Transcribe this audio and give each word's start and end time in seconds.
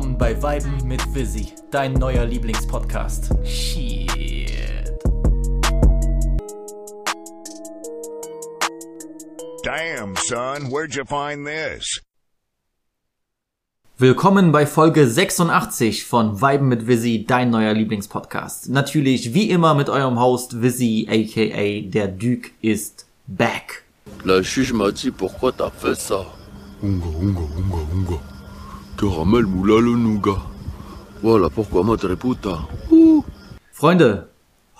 Willkommen 0.00 0.16
bei 0.16 0.42
Weiben 0.42 0.88
mit 0.88 1.14
Visi, 1.14 1.52
dein 1.70 1.92
neuer 1.92 2.24
Lieblingspodcast. 2.24 3.34
Shit. 3.44 4.88
Damn, 9.62 10.16
son, 10.16 10.70
where'd 10.70 10.94
you 10.94 11.04
find 11.04 11.46
this? 11.46 12.00
Willkommen 13.98 14.52
bei 14.52 14.64
Folge 14.64 15.06
86 15.06 16.06
von 16.06 16.40
Weiben 16.40 16.68
mit 16.68 16.86
Visi, 16.86 17.26
dein 17.26 17.50
neuer 17.50 17.74
Lieblingspodcast. 17.74 18.70
Natürlich 18.70 19.34
wie 19.34 19.50
immer 19.50 19.74
mit 19.74 19.90
eurem 19.90 20.18
Host 20.18 20.62
Visi, 20.62 21.08
aka 21.10 21.90
der 21.90 22.08
Duke 22.08 22.52
ist 22.62 23.06
back. 23.26 23.84
La 24.24 24.40
juge 24.40 24.72
m'a 24.72 24.92
dit 24.92 25.10
pourquoi 25.10 25.52
t'as 25.52 25.70
fait 25.70 25.94
ça. 25.94 26.24
Unga, 26.82 27.06
unga, 27.20 27.42
unga, 27.58 27.78
unga. 27.92 28.29
Caramel 29.00 29.46
moula 29.46 29.80
le 29.80 29.96
nougat. 29.96 30.42
Voilà 31.22 31.48
pourquoi 31.48 31.82
madre 31.82 32.14
puta. 32.16 32.68
Freunde, 33.72 34.28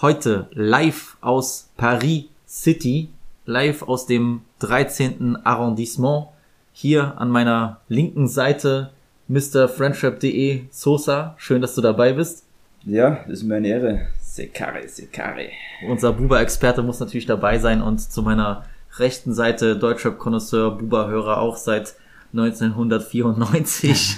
heute 0.03 0.47
live 0.53 1.17
aus 1.23 1.71
Paris 1.79 2.29
City, 2.47 3.09
live 3.47 3.83
aus 3.89 4.05
dem 4.05 4.43
13. 4.59 5.39
Arrondissement. 5.43 6.35
Hier 6.75 7.19
an 7.19 7.31
meiner 7.31 7.81
linken 7.89 8.29
Seite 8.29 8.91
Mr. 9.29 9.71
Friendship.de 9.71 10.65
Sosa. 10.71 11.35
Schön, 11.39 11.63
dass 11.63 11.75
du 11.75 11.81
dabei 11.81 12.13
bist. 12.13 12.45
Ja, 12.85 13.21
das 13.27 13.39
ist 13.39 13.45
mir 13.45 13.55
eine 13.55 13.69
Ehre. 13.69 14.01
Sekare, 14.21 14.87
Sekare. 14.87 15.49
Unser 15.89 16.13
Buba-Experte 16.13 16.83
muss 16.83 17.01
natürlich 17.01 17.25
dabei 17.25 17.59
sein 17.59 17.81
und 17.81 18.03
zu 18.03 18.23
meiner 18.23 18.65
rechten 18.99 19.33
Seite 19.33 19.77
Deutschrap-Konnoisseur, 19.77 20.73
Buba-Hörer 20.73 21.39
auch 21.39 21.57
seit 21.57 21.95
1994. 22.33 24.17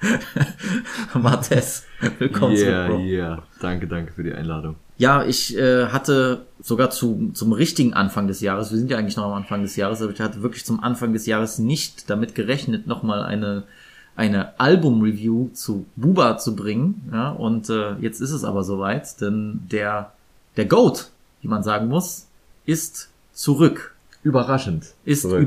Martes, 1.14 1.84
willkommen 2.18 2.54
Yeah, 2.54 2.86
zurück, 2.86 2.98
Bro. 2.98 3.04
yeah. 3.06 3.42
Danke, 3.60 3.86
danke 3.86 4.12
für 4.12 4.22
die 4.22 4.32
Einladung. 4.32 4.76
Ja, 4.98 5.24
ich 5.24 5.56
äh, 5.56 5.86
hatte 5.86 6.46
sogar 6.60 6.90
zu, 6.90 7.30
zum 7.32 7.52
richtigen 7.52 7.94
Anfang 7.94 8.26
des 8.26 8.40
Jahres, 8.40 8.70
wir 8.70 8.78
sind 8.78 8.90
ja 8.90 8.98
eigentlich 8.98 9.16
noch 9.16 9.24
am 9.26 9.32
Anfang 9.34 9.62
des 9.62 9.76
Jahres, 9.76 10.02
aber 10.02 10.12
ich 10.12 10.20
hatte 10.20 10.42
wirklich 10.42 10.64
zum 10.64 10.82
Anfang 10.82 11.12
des 11.12 11.26
Jahres 11.26 11.58
nicht 11.58 12.10
damit 12.10 12.34
gerechnet, 12.34 12.86
nochmal 12.86 13.22
eine, 13.22 13.62
eine 14.16 14.58
Album-Review 14.58 15.50
zu 15.54 15.86
Buba 15.96 16.36
zu 16.38 16.56
bringen. 16.56 17.08
Ja, 17.12 17.30
und 17.30 17.70
äh, 17.70 17.94
jetzt 18.00 18.20
ist 18.20 18.32
es 18.32 18.44
aber 18.44 18.64
soweit, 18.64 19.20
denn 19.20 19.60
der, 19.70 20.12
der 20.56 20.66
GOAT, 20.66 21.10
wie 21.42 21.48
man 21.48 21.62
sagen 21.62 21.88
muss, 21.88 22.26
ist 22.66 23.08
zurück. 23.32 23.94
Überraschend. 24.24 24.94
Ist 25.04 25.22
Zurück. 25.22 25.40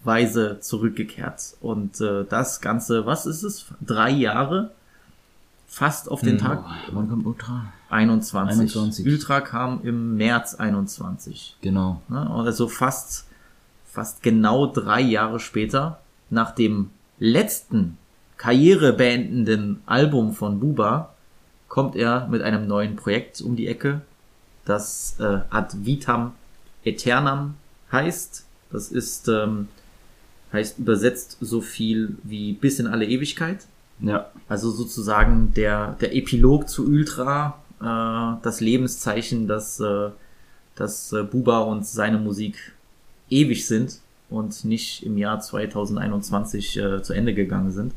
Überraschenderweise 0.00 0.60
zurückgekehrt. 0.60 1.56
Und 1.60 2.00
äh, 2.00 2.24
das 2.28 2.60
Ganze, 2.60 3.06
was 3.06 3.26
ist 3.26 3.42
es? 3.42 3.66
Drei 3.80 4.10
Jahre? 4.10 4.70
Fast 5.66 6.10
auf 6.10 6.20
den 6.20 6.38
Tag. 6.38 6.64
Wann 6.90 7.08
kommt 7.08 7.24
Ultra? 7.24 7.72
21. 7.90 8.58
21. 8.58 9.06
Ultra 9.06 9.40
kam 9.40 9.80
im 9.84 10.16
März 10.16 10.56
21. 10.56 11.56
Genau. 11.60 12.02
Ne? 12.08 12.28
Also 12.28 12.66
fast, 12.66 13.26
fast 13.86 14.22
genau 14.22 14.66
drei 14.66 15.00
Jahre 15.00 15.38
später, 15.38 16.00
nach 16.28 16.52
dem 16.52 16.90
letzten 17.20 17.98
karrierebeendenden 18.36 19.82
Album 19.86 20.32
von 20.32 20.58
Buba, 20.58 21.14
kommt 21.68 21.94
er 21.94 22.26
mit 22.26 22.42
einem 22.42 22.66
neuen 22.66 22.96
Projekt 22.96 23.40
um 23.40 23.54
die 23.54 23.68
Ecke, 23.68 24.00
das 24.64 25.16
äh, 25.20 25.40
Ad 25.50 25.76
Vitam 25.84 26.32
Aeternam 26.84 27.54
heißt. 27.92 28.44
Das 28.72 28.90
ist, 28.90 29.28
ähm, 29.28 29.68
heißt 30.52 30.78
übersetzt 30.78 31.36
so 31.40 31.60
viel 31.60 32.16
wie 32.24 32.52
bis 32.54 32.78
in 32.80 32.86
alle 32.86 33.06
Ewigkeit. 33.06 33.58
Ja. 34.00 34.26
Also 34.48 34.70
sozusagen 34.70 35.52
der, 35.54 35.96
der 36.00 36.16
Epilog 36.16 36.68
zu 36.68 36.86
Ultra, 36.86 37.58
äh, 37.80 38.42
das 38.42 38.60
Lebenszeichen, 38.60 39.46
dass, 39.46 39.78
äh, 39.80 40.08
dass 40.74 41.12
äh, 41.12 41.22
Buba 41.22 41.58
und 41.60 41.86
seine 41.86 42.18
Musik 42.18 42.56
ewig 43.28 43.66
sind 43.66 43.98
und 44.30 44.64
nicht 44.64 45.04
im 45.04 45.18
Jahr 45.18 45.40
2021 45.40 46.76
äh, 46.78 47.02
zu 47.02 47.12
Ende 47.12 47.34
gegangen 47.34 47.72
sind. 47.72 47.92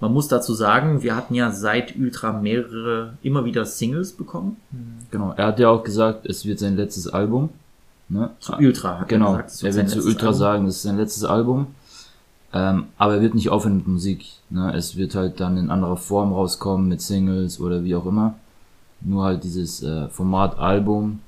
Man 0.00 0.12
muss 0.12 0.26
dazu 0.26 0.54
sagen, 0.54 1.02
wir 1.02 1.14
hatten 1.14 1.34
ja 1.34 1.52
seit 1.52 1.96
Ultra 1.96 2.32
mehrere, 2.32 3.12
immer 3.22 3.44
wieder 3.44 3.64
Singles 3.64 4.12
bekommen. 4.12 4.56
Genau. 5.12 5.32
Er 5.36 5.46
hat 5.46 5.60
ja 5.60 5.68
auch 5.68 5.84
gesagt, 5.84 6.26
es 6.26 6.44
wird 6.44 6.58
sein 6.58 6.76
letztes 6.76 7.06
Album. 7.06 7.50
Ne? 8.08 8.30
Zu 8.40 8.54
Ultra 8.54 9.00
hat 9.00 9.08
Genau. 9.08 9.34
er 9.36 9.42
gesagt. 9.44 9.50
es 9.52 9.62
er 9.62 9.72
sein 9.72 9.90
wird 9.92 10.02
zu 10.02 10.08
Ultra 10.08 10.26
Album. 10.26 10.38
sagen, 10.40 10.66
es 10.66 10.76
ist 10.76 10.82
sein 10.82 10.96
letztes 10.96 11.24
Album. 11.24 11.66
Ähm, 12.54 12.86
aber 12.98 13.14
er 13.14 13.22
wird 13.22 13.34
nicht 13.34 13.48
aufhören 13.48 13.78
mit 13.78 13.88
Musik. 13.88 14.26
Ne? 14.50 14.74
Es 14.76 14.96
wird 14.96 15.14
halt 15.14 15.40
dann 15.40 15.56
in 15.56 15.70
anderer 15.70 15.96
Form 15.96 16.32
rauskommen, 16.32 16.88
mit 16.88 17.00
Singles 17.00 17.60
oder 17.60 17.82
wie 17.84 17.94
auch 17.94 18.06
immer. 18.06 18.34
Nur 19.00 19.24
halt 19.24 19.44
dieses 19.44 19.82
äh, 19.82 20.08
Format 20.08 20.58
Album 20.58 21.20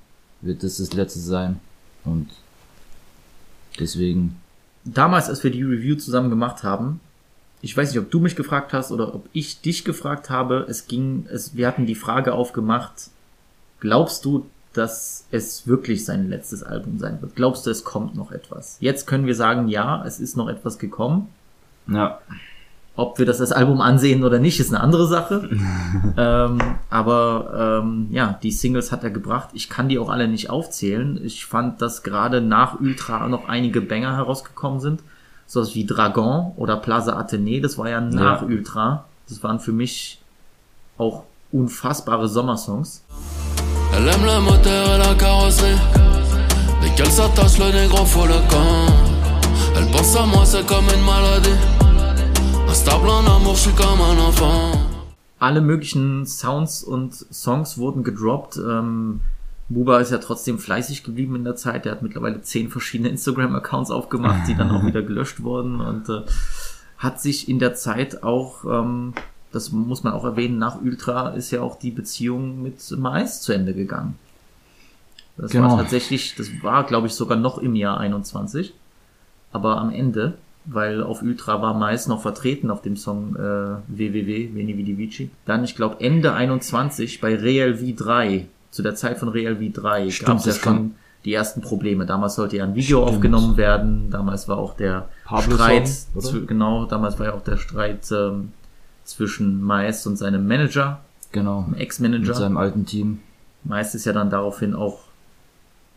wird 0.42 0.62
das 0.62 0.76
das 0.76 0.92
letzte 0.92 1.20
sein. 1.20 1.60
Und 2.04 2.28
deswegen, 3.80 4.36
damals, 4.84 5.28
als 5.28 5.42
wir 5.42 5.50
die 5.50 5.62
Review 5.62 5.96
zusammen 5.96 6.30
gemacht 6.30 6.62
haben, 6.62 7.00
ich 7.62 7.74
weiß 7.74 7.90
nicht, 7.90 7.98
ob 7.98 8.10
du 8.10 8.20
mich 8.20 8.36
gefragt 8.36 8.74
hast 8.74 8.92
oder 8.92 9.14
ob 9.14 9.26
ich 9.32 9.62
dich 9.62 9.84
gefragt 9.84 10.28
habe, 10.28 10.66
es 10.68 10.86
ging, 10.86 11.26
es, 11.32 11.56
wir 11.56 11.66
hatten 11.66 11.86
die 11.86 11.94
Frage 11.94 12.34
aufgemacht, 12.34 13.08
glaubst 13.80 14.26
du, 14.26 14.44
dass 14.76 15.26
es 15.30 15.66
wirklich 15.66 16.04
sein 16.04 16.28
letztes 16.28 16.62
Album 16.62 16.98
sein 16.98 17.20
wird? 17.22 17.34
Glaubst 17.36 17.66
du, 17.66 17.70
es 17.70 17.84
kommt 17.84 18.14
noch 18.14 18.30
etwas? 18.32 18.76
Jetzt 18.80 19.06
können 19.06 19.26
wir 19.26 19.34
sagen, 19.34 19.68
ja, 19.68 20.04
es 20.06 20.20
ist 20.20 20.36
noch 20.36 20.48
etwas 20.48 20.78
gekommen. 20.78 21.28
ja, 21.86 22.18
Ob 22.96 23.18
wir 23.18 23.26
das 23.26 23.40
als 23.40 23.50
Album 23.52 23.80
ansehen 23.80 24.22
oder 24.24 24.38
nicht, 24.38 24.60
ist 24.60 24.72
eine 24.72 24.82
andere 24.82 25.06
Sache. 25.08 25.48
ähm, 26.16 26.58
aber 26.90 27.80
ähm, 27.82 28.06
ja, 28.10 28.38
die 28.42 28.52
Singles 28.52 28.92
hat 28.92 29.02
er 29.04 29.10
gebracht. 29.10 29.48
Ich 29.52 29.68
kann 29.68 29.88
die 29.88 29.98
auch 29.98 30.10
alle 30.10 30.28
nicht 30.28 30.50
aufzählen. 30.50 31.18
Ich 31.24 31.44
fand, 31.46 31.82
dass 31.82 32.02
gerade 32.02 32.40
nach 32.40 32.80
Ultra 32.80 33.26
noch 33.28 33.48
einige 33.48 33.80
Banger 33.80 34.16
herausgekommen 34.16 34.80
sind. 34.80 35.02
Sowas 35.46 35.74
wie 35.74 35.84
Dragon 35.86 36.52
oder 36.56 36.76
Plaza 36.76 37.18
Athénée, 37.20 37.60
das 37.60 37.76
war 37.78 37.88
ja 37.88 38.00
nach 38.00 38.42
Ja. 38.42 38.46
Ultra. 38.46 39.04
Das 39.28 39.42
waren 39.42 39.60
für 39.60 39.72
mich 39.72 40.20
auch 40.98 41.24
unfassbare 41.52 42.28
Sommersongs. 42.28 43.04
Elle 43.96 44.08
aime 44.08 44.24
le 44.24 44.40
moteur 44.40 44.94
et 44.94 44.98
la 44.98 45.14
carrosserie. 45.14 45.78
Dès 46.82 46.90
qu'elle 46.96 47.10
s'attache, 47.10 47.58
le 47.58 47.72
négro 47.72 48.04
faut 48.04 48.26
le 48.26 48.40
camp. 48.50 48.92
Elle 49.76 49.90
pense 49.90 50.16
à 50.16 50.26
moi, 50.26 50.44
c'est 50.44 50.66
comme 50.66 50.86
une 50.94 51.04
maladie. 51.04 51.58
Instable 52.68 53.08
en 53.08 53.24
amour, 53.36 53.54
je 53.54 53.60
suis 53.60 53.72
comme 53.72 54.00
un 54.00 54.18
enfant. 54.28 54.72
alle 55.44 55.60
möglichen 55.60 56.24
Sounds 56.24 56.82
und 56.82 57.14
Songs 57.30 57.76
wurden 57.76 58.02
gedroppt. 58.02 58.56
Ähm, 58.56 59.20
Buba 59.68 59.98
ist 59.98 60.10
ja 60.10 60.18
trotzdem 60.18 60.58
fleißig 60.58 61.04
geblieben 61.04 61.36
in 61.36 61.44
der 61.44 61.54
Zeit. 61.54 61.84
Der 61.84 61.92
hat 61.92 62.02
mittlerweile 62.02 62.40
zehn 62.40 62.70
verschiedene 62.70 63.10
Instagram-Accounts 63.10 63.90
aufgemacht, 63.90 64.48
die 64.48 64.54
dann 64.54 64.70
auch 64.70 64.86
wieder 64.86 65.02
gelöscht 65.02 65.42
wurden 65.42 65.80
und 65.80 66.08
äh, 66.08 66.22
hat 66.96 67.20
sich 67.20 67.48
in 67.48 67.58
der 67.58 67.74
Zeit 67.74 68.22
auch, 68.22 68.64
ähm, 68.64 69.12
das 69.54 69.70
muss 69.72 70.02
man 70.02 70.12
auch 70.12 70.24
erwähnen, 70.24 70.58
nach 70.58 70.80
Ultra 70.82 71.30
ist 71.30 71.50
ja 71.50 71.60
auch 71.62 71.78
die 71.78 71.90
Beziehung 71.90 72.62
mit 72.62 72.76
Mais 72.98 73.40
zu 73.42 73.52
Ende 73.52 73.74
gegangen. 73.74 74.16
Das 75.36 75.52
war 75.54 75.62
Genau. 75.62 75.76
tatsächlich, 75.76 76.34
das 76.36 76.48
war 76.62 76.84
glaube 76.84 77.06
ich 77.08 77.14
sogar 77.14 77.36
noch 77.38 77.58
im 77.58 77.74
Jahr 77.74 77.98
21, 77.98 78.72
aber 79.52 79.78
am 79.78 79.90
Ende, 79.90 80.34
weil 80.64 81.02
auf 81.02 81.22
Ultra 81.22 81.60
war 81.60 81.74
Mais 81.74 82.06
noch 82.06 82.22
vertreten 82.22 82.70
auf 82.70 82.82
dem 82.82 82.96
Song 82.96 83.34
äh, 83.36 83.38
WWW, 83.38 84.54
Veni 84.54 84.76
Vidi 84.78 84.96
Vici. 84.96 85.30
Dann, 85.44 85.64
ich 85.64 85.74
glaube, 85.76 85.96
Ende 86.00 86.32
21 86.34 87.20
bei 87.20 87.34
Real 87.34 87.72
V3, 87.72 88.44
zu 88.70 88.82
der 88.82 88.94
Zeit 88.94 89.18
von 89.18 89.28
Real 89.28 89.54
V3, 89.54 90.10
Stimmt, 90.10 90.26
gab 90.28 90.38
es 90.38 90.44
ja 90.46 90.52
schon 90.54 90.94
die 91.24 91.32
ersten 91.34 91.60
Probleme. 91.62 92.06
Damals 92.06 92.34
sollte 92.36 92.56
ja 92.56 92.64
ein 92.64 92.74
Video 92.74 93.02
Stimmt. 93.02 93.16
aufgenommen 93.16 93.56
werden, 93.56 94.10
damals 94.10 94.46
war 94.48 94.58
auch 94.58 94.74
der 94.76 95.08
Pablo-Song, 95.24 95.54
Streit, 95.56 95.90
oder? 96.14 96.26
zw- 96.28 96.46
genau, 96.46 96.84
damals 96.86 97.18
war 97.18 97.26
ja 97.26 97.32
auch 97.34 97.42
der 97.44 97.56
Streit 97.56 98.10
ähm, 98.12 98.52
zwischen 99.04 99.62
Mais 99.62 100.06
und 100.06 100.16
seinem 100.16 100.46
Manager, 100.46 101.00
genau. 101.32 101.62
dem 101.62 101.72
Mit 101.72 101.80
Ex-Manager. 101.80 102.34
seinem 102.34 102.56
alten 102.56 102.86
Team. 102.86 103.20
Mais 103.64 103.94
ist 103.94 104.04
ja 104.04 104.12
dann 104.12 104.30
daraufhin 104.30 104.74
auch 104.74 105.03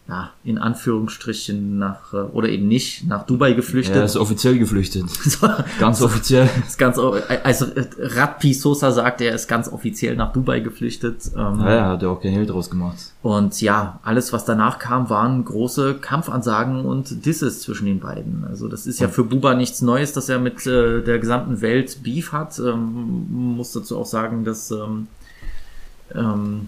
ja, 0.09 0.31
in 0.45 0.57
Anführungsstrichen 0.57 1.80
nach, 1.80 2.13
äh, 2.13 2.18
oder 2.18 2.48
eben 2.48 2.68
nicht, 2.68 3.06
nach 3.07 3.25
Dubai 3.25 3.51
geflüchtet. 3.54 3.98
Er 3.98 4.06
ist 4.06 4.15
offiziell 4.15 4.57
geflüchtet. 4.57 5.06
Ganz 5.80 6.01
offiziell. 6.01 6.50
ist 6.65 6.77
ganz, 6.77 6.98
also 6.98 7.65
äh, 7.65 7.86
Radpi 8.00 8.54
Sosa 8.54 8.92
sagt, 8.92 9.19
er 9.19 9.36
ist 9.36 9.50
ganz 9.50 9.68
offiziell 9.68 10.15
nach 10.15 10.31
Dubai 10.31 10.62
geflüchtet. 10.62 11.24
Ähm, 11.36 11.59
Ja, 11.59 11.69
er 11.69 11.86
hat 11.89 12.04
ja 12.04 12.09
auch 12.09 12.21
kein 12.21 12.31
Hehl 12.31 12.45
draus 12.45 12.69
gemacht. 12.69 12.98
Und 13.21 13.59
ja, 13.59 14.00
alles, 14.04 14.31
was 14.31 14.45
danach 14.45 14.80
kam, 14.80 15.09
waren 15.09 15.44
große 15.44 15.95
Kampfansagen 15.95 16.86
und 16.86 17.25
Disses 17.25 17.62
zwischen 17.62 17.86
den 17.86 18.00
beiden. 18.00 18.45
Also 18.50 18.69
das 18.69 18.88
ist 18.88 19.01
ja 19.01 19.09
für 19.09 19.25
Buba 19.25 19.56
nichts 19.56 19.81
Neues, 19.81 20.13
dass 20.13 20.30
er 20.30 20.39
mit 20.39 20.65
äh, 20.65 21.01
der 21.01 21.19
gesamten 21.19 21.59
Welt 21.59 22.01
Beef 22.04 22.31
hat. 22.31 22.57
Ähm, 22.59 23.56
muss 23.57 23.74
dazu 23.74 23.98
auch 23.98 24.06
sagen, 24.06 24.45
dass 24.45 24.71
ähm, 24.71 25.07
ähm, 26.15 26.68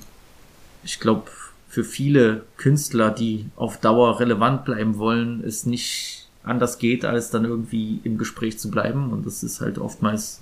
ich 0.83 0.99
glaube, 0.99 1.23
für 1.69 1.83
viele 1.85 2.43
Künstler, 2.57 3.11
die 3.11 3.45
auf 3.55 3.79
Dauer 3.79 4.19
relevant 4.19 4.65
bleiben 4.65 4.97
wollen, 4.97 5.41
es 5.45 5.65
nicht 5.65 6.27
anders 6.43 6.79
geht, 6.79 7.05
als 7.05 7.29
dann 7.29 7.45
irgendwie 7.45 8.01
im 8.03 8.17
Gespräch 8.17 8.59
zu 8.59 8.69
bleiben. 8.71 9.11
Und 9.13 9.25
das 9.25 9.43
ist 9.43 9.61
halt 9.61 9.77
oftmals 9.77 10.41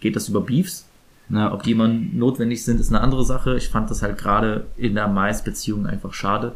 geht 0.00 0.16
das 0.16 0.28
über 0.30 0.40
Beefs. 0.40 0.86
Ja, 1.28 1.52
Ob 1.52 1.62
die 1.62 1.72
immer 1.72 1.88
notwendig 1.88 2.64
sind, 2.64 2.80
ist 2.80 2.88
eine 2.88 3.00
andere 3.02 3.24
Sache. 3.24 3.56
Ich 3.56 3.68
fand 3.68 3.90
das 3.90 4.02
halt 4.02 4.18
gerade 4.18 4.66
in 4.76 4.94
der 4.94 5.08
Mais-Beziehung 5.08 5.86
einfach 5.86 6.14
schade. 6.14 6.52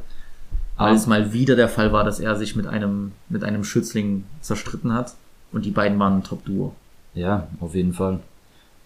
Weil 0.77 0.93
Ah. 0.93 0.95
es 0.95 1.07
mal 1.07 1.33
wieder 1.33 1.55
der 1.57 1.69
Fall 1.69 1.93
war, 1.93 2.03
dass 2.05 2.19
er 2.21 2.35
sich 2.37 2.57
mit 2.57 2.67
einem, 2.67 3.13
mit 3.29 3.45
einem 3.45 3.63
Schützling 3.65 4.25
zerstritten 4.41 4.93
hat. 4.93 5.15
Und 5.53 5.65
die 5.65 5.71
beiden 5.71 5.99
waren 5.99 6.15
ein 6.19 6.25
Top-Duo. 6.25 6.75
ja, 7.15 7.47
auf 7.61 7.75
jeden 7.77 7.93
Fall. 7.93 8.19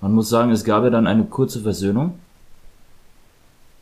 Man 0.03 0.13
muss 0.15 0.29
sagen, 0.29 0.51
es 0.51 0.65
gab 0.65 0.85
ja 0.85 0.91
dann 0.91 1.07
eine 1.07 1.25
kurze 1.25 1.61
Versöhnung. 1.61 2.19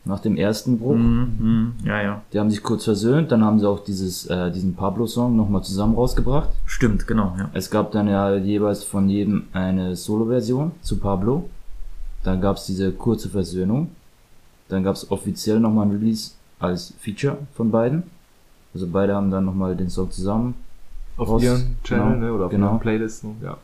Nach 0.07 0.19
dem 0.19 0.37
ersten 0.37 0.79
Bruch. 0.79 0.95
Mhm, 0.95 1.35
mhm, 1.39 1.73
ja, 1.85 2.01
ja. 2.01 2.21
Die 2.31 2.39
haben 2.39 2.49
sich 2.49 2.63
kurz 2.63 2.85
versöhnt, 2.85 3.31
dann 3.31 3.43
haben 3.43 3.59
sie 3.59 3.67
auch 3.67 3.83
dieses, 3.83 4.25
äh, 4.27 4.51
diesen 4.51 4.73
Pablo-Song 4.73 5.35
nochmal 5.35 5.63
zusammen 5.63 5.95
rausgebracht. 5.95 6.49
Stimmt, 6.65 7.05
genau, 7.07 7.35
ja. 7.37 7.49
Es 7.53 7.69
gab 7.69 7.91
dann 7.91 8.07
ja 8.07 8.35
jeweils 8.35 8.83
von 8.83 9.09
jedem 9.09 9.47
eine 9.53 9.95
Solo-Version 9.95 10.71
zu 10.81 10.97
Pablo. 10.97 11.49
Dann 12.23 12.39
gab's 12.41 12.65
diese 12.65 12.91
kurze 12.91 13.29
Versöhnung. 13.29 13.89
Dann 14.69 14.83
gab's 14.83 15.11
offiziell 15.11 15.59
nochmal 15.59 15.87
ein 15.87 15.91
Release 15.91 16.31
als 16.59 16.93
Feature 16.99 17.37
von 17.53 17.69
beiden. 17.71 18.03
Also 18.73 18.87
beide 18.87 19.15
haben 19.15 19.29
dann 19.31 19.45
nochmal 19.45 19.75
den 19.75 19.89
Song 19.89 20.09
zusammen. 20.11 20.55
Auf 21.17 21.29
Raus- 21.29 21.43
ihren 21.43 21.77
Channel, 21.83 22.13
genau, 22.13 22.25
ne? 22.25 22.33
Oder 22.33 22.45
auf 22.45 22.51
genau. 22.51 22.67
ihren 22.67 22.79
Playlisten, 22.79 23.35
ja. 23.41 23.57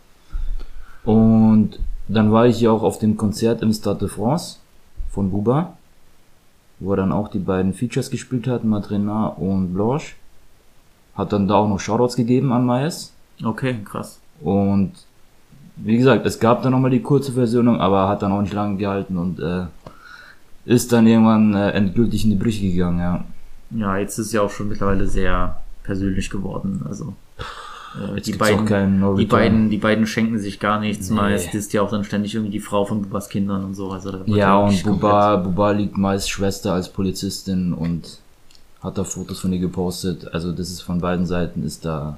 Und 1.04 1.80
dann 2.08 2.32
war 2.32 2.48
ich 2.48 2.60
ja 2.62 2.72
auch 2.72 2.84
auf 2.84 3.00
dem 3.00 3.16
Konzert 3.18 3.62
im 3.62 3.72
Stade 3.74 4.00
de 4.00 4.08
France 4.10 4.58
von 5.10 5.30
Buba, 5.30 5.78
wo 6.84 6.94
er 6.94 6.98
dann 6.98 7.12
auch 7.12 7.30
die 7.30 7.40
beiden 7.40 7.74
Features 7.74 8.10
gespielt 8.10 8.48
hat, 8.48 8.64
Madrina 8.64 9.28
und 9.28 9.74
Blanche. 9.74 10.16
Hat 11.16 11.32
dann 11.32 11.48
da 11.48 11.56
auch 11.56 11.70
noch 11.70 11.80
Shoutouts 11.80 12.16
gegeben 12.16 12.52
an 12.52 12.66
Maes. 12.66 13.14
Okay, 13.44 13.78
krass. 13.86 14.20
Und 14.42 14.92
wie 15.78 15.98
gesagt, 15.98 16.26
es 16.26 16.40
gab 16.40 16.62
dann 16.62 16.72
nochmal 16.72 16.92
die 16.92 17.02
kurze 17.02 17.32
Versöhnung, 17.32 17.80
aber 17.80 18.08
hat 18.08 18.22
dann 18.22 18.32
auch 18.32 18.42
nicht 18.42 18.54
lange 18.54 18.78
gehalten 18.78 19.18
und 19.18 19.40
äh, 19.40 19.66
ist 20.66 20.92
dann 20.92 21.08
irgendwann 21.08 21.56
äh, 21.56 21.72
endgültig 21.72 22.24
in 22.24 22.32
die 22.32 22.36
Brüche 22.36 22.62
gegangen, 22.62 23.00
ja. 23.00 23.24
Ja, 23.72 23.98
jetzt 23.98 24.18
ist 24.18 24.34
ja 24.34 24.42
auch 24.42 24.52
schon 24.52 24.70
mittlerweile 24.70 25.08
sehr 25.08 25.62
persönlich 25.84 26.30
geworden. 26.30 26.84
Also 26.88 27.14
äh, 28.16 28.22
die 28.22 28.34
beiden, 28.34 29.16
die 29.18 29.26
beiden, 29.26 29.70
die 29.70 29.78
beiden 29.78 30.08
schenken 30.08 30.40
sich 30.40 30.60
gar 30.60 30.80
nichts. 30.80 31.10
Nee. 31.10 31.16
Meist 31.16 31.54
ist 31.54 31.74
ja 31.74 31.82
auch 31.82 31.90
dann 31.92 32.04
ständig 32.04 32.34
irgendwie 32.36 32.52
die 32.52 32.60
Frau 32.60 32.86
von 32.86 33.02
Bubas 33.02 33.30
Kindern 33.30 33.64
und 33.66 33.76
so. 33.76 33.92
Also 33.92 34.12
Ja, 34.26 34.58
und 34.58 34.84
Buba, 34.84 35.38
Buba 35.38 35.72
liegt 35.72 35.98
meist 35.98 36.30
Schwester 36.30 36.74
als 36.74 36.90
Polizistin 36.90 37.74
und 37.74 38.20
hat 38.82 38.98
da 38.98 39.04
Fotos 39.04 39.40
von 39.40 39.54
ihr 39.54 39.60
gepostet. 39.60 40.28
Also 40.34 40.52
das 40.52 40.70
ist 40.70 40.82
von 40.82 41.00
beiden 41.00 41.26
Seiten 41.26 41.64
ist 41.64 41.86
da, 41.86 42.18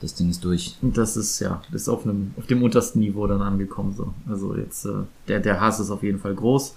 das 0.00 0.14
Ding 0.14 0.28
ist 0.30 0.44
durch. 0.44 0.76
komplett- 0.80 0.98
Das 0.98 1.16
ist 1.16 1.38
ja, 1.40 1.62
das 1.72 1.82
ist 1.82 1.88
auf 1.88 2.04
einem, 2.04 2.32
auf 2.36 2.46
dem 2.46 2.62
untersten 2.62 3.00
Niveau 3.00 3.26
dann 3.26 3.40
angekommen. 3.42 3.94
So, 3.96 4.12
also 4.28 4.54
jetzt 4.56 4.84
äh, 4.84 4.90
der 5.28 5.40
der 5.40 5.60
Hass 5.60 5.80
ist 5.80 5.90
auf 5.90 6.02
jeden 6.02 6.18
Fall 6.18 6.34
groß. 6.34 6.74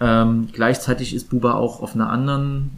Ähm, 0.00 0.48
gleichzeitig 0.52 1.14
ist 1.14 1.28
Buba 1.28 1.54
auch 1.54 1.82
auf 1.82 1.94
einer 1.94 2.08
anderen, 2.08 2.70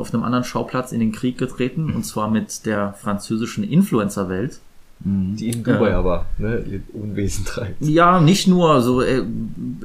auf 0.00 0.12
einem 0.14 0.22
anderen 0.24 0.44
Schauplatz 0.44 0.92
in 0.92 1.00
den 1.00 1.12
Krieg 1.12 1.38
getreten 1.38 1.92
und 1.94 2.04
zwar 2.04 2.30
mit 2.30 2.66
der 2.66 2.94
französischen 3.00 3.62
Influencer-Welt. 3.64 4.58
Mhm. 5.04 5.36
Die 5.36 5.48
in 5.50 5.62
Dubai 5.64 5.90
Ja. 5.90 5.98
aber, 5.98 6.26
ne? 6.38 6.62
Ihr 6.70 6.80
Unwesen 6.92 7.44
treibt. 7.44 7.80
Ja, 7.80 8.20
nicht 8.20 8.46
nur 8.48 8.82
so, 8.82 9.00
äh, 9.00 9.22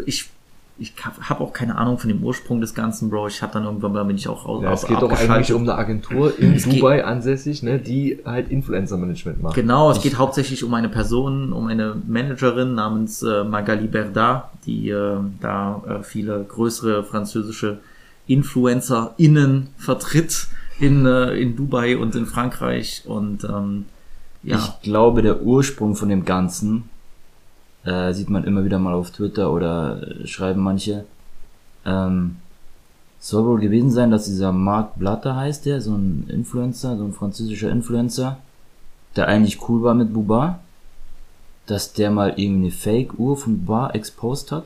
ich, 0.05 0.29
ich 0.77 0.93
habe 1.21 1.39
auch 1.41 1.53
keine 1.53 1.77
Ahnung 1.77 1.97
von 1.97 2.09
dem 2.09 2.21
Ursprung 2.21 2.59
des 2.59 2.73
Ganzen, 2.73 3.09
Bro. 3.09 3.27
Ich 3.27 3.41
habe 3.41 3.53
dann 3.53 3.63
irgendwann 3.63 3.93
mal 3.93 4.03
bin 4.03 4.17
ich 4.17 4.27
auch 4.27 4.45
raus. 4.45 4.61
Ja, 4.61 4.73
es 4.73 4.85
geht 4.85 5.01
doch 5.01 5.09
eigentlich 5.09 5.53
um 5.53 5.61
eine 5.61 5.75
Agentur 5.75 6.37
in 6.37 6.53
Es 6.53 6.65
geht- 6.65 6.81
Dubai 6.81 7.05
ansässig, 7.05 7.63
ne? 7.63 7.79
Die 7.79 8.19
halt 8.25 8.49
Influencer-Management 8.51 9.41
macht. 9.41 9.55
Genau, 9.55 9.89
es 9.89 10.01
geht 10.01 10.17
hauptsächlich 10.17 10.65
um 10.65 10.73
eine 10.73 10.89
Person, 10.89 11.53
um 11.53 11.67
eine 11.67 11.95
Managerin 12.05 12.75
namens 12.75 13.23
äh, 13.23 13.45
Magali 13.45 13.87
Berda, 13.87 14.49
die 14.65 14.89
äh, 14.89 15.15
da 15.39 15.81
äh, 15.87 16.03
viele 16.03 16.43
größere 16.43 17.05
französische 17.05 17.77
InfluencerInnen 18.27 19.69
vertritt 19.77 20.47
in, 20.79 21.05
äh, 21.05 21.33
in 21.35 21.55
Dubai 21.55 21.97
und 21.97 22.15
in 22.15 22.25
Frankreich 22.25 23.03
und 23.05 23.43
ähm, 23.43 23.85
ja. 24.43 24.57
Ich 24.57 24.81
glaube, 24.81 25.23
der 25.23 25.41
Ursprung 25.41 25.95
von 25.95 26.09
dem 26.09 26.23
Ganzen 26.23 26.89
äh, 27.83 28.13
sieht 28.13 28.29
man 28.29 28.43
immer 28.43 28.63
wieder 28.63 28.77
mal 28.77 28.93
auf 28.93 29.09
Twitter 29.09 29.51
oder 29.51 30.01
äh, 30.01 30.27
schreiben 30.27 30.61
manche. 30.61 31.05
Ähm, 31.83 32.37
soll 33.19 33.45
wohl 33.45 33.59
gewesen 33.59 33.89
sein, 33.89 34.11
dass 34.11 34.25
dieser 34.25 34.51
Marc 34.51 34.99
Blatter 34.99 35.35
heißt 35.35 35.65
der, 35.65 35.81
so 35.81 35.95
ein 35.95 36.27
Influencer, 36.29 36.95
so 36.95 37.05
ein 37.05 37.13
französischer 37.13 37.71
Influencer, 37.71 38.37
der 39.15 39.27
eigentlich 39.27 39.67
cool 39.67 39.81
war 39.81 39.95
mit 39.95 40.13
Buba, 40.13 40.59
dass 41.65 41.93
der 41.93 42.11
mal 42.11 42.33
irgendwie 42.37 42.67
eine 42.67 42.71
Fake-Uhr 42.71 43.37
von 43.37 43.65
Buba 43.65 43.89
exposed 43.91 44.51
hat. 44.51 44.65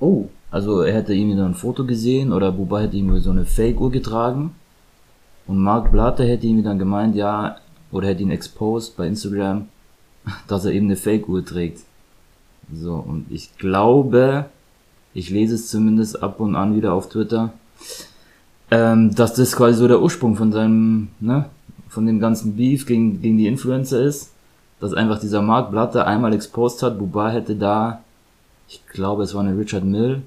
oh, 0.00 0.28
Also 0.50 0.82
er 0.82 0.94
hätte 0.94 1.14
irgendwie 1.14 1.36
so 1.36 1.44
ein 1.44 1.54
Foto 1.54 1.84
gesehen 1.84 2.32
oder 2.32 2.50
Buba 2.52 2.80
hätte 2.80 2.96
irgendwie 2.96 3.20
so 3.20 3.30
eine 3.30 3.44
Fake-Uhr 3.44 3.90
getragen. 3.90 4.54
Und 5.46 5.58
Mark 5.58 5.92
Blatter 5.92 6.24
hätte 6.24 6.46
irgendwie 6.46 6.64
dann 6.64 6.78
gemeint, 6.78 7.14
ja, 7.14 7.56
oder 7.92 8.08
hätte 8.08 8.22
ihn 8.22 8.30
exposed 8.30 8.96
bei 8.96 9.06
Instagram, 9.06 9.68
dass 10.48 10.64
er 10.64 10.72
eben 10.72 10.86
eine 10.86 10.96
Fake-Uhr 10.96 11.44
trägt. 11.44 11.80
So, 12.72 12.94
und 12.94 13.26
ich 13.30 13.56
glaube, 13.58 14.46
ich 15.14 15.30
lese 15.30 15.54
es 15.56 15.68
zumindest 15.68 16.22
ab 16.22 16.40
und 16.40 16.54
an 16.54 16.76
wieder 16.76 16.94
auf 16.94 17.08
Twitter, 17.08 17.52
ähm, 18.70 19.14
dass 19.14 19.34
das 19.34 19.56
quasi 19.56 19.78
so 19.78 19.88
der 19.88 20.00
Ursprung 20.00 20.36
von 20.36 20.52
seinem, 20.52 21.08
ne, 21.18 21.46
von 21.88 22.06
dem 22.06 22.20
ganzen 22.20 22.56
Beef 22.56 22.86
gegen, 22.86 23.20
gegen 23.20 23.38
die 23.38 23.48
Influencer 23.48 24.00
ist. 24.00 24.32
Dass 24.78 24.94
einfach 24.94 25.20
dieser 25.20 25.42
Mark 25.42 25.72
Blatter 25.72 26.06
einmal 26.06 26.32
exposed 26.32 26.82
hat, 26.82 26.98
Buba 26.98 27.30
hätte 27.30 27.54
da 27.54 28.00
ich 28.70 28.86
glaube, 28.86 29.24
es 29.24 29.34
war 29.34 29.42
eine 29.42 29.58
Richard 29.58 29.84
Mill, 29.84 30.22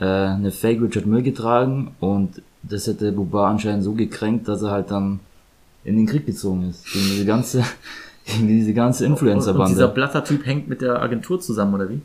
äh, 0.00 0.04
eine 0.04 0.50
Fake 0.50 0.80
Richard 0.80 1.06
Mill 1.06 1.22
getragen 1.22 1.92
und 2.00 2.42
das 2.62 2.86
hätte 2.86 3.12
Buba 3.12 3.50
anscheinend 3.50 3.84
so 3.84 3.92
gekränkt, 3.92 4.48
dass 4.48 4.62
er 4.62 4.70
halt 4.70 4.90
dann 4.90 5.20
in 5.84 5.96
den 5.96 6.06
Krieg 6.06 6.26
gezogen 6.26 6.68
ist. 6.68 6.84
Gegen 6.92 7.06
diese 7.06 7.24
ganze, 7.24 7.64
gegen 8.26 8.48
diese 8.48 8.74
ganze 8.74 9.04
und, 9.06 9.12
und 9.12 9.20
dieser 9.20 9.32
Influencer-Bande. 9.34 9.88
Blatter-Typ 9.88 10.46
hängt 10.46 10.68
mit 10.68 10.80
der 10.80 11.00
Agentur 11.00 11.40
zusammen, 11.40 11.74
oder 11.74 11.88
wie? 11.88 12.00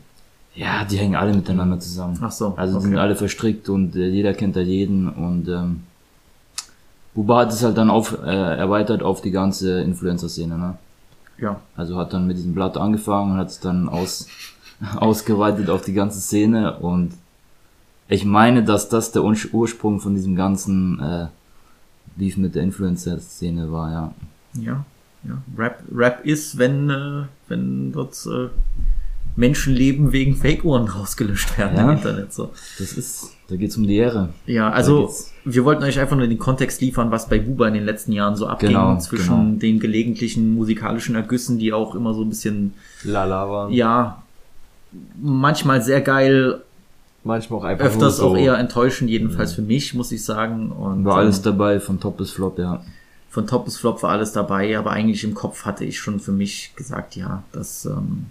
Ja, 0.54 0.84
die 0.84 0.96
hängen 0.98 1.16
alle 1.16 1.34
miteinander 1.34 1.80
zusammen. 1.80 2.18
Ach 2.20 2.30
so, 2.30 2.54
Also 2.56 2.74
die 2.74 2.78
okay. 2.78 2.88
sind 2.88 2.98
alle 2.98 3.16
verstrickt 3.16 3.68
und 3.68 3.96
äh, 3.96 4.08
jeder 4.08 4.34
kennt 4.34 4.54
da 4.56 4.60
jeden 4.60 5.08
und 5.08 5.48
ähm, 5.48 5.82
Buba 7.14 7.40
hat 7.40 7.52
es 7.52 7.62
halt 7.62 7.76
dann 7.76 7.90
auf, 7.90 8.18
äh, 8.24 8.56
erweitert 8.56 9.02
auf 9.02 9.20
die 9.20 9.30
ganze 9.30 9.80
Influencer-Szene, 9.82 10.58
ne? 10.58 10.78
Ja, 11.38 11.60
Also 11.76 11.96
hat 11.96 12.12
dann 12.12 12.26
mit 12.26 12.36
diesem 12.36 12.54
Blatt 12.54 12.76
angefangen 12.76 13.32
und 13.32 13.38
hat 13.38 13.48
es 13.48 13.60
dann 13.60 13.88
aus, 13.88 14.28
ausgeweitet 14.96 15.70
auf 15.70 15.82
die 15.82 15.92
ganze 15.92 16.20
Szene 16.20 16.76
und 16.78 17.12
ich 18.08 18.24
meine, 18.24 18.62
dass 18.64 18.88
das 18.88 19.12
der 19.12 19.22
Ur- 19.24 19.36
Ursprung 19.52 20.00
von 20.00 20.14
diesem 20.14 20.36
ganzen 20.36 21.00
äh, 21.00 21.26
Beef 22.16 22.36
mit 22.36 22.54
der 22.54 22.62
Influencer-Szene 22.62 23.72
war, 23.72 23.90
ja. 23.90 24.14
ja, 24.60 24.84
ja. 25.24 25.38
Rap, 25.56 25.82
Rap 25.94 26.24
ist, 26.24 26.58
wenn, 26.58 26.90
äh, 26.90 27.22
wenn 27.48 27.92
dort 27.92 28.14
äh, 28.26 28.48
Menschenleben 29.36 30.12
wegen 30.12 30.36
Fake-Uhren 30.36 30.86
rausgelöscht 30.86 31.58
werden 31.58 31.76
Ja. 31.76 31.82
im 31.90 31.96
Internet. 31.96 32.32
So. 32.32 32.52
Das 32.78 32.92
ist, 32.92 33.30
da 33.48 33.56
geht's 33.56 33.76
um 33.76 33.84
die 33.84 33.96
Ehre. 33.96 34.28
Ja, 34.46 34.70
also 34.70 35.12
wir 35.44 35.64
wollten 35.64 35.82
euch 35.82 35.98
einfach 35.98 36.16
nur 36.16 36.28
den 36.28 36.38
Kontext 36.38 36.80
liefern, 36.80 37.10
was 37.10 37.28
bei 37.28 37.40
Buba 37.40 37.66
in 37.66 37.74
den 37.74 37.84
letzten 37.84 38.12
Jahren 38.12 38.36
so 38.36 38.46
abging 38.46 38.68
Genau, 38.68 38.96
zwischen 38.98 39.36
genau. 39.46 39.58
den 39.58 39.80
gelegentlichen 39.80 40.54
musikalischen 40.54 41.16
Ergüssen, 41.16 41.58
die 41.58 41.72
auch 41.72 41.96
immer 41.96 42.14
so 42.14 42.22
ein 42.22 42.28
bisschen, 42.28 42.74
Lala 43.02 43.50
waren. 43.50 43.72
ja, 43.72 44.22
manchmal 45.20 45.82
sehr 45.82 46.00
geil, 46.00 46.62
Manchmal 47.24 47.60
auch 47.60 47.64
einfach 47.64 47.86
öfters 47.86 48.18
so. 48.18 48.28
auch 48.28 48.36
eher 48.36 48.56
enttäuschend, 48.58 49.08
jedenfalls 49.10 49.54
für 49.54 49.62
mich, 49.62 49.94
muss 49.94 50.12
ich 50.12 50.22
sagen. 50.24 50.70
Und 50.70 51.04
War 51.04 51.16
alles 51.16 51.38
ähm, 51.38 51.44
dabei, 51.44 51.80
von 51.80 51.98
Top 51.98 52.18
bis 52.18 52.30
Flop, 52.30 52.58
ja. 52.58 52.82
von 53.30 53.46
Top 53.46 53.64
bis 53.64 53.78
Flop 53.78 54.02
war 54.02 54.10
alles 54.10 54.32
dabei, 54.32 54.76
aber 54.78 54.90
eigentlich 54.90 55.24
im 55.24 55.34
Kopf 55.34 55.64
hatte 55.64 55.84
ich 55.84 55.98
schon 55.98 56.20
für 56.20 56.32
mich 56.32 56.72
gesagt, 56.76 57.16
ja, 57.16 57.42
das, 57.52 57.86
ähm, 57.86 58.26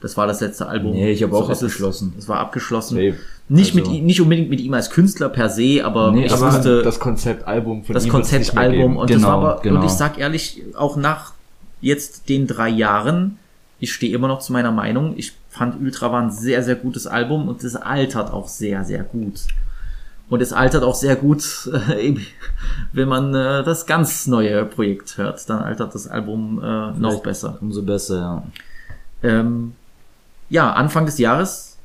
das 0.00 0.16
war 0.16 0.28
das 0.28 0.40
letzte 0.40 0.68
Album. 0.68 0.92
Nee, 0.92 1.10
ich 1.10 1.22
hab 1.24 1.32
auch 1.32 1.50
ist 1.50 1.58
es. 1.58 1.64
abgeschlossen. 1.64 2.14
Es 2.16 2.28
war 2.28 2.38
abgeschlossen. 2.38 2.96
Nee, 2.96 3.14
Nicht, 3.48 3.76
also- 3.76 3.90
mit, 3.90 4.04
nicht 4.04 4.20
unbedingt 4.20 4.50
mit 4.50 4.60
ihm 4.60 4.72
als 4.74 4.90
Künstler 4.90 5.28
per 5.30 5.48
se, 5.50 5.80
aber 5.84 6.12
Nee, 6.12 6.26
ich 6.26 6.32
aber 6.32 6.46
wusste, 6.52 6.82
das 6.82 7.00
Konzeptalbum 7.00 7.82
von 7.82 7.92
das 7.94 8.04
ihm 8.06 8.10
Konzeptalbum 8.12 8.78
geben. 8.78 8.96
und 8.98 9.10
das 9.10 9.16
Genau, 9.16 9.28
war 9.28 9.34
aber, 9.54 9.62
genau. 9.62 9.80
und 9.80 9.86
ich 9.86 9.92
sag 9.92 10.16
ehrlich, 10.18 10.62
auch 10.76 10.96
nach 10.96 11.32
jetzt 11.80 12.28
den 12.28 12.46
drei 12.46 12.68
Jahren, 12.68 13.38
ich 13.80 13.92
stehe 13.92 14.14
immer 14.14 14.28
noch 14.28 14.40
zu 14.40 14.52
meiner 14.52 14.72
Meinung, 14.72 15.14
ich 15.16 15.32
fand 15.48 15.80
Ultra 15.80 16.12
war 16.12 16.22
ein 16.22 16.30
sehr, 16.30 16.62
sehr 16.62 16.74
gutes 16.74 17.06
Album 17.06 17.48
und 17.48 17.62
es 17.64 17.76
altert 17.76 18.32
auch 18.32 18.48
sehr, 18.48 18.84
sehr 18.84 19.02
gut. 19.02 19.40
Und 20.28 20.42
es 20.42 20.52
altert 20.52 20.82
auch 20.82 20.94
sehr 20.94 21.16
gut, 21.16 21.70
äh, 21.90 22.14
wenn 22.92 23.08
man 23.08 23.34
äh, 23.34 23.62
das 23.62 23.86
ganz 23.86 24.26
neue 24.26 24.64
Projekt 24.64 25.16
hört, 25.16 25.48
dann 25.48 25.60
altert 25.62 25.94
das 25.94 26.06
Album 26.06 26.60
äh, 26.62 26.90
noch 26.92 27.22
besser. 27.22 27.58
Umso 27.60 27.82
besser, 27.82 28.18
ja. 28.18 28.42
Ähm, 29.22 29.72
ja, 30.50 30.72
Anfang 30.72 31.06
des 31.06 31.18
Jahres 31.18 31.76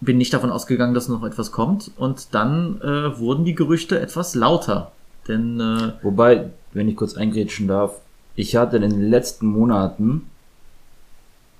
bin 0.00 0.18
nicht 0.18 0.32
davon 0.32 0.50
ausgegangen, 0.50 0.94
dass 0.94 1.08
noch 1.08 1.24
etwas 1.24 1.52
kommt 1.52 1.90
und 1.96 2.34
dann 2.34 2.80
äh, 2.80 3.18
wurden 3.18 3.44
die 3.44 3.54
Gerüchte 3.54 3.98
etwas 3.98 4.34
lauter. 4.34 4.92
Denn 5.28 5.60
äh, 5.60 5.92
Wobei, 6.02 6.50
wenn 6.72 6.88
ich 6.88 6.96
kurz 6.96 7.14
eingrätschen 7.14 7.68
darf, 7.68 8.00
ich 8.34 8.56
hatte 8.56 8.76
in 8.76 8.82
den 8.82 9.10
letzten 9.10 9.46
Monaten, 9.46 10.26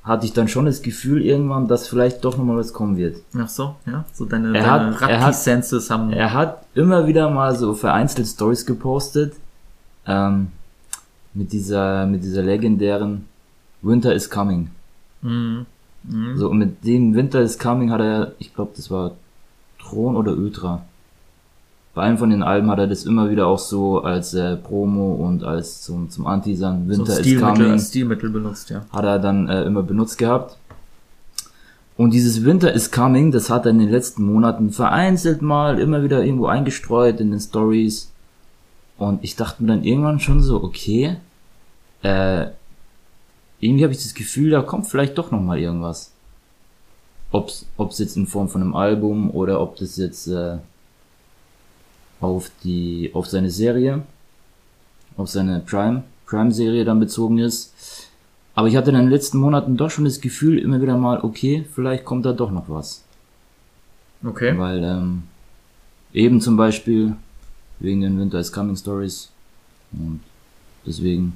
hatte 0.07 0.25
ich 0.25 0.33
dann 0.33 0.47
schon 0.49 0.65
das 0.67 0.81
Gefühl 0.83 1.21
irgendwann, 1.21 1.67
dass 1.69 1.89
vielleicht 1.89 2.25
doch 2.25 2.39
nochmal 2.39 2.57
was 2.57 2.73
kommen 2.73 2.97
wird. 2.97 3.17
Ach 3.37 3.49
so, 3.49 3.75
ja. 3.87 4.05
So 4.15 4.25
deine, 4.25 4.49
Er 4.57 4.63
deine 4.65 4.67
hat- 4.71 5.11
er 5.11 5.19
hat- 5.21 5.27
Rugby-Senses 5.35 5.91
haben. 5.91 6.13
Er 6.13 6.33
hat 6.33 6.65
immer 6.75 7.07
wieder 7.07 7.29
mal 7.29 7.55
so 7.57 7.75
vereinzelt 7.75 8.27
Stories 8.29 8.65
gepostet, 8.65 9.35
ähm, 10.07 10.49
mit 11.35 11.53
dieser, 11.53 12.07
mit 12.07 12.23
dieser 12.25 12.43
legendären 12.43 13.27
Winter 13.83 14.15
is 14.15 14.31
Coming. 14.31 14.71
Mhm. 15.23 15.67
Mhm. 16.05 16.37
So, 16.39 16.51
und 16.51 16.59
mit 16.59 16.85
dem 16.87 17.15
Winter 17.15 17.41
is 17.43 17.59
Coming 17.59 17.91
hat 17.91 18.01
er, 18.01 18.33
ich 18.39 18.55
glaube, 18.55 18.71
das 18.77 18.91
war 18.91 19.13
Thron 19.81 20.17
oder 20.17 20.33
Ultra. 20.33 20.85
Bei 21.97 22.03
einem 22.03 22.19
von 22.19 22.29
den 22.29 22.43
Alben 22.43 22.71
hat 22.71 22.79
er 22.79 22.89
das 22.89 23.07
immer 23.07 23.31
wieder 23.31 23.47
auch 23.47 23.59
so 23.59 24.03
als 24.03 24.35
äh, 24.35 24.57
Promo 24.59 25.15
und 25.15 25.45
als 25.45 25.81
zum, 25.81 26.11
zum 26.11 26.27
Anti-San 26.27 26.83
so 26.83 26.91
Winter 26.91 27.13
is 27.15 27.21
Stilmittel, 27.21 27.55
Coming 27.55 27.71
als 27.71 27.89
Stilmittel 27.89 28.29
benutzt, 28.29 28.69
ja. 28.69 28.85
hat 28.93 29.05
er 29.07 29.19
dann 29.19 29.49
äh, 29.49 29.63
immer 29.63 29.83
benutzt 29.83 30.19
gehabt. 30.19 30.59
Und 31.97 32.13
dieses 32.13 32.45
Winter 32.45 32.71
is 32.71 32.91
Coming, 32.91 33.33
das 33.33 33.49
hat 33.49 33.65
er 33.65 33.71
in 33.71 33.79
den 33.79 33.89
letzten 33.89 34.27
Monaten 34.27 34.73
vereinzelt 34.73 35.41
mal 35.41 35.79
immer 35.79 36.03
wieder 36.03 36.23
irgendwo 36.23 36.49
eingestreut 36.49 37.19
in 37.19 37.31
den 37.31 37.41
Stories. 37.41 38.13
Und 38.99 39.25
ich 39.25 39.35
dachte 39.35 39.63
mir 39.63 39.69
dann 39.69 39.83
irgendwann 39.83 40.21
schon 40.21 40.43
so, 40.43 40.63
okay, 40.63 41.17
äh, 42.03 42.49
irgendwie 43.59 43.85
habe 43.85 43.95
ich 43.95 44.03
das 44.03 44.13
Gefühl, 44.13 44.51
da 44.51 44.61
kommt 44.61 44.87
vielleicht 44.87 45.17
doch 45.17 45.31
noch 45.31 45.41
mal 45.41 45.59
irgendwas. 45.59 46.13
Ob's, 47.33 47.65
ob's 47.79 47.99
jetzt 48.01 48.19
in 48.19 48.27
Form 48.27 48.51
von 48.51 48.61
einem 48.61 48.75
Album 48.75 49.31
oder 49.31 49.63
ob 49.63 49.77
das 49.77 49.97
jetzt 49.97 50.27
äh, 50.27 50.59
auf 52.21 52.51
die, 52.65 53.11
auf 53.15 53.27
seine 53.27 53.51
Serie, 53.51 54.03
auf 55.17 55.29
seine 55.29 55.61
Prime, 55.61 56.05
Prime-Serie 56.27 56.85
dann 56.85 57.01
bezogen 57.01 57.39
ist. 57.39 57.73
Aber 58.55 58.69
ich 58.69 58.77
hatte 58.77 58.91
in 58.91 58.97
den 58.97 59.11
letzten 59.11 59.39
Monaten 59.39 59.77
doch 59.77 59.91
schon 59.91 60.07
das 60.07 60.21
Gefühl, 60.21 60.59
immer 60.59 60.81
wieder 60.81 60.97
mal, 60.97 61.21
okay, 61.23 61.67
vielleicht 61.75 62.05
kommt 62.05 62.25
da 62.25 62.33
doch 62.33 62.51
noch 62.51 62.69
was. 62.69 63.05
Okay. 64.25 64.57
Weil 64.59 64.83
ähm, 64.83 65.25
eben 66.13 66.41
zum 66.41 66.57
Beispiel 66.57 67.15
wegen 67.81 68.01
den 68.01 68.19
Winter 68.19 68.41
is 68.41 68.51
Coming 68.51 68.77
Stories. 68.77 69.31
Und 69.93 70.21
deswegen, 70.87 71.35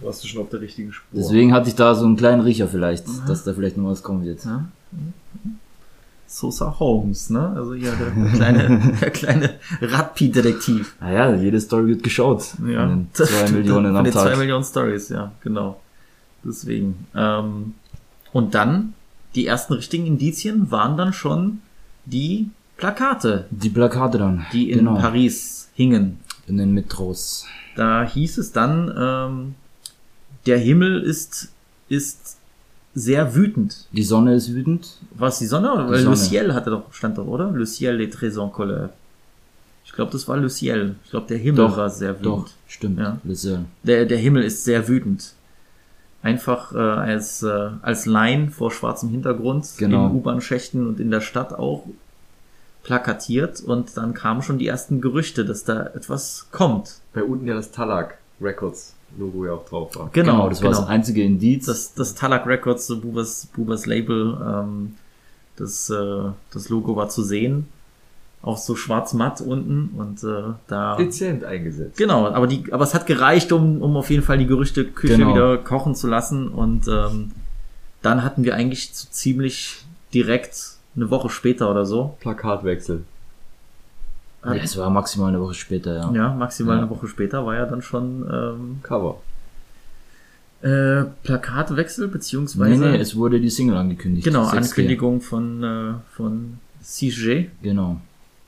Warst 0.00 0.22
du 0.22 0.28
schon 0.28 0.42
auf 0.42 0.50
der 0.50 0.60
richtigen 0.60 0.92
Spur? 0.92 1.08
deswegen 1.18 1.54
hatte 1.54 1.70
ich 1.70 1.74
da 1.74 1.94
so 1.94 2.04
einen 2.04 2.16
kleinen 2.18 2.42
Riecher 2.42 2.68
vielleicht, 2.68 3.06
dass 3.26 3.44
da 3.44 3.54
vielleicht 3.54 3.78
noch 3.78 3.88
was 3.88 4.02
kommen 4.02 4.24
wird. 4.24 4.44
Ja. 4.44 4.66
Sosa 6.26 6.78
Holmes, 6.78 7.30
ne? 7.30 7.52
Also 7.56 7.74
hier 7.74 7.92
der, 7.92 8.10
der 8.24 8.30
kleine, 8.30 8.94
der 9.00 9.10
kleine 9.10 9.54
Radpi-Detektiv. 9.80 10.96
Naja, 11.00 11.34
jede 11.34 11.60
Story 11.60 11.86
wird 11.88 12.02
geschaut. 12.02 12.54
Ja. 12.66 12.86
Den 12.86 13.08
zwei 13.12 13.50
Millionen 13.52 13.94
am 13.96 14.04
den 14.04 14.12
zwei 14.12 14.30
Tag. 14.30 14.38
Millionen 14.38 14.64
Stories, 14.64 15.08
ja, 15.08 15.32
genau. 15.42 15.80
Deswegen. 16.44 17.06
Ähm, 17.14 17.74
und 18.32 18.54
dann, 18.54 18.94
die 19.34 19.46
ersten 19.46 19.74
richtigen 19.74 20.06
Indizien 20.06 20.70
waren 20.70 20.96
dann 20.96 21.12
schon 21.12 21.60
die 22.04 22.50
Plakate, 22.76 23.46
Die 23.50 23.70
Plakate 23.70 24.18
dann. 24.18 24.46
die 24.52 24.70
in 24.70 24.78
genau, 24.80 24.96
Paris 24.96 25.68
hingen. 25.74 26.18
In 26.46 26.58
den 26.58 26.72
Metros. 26.72 27.46
Da 27.74 28.04
hieß 28.04 28.38
es 28.38 28.52
dann, 28.52 28.92
ähm, 28.96 29.54
der 30.46 30.58
Himmel 30.58 31.02
ist, 31.02 31.52
ist 31.88 32.36
sehr 32.96 33.34
wütend. 33.34 33.86
Die 33.92 34.02
Sonne 34.02 34.34
ist 34.34 34.52
wütend. 34.54 34.96
Was 35.16 35.38
die 35.38 35.46
Sonne? 35.46 35.68
Weil 35.88 35.98
Sonne. 36.00 36.10
Le 36.10 36.16
Ciel 36.16 36.54
hatte 36.54 36.70
doch, 36.70 36.92
stand 36.92 37.18
doch, 37.18 37.26
oder? 37.26 37.50
Le 37.52 37.66
Ciel 37.66 38.00
est 38.00 38.12
très 38.14 38.38
en 38.38 38.48
colère. 38.50 38.88
Ich 39.84 39.92
glaube, 39.92 40.10
das 40.10 40.26
war 40.26 40.38
Le 40.38 40.48
Ciel. 40.48 40.96
Ich 41.04 41.10
glaube, 41.10 41.26
der 41.28 41.36
Himmel 41.38 41.66
Doch, 41.68 41.76
war 41.76 41.90
sehr 41.90 42.18
wütend. 42.18 42.24
Doch, 42.26 42.48
stimmt. 42.66 42.98
Ja. 42.98 43.18
Lizelle. 43.22 43.66
Der, 43.84 44.06
der 44.06 44.18
Himmel 44.18 44.42
ist 44.42 44.64
sehr 44.64 44.88
wütend. 44.88 45.34
Einfach 46.22 46.72
äh, 46.74 46.78
als, 46.78 47.42
äh, 47.42 47.68
als 47.82 48.06
Line 48.06 48.50
vor 48.50 48.72
schwarzem 48.72 49.10
Hintergrund 49.10 49.66
Genau. 49.76 50.06
in 50.06 50.16
U-Bahn-Schächten 50.16 50.88
und 50.88 50.98
in 50.98 51.10
der 51.10 51.20
Stadt 51.20 51.52
auch 51.52 51.84
plakatiert 52.82 53.60
und 53.60 53.96
dann 53.96 54.14
kamen 54.14 54.42
schon 54.42 54.58
die 54.58 54.66
ersten 54.66 55.00
Gerüchte, 55.00 55.44
dass 55.44 55.64
da 55.64 55.86
etwas 55.86 56.46
kommt. 56.50 57.00
Bei 57.12 57.22
unten 57.22 57.46
ja 57.46 57.54
das 57.54 57.70
Talak 57.72 58.18
Records 58.40 58.95
Logo 59.18 59.46
ja 59.46 59.52
auch 59.52 59.64
drauf 59.64 59.96
war. 59.96 60.10
Genau, 60.12 60.48
das 60.48 60.62
war 60.62 60.70
das 60.70 60.86
einzige 60.86 61.22
Indiz. 61.22 61.66
das, 61.66 61.94
das 61.94 62.14
Talak 62.14 62.46
Records, 62.46 62.86
so 62.86 63.00
Bubas, 63.00 63.46
Bubas 63.54 63.86
Label, 63.86 64.36
ähm, 64.44 64.94
das, 65.56 65.88
äh, 65.90 66.22
das 66.52 66.68
Logo 66.68 66.96
war 66.96 67.08
zu 67.08 67.22
sehen. 67.22 67.68
Auch 68.42 68.58
so 68.58 68.76
schwarz-matt 68.76 69.40
unten 69.40 69.90
und 69.96 70.22
äh, 70.22 70.52
da. 70.68 70.96
Dezent 70.96 71.42
eingesetzt. 71.44 71.96
Genau, 71.96 72.26
aber 72.28 72.46
die, 72.46 72.72
aber 72.72 72.84
es 72.84 72.94
hat 72.94 73.06
gereicht, 73.06 73.50
um, 73.52 73.80
um 73.82 73.96
auf 73.96 74.10
jeden 74.10 74.22
Fall 74.22 74.38
die 74.38 74.46
Gerüchteküche 74.46 75.16
Genau. 75.16 75.30
wieder 75.30 75.58
kochen 75.58 75.94
zu 75.94 76.06
lassen. 76.06 76.48
Und 76.48 76.86
ähm, 76.86 77.32
dann 78.02 78.22
hatten 78.22 78.44
wir 78.44 78.54
eigentlich 78.54 78.90
so 78.92 79.08
ziemlich 79.10 79.78
direkt 80.14 80.76
eine 80.94 81.10
Woche 81.10 81.28
später 81.30 81.70
oder 81.70 81.86
so. 81.86 82.16
Plakatwechsel. 82.20 83.04
Ja, 84.54 84.62
es 84.62 84.76
war 84.76 84.90
maximal 84.90 85.28
eine 85.28 85.40
Woche 85.40 85.54
später, 85.54 85.94
ja. 85.94 86.12
Ja, 86.12 86.34
maximal 86.34 86.76
Ja. 86.76 86.82
eine 86.82 86.90
Woche 86.90 87.08
später 87.08 87.44
war 87.46 87.54
ja 87.54 87.66
dann 87.66 87.82
schon 87.82 88.26
ähm, 88.30 88.78
Cover. 88.82 89.20
äh, 90.62 91.04
Plakatwechsel, 91.22 92.08
beziehungsweise 92.08 92.80
Nee, 92.80 92.90
nee, 92.92 92.96
es 92.98 93.14
wurde 93.16 93.40
die 93.40 93.50
Single 93.50 93.76
angekündigt. 93.76 94.24
genau, 94.26 94.44
6G. 94.44 94.56
Ankündigung 94.56 95.20
von, 95.20 95.62
äh, 95.62 95.92
von 96.14 96.58
CJ. 96.82 97.46
Genau. 97.62 98.00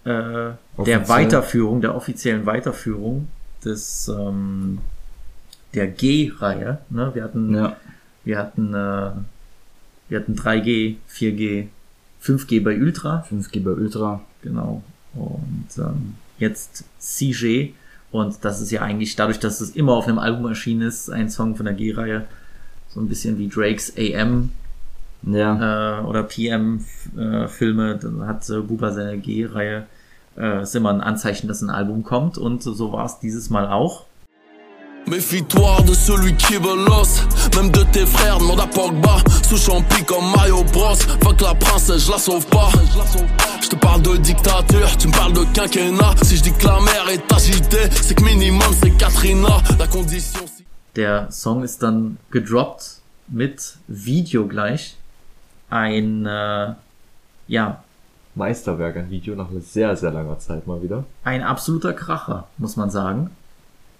äh, 0.05 0.51
der. 0.85 1.09
Weiterführung, 1.09 1.81
der 1.81 1.95
offiziellen 1.95 2.47
Weiterführung 2.47 3.29
des 3.65 4.09
ähm, 4.09 4.79
der 5.75 5.89
G-Reihe. 5.89 6.79
Ne? 6.91 7.11
Wir 7.15 7.25
hatten, 7.25 7.55
Ja. 7.55 7.77
wir 8.25 8.39
hatten, 8.39 8.69
äh, 8.75 9.11
wir 10.09 10.19
hatten 10.21 10.35
3G, 10.35 10.97
4G, 11.11 11.67
5G 12.23 12.63
bei 12.65 12.79
Ultra, 12.79 13.25
5G 13.31 13.63
bei 13.63 13.73
Ultra. 13.73 14.21
genau. 14.43 14.83
Und 15.15 15.69
ähm, 15.79 16.15
jetzt 16.39 16.85
CG. 16.99 17.73
Und 18.11 18.37
das 18.43 18.61
ist 18.61 18.71
ja 18.71 18.83
eigentlich 18.83 19.17
dadurch, 19.17 19.39
dass 19.39 19.61
es 19.61 19.71
immer 19.71 19.93
auf 19.93 20.07
einem 20.09 20.19
Album 20.19 20.47
erschienen 20.47 20.83
ist, 20.83 21.11
ein 21.11 21.29
Song 21.31 21.57
von 21.57 21.67
der 21.67 21.75
G-Reihe, 21.75 22.25
so 22.89 23.01
ein 23.01 23.09
bisschen 23.09 23.39
wie 23.39 23.49
Drakes 23.49 23.93
AM 23.99 24.51
Ja. 25.27 26.01
äh, 26.01 26.05
oder 26.05 26.23
PM-Filme, 26.23 27.99
dann 28.01 28.27
hat 28.27 28.49
äh, 28.49 28.61
Buba 28.61 28.93
seine 28.93 29.19
G-Reihe, 29.19 29.87
äh, 30.39 30.63
ist 30.63 30.75
immer 30.75 30.91
ein 30.91 31.03
Anzeichen, 31.03 31.49
dass 31.49 31.61
ein 31.61 31.69
Album 31.71 32.03
kommt 32.03 32.39
und 32.39 32.63
so 32.63 32.93
war 32.93 33.05
es 33.05 33.19
dieses 33.19 33.51
Mal 33.51 33.69
auch. 33.69 34.05
Méfie-toi 35.07 35.83
de 35.87 35.95
celui 35.95 36.35
qui 36.35 36.55
veut 36.57 36.77
l'os 36.87 37.23
Même 37.57 37.71
de 37.73 37.83
tes 37.93 38.05
frères, 38.05 38.39
demande 38.39 38.61
à 38.61 38.67
Pogba 38.67 39.17
Sous 39.49 39.57
champi 39.57 40.05
comme 40.05 40.31
Mario 40.37 40.63
Bros 40.73 40.97
Fuck 41.23 41.41
la 41.41 41.55
princesse, 41.55 42.05
je 42.05 42.11
la 42.13 42.19
sauve 42.19 42.47
pas 42.49 42.69
Je 42.93 43.48
te 43.67 43.77
parle 43.77 44.03
de 44.03 44.17
dictature, 44.17 44.97
tu 44.99 45.09
me 45.09 45.13
parles 45.13 45.33
de 45.33 45.45
quinquennat 45.53 46.15
Si 46.23 46.37
je 46.37 46.43
dis 46.43 46.53
que 46.53 46.67
la 46.67 46.79
mer 46.81 47.09
est 47.11 47.33
agitée 47.33 47.91
C'est 48.03 48.15
que 48.15 48.25
minimum 48.25 48.73
c'est 48.81 48.91
Katrina 48.97 49.61
La 49.79 49.87
condition. 49.87 50.41
Der 50.97 51.31
Song 51.31 51.63
ist 51.63 51.83
dann 51.83 52.17
gedroppt 52.31 53.01
mit 53.29 53.77
Video 53.89 54.47
gleich. 54.47 54.97
Ein, 55.71 56.27
äh, 56.27 56.75
ja, 57.47 57.83
Meisterwerk, 58.35 58.97
ein 58.97 59.11
Video 59.11 59.35
nach 59.35 59.49
sehr, 59.61 59.97
sehr 59.97 60.11
langer 60.13 60.39
Zeit 60.39 60.67
mal 60.67 60.83
wieder. 60.83 61.05
ein 61.25 61.43
absoluter 61.43 61.93
Kracher, 61.93 62.49
muss 62.57 62.77
man 62.77 62.91
sagen. 62.91 63.31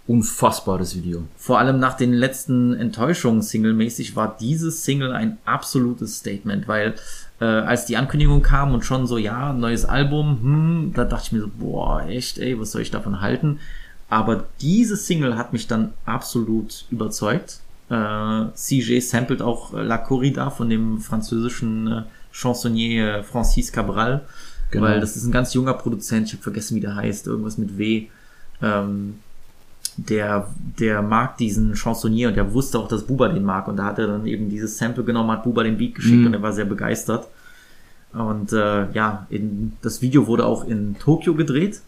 Unfassbares 0.07 0.95
Video. 0.97 1.25
Vor 1.37 1.59
allem 1.59 1.79
nach 1.79 1.95
den 1.95 2.15
letzten 2.15 2.73
Enttäuschungen 2.75 3.43
singlemäßig 3.43 4.17
war 4.17 4.37
dieses 4.41 4.85
Single 4.85 5.13
ein 5.13 5.37
absolutes 5.45 6.17
Statement, 6.19 6.67
weil 6.67 6.95
äh, 7.41 7.45
als 7.45 7.87
die 7.87 7.97
Ankündigung 7.97 8.43
kam 8.43 8.75
und 8.75 8.85
schon 8.85 9.07
so, 9.07 9.19
ja, 9.19 9.53
neues 9.53 9.85
Album, 9.85 10.39
hm, 10.43 10.93
da 10.95 11.05
dachte 11.05 11.25
ich 11.27 11.33
mir 11.33 11.41
so, 11.41 11.51
boah, 11.57 12.05
echt, 12.09 12.39
ey, 12.39 12.59
was 12.59 12.73
soll 12.73 12.83
ich 12.83 12.91
davon 12.91 13.21
halten? 13.21 13.61
Aber 14.09 14.45
diese 14.61 14.97
Single 14.97 15.37
hat 15.37 15.53
mich 15.53 15.67
dann 15.67 15.93
absolut 16.07 16.87
überzeugt. 16.91 17.61
Äh, 17.91 18.45
CJ 18.55 19.01
sampled 19.01 19.43
auch 19.43 19.73
La 19.73 19.99
Corrida 19.99 20.51
von 20.51 20.69
dem 20.71 20.99
französischen 21.01 21.87
äh, 21.87 22.03
Chansonnier 22.33 23.19
äh, 23.19 23.23
Francis 23.23 23.73
Cabral, 23.73 24.23
Genau. 24.71 24.85
weil 24.85 25.01
das 25.01 25.17
ist 25.17 25.25
ein 25.25 25.33
ganz 25.33 25.55
junger 25.55 25.73
Produzent, 25.75 26.27
ich 26.27 26.35
habe 26.35 26.43
vergessen, 26.43 26.77
wie 26.77 26.81
der 26.81 26.95
heißt, 26.95 27.27
irgendwas 27.27 27.57
mit 27.57 27.79
W. 27.79 28.09
Ähm, 28.61 29.21
der, 29.99 30.49
der 30.79 31.03
mag 31.03 31.37
diesen 31.39 31.75
Chansonnier 31.75 32.29
und 32.29 32.37
der 32.37 32.53
wusste 32.55 32.79
auch, 32.79 32.89
dass 32.89 33.05
Buba 33.07 33.29
den 33.29 33.45
mag. 33.45 33.67
Und 33.69 33.77
da 33.77 33.85
hat 33.85 33.99
er 33.99 34.07
dann 34.07 34.27
eben 34.27 34.49
dieses 34.49 34.79
Sample 34.79 35.05
genommen, 35.05 35.31
hat 35.31 35.43
Buba 35.45 35.63
den 35.65 35.77
Beat 35.77 35.95
geschickt 35.97 36.19
Mhm. 36.21 36.27
und 36.27 36.35
er 36.35 36.43
war 36.43 36.53
sehr 36.53 36.65
begeistert. 36.65 37.27
Und 38.13 38.53
äh, 38.53 38.91
ja, 38.93 39.27
in, 39.29 39.73
das 39.83 40.01
Video 40.01 40.27
wurde 40.27 40.47
auch 40.47 40.65
in 40.67 40.97
Tokio 40.99 41.35
gedreht. 41.35 41.81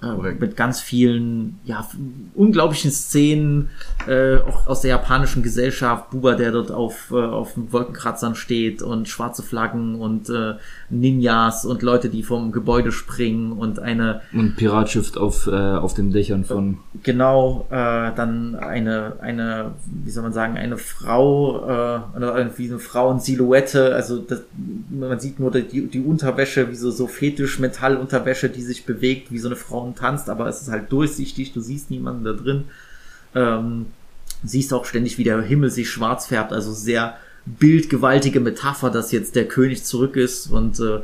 Korrekt. 0.00 0.40
mit 0.40 0.56
ganz 0.56 0.80
vielen, 0.80 1.58
ja, 1.64 1.86
unglaublichen 2.34 2.90
Szenen, 2.90 3.68
äh, 4.08 4.36
auch 4.36 4.66
aus 4.66 4.80
der 4.80 4.90
japanischen 4.90 5.42
Gesellschaft. 5.42 6.10
Buba, 6.10 6.34
der 6.34 6.52
dort 6.52 6.70
auf, 6.70 7.10
äh, 7.10 7.16
auf 7.16 7.52
Wolkenkratzern 7.56 8.34
steht 8.34 8.82
und 8.82 9.08
schwarze 9.08 9.42
Flaggen 9.42 9.96
und 9.96 10.28
äh, 10.30 10.54
Ninjas 10.88 11.64
und 11.64 11.82
Leute, 11.82 12.08
die 12.08 12.22
vom 12.22 12.50
Gebäude 12.52 12.92
springen 12.92 13.52
und 13.52 13.78
eine 13.78 14.22
Und 14.32 14.56
Piratschiff 14.56 15.16
auf, 15.16 15.46
äh, 15.46 15.50
auf 15.50 15.94
den 15.94 16.10
Dächern 16.12 16.44
von 16.44 16.78
genau 17.02 17.66
äh, 17.70 17.74
dann 17.74 18.56
eine 18.56 19.14
eine 19.20 19.72
wie 20.04 20.10
soll 20.10 20.22
man 20.22 20.32
sagen 20.32 20.56
eine 20.56 20.76
Frau 20.76 21.66
äh, 21.68 22.16
eine- 22.16 22.50
wie 22.56 22.68
eine 22.68 22.78
Frauensilhouette 22.78 23.94
also 23.94 24.18
das, 24.18 24.42
man 24.90 25.18
sieht 25.20 25.38
nur 25.40 25.50
die, 25.50 25.86
die 25.86 26.00
Unterwäsche 26.00 26.70
wie 26.70 26.74
so 26.74 26.90
so 26.90 27.06
fetisch 27.06 27.58
Metallunterwäsche 27.58 28.48
die 28.48 28.62
sich 28.62 28.84
bewegt 28.86 29.30
wie 29.32 29.38
so 29.38 29.48
eine 29.48 29.56
Frau 29.94 30.00
tanzt 30.00 30.28
aber 30.28 30.48
es 30.48 30.62
ist 30.62 30.70
halt 30.70 30.90
durchsichtig 30.92 31.52
du 31.52 31.60
siehst 31.60 31.90
niemanden 31.90 32.24
da 32.24 32.32
drin 32.32 32.64
ähm, 33.34 33.86
siehst 34.42 34.72
auch 34.72 34.84
ständig 34.84 35.18
wie 35.18 35.24
der 35.24 35.40
Himmel 35.42 35.70
sich 35.70 35.90
schwarz 35.90 36.26
färbt 36.26 36.52
also 36.52 36.72
sehr 36.72 37.16
bildgewaltige 37.46 38.40
Metapher 38.40 38.90
dass 38.90 39.12
jetzt 39.12 39.36
der 39.36 39.48
König 39.48 39.84
zurück 39.84 40.16
ist 40.16 40.46
und 40.48 40.80
äh, 40.80 41.00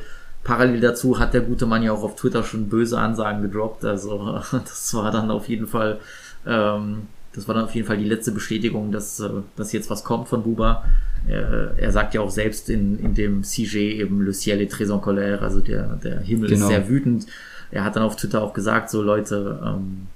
Parallel 0.47 0.81
dazu 0.81 1.19
hat 1.19 1.35
der 1.35 1.40
gute 1.40 1.66
Mann 1.66 1.83
ja 1.83 1.90
auch 1.90 2.05
auf 2.05 2.14
Twitter 2.14 2.45
schon 2.45 2.69
böse 2.69 2.99
Ansagen 3.00 3.43
gedroppt. 3.43 3.85
Also 3.85 4.40
das 4.52 4.95
war 4.95 5.11
dann 5.11 5.33
auf 5.33 5.49
jeden 5.49 5.66
Fall, 5.66 5.99
ähm, 6.47 7.09
das 7.35 7.49
war 7.49 7.57
dann 7.57 7.64
auf 7.64 7.75
jeden 7.75 7.85
Fall 7.85 7.99
die 7.99 8.05
letzte 8.05 8.31
Bestätigung, 8.31 8.93
dass, 8.93 9.19
äh, 9.19 9.28
dass 9.57 9.73
jetzt 9.73 9.90
was 9.90 10.05
kommt 10.05 10.28
von 10.28 10.45
Buba. 10.45 10.85
Er, 11.26 11.76
er 11.76 11.90
sagt 11.90 12.14
ja 12.14 12.21
auch 12.21 12.31
selbst 12.31 12.71
in, 12.71 12.97
in 13.00 13.16
dem 13.16 13.43
CG 13.43 13.99
eben 13.99 14.21
Le 14.21 14.33
ciel 14.33 14.61
est 14.61 14.73
très 14.73 14.88
en 14.93 15.00
colère, 15.00 15.40
also 15.40 15.59
der, 15.59 15.97
der 15.97 16.21
Himmel 16.21 16.50
Genau. 16.50 16.62
ist 16.62 16.69
sehr 16.69 16.88
wütend. 16.88 17.26
Er 17.71 17.85
hat 17.85 17.97
dann 17.97 18.03
auf 18.03 18.17
Twitter 18.17 18.43
auch 18.43 18.55
gesagt, 18.55 18.91
so 18.91 19.03
Leute, 19.03 19.61
ähm, 19.65 20.07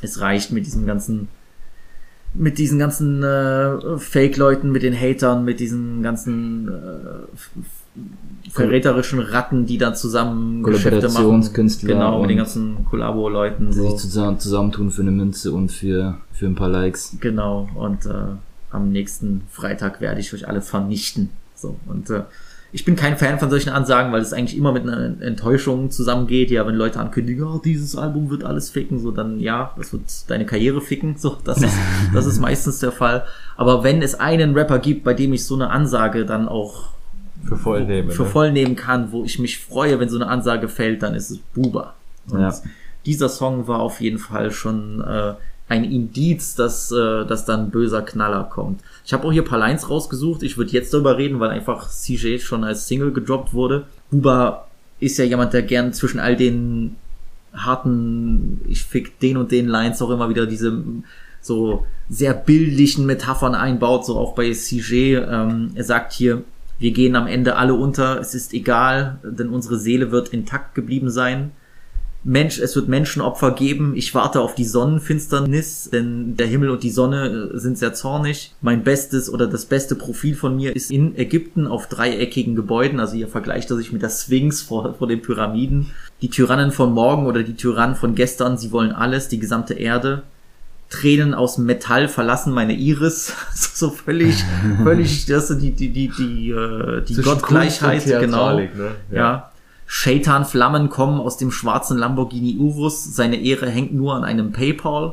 es 0.00 0.20
reicht 0.20 0.52
mit 0.52 0.66
diesem 0.66 0.86
ganzen 0.86 1.28
mit 2.34 2.58
diesen 2.58 2.78
ganzen 2.78 3.22
äh, 3.22 3.98
Fake-Leuten, 3.98 4.72
mit 4.72 4.82
den 4.82 4.98
Hatern, 4.98 5.44
mit 5.44 5.60
diesen 5.60 6.02
ganzen 6.02 6.68
äh, 6.68 8.50
verräterischen 8.50 9.18
Ratten, 9.18 9.66
die 9.66 9.78
da 9.78 9.92
zusammen 9.92 10.62
Geschäfte 10.62 11.08
machen. 11.08 11.42
Genau, 11.82 12.20
mit 12.20 12.30
den 12.30 12.38
ganzen 12.38 12.86
Kollabo-Leuten. 12.86 13.66
die 13.68 13.74
So. 13.74 13.90
sich 13.90 13.96
zusammen, 14.00 14.38
zusammentun 14.38 14.90
für 14.90 15.02
eine 15.02 15.10
Münze 15.10 15.52
und 15.52 15.70
für, 15.70 16.18
für 16.32 16.46
ein 16.46 16.54
paar 16.54 16.70
Likes. 16.70 17.16
Genau, 17.20 17.68
und 17.74 18.06
äh, 18.06 18.10
am 18.70 18.90
nächsten 18.90 19.42
Freitag 19.50 20.00
werde 20.00 20.20
ich 20.20 20.32
euch 20.32 20.48
alle 20.48 20.62
vernichten. 20.62 21.28
So, 21.54 21.76
und 21.86 22.08
äh, 22.08 22.22
ich 22.74 22.84
bin 22.86 22.96
kein 22.96 23.18
Fan 23.18 23.38
von 23.38 23.50
solchen 23.50 23.68
Ansagen, 23.68 24.12
weil 24.12 24.22
es 24.22 24.32
eigentlich 24.32 24.56
immer 24.56 24.72
mit 24.72 24.82
einer 24.88 25.20
Enttäuschung 25.20 25.90
zusammengeht. 25.90 26.50
Ja, 26.50 26.66
wenn 26.66 26.74
Leute 26.74 26.98
ankündigen, 27.00 27.44
oh, 27.44 27.60
dieses 27.62 27.96
Album 27.96 28.30
wird 28.30 28.44
alles 28.44 28.70
ficken, 28.70 28.98
so 28.98 29.10
dann 29.10 29.40
ja, 29.40 29.72
das 29.76 29.92
wird 29.92 30.02
deine 30.28 30.46
Karriere 30.46 30.80
ficken. 30.80 31.16
So, 31.18 31.36
das 31.44 31.58
ist, 31.62 31.74
das 32.14 32.24
ist 32.24 32.40
meistens 32.40 32.78
der 32.78 32.92
Fall. 32.92 33.24
Aber 33.56 33.84
wenn 33.84 34.00
es 34.00 34.14
einen 34.18 34.54
Rapper 34.56 34.78
gibt, 34.78 35.04
bei 35.04 35.12
dem 35.12 35.34
ich 35.34 35.44
so 35.44 35.54
eine 35.54 35.68
Ansage 35.68 36.24
dann 36.24 36.48
auch 36.48 36.88
Für 37.44 37.56
voll 37.58 37.84
nehmen. 37.84 38.10
für 38.10 38.22
ne? 38.22 38.28
voll 38.28 38.52
nehmen 38.52 38.74
kann, 38.74 39.12
wo 39.12 39.22
ich 39.24 39.38
mich 39.38 39.58
freue, 39.58 40.00
wenn 40.00 40.08
so 40.08 40.16
eine 40.16 40.28
Ansage 40.28 40.68
fällt, 40.68 41.02
dann 41.02 41.14
ist 41.14 41.30
es 41.30 41.38
Buba. 41.54 41.92
Und 42.30 42.40
Ja. 42.40 42.54
dieser 43.04 43.28
Song 43.28 43.68
war 43.68 43.80
auf 43.80 44.00
jeden 44.00 44.18
Fall 44.18 44.50
schon 44.50 45.02
äh, 45.02 45.34
ein 45.68 45.84
Indiz, 45.84 46.54
dass, 46.54 46.90
äh, 46.92 47.24
dass 47.24 47.44
dann 47.44 47.64
ein 47.64 47.70
böser 47.70 48.02
Knaller 48.02 48.44
kommt. 48.44 48.80
Ich 49.04 49.12
habe 49.12 49.26
auch 49.26 49.32
hier 49.32 49.42
ein 49.42 49.48
paar 49.48 49.58
Lines 49.58 49.88
rausgesucht. 49.88 50.42
Ich 50.42 50.56
würde 50.56 50.72
jetzt 50.72 50.92
darüber 50.92 51.16
reden, 51.16 51.40
weil 51.40 51.50
einfach 51.50 51.88
CJ 51.88 52.38
schon 52.38 52.64
als 52.64 52.86
Single 52.86 53.12
gedroppt 53.12 53.54
wurde. 53.54 53.86
Buba 54.10 54.66
ist 55.00 55.18
ja 55.18 55.24
jemand, 55.24 55.52
der 55.52 55.62
gern 55.62 55.92
zwischen 55.92 56.20
all 56.20 56.36
den 56.36 56.96
harten, 57.52 58.60
ich 58.68 58.84
fick 58.84 59.18
den 59.20 59.36
und 59.36 59.50
den 59.50 59.68
Lines 59.68 60.00
auch 60.00 60.10
immer 60.10 60.28
wieder 60.28 60.46
diese 60.46 60.82
so 61.40 61.86
sehr 62.08 62.34
bildlichen 62.34 63.04
Metaphern 63.04 63.54
einbaut, 63.54 64.06
so 64.06 64.16
auch 64.16 64.34
bei 64.34 64.52
CJ. 64.52 65.16
Ähm, 65.16 65.70
er 65.74 65.84
sagt 65.84 66.12
hier, 66.12 66.42
wir 66.78 66.92
gehen 66.92 67.16
am 67.16 67.26
Ende 67.26 67.56
alle 67.56 67.74
unter, 67.74 68.20
es 68.20 68.34
ist 68.34 68.54
egal, 68.54 69.18
denn 69.22 69.48
unsere 69.48 69.78
Seele 69.78 70.10
wird 70.10 70.28
intakt 70.28 70.74
geblieben 70.74 71.10
sein. 71.10 71.52
Mensch, 72.24 72.60
es 72.60 72.76
wird 72.76 72.86
Menschenopfer 72.88 73.50
geben. 73.50 73.94
Ich 73.96 74.14
warte 74.14 74.40
auf 74.40 74.54
die 74.54 74.64
Sonnenfinsternis, 74.64 75.90
denn 75.92 76.36
der 76.36 76.46
Himmel 76.46 76.70
und 76.70 76.84
die 76.84 76.90
Sonne 76.90 77.50
äh, 77.52 77.58
sind 77.58 77.78
sehr 77.78 77.94
zornig. 77.94 78.54
Mein 78.60 78.84
bestes 78.84 79.28
oder 79.28 79.48
das 79.48 79.64
beste 79.64 79.96
Profil 79.96 80.36
von 80.36 80.54
mir 80.54 80.76
ist 80.76 80.92
in 80.92 81.16
Ägypten 81.16 81.66
auf 81.66 81.88
dreieckigen 81.88 82.54
Gebäuden. 82.54 83.00
Also 83.00 83.16
hier 83.16 83.26
vergleicht 83.26 83.70
er 83.70 83.76
sich 83.76 83.90
mit 83.90 84.02
der 84.02 84.10
Sphinx 84.10 84.62
vor, 84.62 84.94
vor 84.94 85.08
den 85.08 85.20
Pyramiden. 85.20 85.90
Die 86.20 86.30
Tyrannen 86.30 86.70
von 86.70 86.92
morgen 86.92 87.26
oder 87.26 87.42
die 87.42 87.56
Tyrannen 87.56 87.96
von 87.96 88.14
gestern, 88.14 88.56
sie 88.56 88.70
wollen 88.70 88.92
alles, 88.92 89.26
die 89.28 89.40
gesamte 89.40 89.74
Erde. 89.74 90.22
Tränen 90.90 91.34
aus 91.34 91.58
Metall 91.58 92.06
verlassen 92.06 92.52
meine 92.52 92.74
Iris. 92.74 93.34
so 93.54 93.90
völlig, 93.90 94.44
völlig, 94.84 95.26
das 95.26 95.50
ist 95.50 95.60
die, 95.60 95.72
die, 95.72 95.88
die, 95.88 96.08
die, 96.08 96.50
äh, 96.50 97.02
die 97.02 97.16
Gottgleichheit, 97.16 98.04
genau. 98.04 98.58
Ne? 98.58 98.70
Ja. 99.10 99.51
Shaitan-Flammen 99.94 100.88
kommen 100.88 101.20
aus 101.20 101.36
dem 101.36 101.50
schwarzen 101.50 101.98
Lamborghini 101.98 102.56
Urus. 102.58 103.14
Seine 103.14 103.36
Ehre 103.36 103.68
hängt 103.68 103.92
nur 103.92 104.14
an 104.14 104.24
einem 104.24 104.50
PayPal, 104.50 105.12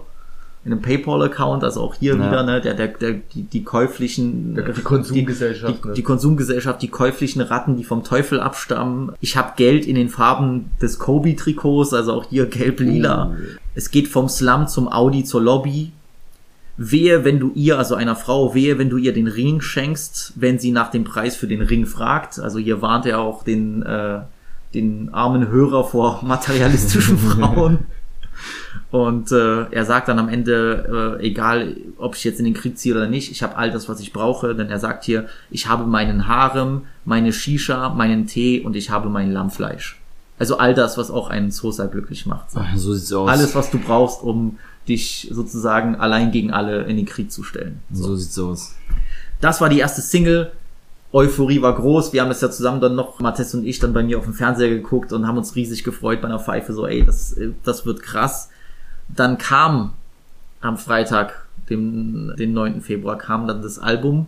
einem 0.65 0.81
PayPal-Account. 0.81 1.65
Also 1.65 1.81
auch 1.81 1.95
hier 1.95 2.15
Ja. 2.15 2.25
wieder, 2.25 2.43
ne, 2.43 2.61
der, 2.61 2.75
der, 2.75 2.87
der, 2.87 3.11
die, 3.33 3.43
die 3.43 3.63
käuflichen, 3.65 4.55
Die- 4.55 4.71
die 4.73 4.81
Konsumgesellschaft, 4.81 5.83
die, 5.83 5.87
ne? 5.89 5.93
die 5.95 6.01
Konsumgesellschaft, 6.03 6.81
die 6.81 6.87
käuflichen 6.87 7.41
Ratten, 7.41 7.75
die 7.75 7.83
vom 7.83 8.05
Teufel 8.05 8.39
abstammen. 8.39 9.11
Ich 9.19 9.35
habe 9.35 9.51
Geld 9.57 9.85
in 9.85 9.95
den 9.95 10.07
Farben 10.07 10.71
des 10.81 10.97
Kobe-Trikots, 10.97 11.93
also 11.93 12.13
auch 12.13 12.25
hier 12.29 12.45
gelb-lila. 12.45 13.33
Oh. 13.33 13.43
Es 13.75 13.91
geht 13.91 14.07
vom 14.07 14.29
Slum 14.29 14.67
zum 14.69 14.87
Audi 14.87 15.25
zur 15.25 15.41
Lobby. 15.41 15.91
Wehe, 16.77 17.25
wenn 17.25 17.41
du 17.41 17.51
ihr, 17.53 17.77
also 17.77 17.95
einer 17.95 18.15
Frau, 18.15 18.55
wehe, 18.55 18.79
wenn 18.79 18.89
du 18.89 18.95
ihr 18.95 19.11
den 19.13 19.27
Ring 19.27 19.59
schenkst, 19.59 20.31
wenn 20.37 20.57
sie 20.57 20.71
nach 20.71 20.89
dem 20.89 21.03
Preis 21.03 21.35
für 21.35 21.47
den 21.47 21.61
Ring 21.61 21.85
fragt. 21.85 22.39
Also 22.39 22.59
hier 22.59 22.81
warnt 22.81 23.05
er 23.05 23.19
auch 23.19 23.43
den, 23.43 23.83
äh, 23.83 24.19
den 24.73 25.13
armen 25.13 25.47
Hörer 25.47 25.83
vor 25.83 26.21
materialistischen 26.23 27.17
Frauen. 27.17 27.87
Und 28.91 29.31
äh, 29.31 29.65
er 29.69 29.85
sagt 29.85 30.07
dann 30.07 30.17
am 30.17 30.29
Ende, 30.29 31.17
äh, 31.19 31.25
egal 31.27 31.75
ob 31.97 32.15
ich 32.15 32.23
jetzt 32.23 32.39
in 32.39 32.45
den 32.45 32.55
Krieg 32.55 32.77
ziehe 32.77 32.95
oder 32.95 33.07
nicht, 33.07 33.29
ich 33.31 33.43
habe 33.43 33.55
all 33.55 33.69
das, 33.69 33.87
was 33.87 33.99
ich 33.99 34.13
brauche, 34.13 34.55
denn 34.55 34.69
er 34.69 34.79
sagt 34.79 35.03
hier, 35.03 35.27
ich 35.51 35.67
habe 35.67 35.85
meinen 35.85 36.27
Harem, 36.27 36.83
meine 37.05 37.31
Shisha, 37.31 37.89
meinen 37.89 38.25
Tee 38.25 38.61
und 38.61 38.75
ich 38.75 38.89
habe 38.89 39.09
mein 39.09 39.31
Lammfleisch. 39.31 39.99
Also 40.39 40.57
all 40.57 40.73
das, 40.73 40.97
was 40.97 41.11
auch 41.11 41.29
einen 41.29 41.51
Sosa 41.51 41.85
glücklich 41.85 42.25
macht. 42.25 42.51
So. 42.51 42.61
So 42.75 42.93
sieht's 42.93 43.13
aus. 43.13 43.29
Alles, 43.29 43.55
was 43.55 43.69
du 43.69 43.77
brauchst, 43.77 44.23
um 44.23 44.57
dich 44.87 45.27
sozusagen 45.31 45.95
allein 45.95 46.31
gegen 46.31 46.51
alle 46.51 46.83
in 46.83 46.95
den 46.95 47.05
Krieg 47.05 47.31
zu 47.31 47.43
stellen. 47.43 47.81
So 47.91 48.15
sieht's 48.15 48.39
aus. 48.39 48.75
Das 49.41 49.61
war 49.61 49.69
die 49.69 49.79
erste 49.79 50.01
Single. 50.01 50.51
Euphorie 51.11 51.61
war 51.61 51.75
groß. 51.75 52.13
Wir 52.13 52.21
haben 52.21 52.29
das 52.29 52.41
ja 52.41 52.51
zusammen 52.51 52.81
dann 52.81 52.95
noch, 52.95 53.19
Matthias 53.19 53.53
und 53.55 53.65
ich, 53.65 53.79
dann 53.79 53.93
bei 53.93 54.03
mir 54.03 54.19
auf 54.19 54.25
dem 54.25 54.33
Fernseher 54.33 54.69
geguckt 54.69 55.11
und 55.11 55.27
haben 55.27 55.37
uns 55.37 55.55
riesig 55.55 55.83
gefreut 55.83 56.21
bei 56.21 56.27
einer 56.27 56.39
Pfeife. 56.39 56.73
So, 56.73 56.85
ey, 56.85 57.03
das, 57.03 57.35
das 57.63 57.85
wird 57.85 58.03
krass. 58.03 58.49
Dann 59.07 59.37
kam 59.37 59.93
am 60.61 60.77
Freitag, 60.77 61.47
dem, 61.69 62.33
den 62.37 62.53
9. 62.53 62.81
Februar, 62.81 63.17
kam 63.17 63.47
dann 63.47 63.61
das 63.61 63.79
Album. 63.79 64.27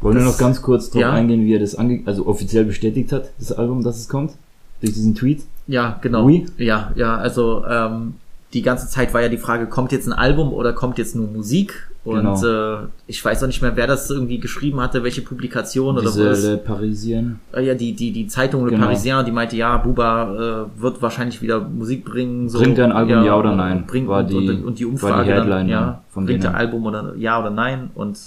Wollen 0.00 0.18
wir 0.18 0.24
noch 0.24 0.38
ganz 0.38 0.60
kurz 0.60 0.90
drauf 0.90 1.02
ja. 1.02 1.12
eingehen, 1.12 1.46
wie 1.46 1.54
er 1.54 1.60
das 1.60 1.76
ange 1.76 2.02
also 2.04 2.26
offiziell 2.26 2.64
bestätigt 2.64 3.12
hat, 3.12 3.30
das 3.38 3.52
Album, 3.52 3.82
dass 3.82 3.98
es 3.98 4.08
kommt? 4.08 4.32
Durch 4.80 4.92
diesen 4.92 5.14
Tweet? 5.14 5.44
Ja, 5.66 5.98
genau. 6.02 6.26
Oui. 6.26 6.46
Ja, 6.58 6.92
ja, 6.94 7.16
also 7.16 7.64
ähm, 7.64 8.14
die 8.52 8.62
ganze 8.62 8.88
Zeit 8.88 9.14
war 9.14 9.22
ja 9.22 9.28
die 9.28 9.38
Frage, 9.38 9.66
kommt 9.66 9.92
jetzt 9.92 10.06
ein 10.06 10.12
Album 10.12 10.52
oder 10.52 10.72
kommt 10.72 10.98
jetzt 10.98 11.14
nur 11.14 11.28
Musik? 11.28 11.90
Und 12.04 12.16
Genau. 12.16 12.82
äh, 12.82 12.86
ich 13.06 13.24
weiß 13.24 13.42
auch 13.42 13.46
nicht 13.46 13.62
mehr, 13.62 13.74
wer 13.76 13.86
das 13.86 14.10
irgendwie 14.10 14.38
geschrieben 14.38 14.78
hatte, 14.80 15.02
welche 15.02 15.22
Publikation 15.22 15.94
oder 15.96 16.02
Diese 16.10 16.30
was. 16.30 16.42
Le 16.44 16.56
Parisien. 16.58 17.40
Äh, 17.54 17.64
ja, 17.66 17.74
die, 17.74 17.94
die, 17.94 18.12
die 18.12 18.26
Zeitung 18.26 18.64
Le 18.66 18.72
Genau. 18.72 18.84
Parisien, 18.84 19.24
die 19.24 19.32
meinte, 19.32 19.56
ja, 19.56 19.78
Buba 19.78 20.66
äh, 20.76 20.80
wird 20.82 21.00
wahrscheinlich 21.00 21.40
wieder 21.40 21.60
Musik 21.60 22.04
bringen. 22.04 22.48
So, 22.50 22.58
Bringt 22.58 22.76
er 22.78 22.84
ein 22.86 22.92
Album, 22.92 23.24
ja 23.24 23.34
oder 23.38 23.56
nein? 23.56 23.86
Bringt, 23.86 24.06
War 24.08 24.20
und, 24.20 24.30
die- 24.30 24.36
und, 24.36 24.48
und 24.48 24.56
die 24.58 24.66
war 24.66 24.72
die 24.74 24.84
Umfrage 24.84 25.32
Headline 25.34 25.48
dann, 25.48 25.68
ja, 25.68 26.02
von 26.10 26.26
bringt 26.26 26.44
er 26.44 26.50
denen. 26.50 26.56
Album 26.60 26.84
oder 26.86 27.14
ja 27.16 27.40
oder 27.40 27.50
nein? 27.50 27.90
Und 27.94 28.18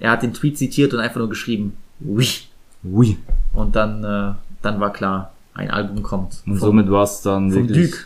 er 0.00 0.10
hat 0.12 0.22
den 0.22 0.32
Tweet 0.32 0.56
zitiert 0.56 0.94
und 0.94 1.00
einfach 1.00 1.18
nur 1.18 1.28
geschrieben, 1.28 1.74
oui. 2.00 2.26
Oui. 2.82 3.18
Und 3.54 3.76
dann, 3.76 4.04
äh, 4.04 4.32
dann 4.62 4.80
war 4.80 4.92
klar, 4.92 5.32
ein 5.52 5.70
Album 5.70 6.02
kommt. 6.02 6.42
Und 6.46 6.56
Vom- 6.56 6.68
somit 6.68 6.90
war 6.90 7.02
es 7.02 7.20
dann 7.22 7.52
wirklich 7.52 7.90
Duke. 7.90 8.04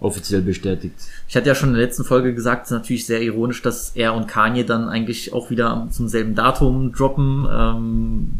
Offiziell 0.00 0.40
bestätigt. 0.40 0.94
Ich 1.28 1.36
hatte 1.36 1.48
ja 1.48 1.54
schon 1.54 1.70
in 1.70 1.74
der 1.74 1.84
letzten 1.84 2.04
Folge 2.04 2.34
gesagt, 2.34 2.64
es 2.64 2.70
ist 2.70 2.76
natürlich 2.76 3.06
sehr 3.06 3.20
ironisch, 3.20 3.62
dass 3.62 3.90
er 3.94 4.14
und 4.14 4.26
Kanye 4.26 4.64
dann 4.64 4.88
eigentlich 4.88 5.32
auch 5.32 5.50
wieder 5.50 5.88
zum 5.90 6.08
selben 6.08 6.34
Datum 6.34 6.92
droppen. 6.92 7.46
Ähm, 7.50 8.30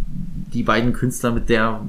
die 0.52 0.62
beiden 0.62 0.92
Künstler 0.92 1.30
mit 1.30 1.48
der, 1.48 1.80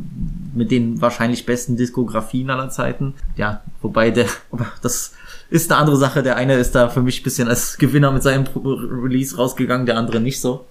mit 0.53 0.71
den 0.71 1.01
wahrscheinlich 1.01 1.45
besten 1.45 1.77
Diskografien 1.77 2.49
aller 2.49 2.69
Zeiten. 2.69 3.13
Ja, 3.35 3.61
wobei 3.81 4.11
der, 4.11 4.27
aber 4.51 4.67
das 4.81 5.13
ist 5.49 5.71
eine 5.71 5.79
andere 5.79 5.97
Sache. 5.97 6.21
Der 6.21 6.35
eine 6.35 6.55
ist 6.55 6.75
da 6.75 6.89
für 6.89 7.01
mich 7.01 7.21
ein 7.21 7.23
bisschen 7.23 7.47
als 7.47 7.77
Gewinner 7.77 8.11
mit 8.11 8.23
seinem 8.23 8.45
Release 8.55 9.35
rausgegangen, 9.35 9.85
der 9.85 9.97
andere 9.97 10.19
nicht 10.19 10.39
so. 10.39 10.65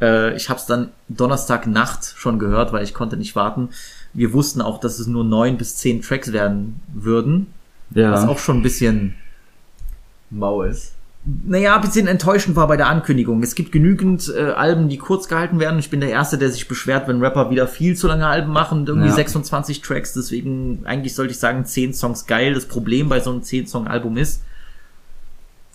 Äh, 0.00 0.34
ich 0.36 0.48
habe 0.48 0.58
es 0.58 0.66
dann 0.66 0.90
Donnerstagnacht 1.08 2.14
schon 2.16 2.38
gehört, 2.38 2.72
weil 2.72 2.84
ich 2.84 2.94
konnte 2.94 3.16
nicht 3.16 3.36
warten. 3.36 3.70
Wir 4.12 4.32
wussten 4.32 4.60
auch, 4.60 4.80
dass 4.80 4.98
es 4.98 5.06
nur 5.06 5.24
neun 5.24 5.56
bis 5.56 5.76
zehn 5.76 6.02
Tracks 6.02 6.32
werden 6.32 6.80
würden. 6.92 7.46
Ja. 7.92 8.12
Was 8.12 8.26
auch 8.28 8.38
schon 8.38 8.58
ein 8.58 8.62
bisschen, 8.62 9.14
Mau 10.30 10.62
ist. 10.62 10.92
naja, 11.24 11.74
ein 11.74 11.80
bisschen 11.80 12.06
enttäuschend 12.06 12.54
war 12.56 12.68
bei 12.68 12.76
der 12.76 12.88
Ankündigung. 12.88 13.42
Es 13.42 13.54
gibt 13.54 13.72
genügend 13.72 14.32
äh, 14.34 14.52
Alben, 14.52 14.88
die 14.88 14.96
kurz 14.96 15.26
gehalten 15.28 15.58
werden. 15.58 15.78
Ich 15.80 15.90
bin 15.90 16.00
der 16.00 16.10
Erste, 16.10 16.38
der 16.38 16.50
sich 16.50 16.68
beschwert, 16.68 17.08
wenn 17.08 17.20
Rapper 17.20 17.50
wieder 17.50 17.66
viel 17.68 17.96
zu 17.96 18.06
lange 18.06 18.26
Alben 18.26 18.52
machen, 18.52 18.86
irgendwie 18.86 19.08
Ja. 19.08 19.14
26 19.14 19.80
Tracks. 19.82 20.12
Deswegen, 20.14 20.82
eigentlich 20.86 21.14
sollte 21.14 21.32
ich 21.32 21.38
sagen, 21.38 21.64
10 21.64 21.92
Songs 21.94 22.26
geil. 22.26 22.54
Das 22.54 22.66
Problem 22.66 23.08
bei 23.08 23.20
so 23.20 23.30
einem 23.30 23.40
10-Song-Album 23.40 24.16
ist, 24.16 24.42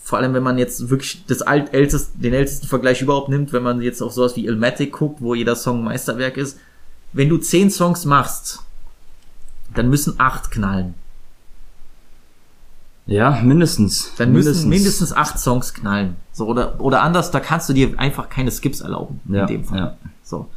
vor 0.01 0.19
allem 0.19 0.33
wenn 0.33 0.43
man 0.43 0.57
jetzt 0.57 0.89
wirklich 0.89 1.25
das 1.27 1.41
alt 1.41 1.73
ältest, 1.73 2.11
den 2.15 2.33
ältesten 2.33 2.67
Vergleich 2.67 3.01
überhaupt 3.01 3.27
nimmt, 3.29 3.51
wenn 3.53 3.63
man 3.63 3.81
jetzt 3.81 4.01
auf 4.01 4.13
sowas 4.13 4.35
wie 4.35 4.45
Ilmatic 4.45 4.93
guckt, 4.93 5.21
wo 5.21 5.35
jeder 5.35 5.55
Song 5.55 5.79
ein 5.79 5.83
Meisterwerk 5.85 6.37
ist, 6.37 6.59
wenn 7.11 7.27
du 7.29 7.37
10 7.37 7.71
Songs 7.71 8.05
machst, 8.05 8.59
dann 9.73 9.89
müssen 9.89 10.15
8 10.17 10.49
knallen. 10.51 10.93
Ja, 13.07 13.39
mindestens. 13.43 14.11
Dann 14.17 14.31
müssen 14.33 14.67
mindestens 14.69 15.13
acht 15.13 15.37
Songs 15.39 15.73
knallen. 15.73 16.15
So, 16.31 16.47
oder, 16.47 16.79
oder 16.79 17.03
anders, 17.03 17.29
da 17.31 17.39
kannst 17.39 17.69
du 17.69 17.73
dir 17.73 17.99
einfach 17.99 18.29
keine 18.29 18.49
Skips 18.51 18.81
erlauben. 18.81 19.19
ja, 19.29 19.41
in 19.41 19.47
dem 19.47 19.63
Fall. 19.63 19.77
Ja. 19.77 19.97
So. 20.23 20.47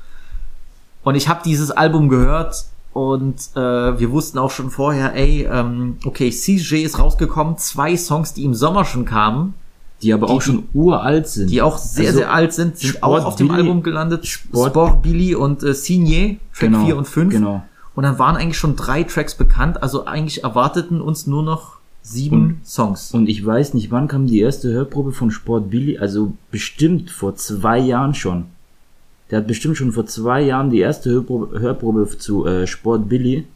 Und 1.03 1.15
ich 1.15 1.29
habe 1.29 1.41
dieses 1.45 1.71
Album 1.71 2.09
gehört 2.09 2.65
und 2.95 3.37
äh, 3.55 3.99
wir 4.01 4.11
wussten 4.11 4.39
auch 4.39 4.51
schon 4.51 4.71
vorher, 4.71 5.15
ey, 5.15 5.47
ähm, 5.51 5.99
okay, 6.05 6.31
CJ 6.31 6.77
ist 6.85 6.99
rausgekommen, 6.99 7.59
zwei 7.59 7.97
Songs, 7.97 8.33
die 8.33 8.45
im 8.45 8.55
Sommer 8.55 8.85
schon 8.87 9.05
kamen, 9.05 9.55
Die 10.03 10.13
aber 10.15 10.29
auch 10.31 10.41
schon 10.43 10.69
uralt 10.73 11.29
sind. 11.29 11.51
die 11.51 11.61
auch 11.63 11.77
sehr, 11.79 12.07
Also, 12.09 12.19
sehr 12.21 12.33
alt 12.33 12.53
sind, 12.55 12.79
sind 12.79 12.97
Sport 12.97 13.23
auch 13.23 13.27
auf 13.27 13.37
dem 13.37 13.49
Billy- 13.49 13.61
Album 13.61 13.83
gelandet. 13.83 14.27
Sport- 14.27 14.71
Sport, 14.71 15.03
Billy 15.03 15.35
und 15.35 15.63
äh, 15.63 15.71
Signé, 15.73 16.39
Track 16.55 16.71
Genau, 16.73 16.85
4 16.87 16.97
und 16.97 17.07
5. 17.07 17.33
genau. 17.35 17.63
Und 17.95 18.05
dann 18.05 18.19
waren 18.19 18.37
eigentlich 18.37 18.59
schon 18.59 18.75
drei 18.75 19.03
Tracks 19.05 19.35
bekannt, 19.35 19.83
also 19.83 20.07
eigentlich 20.07 20.45
erwarteten 20.45 21.01
uns 21.01 21.27
nur 21.27 21.43
noch 21.43 21.78
sieben 22.09 22.61
Songs. 22.65 23.13
Und 23.13 23.29
ich 23.29 23.45
weiß 23.45 23.75
nicht, 23.75 23.91
wann 23.91 24.09
kam 24.09 24.27
die 24.27 24.41
erste 24.41 24.71
Hörprobe 24.73 25.13
von 25.13 25.31
Sport 25.31 25.71
Billy, 25.71 25.99
also 25.99 26.33
bestimmt 26.51 27.11
vor 27.11 27.37
zwei 27.37 27.79
Jahren 27.79 28.15
schon. 28.15 28.47
Der 29.31 29.39
hat 29.39 29.47
bestimmt 29.47 29.77
schon 29.77 29.93
vor 29.93 30.07
zwei 30.07 30.43
Jahren 30.43 30.71
die 30.71 30.81
erste 30.81 31.11
Hörprobe, 31.11 31.61
Hörprobe 31.61 32.09
zu 32.19 32.47
äh, 32.47 32.67
Sport 32.67 33.09
Billy 33.09 33.47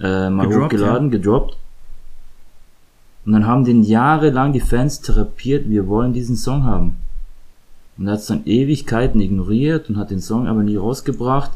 äh, 0.00 0.28
mal 0.28 0.46
Gedroppt, 0.46 0.64
hochgeladen, 0.64 1.10
gedroppt. 1.10 1.56
Und 3.24 3.32
dann 3.32 3.46
haben 3.46 3.64
den 3.64 3.82
jahrelang 3.82 4.52
die 4.52 4.60
Fans 4.60 5.00
therapiert, 5.00 5.68
wir 5.68 5.86
wollen 5.88 6.12
diesen 6.12 6.36
Song 6.36 6.64
haben. 6.64 6.96
Und 7.96 8.06
er 8.06 8.14
hat 8.14 8.20
es 8.20 8.26
dann 8.26 8.46
Ewigkeiten 8.46 9.20
ignoriert 9.20 9.88
und 9.88 9.96
hat 9.96 10.10
den 10.10 10.20
Song 10.20 10.46
aber 10.46 10.62
nie 10.62 10.76
rausgebracht. 10.76 11.52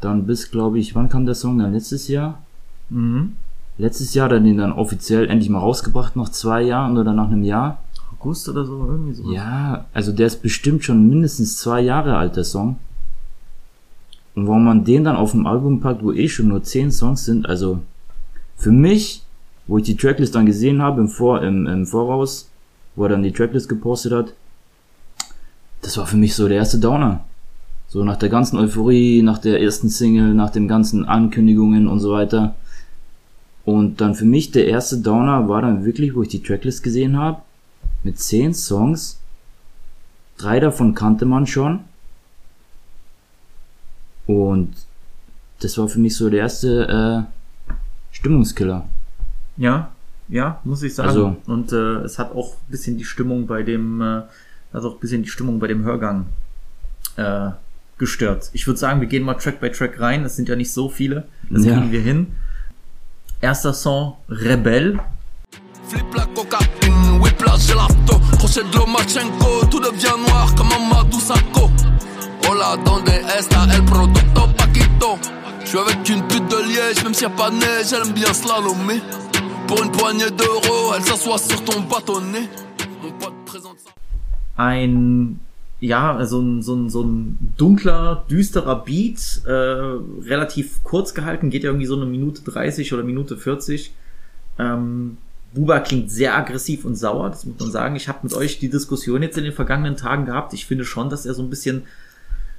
Dann 0.00 0.26
bis, 0.26 0.50
glaube 0.50 0.78
ich, 0.78 0.94
wann 0.94 1.08
kam 1.08 1.26
der 1.26 1.34
Song 1.34 1.58
dann? 1.58 1.72
Letztes 1.72 2.08
Jahr? 2.08 2.42
Mhm. 2.90 3.36
Letztes 3.76 4.14
Jahr 4.14 4.26
hat 4.26 4.32
er 4.32 4.40
den 4.40 4.58
dann 4.58 4.72
offiziell 4.72 5.28
endlich 5.28 5.50
mal 5.50 5.58
rausgebracht, 5.58 6.14
nach 6.16 6.28
zwei 6.28 6.62
Jahren 6.62 6.96
oder 6.96 7.12
nach 7.12 7.26
einem 7.26 7.42
Jahr. 7.42 7.78
August 8.12 8.48
oder 8.48 8.64
so, 8.64 8.86
irgendwie 8.86 9.14
so. 9.14 9.32
Ja, 9.32 9.86
also 9.92 10.12
der 10.12 10.28
ist 10.28 10.42
bestimmt 10.42 10.84
schon 10.84 11.08
mindestens 11.08 11.58
zwei 11.58 11.80
Jahre 11.80 12.16
alt, 12.16 12.36
der 12.36 12.44
Song. 12.44 12.76
Und 14.34 14.46
warum 14.46 14.64
man 14.64 14.84
den 14.84 15.04
dann 15.04 15.16
auf 15.16 15.32
dem 15.32 15.46
Album 15.46 15.80
packt, 15.80 16.02
wo 16.02 16.12
eh 16.12 16.28
schon 16.28 16.48
nur 16.48 16.62
zehn 16.62 16.90
Songs 16.90 17.24
sind, 17.24 17.46
also 17.46 17.80
für 18.56 18.72
mich, 18.72 19.22
wo 19.66 19.78
ich 19.78 19.84
die 19.84 19.96
Tracklist 19.96 20.34
dann 20.34 20.46
gesehen 20.46 20.82
habe 20.82 21.00
im, 21.00 21.08
Vor 21.08 21.42
im, 21.42 21.66
im 21.66 21.86
Voraus, 21.86 22.48
wo 22.96 23.04
er 23.04 23.10
dann 23.10 23.22
die 23.22 23.32
Tracklist 23.32 23.68
gepostet 23.68 24.12
hat, 24.12 24.32
das 25.82 25.98
war 25.98 26.06
für 26.06 26.16
mich 26.16 26.34
so 26.34 26.48
der 26.48 26.58
erste 26.58 26.78
Downer. 26.78 27.24
So 27.88 28.02
nach 28.04 28.16
der 28.16 28.28
ganzen 28.28 28.58
Euphorie, 28.58 29.22
nach 29.22 29.38
der 29.38 29.60
ersten 29.60 29.88
Single, 29.88 30.34
nach 30.34 30.50
den 30.50 30.66
ganzen 30.66 31.04
Ankündigungen 31.04 31.86
und 31.86 32.00
so 32.00 32.12
weiter. 32.12 32.54
Und 33.64 34.00
dann 34.00 34.14
für 34.14 34.24
mich 34.26 34.50
der 34.50 34.66
erste 34.66 34.98
Downer 34.98 35.48
war 35.48 35.62
dann 35.62 35.84
wirklich, 35.84 36.14
wo 36.14 36.22
ich 36.22 36.28
die 36.28 36.42
Tracklist 36.42 36.82
gesehen 36.82 37.16
habe, 37.18 37.40
mit 38.02 38.18
zehn 38.18 38.52
Songs. 38.52 39.18
Drei 40.36 40.60
davon 40.60 40.94
kannte 40.94 41.24
man 41.24 41.46
schon. 41.46 41.80
Und 44.26 44.74
das 45.60 45.78
war 45.78 45.88
für 45.88 45.98
mich 45.98 46.16
so 46.16 46.28
der 46.30 46.40
erste 46.40 47.26
äh, 47.28 47.74
Stimmungskiller. 48.12 48.86
Ja, 49.56 49.90
ja, 50.28 50.60
muss 50.64 50.82
ich 50.82 50.94
sagen. 50.94 51.08
Also- 51.08 51.36
und 51.46 51.72
äh, 51.72 52.00
es 52.02 52.18
hat 52.18 52.32
auch 52.34 52.54
ein 52.54 52.70
bisschen 52.70 52.98
die 52.98 53.04
Stimmung 53.04 53.46
bei 53.46 53.62
dem, 53.62 54.00
äh, 54.00 54.22
also 54.72 54.90
auch 54.90 54.94
ein 54.94 55.00
bisschen 55.00 55.22
die 55.22 55.28
Stimmung 55.28 55.58
bei 55.58 55.68
dem 55.68 55.84
Hörgang 55.84 56.26
äh, 57.16 57.50
gestört. 57.98 58.50
Ich 58.52 58.66
würde 58.66 58.78
sagen, 58.78 59.00
wir 59.00 59.06
gehen 59.08 59.22
mal 59.22 59.34
Track 59.34 59.60
by 59.60 59.70
Track 59.70 60.00
rein. 60.00 60.24
Es 60.24 60.36
sind 60.36 60.48
ja 60.48 60.56
nicht 60.56 60.72
so 60.72 60.88
viele. 60.88 61.28
Das 61.50 61.64
Ja. 61.64 61.74
kriegen 61.78 61.92
wir 61.92 62.00
hin. 62.00 62.28
Erster 63.44 63.74
Song, 63.74 64.14
Rebell. 64.30 64.98
Flip 65.88 66.14
la 66.16 66.24
cocaïne, 66.34 67.20
whiplash 67.20 67.66
gelato 67.66 68.18
Crochet 68.38 68.62
de 68.72 68.78
Lomachenko, 68.78 69.66
tout 69.70 69.80
devient 69.80 70.16
noir 70.26 70.54
comme 70.54 70.72
Amadou 70.72 71.20
Sakho 71.20 71.70
Hola, 72.48 72.78
donde 72.86 73.10
está 73.38 73.66
el 73.74 73.84
producto 73.84 74.48
Paquito? 74.56 75.18
Je 75.60 75.66
suis 75.66 75.78
avec 75.78 76.08
une 76.08 76.26
pute 76.26 76.48
de 76.48 76.56
Liège, 76.56 77.04
même 77.04 77.12
s'il 77.12 77.24
y 77.24 77.26
a 77.26 77.30
pas 77.30 77.50
de 77.50 77.56
neige, 77.56 77.92
elle 77.92 78.06
aime 78.06 78.14
bien 78.14 78.32
slalomer. 78.32 79.02
Pour 79.68 79.82
une 79.82 79.90
poignée 79.90 80.30
d'euros, 80.30 80.94
elle 80.96 81.02
s'assoit 81.02 81.36
sur 81.36 81.62
ton 81.64 81.80
bâtonnet. 81.80 82.48
Mon 83.02 83.12
pote 83.12 83.34
présente 83.44 83.76
ça. 83.84 83.90
Ein, 84.56 85.34
ja, 85.84 86.24
so 86.24 86.40
ein, 86.40 86.62
so 86.62 86.74
ein, 86.74 86.88
so 86.88 87.02
ein 87.02 87.52
dunkler, 87.58 88.24
düsterer 88.30 88.84
Beat, 88.84 89.42
äh, 89.46 89.50
relativ 89.50 90.82
kurz 90.82 91.12
gehalten, 91.12 91.50
geht 91.50 91.62
ja 91.62 91.70
irgendwie 91.70 91.86
so 91.86 91.96
eine 91.96 92.06
Minute 92.06 92.42
30 92.42 92.94
oder 92.94 93.02
Minute 93.02 93.36
40. 93.36 93.92
Ähm, 94.58 95.18
Buba 95.52 95.80
klingt 95.80 96.10
sehr 96.10 96.36
aggressiv 96.36 96.84
und 96.86 96.96
sauer, 96.96 97.28
das 97.28 97.44
muss 97.44 97.60
man 97.60 97.70
sagen. 97.70 97.96
Ich 97.96 98.08
habe 98.08 98.20
mit 98.22 98.32
euch 98.34 98.58
die 98.58 98.70
Diskussion 98.70 99.22
jetzt 99.22 99.36
in 99.36 99.44
den 99.44 99.52
vergangenen 99.52 99.96
Tagen 99.96 100.24
gehabt. 100.24 100.54
Ich 100.54 100.64
finde 100.64 100.84
schon, 100.84 101.10
dass 101.10 101.26
er 101.26 101.34
so 101.34 101.42
ein 101.42 101.50
bisschen 101.50 101.82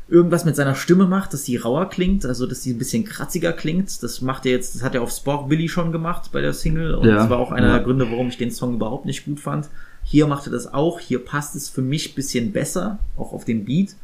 irgendwas 0.08 0.46
mit 0.46 0.56
seiner 0.56 0.76
Stimme 0.76 1.08
macht, 1.08 1.34
dass 1.34 1.46
sie 1.46 1.58
rauer 1.58 1.90
klingt, 1.90 2.26
also 2.26 2.46
dass 2.46 2.62
sie 2.62 2.74
ein 2.74 2.78
bisschen 2.78 3.06
kratziger 3.06 3.54
klingt. 3.54 4.04
Das 4.04 4.22
macht 4.22 4.46
er 4.46 4.52
jetzt, 4.52 4.76
das 4.76 4.84
hat 4.84 4.94
er 4.94 5.02
auf 5.02 5.10
Spork 5.10 5.50
Billy 5.50 5.68
schon 5.68 5.92
gemacht 5.92 6.30
bei 6.32 6.42
der 6.42 6.54
Single 6.54 6.94
und 6.94 7.08
Ja, 7.08 7.16
das 7.16 7.30
war 7.30 7.40
auch 7.40 7.52
einer 7.52 7.68
ja. 7.68 7.74
der 7.74 7.84
Gründe, 7.84 8.10
warum 8.12 8.28
ich 8.28 8.38
den 8.38 8.52
Song 8.52 8.76
überhaupt 8.76 9.06
nicht 9.06 9.26
gut 9.26 9.40
fand. 9.40 9.68
Hier 10.06 10.28
macht 10.28 10.46
er 10.46 10.52
das 10.52 10.74
auch, 10.74 11.00
hier 11.00 11.24
passt 11.24 11.56
es 11.56 11.68
für 11.68 11.82
mich 11.82 12.16
bisschen 12.16 12.54
besser, 12.54 13.00
auch 13.18 13.34
auf 13.34 13.44
den 13.44 13.66
Beat. 13.66 13.96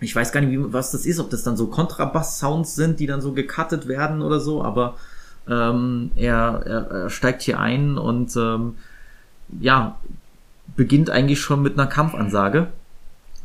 Ich 0.00 0.14
weiß 0.14 0.32
gar 0.32 0.40
nicht, 0.40 0.50
wie, 0.50 0.72
was 0.72 0.92
das 0.92 1.04
ist, 1.04 1.18
ob 1.18 1.28
das 1.28 1.42
dann 1.42 1.56
so 1.56 1.66
Kontrabass-Sounds 1.66 2.74
sind, 2.74 3.00
die 3.00 3.06
dann 3.06 3.20
so 3.20 3.32
gecuttet 3.32 3.88
werden 3.88 4.22
oder 4.22 4.40
so, 4.40 4.62
aber 4.62 4.96
ähm, 5.48 6.12
er, 6.14 6.62
er, 6.64 6.90
er 6.90 7.10
steigt 7.10 7.42
hier 7.42 7.58
ein 7.58 7.98
und 7.98 8.34
ähm, 8.36 8.76
ja, 9.60 9.98
beginnt 10.76 11.10
eigentlich 11.10 11.40
schon 11.40 11.62
mit 11.62 11.74
einer 11.74 11.88
Kampfansage. 11.88 12.68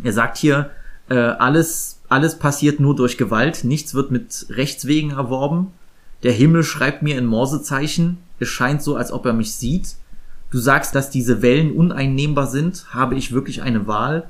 Er 0.04 0.14
sagt 0.14 0.38
hier, 0.38 0.70
äh, 1.10 1.16
alles, 1.16 2.02
alles 2.08 2.38
passiert 2.38 2.80
nur 2.80 2.96
durch 2.96 3.18
Gewalt, 3.18 3.64
nichts 3.64 3.96
wird 3.96 4.12
mit 4.12 4.46
Rechtswegen 4.50 5.12
erworben. 5.12 5.72
Der 6.22 6.32
Himmel 6.32 6.64
schreibt 6.64 7.02
mir 7.02 7.18
in 7.18 7.26
Morsezeichen, 7.26 8.20
es 8.40 8.48
scheint 8.48 8.84
so, 8.84 8.96
als 8.96 9.12
ob 9.12 9.26
er 9.26 9.34
mich 9.34 9.56
sieht. 9.56 9.96
Du 10.50 10.60
sagst, 10.60 10.96
dass 10.96 11.10
diese 11.10 11.42
Wellen 11.42 11.74
uneinnehmbar 11.74 12.48
sind, 12.48 12.86
habe 12.92 13.16
ich 13.16 13.34
wirklich 13.34 13.62
eine 13.62 13.88
Wahl? 13.88 14.30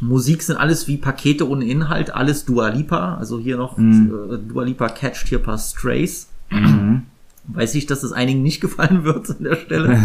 Musik 0.00 0.42
sind 0.42 0.56
alles 0.56 0.88
wie 0.88 0.96
Pakete 0.96 1.48
ohne 1.48 1.66
Inhalt, 1.66 2.14
alles 2.14 2.44
Dua 2.44 2.68
Lipa, 2.68 3.16
also 3.16 3.38
hier 3.38 3.56
noch 3.56 3.76
äh, 3.78 4.38
Dua 4.48 4.64
Lipa 4.64 4.88
catcht 4.88 5.28
hier 5.28 5.38
ein 5.38 5.44
paar 5.44 5.58
Strays. 5.58 6.28
Weiß 7.48 7.74
ich, 7.74 7.86
dass 7.86 8.02
es 8.02 8.12
einigen 8.12 8.42
nicht 8.42 8.60
gefallen 8.62 9.04
wird 9.04 9.28
an 9.28 9.44
der 9.44 9.56
Stelle. 9.56 10.00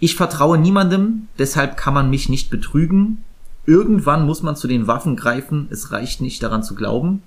Ich 0.00 0.16
vertraue 0.16 0.58
niemandem, 0.58 1.28
deshalb 1.38 1.76
kann 1.76 1.94
man 1.94 2.10
mich 2.10 2.28
nicht 2.28 2.50
betrügen. 2.50 3.22
Irgendwann 3.66 4.26
muss 4.26 4.42
man 4.42 4.56
zu 4.56 4.66
den 4.66 4.86
Waffen 4.86 5.16
greifen, 5.16 5.68
es 5.70 5.92
reicht 5.92 6.20
nicht 6.20 6.42
daran 6.42 6.62
zu 6.62 6.74
glauben. 6.74 7.22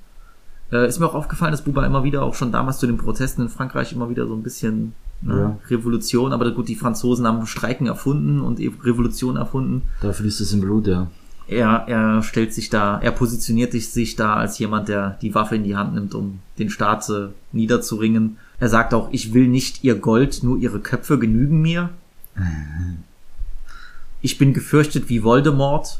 Äh, 0.71 0.87
ist 0.87 0.99
mir 0.99 1.07
auch 1.07 1.15
aufgefallen, 1.15 1.51
dass 1.51 1.63
Buba 1.63 1.85
immer 1.85 2.03
wieder, 2.03 2.23
auch 2.23 2.35
schon 2.35 2.51
damals 2.51 2.79
zu 2.79 2.87
den 2.87 2.97
Protesten 2.97 3.43
in 3.43 3.49
Frankreich, 3.49 3.93
immer 3.93 4.09
wieder 4.09 4.27
so 4.27 4.33
ein 4.33 4.43
bisschen 4.43 4.93
ne, 5.21 5.35
Ja. 5.39 5.57
Revolution, 5.69 6.33
aber 6.33 6.51
gut, 6.51 6.67
die 6.69 6.75
Franzosen 6.75 7.25
haben 7.27 7.45
Streiken 7.47 7.87
erfunden 7.87 8.41
und 8.41 8.59
e- 8.59 8.71
Revolution 8.83 9.35
erfunden. 9.37 9.83
Dafür 10.01 10.25
ist 10.25 10.39
es 10.39 10.53
im 10.53 10.61
Blut, 10.61 10.87
ja. 10.87 11.07
Er, 11.49 11.85
er 11.87 12.23
stellt 12.23 12.53
sich 12.53 12.69
da, 12.69 12.99
er 12.99 13.11
positioniert 13.11 13.71
sich 13.71 14.15
da 14.17 14.35
als 14.35 14.59
jemand, 14.59 14.89
der 14.89 15.17
die 15.21 15.33
Waffe 15.33 15.55
in 15.55 15.63
die 15.63 15.77
Hand 15.77 15.93
nimmt, 15.95 16.13
um 16.13 16.39
den 16.59 16.69
Staat 16.69 17.07
äh, 17.09 17.27
niederzuringen. 17.53 18.37
Er 18.59 18.67
sagt 18.67 18.93
auch, 18.93 19.07
ich 19.13 19.33
will 19.33 19.47
nicht 19.47 19.83
ihr 19.83 19.95
Gold, 19.95 20.43
nur 20.43 20.57
ihre 20.57 20.79
Köpfe 20.79 21.17
genügen 21.17 21.61
mir. 21.61 21.89
Ich 24.21 24.37
bin 24.37 24.53
gefürchtet 24.53 25.09
wie 25.09 25.23
Voldemort. 25.23 25.99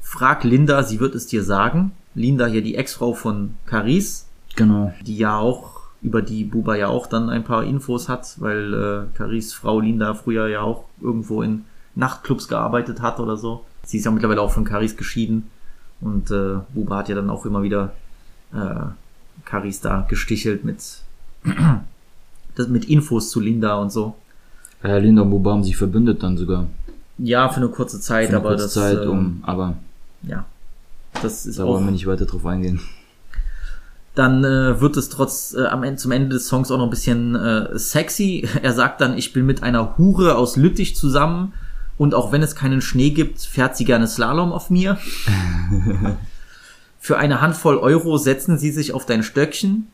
Frag 0.00 0.44
Linda, 0.44 0.82
sie 0.82 1.00
wird 1.00 1.14
es 1.14 1.26
dir 1.26 1.42
sagen. 1.42 1.90
Linda 2.14 2.46
hier 2.46 2.62
die 2.62 2.74
Ex-Frau 2.76 3.12
von 3.12 3.54
Caris, 3.66 4.26
Genau. 4.56 4.92
die 5.04 5.16
ja 5.16 5.36
auch, 5.36 5.79
über 6.02 6.22
die 6.22 6.44
Buba 6.44 6.76
ja 6.76 6.88
auch 6.88 7.06
dann 7.06 7.28
ein 7.28 7.44
paar 7.44 7.64
Infos 7.64 8.08
hat, 8.08 8.40
weil 8.40 8.74
äh, 8.74 9.16
Caris 9.16 9.52
Frau 9.52 9.80
Linda 9.80 10.14
früher 10.14 10.48
ja 10.48 10.62
auch 10.62 10.84
irgendwo 11.00 11.42
in 11.42 11.64
Nachtclubs 11.94 12.48
gearbeitet 12.48 13.02
hat 13.02 13.20
oder 13.20 13.36
so. 13.36 13.64
Sie 13.84 13.98
ist 13.98 14.04
ja 14.04 14.10
mittlerweile 14.10 14.40
auch 14.40 14.52
von 14.52 14.64
Caris 14.64 14.96
geschieden 14.96 15.50
und 16.00 16.30
äh, 16.30 16.58
Buba 16.72 16.98
hat 16.98 17.08
ja 17.08 17.14
dann 17.14 17.28
auch 17.28 17.44
immer 17.44 17.62
wieder 17.62 17.92
äh, 18.52 18.86
Caris 19.44 19.80
da 19.80 20.06
gestichelt 20.08 20.64
mit 20.64 20.82
das 22.54 22.68
mit 22.68 22.86
Infos 22.86 23.30
zu 23.30 23.40
Linda 23.40 23.76
und 23.76 23.90
so. 23.90 24.14
Äh, 24.82 24.98
Linda 25.00 25.22
und 25.22 25.30
Buba 25.30 25.52
haben 25.52 25.64
sich 25.64 25.76
verbündet 25.76 26.22
dann 26.22 26.36
sogar. 26.36 26.66
Ja, 27.18 27.48
für 27.50 27.58
eine 27.58 27.68
kurze 27.68 28.00
Zeit, 28.00 28.26
Für 28.26 28.36
eine 28.36 28.38
aber 28.38 28.48
kurze 28.50 28.64
das, 28.64 28.72
Zeit, 28.74 29.02
ähm, 29.02 29.10
um, 29.10 29.38
aber 29.42 29.76
ja, 30.22 30.46
das 31.22 31.44
ist 31.44 31.58
da 31.58 31.64
auch 31.64 31.74
wollen 31.74 31.84
wir 31.84 31.92
nicht 31.92 32.06
weiter 32.06 32.24
drauf 32.24 32.46
eingehen. 32.46 32.80
Dann 34.20 34.44
äh, 34.44 34.78
wird 34.82 34.98
es 34.98 35.08
trotz 35.08 35.54
äh, 35.54 35.64
am 35.64 35.82
Ende 35.82 35.96
zum 35.96 36.12
Ende 36.12 36.28
des 36.28 36.46
Songs 36.46 36.70
auch 36.70 36.76
noch 36.76 36.84
ein 36.84 36.90
bisschen 36.90 37.34
äh, 37.34 37.78
sexy. 37.78 38.46
Er 38.62 38.74
sagt 38.74 39.00
dann, 39.00 39.16
ich 39.16 39.32
bin 39.32 39.46
mit 39.46 39.62
einer 39.62 39.96
Hure 39.96 40.36
aus 40.36 40.56
Lüttich 40.56 40.94
zusammen 40.94 41.54
und 41.96 42.14
auch 42.14 42.30
wenn 42.30 42.42
es 42.42 42.54
keinen 42.54 42.82
Schnee 42.82 43.10
gibt, 43.10 43.40
fährt 43.40 43.78
sie 43.78 43.86
gerne 43.86 44.06
Slalom 44.06 44.52
auf 44.52 44.68
mir. 44.68 44.98
Für 47.00 47.16
eine 47.16 47.40
Handvoll 47.40 47.78
Euro 47.78 48.18
setzen 48.18 48.58
sie 48.58 48.70
sich 48.72 48.92
auf 48.92 49.06
dein 49.06 49.22
Stöckchen. 49.22 49.86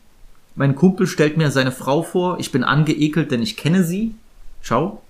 Mein 0.57 0.75
Kumpel 0.75 1.07
stellt 1.07 1.37
mir 1.37 1.53
seine 1.53 1.71
Frau 1.71 2.03
vor. 2.03 2.41
Ich 2.41 2.51
bin 2.51 2.65
angeekelt, 2.65 3.31
denn 3.31 3.43
ich 3.43 3.57
kenne 3.57 3.85
sie. 3.85 4.17
Ciao. 4.61 5.03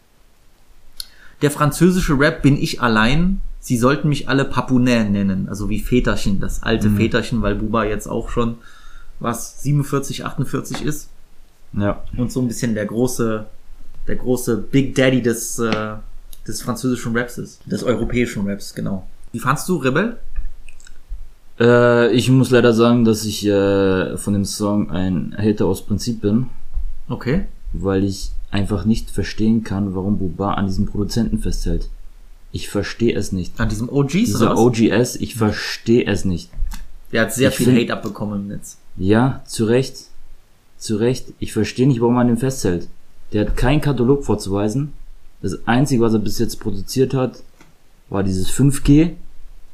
Der 1.40 1.50
französische 1.50 2.18
Rap 2.18 2.42
bin 2.42 2.60
ich 2.60 2.82
allein. 2.82 3.40
Sie 3.60 3.78
sollten 3.78 4.10
mich 4.10 4.28
alle 4.28 4.44
Papounet 4.44 5.10
nennen, 5.10 5.48
also 5.48 5.70
wie 5.70 5.80
Väterchen, 5.80 6.38
das 6.38 6.62
alte 6.62 6.90
Väterchen, 6.90 7.40
weil 7.40 7.54
Buba 7.54 7.84
jetzt 7.84 8.08
auch 8.08 8.28
schon 8.28 8.58
was 9.20 9.62
47, 9.62 10.24
48 10.24 10.82
ist 10.82 11.08
Ja. 11.72 12.02
und 12.16 12.30
so 12.32 12.40
ein 12.40 12.48
bisschen 12.48 12.74
der 12.74 12.86
große, 12.86 13.46
der 14.06 14.16
große 14.16 14.56
Big 14.58 14.94
Daddy 14.94 15.22
des, 15.22 15.58
äh, 15.58 15.94
des 16.46 16.62
französischen 16.62 17.16
Raps 17.16 17.38
ist, 17.38 17.60
des 17.66 17.82
europäischen 17.82 18.46
Raps, 18.48 18.74
genau. 18.74 19.06
Wie 19.32 19.38
fandst 19.40 19.68
du 19.68 19.76
Rebel? 19.76 20.18
Äh, 21.58 22.12
ich 22.12 22.30
muss 22.30 22.50
leider 22.50 22.72
sagen, 22.72 23.04
dass 23.04 23.24
ich 23.24 23.44
äh, 23.46 24.16
von 24.16 24.34
dem 24.34 24.44
Song 24.44 24.90
ein 24.90 25.34
Hater 25.38 25.66
aus 25.66 25.82
Prinzip 25.84 26.20
bin, 26.20 26.46
Okay. 27.08 27.46
weil 27.72 28.04
ich 28.04 28.30
einfach 28.50 28.84
nicht 28.84 29.10
verstehen 29.10 29.64
kann, 29.64 29.94
warum 29.94 30.18
Buba 30.18 30.54
an 30.54 30.66
diesem 30.66 30.86
Produzenten 30.86 31.38
festhält. 31.38 31.88
Ich 32.52 32.68
verstehe 32.68 33.14
es 33.16 33.32
nicht. 33.32 33.58
An 33.60 33.68
diesem 33.68 33.88
OGs 33.88 34.12
Dieser 34.12 34.40
oder 34.46 34.50
was? 34.52 34.58
OGS, 34.60 35.16
ich 35.16 35.34
verstehe 35.34 36.06
es 36.06 36.24
nicht. 36.24 36.50
Der 37.12 37.22
hat 37.22 37.34
sehr 37.34 37.50
Ich 37.50 37.56
viel 37.56 37.74
Hate 37.74 37.92
abbekommen 37.92 38.42
im 38.42 38.48
Netz. 38.48 38.78
Ja, 38.96 39.42
zu 39.46 39.64
Recht. 39.64 39.96
Zu 40.78 40.96
Recht. 40.96 41.32
Ich 41.38 41.52
verstehe 41.52 41.86
nicht, 41.86 42.00
warum 42.00 42.14
man 42.14 42.28
den 42.28 42.36
festhält. 42.36 42.88
Der 43.32 43.46
hat 43.46 43.56
keinen 43.56 43.80
Katalog 43.80 44.24
vorzuweisen. 44.24 44.92
Das 45.42 45.66
Einzige, 45.66 46.02
was 46.02 46.12
er 46.12 46.18
bis 46.18 46.38
jetzt 46.38 46.60
produziert 46.60 47.14
hat, 47.14 47.42
war 48.08 48.22
dieses 48.22 48.50
5G, 48.50 49.12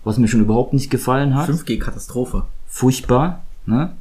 was 0.04 0.18
mir 0.18 0.28
schon 0.28 0.40
überhaupt 0.40 0.72
nicht 0.72 0.90
gefallen 0.90 1.34
hat. 1.34 1.48
5G 1.48 1.78
Katastrophe. 1.78 2.44
Furchtbar. 2.66 3.42
Ne? 3.66 3.92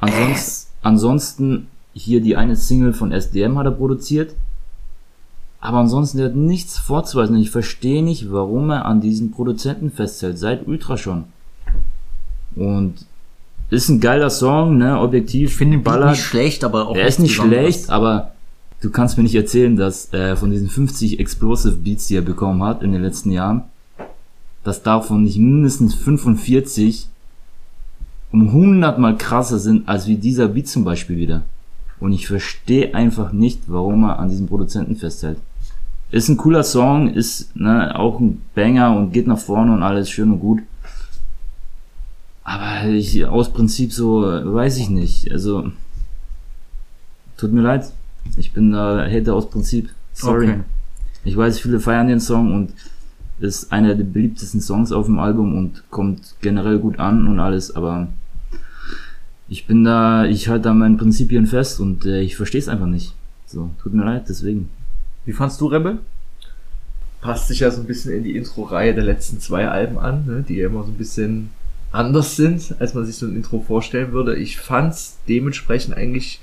Ansonsten, 0.00 0.32
Ass. 0.32 0.70
ansonsten 0.82 1.68
hier 1.94 2.20
die 2.20 2.36
eine 2.36 2.56
Single 2.56 2.92
von 2.92 3.12
SDM 3.12 3.56
hat 3.56 3.66
er 3.66 3.72
produziert. 3.72 4.34
Aber 5.60 5.78
ansonsten, 5.78 6.18
der 6.18 6.28
hat 6.28 6.36
nichts 6.36 6.78
vorzuweisen. 6.78 7.36
Ich 7.36 7.50
verstehe 7.50 8.02
nicht, 8.02 8.30
warum 8.30 8.70
er 8.70 8.84
an 8.84 9.00
diesen 9.00 9.30
Produzenten 9.30 9.90
festhält. 9.90 10.38
Seit 10.38 10.66
Ultra 10.66 10.98
schon. 10.98 11.24
Und 12.54 13.06
ist 13.70 13.88
ein 13.88 14.00
geiler 14.00 14.30
Song, 14.30 14.76
ne? 14.78 14.98
Objektiv. 15.00 15.50
Ich 15.50 15.56
finde 15.56 15.78
den 15.78 15.84
ballert. 15.84 16.10
nicht 16.10 16.22
schlecht, 16.24 16.64
aber 16.64 16.88
auch 16.88 16.96
Er 16.96 17.06
ist 17.06 17.18
nicht 17.18 17.36
besonders. 17.36 17.58
schlecht, 17.58 17.90
aber 17.90 18.32
du 18.80 18.90
kannst 18.90 19.16
mir 19.16 19.24
nicht 19.24 19.34
erzählen, 19.34 19.76
dass 19.76 20.12
äh, 20.12 20.36
von 20.36 20.50
diesen 20.50 20.68
50 20.68 21.18
Explosive 21.18 21.76
Beats, 21.76 22.06
die 22.06 22.16
er 22.16 22.22
bekommen 22.22 22.62
hat 22.62 22.82
in 22.82 22.92
den 22.92 23.02
letzten 23.02 23.30
Jahren, 23.30 23.62
dass 24.62 24.82
davon 24.82 25.24
nicht 25.24 25.38
mindestens 25.38 25.94
45 25.94 27.08
um 28.32 28.48
100 28.48 28.98
mal 28.98 29.16
krasser 29.16 29.58
sind 29.58 29.88
als 29.88 30.06
wie 30.06 30.16
dieser 30.16 30.48
Beat 30.48 30.68
zum 30.68 30.84
Beispiel 30.84 31.16
wieder. 31.16 31.42
Und 32.00 32.12
ich 32.12 32.26
verstehe 32.26 32.94
einfach 32.94 33.32
nicht, 33.32 33.62
warum 33.68 34.04
er 34.04 34.18
an 34.18 34.28
diesem 34.28 34.46
Produzenten 34.48 34.96
festhält. 34.96 35.38
Ist 36.10 36.28
ein 36.28 36.36
cooler 36.36 36.62
Song, 36.62 37.08
ist 37.14 37.56
ne, 37.56 37.98
auch 37.98 38.20
ein 38.20 38.42
Banger 38.54 38.94
und 38.96 39.12
geht 39.12 39.26
nach 39.26 39.38
vorne 39.38 39.72
und 39.72 39.82
alles 39.82 40.10
schön 40.10 40.30
und 40.32 40.40
gut. 40.40 40.60
Aber 42.46 42.88
ich, 42.88 43.24
aus 43.26 43.52
Prinzip 43.52 43.92
so, 43.92 44.30
äh, 44.30 44.54
weiß 44.54 44.78
ich 44.78 44.88
nicht. 44.88 45.32
Also, 45.32 45.72
tut 47.36 47.52
mir 47.52 47.62
leid. 47.62 47.90
Ich 48.36 48.52
bin 48.52 48.70
da 48.70 49.04
Hater 49.04 49.34
aus 49.34 49.50
Prinzip. 49.50 49.90
Sorry. 50.12 50.50
Okay. 50.50 50.60
Ich 51.24 51.36
weiß, 51.36 51.58
viele 51.58 51.80
feiern 51.80 52.06
den 52.06 52.20
Song 52.20 52.54
und 52.54 52.72
ist 53.40 53.72
einer 53.72 53.96
der 53.96 54.04
beliebtesten 54.04 54.60
Songs 54.60 54.92
auf 54.92 55.06
dem 55.06 55.18
Album 55.18 55.58
und 55.58 55.82
kommt 55.90 56.36
generell 56.40 56.78
gut 56.78 57.00
an 57.00 57.26
und 57.26 57.40
alles, 57.40 57.74
aber 57.74 58.06
ich 59.48 59.66
bin 59.66 59.82
da, 59.84 60.24
ich 60.24 60.48
halte 60.48 60.64
da 60.64 60.74
meinen 60.74 60.98
Prinzipien 60.98 61.46
fest 61.46 61.80
und 61.80 62.06
äh, 62.06 62.20
ich 62.20 62.36
verstehe 62.36 62.60
es 62.60 62.68
einfach 62.68 62.86
nicht. 62.86 63.14
So, 63.46 63.70
tut 63.82 63.92
mir 63.92 64.04
leid, 64.04 64.26
deswegen. 64.28 64.70
Wie 65.24 65.32
fandst 65.32 65.60
du 65.60 65.66
Rebel? 65.66 65.98
passt 67.26 67.48
sich 67.48 67.60
ja 67.60 67.70
so 67.72 67.80
ein 67.80 67.86
bisschen 67.86 68.12
in 68.12 68.22
die 68.22 68.36
Intro-Reihe 68.36 68.94
der 68.94 69.02
letzten 69.02 69.40
zwei 69.40 69.68
Alben 69.68 69.98
an, 69.98 70.24
ne, 70.26 70.44
die 70.48 70.58
ja 70.58 70.66
immer 70.66 70.84
so 70.84 70.90
ein 70.90 70.96
bisschen 70.96 71.50
anders 71.92 72.36
sind, 72.36 72.74
als 72.78 72.94
man 72.94 73.04
sich 73.04 73.16
so 73.16 73.26
ein 73.26 73.36
Intro 73.36 73.60
vorstellen 73.60 74.12
würde. 74.12 74.36
Ich 74.36 74.58
fand's 74.58 75.18
dementsprechend 75.28 75.96
eigentlich 75.96 76.40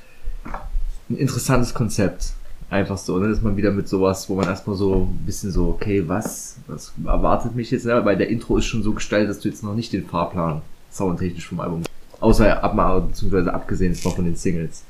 ein 1.09 1.17
interessantes 1.17 1.73
Konzept. 1.73 2.33
Einfach 2.69 2.97
so, 2.97 3.19
ne, 3.19 3.29
dass 3.29 3.41
man 3.41 3.55
wieder 3.55 3.71
mit 3.71 3.87
sowas, 3.87 4.29
wo 4.29 4.35
man 4.35 4.47
erstmal 4.47 4.75
so 4.75 5.07
ein 5.11 5.25
bisschen 5.25 5.51
so, 5.51 5.67
okay, 5.67 6.03
was, 6.07 6.57
was 6.67 6.91
erwartet 7.05 7.55
mich 7.55 7.69
jetzt, 7.69 7.85
ne? 7.85 8.03
weil 8.03 8.17
der 8.17 8.29
Intro 8.29 8.57
ist 8.57 8.65
schon 8.65 8.81
so 8.81 8.93
gestaltet, 8.93 9.29
dass 9.29 9.39
du 9.39 9.49
jetzt 9.49 9.63
noch 9.63 9.75
nicht 9.75 9.93
den 9.93 10.07
Fahrplan 10.07 10.61
soundtechnisch 10.91 11.47
vom 11.47 11.59
Album, 11.59 11.83
außer 12.19 12.63
ab, 12.63 13.07
beziehungsweise 13.09 13.53
abgesehen 13.53 13.91
ist 13.91 14.05
noch 14.05 14.15
von 14.15 14.25
den 14.25 14.35
Singles. 14.35 14.83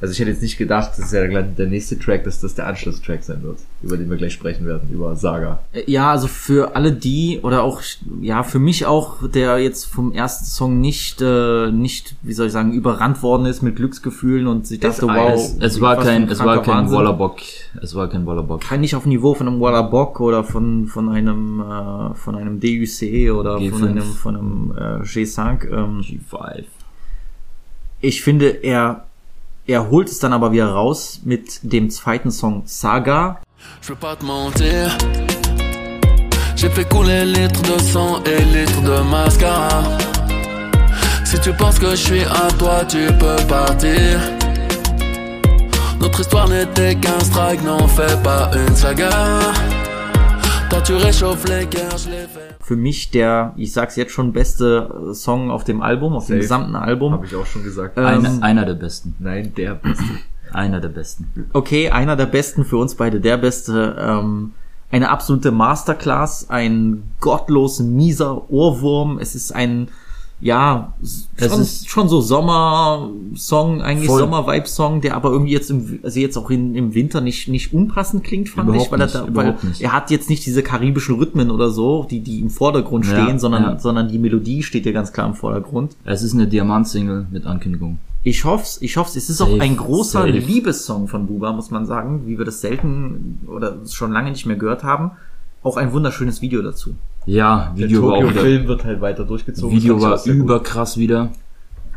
Also 0.00 0.12
ich 0.12 0.20
hätte 0.20 0.30
jetzt 0.30 0.42
nicht 0.42 0.58
gedacht, 0.58 0.90
das 0.96 1.06
ist 1.06 1.12
ja 1.12 1.26
gleich 1.26 1.46
der 1.56 1.66
nächste 1.66 1.98
Track, 1.98 2.22
dass 2.22 2.40
das 2.40 2.54
der 2.54 2.68
Anschlusstrack 2.68 3.24
sein 3.24 3.42
wird, 3.42 3.58
über 3.82 3.96
den 3.96 4.08
wir 4.08 4.16
gleich 4.16 4.32
sprechen 4.32 4.64
werden, 4.64 4.88
über 4.92 5.16
Saga. 5.16 5.58
Äh, 5.72 5.90
Ja, 5.90 6.12
also 6.12 6.28
für 6.28 6.76
alle 6.76 6.92
die 6.92 7.40
oder 7.42 7.64
auch 7.64 7.82
ja 8.20 8.44
für 8.44 8.60
mich 8.60 8.86
auch, 8.86 9.28
der 9.28 9.58
jetzt 9.58 9.86
vom 9.86 10.12
ersten 10.12 10.44
Song 10.44 10.80
nicht 10.80 11.20
äh, 11.20 11.72
nicht 11.72 12.14
wie 12.22 12.32
soll 12.32 12.46
ich 12.46 12.52
sagen 12.52 12.72
überrannt 12.72 13.22
worden 13.24 13.46
ist 13.46 13.62
mit 13.62 13.74
Glücksgefühlen 13.74 14.46
und 14.46 14.68
sich 14.68 14.78
dachte, 14.78 15.02
wow, 15.02 15.34
Es, 15.34 15.56
es 15.58 15.80
war 15.80 15.96
kein, 15.96 16.28
es 16.28 16.38
war 16.38 16.62
kein 16.62 16.74
Wahnsinn. 16.74 16.98
Wallerbock. 16.98 17.38
Es 17.82 17.94
war 17.96 18.08
kein 18.08 18.24
Wallerbock. 18.24 18.60
Kein 18.60 18.80
nicht 18.80 18.94
auf 18.94 19.04
Niveau 19.04 19.34
von 19.34 19.48
einem 19.48 19.60
Wallabock 19.60 20.20
oder 20.20 20.44
von 20.44 20.86
von 20.86 21.08
einem 21.08 21.60
äh, 21.60 22.14
von 22.14 22.36
einem 22.36 22.60
DUC 22.60 23.32
oder 23.32 23.56
G5. 23.56 23.70
von 23.70 23.88
einem 23.88 24.02
von 24.02 24.36
einem 24.36 24.72
äh, 24.76 25.04
G5. 25.04 25.68
Ähm, 25.72 26.00
G5. 26.02 26.64
ich 28.00 28.22
finde, 28.22 28.46
er 28.62 29.07
er 29.68 29.90
holt 29.90 30.08
es 30.08 30.18
dann 30.18 30.32
aber 30.32 30.50
wieder 30.50 30.70
raus 30.70 31.20
mit 31.24 31.60
dem 31.62 31.90
zweiten 31.90 32.30
Song 32.30 32.62
Saga. 32.64 33.40
Je 33.82 33.88
veux 33.90 33.96
pas 33.96 34.16
te 34.16 34.24
mentir. 34.24 34.88
J'ai 36.56 36.70
fait 36.70 36.88
couler 36.88 37.24
litres 37.24 37.62
de 37.62 37.78
sang 37.78 38.20
et 38.24 38.42
litres 38.44 38.82
de 38.82 39.02
mascara. 39.02 39.84
Si 41.24 41.38
tu 41.38 41.52
penses 41.52 41.78
que 41.78 41.90
je 41.90 42.02
suis 42.08 42.24
à 42.24 42.48
toi, 42.58 42.84
tu 42.88 43.06
peux 43.18 43.36
partir. 43.46 44.18
Notre 46.00 46.20
histoire 46.20 46.48
n'était 46.48 46.94
qu'un 46.94 47.20
strike, 47.20 47.62
n'en 47.62 47.86
fais 47.86 48.16
pas 48.24 48.50
une 48.54 48.74
saga. 48.74 49.10
Toi, 50.70 50.80
tu 50.80 50.94
réchauffes 50.94 51.44
les 51.48 51.66
guerres, 51.66 51.98
je 51.98 52.08
les 52.10 52.26
fais. 52.26 52.37
Für 52.68 52.76
mich 52.76 53.10
der, 53.10 53.54
ich 53.56 53.72
sag's 53.72 53.96
jetzt 53.96 54.12
schon, 54.12 54.34
beste 54.34 54.90
äh, 55.10 55.14
Song 55.14 55.50
auf 55.50 55.64
dem 55.64 55.80
Album, 55.80 56.12
auf 56.12 56.26
dem 56.26 56.34
Safe. 56.34 56.40
gesamten 56.40 56.76
Album. 56.76 57.14
Habe 57.14 57.24
ich 57.24 57.34
auch 57.34 57.46
schon 57.46 57.62
gesagt. 57.64 57.96
Ähm, 57.96 58.04
Einer, 58.04 58.42
einer 58.42 58.66
der 58.66 58.74
besten. 58.74 59.14
Nein, 59.18 59.54
der 59.56 59.72
beste. 59.74 60.04
Einer 60.52 60.78
der 60.78 60.90
besten. 60.90 61.26
okay, 61.54 61.88
einer 61.88 62.14
der 62.14 62.26
besten 62.26 62.66
für 62.66 62.76
uns 62.76 62.94
beide, 62.94 63.20
der 63.20 63.38
beste. 63.38 63.96
Ähm, 63.98 64.52
eine 64.90 65.08
absolute 65.08 65.50
Masterclass, 65.50 66.50
ein 66.50 67.04
gottlos 67.20 67.80
mieser 67.80 68.50
Ohrwurm. 68.50 69.18
Es 69.18 69.34
ist 69.34 69.54
ein, 69.54 69.88
ja, 70.40 70.92
Es 71.02 71.28
schon, 71.48 71.60
ist- 71.60 71.88
schon 71.88 72.08
so 72.08 72.20
Sommersong, 72.20 73.82
eigentlich. 73.82 74.08
Sommer-Vibe-Song, 74.10 75.00
der 75.00 75.16
aber 75.16 75.30
irgendwie 75.30 75.52
jetzt 75.52 75.70
im, 75.70 75.98
also 76.02 76.20
jetzt 76.20 76.36
auch 76.36 76.50
in, 76.50 76.74
im 76.74 76.94
Winter 76.94 77.20
nicht, 77.20 77.48
nicht 77.48 77.72
unpassend 77.72 78.24
klingt, 78.24 78.48
fand 78.48 78.68
Überhaupt 78.68 78.86
ich, 78.86 78.92
weil, 78.92 79.00
er, 79.00 79.06
nicht, 79.06 79.14
da, 79.16 79.26
weil 79.34 79.56
er 79.80 79.92
hat 79.92 80.10
jetzt 80.10 80.30
nicht 80.30 80.46
diese 80.46 80.62
karibischen 80.62 81.16
Rhythmen 81.16 81.50
oder 81.50 81.70
so, 81.70 82.06
die, 82.08 82.20
die 82.20 82.40
im 82.40 82.50
Vordergrund 82.50 83.06
Ja, 83.06 83.22
stehen, 83.24 83.38
sondern, 83.38 83.62
ja. 83.62 83.78
sondern 83.78 84.08
die 84.08 84.18
Melodie 84.18 84.62
steht 84.62 84.86
ja 84.86 84.92
ganz 84.92 85.12
klar 85.12 85.26
im 85.26 85.34
Vordergrund. 85.34 85.96
Es 86.04 86.22
ist 86.22 86.34
eine 86.34 86.46
Diamant-Single 86.46 87.26
mit 87.30 87.46
Ankündigung. 87.46 87.98
Ich 88.24 88.44
hoff's, 88.44 88.78
ich 88.82 88.96
hoff's. 88.96 89.16
Es 89.16 89.30
ist 89.30 89.40
auch 89.40 89.48
Safe, 89.48 89.60
ein 89.60 89.76
großer 89.76 90.20
safe. 90.22 90.30
Liebessong 90.30 91.08
von 91.08 91.26
Buba, 91.26 91.52
muss 91.52 91.70
man 91.70 91.86
sagen, 91.86 92.22
wie 92.26 92.36
wir 92.36 92.44
das 92.44 92.60
selten 92.60 93.40
oder 93.46 93.76
schon 93.88 94.12
lange 94.12 94.30
nicht 94.30 94.44
mehr 94.44 94.56
gehört 94.56 94.82
haben. 94.84 95.12
Auch 95.62 95.76
ein 95.76 95.92
wunderschönes 95.92 96.42
Video 96.42 96.60
dazu. 96.62 96.94
Ja, 97.28 97.74
Der 97.76 97.88
Video 97.88 98.02
war 98.04 98.12
auch 98.14 98.18
wieder, 98.22 98.28
Tokyo-Film 98.30 98.68
wird 98.68 98.84
halt 98.84 99.00
weiter 99.02 99.24
durchgezogen. 99.24 99.76
Video 99.76 100.00
war 100.00 100.16
ich 100.16 100.22
gut. 100.22 100.32
überkrass 100.34 100.96
wieder. 100.96 101.30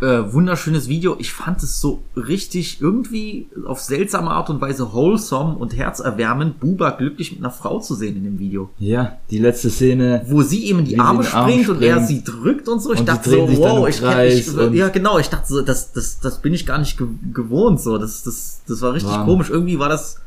Äh, 0.02 0.34
wunderschönes 0.34 0.90
Video. 0.90 1.16
Ich 1.20 1.32
fand 1.32 1.62
es 1.64 1.80
so 1.80 2.02
richtig 2.18 2.82
irgendwie 2.82 3.48
auf 3.66 3.80
seltsame 3.80 4.32
Art 4.32 4.50
und 4.50 4.60
Weise 4.60 4.92
wholesome 4.94 5.56
und 5.56 5.78
herzerwärmend, 5.78 6.60
Buba 6.60 6.90
glücklich 6.90 7.32
mit 7.32 7.40
einer 7.40 7.52
Frau 7.52 7.80
zu 7.80 7.94
sehen 7.96 8.18
in 8.18 8.24
dem 8.24 8.40
Video. 8.40 8.72
Ja, 8.80 9.18
die 9.30 9.38
letzte 9.38 9.70
Szene. 9.70 10.24
Wo 10.28 10.42
sie 10.42 10.66
ihm 10.70 10.80
in 10.80 10.86
die 10.86 11.00
Arme 11.00 11.20
in 11.22 11.26
den 11.28 11.34
Arm 11.34 11.50
springt 11.50 11.70
und 11.70 11.82
er 11.84 12.02
springt. 12.04 12.08
sie 12.08 12.24
drückt 12.24 12.68
und 12.68 12.82
so. 12.82 12.92
Ich 12.94 13.00
Und 13.02 13.08
dachte 13.10 13.30
so, 13.30 13.48
wow, 13.58 13.88
ich, 13.88 14.02
ich 14.02 14.58
und- 14.58 14.74
ja 14.74 14.90
genau, 14.90 15.18
ich 15.20 15.30
dachte 15.30 15.48
so, 15.48 15.62
das, 15.62 15.94
das, 15.94 16.20
das 16.20 16.42
bin 16.42 16.54
ich 16.54 16.66
gar 16.66 16.80
nicht 16.80 16.98
ge 16.98 17.08
gewohnt 17.32 17.80
so. 17.80 17.98
Das, 18.00 18.24
das, 18.24 18.62
das 18.68 18.82
war 18.82 18.94
richtig 18.94 19.12
Mann. 19.12 19.26
komisch. 19.28 19.50
Irgendwie 19.52 19.78
war 19.80 19.88
das, 19.88 20.18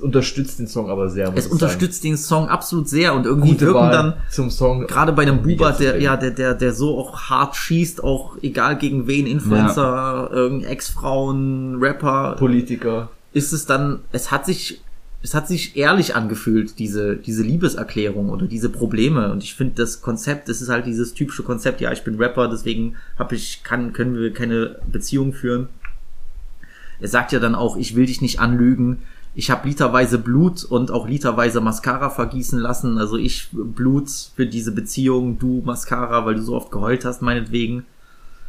unterstützt 0.00 0.58
den 0.58 0.66
Song 0.66 0.90
aber 0.90 1.08
sehr. 1.08 1.30
muss 1.30 1.46
es 1.46 1.46
unterstützt 1.46 2.04
den 2.04 2.16
Song 2.16 2.48
absolut 2.48 2.88
sehr 2.88 3.14
und 3.14 3.24
sagen. 3.24 3.28
irgendwie 3.28 3.50
Gute 3.52 3.66
wirken 3.66 3.80
Wahl 3.80 3.92
dann 3.92 4.14
zum 4.30 4.50
Song. 4.50 4.86
gerade 4.86 5.12
bei 5.12 5.22
einem 5.22 5.42
zu 5.42 5.72
der, 5.78 6.00
ja, 6.00 6.16
der, 6.16 6.30
der, 6.30 6.54
der 6.54 6.72
so 6.72 6.98
auch 6.98 7.18
hart 7.30 7.56
schießt, 7.56 8.02
auch 8.02 8.36
egal 8.42 8.78
gegen 8.78 9.06
wen, 9.06 9.26
Influencer, 9.26 10.30
irgendein 10.32 10.70
Ex-Frauen, 10.70 11.78
Rapper, 11.80 12.36
Politiker. 12.38 13.10
ist 13.32 13.52
es 13.52 13.66
dann, 13.66 14.00
es 14.12 14.30
hat 14.30 14.46
sich, 14.46 14.82
es 15.22 15.34
hat 15.34 15.48
sich 15.48 15.76
ehrlich 15.76 16.14
angefühlt, 16.14 16.78
diese, 16.78 17.16
diese 17.16 17.42
Liebeserklärung 17.42 18.30
oder 18.30 18.46
diese 18.46 18.68
Probleme. 18.68 19.32
Und 19.32 19.42
ich 19.42 19.54
finde 19.54 19.74
das 19.76 20.00
Konzept, 20.00 20.48
das 20.48 20.62
ist 20.62 20.68
halt 20.68 20.86
dieses 20.86 21.14
typische 21.14 21.42
Konzept, 21.42 21.80
ja, 21.80 21.92
ich 21.92 22.04
bin 22.04 22.16
Rapper, 22.16 22.48
deswegen 22.48 22.96
hab 23.18 23.32
ich, 23.32 23.62
kann, 23.64 23.92
können 23.92 24.16
wir 24.16 24.32
keine 24.32 24.76
Beziehung 24.90 25.32
führen. 25.32 25.68
Er 27.00 27.08
sagt 27.08 27.32
ja 27.32 27.38
dann 27.38 27.54
auch, 27.54 27.76
ich 27.76 27.94
will 27.94 28.06
dich 28.06 28.20
nicht 28.20 28.40
anlügen. 28.40 29.02
Ich 29.34 29.50
habe 29.50 29.68
literweise 29.68 30.18
Blut 30.18 30.64
und 30.64 30.90
auch 30.90 31.06
literweise 31.06 31.60
Mascara 31.60 32.10
vergießen 32.10 32.58
lassen. 32.58 32.98
Also 32.98 33.16
ich 33.16 33.48
Blut 33.52 34.10
für 34.34 34.46
diese 34.46 34.72
Beziehung, 34.72 35.38
du 35.38 35.62
Mascara, 35.64 36.26
weil 36.26 36.34
du 36.34 36.42
so 36.42 36.54
oft 36.54 36.72
geheult 36.72 37.04
hast, 37.04 37.22
meinetwegen. 37.22 37.84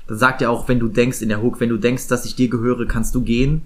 Dann 0.08 0.18
sagt 0.18 0.42
er 0.42 0.50
auch, 0.50 0.68
wenn 0.68 0.80
du 0.80 0.88
denkst 0.88 1.22
in 1.22 1.30
der 1.30 1.44
Hook, 1.44 1.60
wenn 1.60 1.70
du 1.70 1.78
denkst, 1.78 2.08
dass 2.08 2.26
ich 2.26 2.36
dir 2.36 2.50
gehöre, 2.50 2.88
kannst 2.88 3.14
du 3.14 3.22
gehen. 3.22 3.62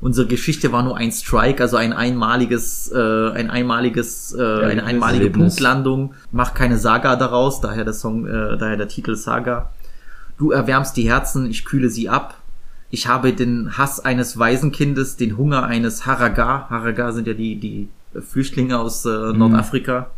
Unsere 0.00 0.26
Geschichte 0.26 0.72
war 0.72 0.82
nur 0.82 0.96
ein 0.96 1.12
Strike, 1.12 1.62
also 1.62 1.76
ein 1.76 1.92
einmaliges, 1.92 2.90
äh, 2.90 3.30
ein 3.32 3.50
einmaliges, 3.50 4.32
äh, 4.32 4.42
eine 4.42 4.84
einmalige 4.84 5.24
Erlebnis. 5.24 5.56
Punktlandung. 5.56 6.14
Mach 6.32 6.54
keine 6.54 6.78
Saga 6.78 7.16
daraus, 7.16 7.60
daher 7.60 7.84
der 7.84 7.92
Song, 7.92 8.26
äh, 8.26 8.56
daher 8.56 8.78
der 8.78 8.88
Titel 8.88 9.14
Saga. 9.14 9.70
Du 10.38 10.52
erwärmst 10.52 10.96
die 10.96 11.06
Herzen, 11.06 11.44
ich 11.44 11.66
kühle 11.66 11.90
sie 11.90 12.08
ab. 12.08 12.39
Ich 12.90 13.06
habe 13.06 13.32
den 13.32 13.78
Hass 13.78 14.00
eines 14.00 14.38
Waisenkindes, 14.38 15.16
den 15.16 15.36
Hunger 15.36 15.64
eines 15.64 16.06
Haraga. 16.06 16.68
Haraga 16.68 17.12
sind 17.12 17.26
ja 17.26 17.34
die, 17.34 17.56
die 17.56 17.88
Flüchtlinge 18.20 18.78
aus 18.78 19.04
äh, 19.04 19.08
Nordafrika. 19.32 20.10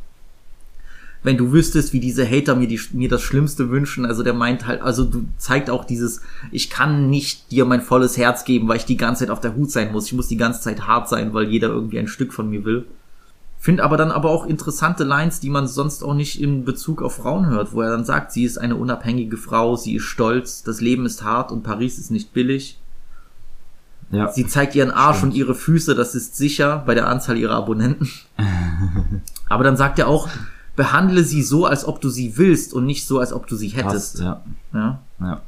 Wenn 1.23 1.37
du 1.37 1.53
wüsstest, 1.53 1.93
wie 1.93 2.01
diese 2.01 2.29
Hater 2.29 2.57
mir, 2.57 2.67
die, 2.67 2.81
mir 2.93 3.09
das 3.09 3.23
Schlimmste 3.23 3.71
wünschen, 3.71 4.05
also 4.05 4.23
der 4.25 4.35
meint 4.35 4.67
halt, 4.67 4.81
also 4.83 5.05
du 5.05 5.25
zeigt 5.39 5.71
auch 5.71 5.85
dieses, 5.85 6.23
ich 6.51 6.69
kann 6.69 7.11
nicht 7.11 7.51
dir 7.53 7.65
mein 7.65 7.81
volles 7.81 8.17
Herz 8.17 8.45
geben, 8.45 8.67
weil 8.67 8.79
ich 8.79 8.87
die 8.87 8.97
ganze 8.97 9.21
Zeit 9.21 9.31
auf 9.31 9.41
der 9.41 9.55
Hut 9.55 9.71
sein 9.71 9.93
muss. 9.93 10.07
Ich 10.07 10.15
muss 10.15 10.29
die 10.29 10.37
ganze 10.37 10.63
Zeit 10.63 10.89
hart 10.89 11.09
sein, 11.09 11.33
weil 11.33 11.49
jeder 11.49 11.69
irgendwie 11.69 11.99
ein 11.99 12.09
Stück 12.09 12.33
von 12.33 12.51
mir 12.51 12.65
will. 12.65 12.87
Find 13.63 13.81
aber 13.81 13.97
dann 13.97 14.11
aber 14.11 14.31
auch 14.31 14.45
interessante 14.45 15.05
Lines, 15.05 15.39
die 15.39 15.49
man 15.49 15.69
sonst 15.69 16.03
auch 16.03 16.15
nicht 16.15 16.41
in 16.41 16.65
Bezug 16.65 17.01
auf 17.01 17.15
Frauen 17.15 17.47
hört, 17.47 17.73
wo 17.73 17.81
er 17.81 17.93
dann 17.93 18.05
sagt, 18.05 18.33
sie 18.33 18.43
ist 18.43 18.59
eine 18.59 18.75
unabhängige 18.75 19.37
Frau, 19.37 19.77
sie 19.77 19.95
ist 19.95 20.03
stolz, 20.03 20.65
das 20.65 20.81
Leben 20.81 21.07
ist 21.07 21.23
hart 21.23 21.53
und 21.53 21.63
Paris 21.63 21.97
ist 21.97 22.11
nicht 22.11 22.33
billig. 22.33 22.81
Ja. 24.11 24.33
Sie 24.33 24.49
zeigt 24.49 24.75
ihren 24.75 24.91
Arsch 24.91 25.23
und 25.23 25.33
ihre 25.33 25.55
Füße, 25.55 25.95
das 25.95 26.17
ist 26.17 26.35
sicher 26.35 26.83
bei 26.85 26.97
der 26.97 27.07
Anzahl 27.07 27.37
ihrer 27.37 27.55
Abonnenten. 27.55 28.11
aber 29.49 29.63
dann 29.63 29.77
sagt 29.77 30.01
er 30.01 30.09
auch, 30.09 30.29
behandle 30.75 31.23
sie 31.23 31.45
so, 31.45 31.65
als 31.65 31.85
ob 31.85 32.01
du 32.01 32.09
sie 32.09 32.37
willst 32.37 32.75
und 32.75 32.85
nicht 32.85 33.07
so, 33.07 33.21
als 33.21 33.33
ob 33.33 33.47
du 33.47 33.55
sie 33.55 33.69
hättest. 33.69 34.17
Passt, 34.17 34.19
ja. 34.19 34.43
Ja. 34.75 34.99
Ja. 35.21 35.41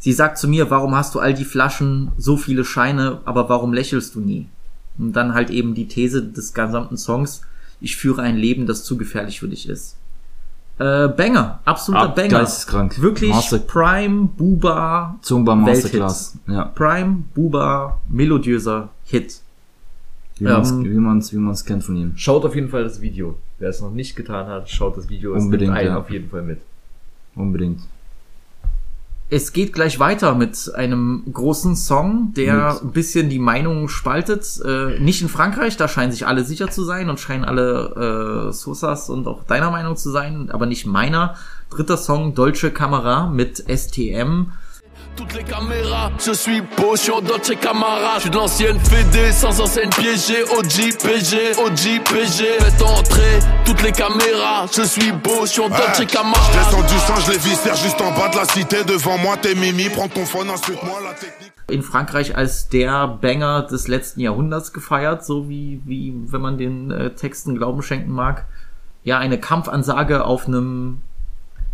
Sie 0.00 0.12
sagt 0.12 0.38
zu 0.38 0.48
mir, 0.48 0.70
warum 0.70 0.96
hast 0.96 1.14
du 1.14 1.20
all 1.20 1.34
die 1.34 1.44
Flaschen, 1.44 2.10
so 2.18 2.36
viele 2.36 2.64
Scheine, 2.64 3.20
aber 3.26 3.48
warum 3.48 3.72
lächelst 3.72 4.16
du 4.16 4.20
nie? 4.20 4.48
Und 4.98 5.12
dann 5.14 5.34
halt 5.34 5.50
eben 5.50 5.74
die 5.74 5.88
These 5.88 6.22
des 6.22 6.52
gesamten 6.54 6.96
Songs, 6.96 7.42
ich 7.80 7.96
führe 7.96 8.22
ein 8.22 8.36
Leben, 8.36 8.66
das 8.66 8.84
zu 8.84 8.96
gefährlich 8.96 9.40
für 9.40 9.48
dich 9.48 9.68
ist. 9.68 9.96
Äh, 10.78 11.08
Banger, 11.08 11.60
absoluter 11.64 12.04
Ab- 12.04 12.16
Banger. 12.16 12.28
geisteskrank. 12.40 13.00
Wirklich 13.00 13.30
Master- 13.30 13.58
Prime, 13.58 14.28
Buba, 14.36 15.18
Zumba 15.22 15.52
Welthit. 15.66 16.00
Masterclass. 16.00 16.38
Ja. 16.46 16.64
Prime, 16.74 17.24
Buba, 17.34 18.00
melodiöser 18.08 18.88
Hit. 19.04 19.40
Wie 20.38 20.46
Ähm, 20.46 20.84
wie 20.84 20.88
man's, 20.98 21.32
wie 21.32 21.36
man's 21.36 21.64
kennt 21.64 21.84
von 21.84 21.94
ihm. 21.96 22.12
Schaut 22.16 22.44
auf 22.44 22.54
jeden 22.54 22.68
Fall 22.70 22.84
das 22.84 23.00
Video. 23.00 23.36
Wer 23.58 23.68
es 23.68 23.80
noch 23.80 23.92
nicht 23.92 24.16
getan 24.16 24.46
hat, 24.46 24.68
schaut 24.70 24.96
das 24.96 25.08
Video. 25.08 25.34
Es 25.36 25.44
Unbedingt, 25.44 25.70
nimmt 25.72 25.78
einen 25.80 25.90
ja. 25.94 25.98
auf 25.98 26.10
jeden 26.10 26.30
Fall 26.30 26.42
mit. 26.42 26.60
Unbedingt. 27.36 27.80
Es 29.34 29.54
geht 29.54 29.72
gleich 29.72 29.98
weiter 29.98 30.34
mit 30.34 30.70
einem 30.74 31.22
großen 31.32 31.74
Song, 31.74 32.34
der 32.36 32.82
ein 32.82 32.92
bisschen 32.92 33.30
die 33.30 33.38
Meinungen 33.38 33.88
spaltet. 33.88 34.60
Äh, 34.62 35.00
nicht 35.00 35.22
in 35.22 35.30
Frankreich, 35.30 35.78
da 35.78 35.88
scheinen 35.88 36.12
sich 36.12 36.26
alle 36.26 36.44
sicher 36.44 36.70
zu 36.70 36.84
sein 36.84 37.08
und 37.08 37.18
scheinen 37.18 37.46
alle 37.46 38.50
äh, 38.50 38.52
Sosas 38.52 39.08
und 39.08 39.26
auch 39.26 39.44
deiner 39.44 39.70
Meinung 39.70 39.96
zu 39.96 40.10
sein, 40.10 40.50
aber 40.50 40.66
nicht 40.66 40.84
meiner. 40.84 41.36
Dritter 41.70 41.96
Song, 41.96 42.34
Dolce 42.34 42.72
Camera 42.72 43.26
mit 43.26 43.64
STM. 43.74 44.52
Toutes 45.16 45.34
les 45.34 45.44
caméras, 45.44 46.10
je 46.24 46.32
suis 46.32 46.60
beau, 46.62 46.96
je 46.96 47.02
suis 47.02 47.12
en 47.12 47.20
Dolce 47.20 47.52
Camara. 47.60 48.14
Je 48.16 48.20
suis 48.22 48.30
de 48.30 48.36
l'ancienne 48.36 48.78
Fédé, 48.80 49.30
sans 49.30 49.60
ancienne 49.60 49.90
piégée. 49.90 50.42
OG, 50.44 50.96
PG, 51.02 51.52
OG, 51.58 52.02
PG. 52.04 52.44
Faites 52.58 52.82
entrer 52.82 53.38
toutes 53.64 53.82
les 53.82 53.92
caméras, 53.92 54.66
je 54.74 54.82
suis 54.82 55.12
beau, 55.12 55.42
je 55.42 55.46
suis 55.50 55.60
en 55.60 55.68
Dolce 55.68 55.98
Je 55.98 56.04
Camara. 56.04 56.52
descends 56.52 56.82
du 56.82 56.98
sang, 57.00 57.16
je 57.26 57.32
les 57.32 57.38
viscère 57.38 57.76
juste 57.76 58.00
en 58.00 58.10
bas 58.12 58.30
de 58.30 58.36
la 58.36 58.44
cité. 58.46 58.84
Devant 58.84 59.18
moi, 59.18 59.36
t'es 59.36 59.54
mimi, 59.54 59.88
prends 59.90 60.08
ton 60.08 60.24
phone, 60.24 60.48
insulte-moi 60.48 60.98
la 61.04 61.12
technique. 61.14 61.52
in 61.70 61.80
Frankreich 61.82 62.36
als 62.36 62.68
der 62.68 63.06
Banger 63.08 63.62
des 63.62 63.88
letzten 63.88 64.20
Jahrhunderts 64.20 64.72
gefeiert, 64.74 65.24
so 65.24 65.48
wie, 65.48 65.80
wie 65.86 66.12
wenn 66.26 66.40
man 66.40 66.58
den 66.58 66.90
äh, 66.90 67.10
Texten 67.14 67.54
Glauben 67.54 67.82
schenken 67.82 68.10
mag. 68.12 68.46
Ja, 69.04 69.18
eine 69.18 69.38
Kampfansage 69.38 70.24
auf 70.24 70.46
einem, 70.46 71.00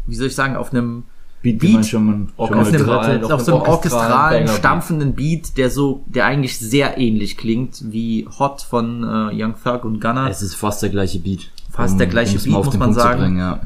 wie 0.07 0.15
soll 0.15 0.29
ich 0.29 0.35
sagen, 0.35 0.57
auf 0.57 0.73
einem 0.73 1.05
Beat, 1.43 1.61
Beat. 1.61 1.63
den 1.63 1.73
man 1.75 1.85
schon 1.85 2.05
mal, 2.05 2.27
schon 2.37 2.91
auf 2.91 3.07
hat. 3.07 3.25
auf 3.25 3.31
auf 3.31 3.41
so 3.43 3.53
einem 3.55 3.63
orchestralen 3.63 3.71
orchestralen, 3.71 4.31
Banger-Beat. 4.33 4.59
stampfenden 4.59 5.15
Beat, 5.15 5.57
der 5.57 5.71
so, 5.71 6.05
der 6.07 6.27
eigentlich 6.27 6.59
sehr 6.59 6.99
ähnlich 6.99 7.37
klingt 7.37 7.93
wie 7.93 8.27
Hot 8.39 8.63
von 8.63 9.05
äh, 9.05 9.43
Young 9.43 9.55
Thug 9.63 9.85
und 9.85 10.01
Gunner. 10.01 10.29
Es 10.29 10.43
ist 10.43 10.55
fast 10.55 10.83
der 10.83 10.91
gleiche 10.91 11.21
Beat. 11.21 11.51
Fast 11.71 12.01
der 12.01 12.09
gleiche 12.09 12.39
Beat, 12.39 12.49
muss 12.49 12.71
den 12.71 12.81
man 12.81 12.89
Punkt 12.89 13.01
zu 13.01 13.07
sagen. 13.07 13.21
bringen, 13.21 13.39
ja. 13.39 13.61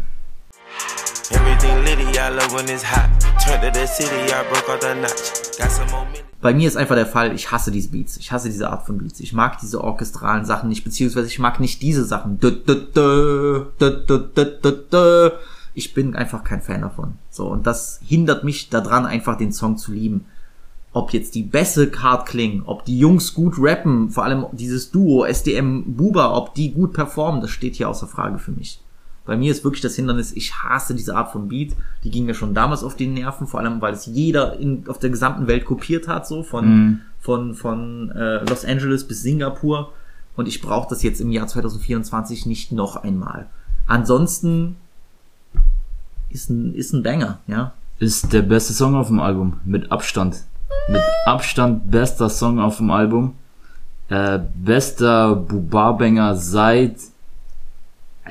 Bei 6.42 6.52
mir 6.52 6.68
ist 6.68 6.76
einfach 6.76 6.94
der 6.94 7.06
Fall, 7.06 7.34
ich 7.34 7.50
hasse 7.50 7.70
diese 7.70 7.88
Beats. 7.88 8.16
Ich 8.18 8.32
hasse 8.32 8.48
diese 8.48 8.68
Art 8.68 8.84
von 8.84 8.98
Beats. 8.98 9.20
Ich 9.20 9.32
mag 9.32 9.58
diese 9.60 9.82
orchestralen 9.82 10.44
Sachen 10.44 10.68
nicht, 10.68 10.84
beziehungsweise 10.84 11.28
ich 11.28 11.38
mag 11.38 11.58
nicht 11.60 11.80
diese 11.80 12.04
Sachen. 12.04 12.38
Dö, 12.38 12.50
dö, 12.50 12.74
dö, 12.94 13.64
Ich 15.74 15.94
bin 15.94 16.14
einfach 16.14 16.44
kein 16.44 16.60
Fan 16.60 16.82
davon. 16.82 17.14
So, 17.30 17.46
und 17.48 17.66
das 17.66 18.00
hindert 18.06 18.44
mich 18.44 18.68
daran, 18.68 19.06
einfach 19.06 19.36
den 19.36 19.52
Song 19.52 19.76
zu 19.76 19.92
lieben. 19.92 20.26
Ob 20.92 21.12
jetzt 21.12 21.34
die 21.34 21.42
Bässe 21.42 21.90
hart 22.02 22.28
klingen, 22.28 22.64
ob 22.66 22.84
die 22.84 22.98
Jungs 22.98 23.32
gut 23.32 23.54
rappen, 23.56 24.10
vor 24.10 24.24
allem 24.24 24.46
dieses 24.52 24.90
Duo 24.90 25.24
SDM 25.24 25.96
Buba, 25.96 26.36
ob 26.36 26.54
die 26.54 26.72
gut 26.72 26.92
performen, 26.92 27.40
das 27.40 27.50
steht 27.50 27.76
hier 27.76 27.88
außer 27.88 28.06
Frage 28.06 28.38
für 28.38 28.52
mich. 28.52 28.82
Bei 29.24 29.36
mir 29.36 29.52
ist 29.52 29.62
wirklich 29.62 29.82
das 29.82 29.94
Hindernis, 29.94 30.32
ich 30.32 30.54
hasse 30.62 30.94
diese 30.94 31.14
Art 31.16 31.30
von 31.30 31.48
Beat. 31.48 31.74
Die 32.02 32.10
ging 32.10 32.26
mir 32.26 32.34
schon 32.34 32.54
damals 32.54 32.82
auf 32.82 32.96
die 32.96 33.06
Nerven, 33.06 33.46
vor 33.46 33.60
allem 33.60 33.80
weil 33.80 33.94
es 33.94 34.06
jeder 34.06 34.58
in, 34.58 34.84
auf 34.88 34.98
der 34.98 35.10
gesamten 35.10 35.46
Welt 35.46 35.64
kopiert 35.64 36.08
hat, 36.08 36.26
so 36.26 36.42
von, 36.42 37.00
von, 37.20 37.54
von 37.54 38.10
äh, 38.10 38.44
Los 38.44 38.64
Angeles 38.64 39.06
bis 39.06 39.22
Singapur. 39.22 39.92
Und 40.34 40.48
ich 40.48 40.60
brauche 40.60 40.88
das 40.88 41.02
jetzt 41.02 41.20
im 41.20 41.30
Jahr 41.30 41.46
2024 41.46 42.46
nicht 42.46 42.72
noch 42.72 42.96
einmal. 42.96 43.46
Ansonsten 43.86 44.76
ist 46.32 46.50
ein, 46.50 46.74
ist 46.74 46.92
ein 46.92 47.02
Banger, 47.02 47.38
ja. 47.46 47.72
Ist 47.98 48.32
der 48.32 48.42
beste 48.42 48.72
Song 48.72 48.94
auf 48.94 49.08
dem 49.08 49.20
Album. 49.20 49.60
Mit 49.64 49.92
Abstand. 49.92 50.42
Mit 50.88 51.02
Abstand 51.26 51.90
bester 51.90 52.28
Song 52.28 52.58
auf 52.58 52.78
dem 52.78 52.90
Album. 52.90 53.34
Äh, 54.08 54.40
bester 54.54 55.36
Bubar-Banger 55.36 56.34
seit, 56.36 56.96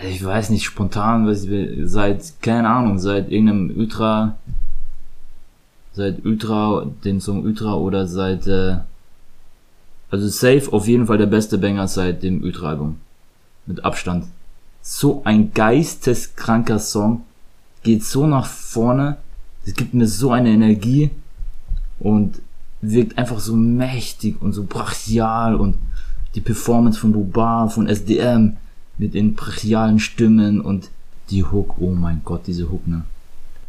ich 0.03 0.23
weiß 0.23 0.49
nicht, 0.49 0.65
spontan, 0.65 1.25
weiß 1.25 1.45
ich, 1.45 1.89
seit, 1.89 2.41
keine 2.41 2.69
Ahnung, 2.69 2.99
seit 2.99 3.31
irgendeinem 3.31 3.73
Ultra, 3.75 4.35
seit 5.93 6.25
Ultra, 6.25 6.85
den 7.03 7.21
Song 7.21 7.43
Ultra 7.43 7.75
oder 7.75 8.07
seit, 8.07 8.47
äh, 8.47 8.77
also 10.09 10.27
safe 10.27 10.71
auf 10.71 10.87
jeden 10.87 11.07
Fall 11.07 11.17
der 11.17 11.27
beste 11.27 11.57
Banger 11.57 11.87
seit 11.87 12.23
dem 12.23 12.43
Ultra-Album. 12.43 12.99
Mit 13.65 13.85
Abstand. 13.85 14.25
So 14.81 15.21
ein 15.23 15.53
geisteskranker 15.53 16.79
Song. 16.79 17.23
Geht 17.83 18.03
so 18.03 18.27
nach 18.27 18.45
vorne. 18.45 19.17
Es 19.65 19.73
gibt 19.73 19.93
mir 19.93 20.07
so 20.07 20.31
eine 20.31 20.49
Energie 20.49 21.09
und 21.99 22.39
wirkt 22.81 23.17
einfach 23.17 23.39
so 23.39 23.55
mächtig 23.55 24.41
und 24.41 24.53
so 24.53 24.63
brachial 24.63 25.55
und 25.55 25.75
die 26.35 26.41
Performance 26.41 26.99
von 26.99 27.11
Bubar, 27.11 27.69
von 27.69 27.87
SDM 27.87 28.57
mit 28.97 29.13
den 29.13 29.35
brachialen 29.35 29.99
Stimmen 29.99 30.61
und 30.61 30.89
die 31.29 31.43
Hook, 31.43 31.75
oh 31.79 31.91
mein 31.91 32.21
Gott, 32.23 32.41
diese 32.47 32.69
Hook, 32.71 32.87
ne? 32.87 33.03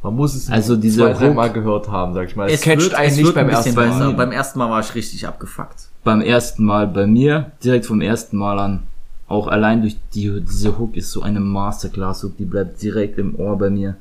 Man 0.03 0.17
muss 0.17 0.35
es 0.35 0.51
Also 0.51 0.77
diese 0.77 1.01
zwei, 1.01 1.13
drei 1.13 1.29
Hook- 1.29 1.37
Mal 1.37 1.53
gehört 1.53 1.89
haben, 1.89 2.13
sag 2.15 2.27
ich 2.29 2.35
mal. 2.37 2.49
Es, 2.49 2.55
Es 2.55 2.61
catcht 2.63 2.83
wird, 2.83 2.95
einen 2.95 3.11
es 3.13 3.17
nicht 3.19 3.35
beim 3.35 3.47
ein 3.47 3.53
ersten 3.53 3.75
besser. 3.75 3.99
Mal. 4.07 4.15
Beim 4.15 4.33
ersten 4.33 4.59
Mal 4.59 4.71
war 4.71 4.81
ich 4.81 4.95
richtig 4.95 5.27
abgefuckt. 5.29 5.89
beim 6.05 6.21
ersten 6.23 6.65
Mal 6.65 6.87
bei 6.89 7.07
mir, 7.07 7.53
direkt 7.63 7.87
vom 7.87 8.01
ersten 8.01 8.37
Mal 8.37 8.59
an, 8.59 8.83
auch 9.29 9.47
allein 9.47 9.81
durch 9.83 9.97
die, 10.15 10.41
diese 10.41 10.79
Hook 10.79 10.97
ist 10.97 11.13
so 11.13 11.23
eine 11.23 11.41
Masterclass-Hook, 11.41 12.37
die 12.37 12.45
bleibt 12.45 12.83
direkt 12.83 13.19
im 13.19 13.39
Ohr 13.39 13.57
bei 13.59 13.71
mir. 13.71 13.97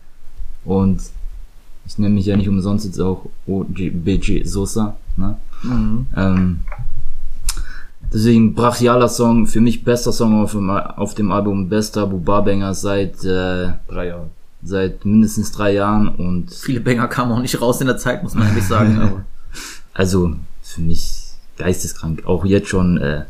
Und 0.66 1.02
ich 1.86 1.98
nenne 1.98 2.16
mich 2.16 2.26
ja 2.26 2.38
nicht 2.38 2.50
umsonst 2.50 2.86
jetzt 2.86 3.00
auch 3.00 3.26
OGBG 3.48 4.44
Sosa, 4.44 4.96
ne? 5.18 5.38
Ähm, 6.16 6.62
deswegen 8.14 8.54
brachialer 8.54 9.10
Song, 9.10 9.48
für 9.48 9.62
mich 9.62 9.84
bester 9.84 10.12
Song 10.12 10.42
auf 10.42 10.52
dem, 10.52 10.70
auf 10.70 11.16
dem 11.16 11.32
Album, 11.32 11.70
bester 11.70 12.08
Buba-Banger 12.08 12.74
seit, 12.74 13.24
äh, 13.24 13.74
Drei 13.88 14.08
Jahre. 14.08 14.30
seit 14.64 15.06
mindestens 15.06 15.52
drei 15.52 15.74
Jahren 15.74 16.10
und 16.10 16.52
Viele 16.52 16.82
Banger 16.82 17.08
kamen 17.08 17.32
auch 17.32 17.42
nicht 17.42 17.60
raus 17.62 17.82
in 17.82 17.88
der 17.88 17.98
Zeit, 17.98 18.24
muss 18.24 18.36
man 18.36 18.48
ehrlich 18.48 18.66
sagen. 18.66 19.00
Aber 19.00 19.26
Also 19.94 20.34
für 20.62 20.82
mich 20.82 21.32
geisteskrank. 21.58 22.26
Auch 22.26 22.46
jetzt 22.46 22.70
schon 22.70 22.98
äh, 22.98 23.26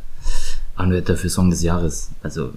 Anwärter 0.75 1.17
für 1.17 1.29
Song 1.29 1.49
des 1.49 1.63
Jahres. 1.63 2.11
Also 2.21 2.51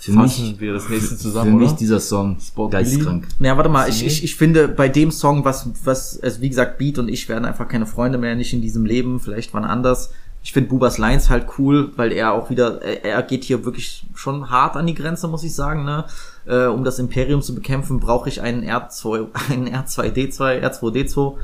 für 0.00 0.12
Fassen 0.12 0.48
mich, 0.48 0.60
wir 0.60 0.72
das 0.72 0.88
nächste 0.88 1.14
für 1.14 1.20
zusammen, 1.20 1.56
mich 1.56 1.68
oder? 1.68 1.76
dieser 1.76 2.00
Song 2.00 2.38
Sport 2.40 2.72
geisteskrank. 2.72 3.28
Ja, 3.38 3.56
warte 3.56 3.68
mal, 3.68 3.88
ich, 3.88 4.04
ich, 4.04 4.24
ich 4.24 4.34
finde 4.34 4.68
bei 4.68 4.88
dem 4.88 5.10
Song, 5.10 5.44
was, 5.44 5.68
was, 5.84 6.18
also 6.20 6.40
wie 6.40 6.48
gesagt, 6.48 6.78
Beat 6.78 6.98
und 6.98 7.08
ich 7.08 7.28
werden 7.28 7.44
einfach 7.44 7.68
keine 7.68 7.86
Freunde 7.86 8.16
mehr, 8.16 8.34
nicht 8.34 8.52
in 8.52 8.62
diesem 8.62 8.86
Leben, 8.86 9.20
vielleicht 9.20 9.52
wann 9.52 9.64
anders. 9.64 10.12
Ich 10.42 10.52
finde 10.52 10.70
Bubas 10.70 10.96
Lines 10.96 11.28
halt 11.28 11.46
cool, 11.58 11.92
weil 11.96 12.12
er 12.12 12.32
auch 12.32 12.48
wieder, 12.48 12.80
er, 12.80 13.04
er 13.04 13.22
geht 13.22 13.44
hier 13.44 13.66
wirklich 13.66 14.06
schon 14.14 14.50
hart 14.50 14.74
an 14.74 14.86
die 14.86 14.94
Grenze, 14.94 15.28
muss 15.28 15.44
ich 15.44 15.54
sagen, 15.54 15.84
ne? 15.84 16.06
Äh, 16.46 16.64
um 16.66 16.82
das 16.82 16.98
Imperium 16.98 17.42
zu 17.42 17.54
bekämpfen, 17.54 18.00
brauche 18.00 18.30
ich 18.30 18.40
einen 18.40 18.64
R2, 18.64 19.26
einen 19.50 19.68
R2D2, 19.68 20.62
R2D2. 20.62 21.36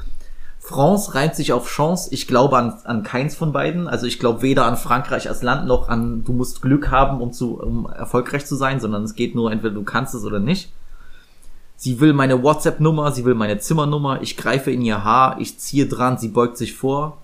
France 0.67 1.15
reimt 1.15 1.37
sich 1.37 1.53
auf 1.53 1.69
Chance. 1.69 2.09
Ich 2.11 2.27
glaube 2.27 2.59
an, 2.59 2.75
an 2.83 3.05
keins 3.05 3.37
von 3.37 3.53
beiden. 3.53 3.87
Also 3.87 4.05
ich 4.07 4.19
glaube 4.19 4.43
weder 4.43 4.65
an 4.65 4.77
Frankreich 4.77 5.29
als 5.29 5.43
Land 5.43 5.69
noch 5.69 5.89
an, 5.89 6.25
du 6.25 6.33
musst 6.33 6.61
Glück 6.61 6.91
haben, 6.91 7.21
um 7.21 7.33
zu, 7.33 7.61
um 7.61 7.87
erfolgreich 7.87 8.47
zu 8.47 8.57
sein, 8.57 8.81
sondern 8.81 9.05
es 9.05 9.15
geht 9.15 9.37
nur 9.37 9.53
entweder 9.53 9.75
du 9.75 9.85
kannst 9.85 10.13
es 10.17 10.25
oder 10.25 10.41
nicht. 10.41 10.73
Sie 11.77 12.01
will 12.01 12.13
meine 12.13 12.43
WhatsApp-Nummer, 12.43 13.13
sie 13.13 13.25
will 13.25 13.37
meine 13.37 13.61
Zimmernummer, 13.61 14.23
ich 14.23 14.37
greife 14.37 14.73
in 14.73 14.83
ihr 14.83 15.05
Haar, 15.05 15.37
ich 15.39 15.57
ziehe 15.57 15.87
dran, 15.87 16.19
sie 16.19 16.31
beugt 16.31 16.57
sich 16.57 16.75
vor. 16.75 17.19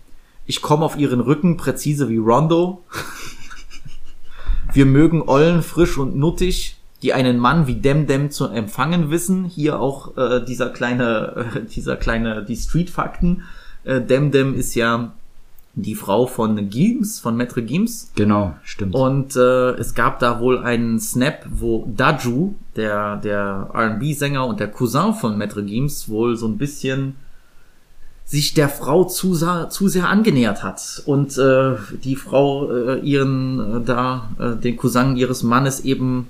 Ich 0.47 0.63
komme 0.63 0.85
auf 0.85 0.97
ihren 0.97 1.21
Rücken, 1.21 1.57
präzise 1.57 2.09
wie 2.09 2.19
Rondo. 2.19 2.85
Wir 4.73 4.87
mögen 4.87 5.29
Ollen, 5.29 5.63
frisch 5.63 5.99
und 5.99 6.15
nuttig, 6.15 6.77
die 7.03 7.13
einen 7.13 7.39
Mann 7.39 7.67
wie 7.67 7.75
Demdem 7.75 8.31
zu 8.31 8.49
empfangen 8.49 9.11
wissen. 9.11 9.45
Hier 9.45 9.81
auch 9.81 10.17
äh, 10.17 10.45
dieser 10.45 10.71
kleine, 10.71 11.51
äh, 11.55 11.61
dieser 11.65 11.97
kleine, 11.97 12.45
die 12.45 12.57
Street-Fakten. 12.57 13.43
Äh, 13.85 14.01
Demdem 14.01 14.55
ist 14.55 14.75
ja 14.75 15.13
die 15.75 15.95
Frau 15.95 16.27
von 16.27 16.69
Gims, 16.69 17.19
von 17.19 17.37
Metre 17.37 17.63
Gims. 17.63 18.13
Genau, 18.15 18.55
stimmt. 18.63 18.95
Und 18.95 19.37
äh, 19.37 19.71
es 19.73 19.95
gab 19.95 20.19
da 20.19 20.39
wohl 20.39 20.59
einen 20.59 21.01
Snap, 21.01 21.47
wo 21.51 21.89
Daju, 21.97 22.55
der, 22.77 23.17
der 23.17 23.71
R&B-Sänger 23.73 24.47
und 24.47 24.61
der 24.61 24.71
Cousin 24.71 25.15
von 25.15 25.37
Metre 25.39 25.65
Gims, 25.65 26.09
wohl 26.09 26.37
so 26.37 26.47
ein 26.47 26.59
bisschen 26.59 27.17
sich 28.25 28.55
der 28.55 28.69
Frau 28.69 29.05
zu, 29.05 29.35
zu 29.35 29.89
sehr 29.89 30.09
angenähert 30.09 30.63
hat 30.63 31.03
und 31.07 31.37
äh, 31.39 31.75
die 32.05 32.17
Frau 32.17 32.71
äh, 32.71 33.01
ihren 33.01 33.83
äh, 33.83 33.85
da 33.85 34.31
äh, 34.39 34.57
den 34.57 34.77
Cousin 34.77 35.17
ihres 35.17 35.43
Mannes 35.43 35.81
eben 35.81 36.29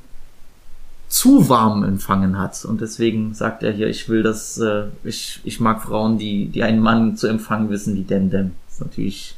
zu 1.13 1.51
warm 1.51 1.85
empfangen 1.85 2.39
hat 2.39 2.65
und 2.65 2.81
deswegen 2.81 3.35
sagt 3.35 3.63
er 3.63 3.71
hier 3.71 3.89
ich 3.89 4.09
will 4.09 4.23
das 4.23 4.57
äh, 4.57 4.85
ich 5.05 5.41
ich 5.45 5.61
mag 5.61 5.83
Frauen 5.83 6.17
die 6.17 6.47
die 6.47 6.63
einen 6.63 6.81
Mann 6.81 7.19
zu 7.19 7.27
empfangen 7.27 7.69
wissen 7.69 7.95
wie 7.95 8.03
Dem 8.05 8.31
Dem 8.31 8.53
ist 8.71 8.81
natürlich 8.81 9.37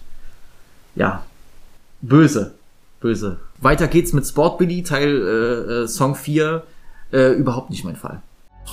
ja 0.94 1.24
böse 2.00 2.54
böse 3.00 3.38
weiter 3.60 3.88
geht's 3.88 4.12
mit 4.12 4.24
Sport 4.24 4.58
Billy 4.58 4.84
Teil 4.84 5.10
äh, 5.10 5.72
äh, 5.72 5.88
Song 5.88 6.14
4 6.14 6.62
äh, 7.12 7.32
überhaupt 7.32 7.70
nicht 7.70 7.84
mein 7.84 7.96
Fall 7.96 8.22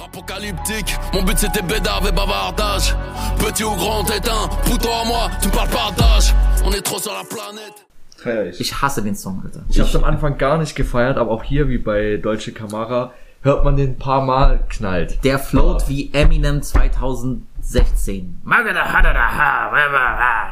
Apocalyptique, 0.06 0.96
mon 1.12 1.24
but 1.24 1.38
c'était 1.38 1.62
bédard 1.62 2.08
et 2.08 2.14
bavardage. 2.14 2.96
Petit 3.40 3.66
ou 3.66 3.76
grand 3.76 4.06
éteint, 4.06 4.48
pour 4.64 4.78
toi 4.78 5.04
moi, 5.06 5.30
tu 5.42 5.50
parles 5.50 5.68
pas 5.68 5.92
d'âge. 5.98 6.34
On 6.64 6.72
est 6.72 6.82
trop 6.82 6.98
sur 6.98 7.12
la 7.12 7.26
planète. 7.26 7.91
Feier 8.22 8.46
ich. 8.46 8.62
ich 8.62 8.82
hasse 8.82 9.02
den 9.02 9.16
Song 9.16 9.42
Alter 9.44 9.64
Ich 9.70 9.80
hab's 9.80 9.96
am 9.96 10.04
Anfang 10.04 10.38
gar 10.38 10.58
nicht 10.58 10.76
gefeiert, 10.76 11.18
aber 11.18 11.32
auch 11.32 11.44
hier, 11.44 11.70
wie 11.70 11.80
bei 11.80 12.18
Deutsche 12.18 12.52
Kamera, 12.52 13.12
hört 13.42 13.64
man 13.64 13.76
den 13.76 13.92
ein 13.92 13.98
paar 13.98 14.24
Mal 14.24 14.64
knallt. 14.70 15.24
Der 15.24 15.40
float 15.40 15.90
wie 15.90 16.12
Eminem 16.14 16.62
2016. 16.62 18.38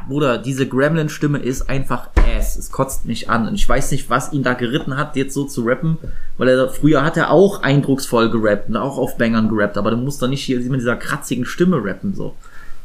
Bruder, 0.07 0.39
diese 0.39 0.67
Gremlin-Stimme 0.67 1.38
ist 1.38 1.70
einfach 1.70 2.09
ass. 2.36 2.55
Es 2.55 2.72
kotzt 2.72 3.05
mich 3.05 3.30
an. 3.30 3.47
Und 3.47 3.53
ich 3.53 3.70
weiß 3.70 3.91
nicht, 3.91 4.09
was 4.09 4.34
ihn 4.34 4.41
da 4.41 4.53
geritten 4.53 4.97
hat, 4.97 5.15
jetzt 5.15 5.36
so 5.36 5.45
zu 5.45 5.63
rappen. 5.63 5.97
Weil 6.38 6.49
er 6.49 6.70
früher 6.70 7.03
hat 7.03 7.17
er 7.17 7.30
auch 7.30 7.61
eindrucksvoll 7.61 8.32
gerappt 8.32 8.70
und 8.70 8.78
auch 8.78 8.97
auf 8.97 9.17
Bangern 9.17 9.49
gerappt. 9.49 9.78
Aber 9.78 9.91
du 9.91 9.97
musst 9.97 10.22
doch 10.22 10.28
nicht 10.28 10.43
hier 10.43 10.59
mit 10.59 10.80
dieser 10.80 10.95
kratzigen 10.95 11.45
Stimme 11.45 11.84
rappen, 11.84 12.15
so. 12.15 12.36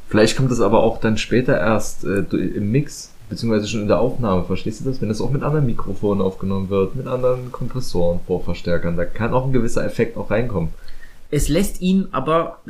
Vielleicht 0.08 0.36
kommt 0.36 0.50
das 0.50 0.60
aber 0.60 0.82
auch 0.82 1.00
dann 1.00 1.16
später 1.16 1.58
erst 1.58 2.04
äh, 2.04 2.24
im 2.30 2.70
Mix, 2.70 3.13
beziehungsweise 3.28 3.68
schon 3.68 3.82
in 3.82 3.88
der 3.88 4.00
Aufnahme, 4.00 4.44
verstehst 4.44 4.80
du 4.80 4.84
das? 4.84 5.00
Wenn 5.00 5.08
das 5.08 5.20
auch 5.20 5.30
mit 5.30 5.42
anderen 5.42 5.66
Mikrofonen 5.66 6.22
aufgenommen 6.22 6.68
wird, 6.70 6.94
mit 6.94 7.06
anderen 7.06 7.52
Kompressoren, 7.52 8.20
Vorverstärkern, 8.26 8.96
da 8.96 9.04
kann 9.04 9.32
auch 9.32 9.46
ein 9.46 9.52
gewisser 9.52 9.84
Effekt 9.84 10.16
auch 10.16 10.30
reinkommen. 10.30 10.70
Es 11.30 11.48
lässt 11.48 11.80
ihn 11.80 12.08
aber, 12.12 12.60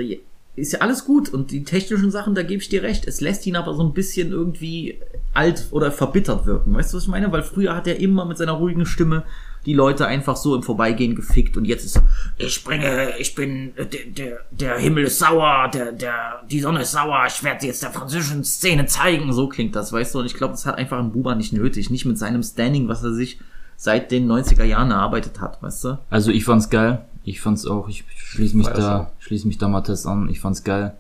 ist 0.57 0.73
ja 0.73 0.81
alles 0.81 1.05
gut 1.05 1.29
und 1.29 1.51
die 1.51 1.65
technischen 1.65 2.11
Sachen, 2.11 2.35
da 2.35 2.43
gebe 2.43 2.63
ich 2.63 2.69
dir 2.69 2.83
recht. 2.83 3.07
Es 3.07 3.21
lässt 3.21 3.47
ihn 3.47 3.57
aber 3.57 3.75
so 3.75 3.83
ein 3.83 3.93
bisschen 3.93 4.31
irgendwie 4.31 4.99
alt 5.35 5.67
oder 5.71 5.91
verbittert 5.91 6.47
wirken. 6.47 6.75
Weißt 6.75 6.93
du, 6.93 6.97
was 6.97 7.05
ich 7.05 7.11
meine? 7.11 7.31
Weil 7.33 7.43
früher 7.43 7.75
hat 7.75 7.87
er 7.87 8.01
immer 8.01 8.25
mit 8.25 8.39
seiner 8.39 8.53
ruhigen 8.53 8.87
Stimme 8.87 9.25
die 9.67 9.73
Leute 9.73 10.07
einfach 10.07 10.37
so 10.37 10.55
im 10.55 10.63
Vorbeigehen 10.63 11.15
gefickt 11.15 11.57
und 11.57 11.65
jetzt 11.65 11.85
ist 11.85 12.01
ich 12.37 12.65
bringe, 12.65 13.17
ich 13.19 13.35
bin, 13.35 13.73
der, 13.77 13.87
der, 14.07 14.39
der 14.51 14.79
Himmel 14.79 15.05
ist 15.05 15.19
sauer, 15.19 15.71
der, 15.73 15.93
der, 15.93 16.43
die 16.51 16.61
Sonne 16.61 16.83
ist 16.83 16.93
sauer, 16.93 17.25
ich 17.27 17.43
werde 17.43 17.67
jetzt 17.67 17.83
der 17.83 17.91
französischen 17.91 18.45
Szene 18.45 18.87
zeigen. 18.87 19.33
So 19.33 19.49
klingt 19.49 19.75
das, 19.77 19.93
weißt 19.93 20.15
du? 20.15 20.21
Und 20.21 20.27
ich 20.27 20.35
glaube, 20.35 20.53
das 20.53 20.67
hat 20.67 20.77
einfach 20.79 20.99
ein 20.99 21.13
Buba 21.13 21.35
nicht 21.35 21.53
nötig. 21.53 21.91
Nicht 21.91 22.05
mit 22.05 22.19
seinem 22.19 22.43
Standing, 22.43 22.89
was 22.89 23.03
er 23.03 23.13
sich 23.13 23.39
seit 23.77 24.11
den 24.11 24.31
90er 24.31 24.65
Jahren 24.65 24.91
erarbeitet 24.91 25.41
hat, 25.41 25.63
weißt 25.63 25.85
du? 25.85 25.99
Also 26.11 26.31
ich 26.31 26.45
fand's 26.45 26.71
geil. 26.71 27.05
Ich 27.25 27.41
fand's 27.41 27.67
auch, 27.67 27.89
ich 27.89 28.05
schließe 28.17 28.57
mich 28.57 28.67
da, 28.67 28.99
auch. 28.99 29.07
schließe 29.21 29.47
mich 29.47 29.59
da 29.59 29.69
Matthias 29.69 30.07
an. 30.07 30.29
Ich 30.29 30.41
fand's 30.41 30.63
geil. 30.63 30.95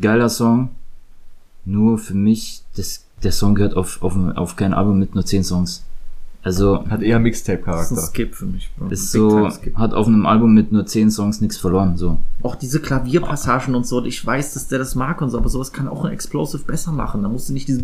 Geiler 0.00 0.28
Song. 0.28 0.70
Nur 1.64 1.98
für 1.98 2.14
mich, 2.14 2.62
das, 2.76 3.06
der 3.22 3.32
Song 3.32 3.54
gehört 3.54 3.76
auf, 3.76 4.02
auf, 4.02 4.14
auf 4.34 4.56
kein 4.56 4.74
Album 4.74 4.98
mit 4.98 5.14
nur 5.14 5.24
10 5.24 5.44
Songs. 5.44 5.84
Also, 6.42 6.86
Hat 6.88 6.88
eher 6.88 6.96
Das 7.00 7.02
ist 7.02 7.14
ein 7.16 7.22
Mixtape-Charakter. 7.22 7.96
Skip 7.96 8.34
für 8.34 8.46
mich, 8.46 8.70
Bro. 8.78 8.88
ist 8.88 9.12
so, 9.12 9.48
hat 9.74 9.92
auf 9.92 10.06
einem 10.06 10.24
Album 10.24 10.54
mit 10.54 10.72
nur 10.72 10.86
10 10.86 11.10
Songs 11.10 11.42
nichts 11.42 11.58
verloren, 11.58 11.98
so. 11.98 12.18
Auch 12.42 12.54
diese 12.54 12.80
Klavierpassagen 12.80 13.74
und 13.74 13.86
so, 13.86 14.02
ich 14.06 14.24
weiß, 14.24 14.54
dass 14.54 14.66
der 14.68 14.78
das 14.78 14.94
mag 14.94 15.20
und 15.20 15.28
so, 15.28 15.36
aber 15.36 15.50
sowas 15.50 15.70
kann 15.72 15.86
auch 15.86 16.02
ein 16.06 16.12
Explosive 16.12 16.62
besser 16.64 16.92
machen. 16.92 17.22
Da 17.22 17.28
musst 17.28 17.50
du 17.50 17.52
nicht 17.52 17.68
diese 17.68 17.82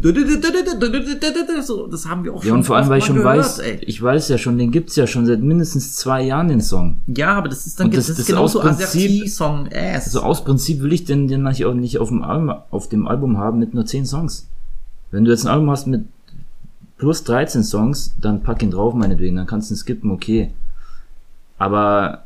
so, 1.63 1.87
das 1.87 2.09
haben 2.09 2.25
wir 2.25 2.33
auch 2.35 2.43
Ja, 2.45 2.55
und 2.55 2.65
vor 2.65 2.77
allem, 2.77 2.89
weil 2.89 2.99
ich 3.01 3.05
schon 3.05 3.23
weiß, 3.23 3.59
ey. 3.59 3.79
ich 3.83 4.03
weiß 4.03 4.29
ja 4.31 4.39
schon, 4.39 4.57
den 4.57 4.71
gibt's 4.71 4.97
ja 4.97 5.07
schon 5.07 5.27
seit 5.27 5.43
mindestens 5.43 5.95
zwei 5.97 6.23
Jahren, 6.23 6.49
den 6.49 6.63
Song. 6.63 6.97
Ja, 7.09 7.35
aber 7.35 7.49
das 7.49 7.67
ist 7.67 7.79
dann 7.79 7.89
Und 7.89 7.97
das, 7.97 8.07
das- 8.07 8.21
ist 8.21 8.27
genauso. 8.27 8.61
Also 8.61 10.23
aus 10.23 10.45
Prinzip 10.45 10.81
will 10.81 10.93
ich 10.95 11.05
den, 11.05 11.29
den 11.29 11.47
auch 11.47 11.75
nicht 11.75 11.99
auf 11.99 12.09
dem, 12.09 12.23
Album, 12.23 12.55
auf 12.71 12.89
dem 12.89 13.07
Album 13.07 13.37
haben 13.37 13.59
mit 13.59 13.75
nur 13.75 13.85
10 13.85 14.07
Songs. 14.07 14.49
Wenn 15.11 15.25
du 15.25 15.31
jetzt 15.31 15.45
ein 15.45 15.53
Album 15.53 15.71
hast 15.71 15.87
mit 15.87 16.07
plus 16.99 17.25
13 17.25 17.63
Songs, 17.63 18.15
dann 18.21 18.43
pack 18.43 18.63
ihn 18.63 18.71
drauf, 18.71 18.95
meinetwegen, 18.95 19.37
dann 19.37 19.47
kannst 19.47 19.71
du 19.71 19.75
ihn 19.75 19.79
skippen, 19.79 20.11
okay. 20.11 20.51
Aber 21.59 22.25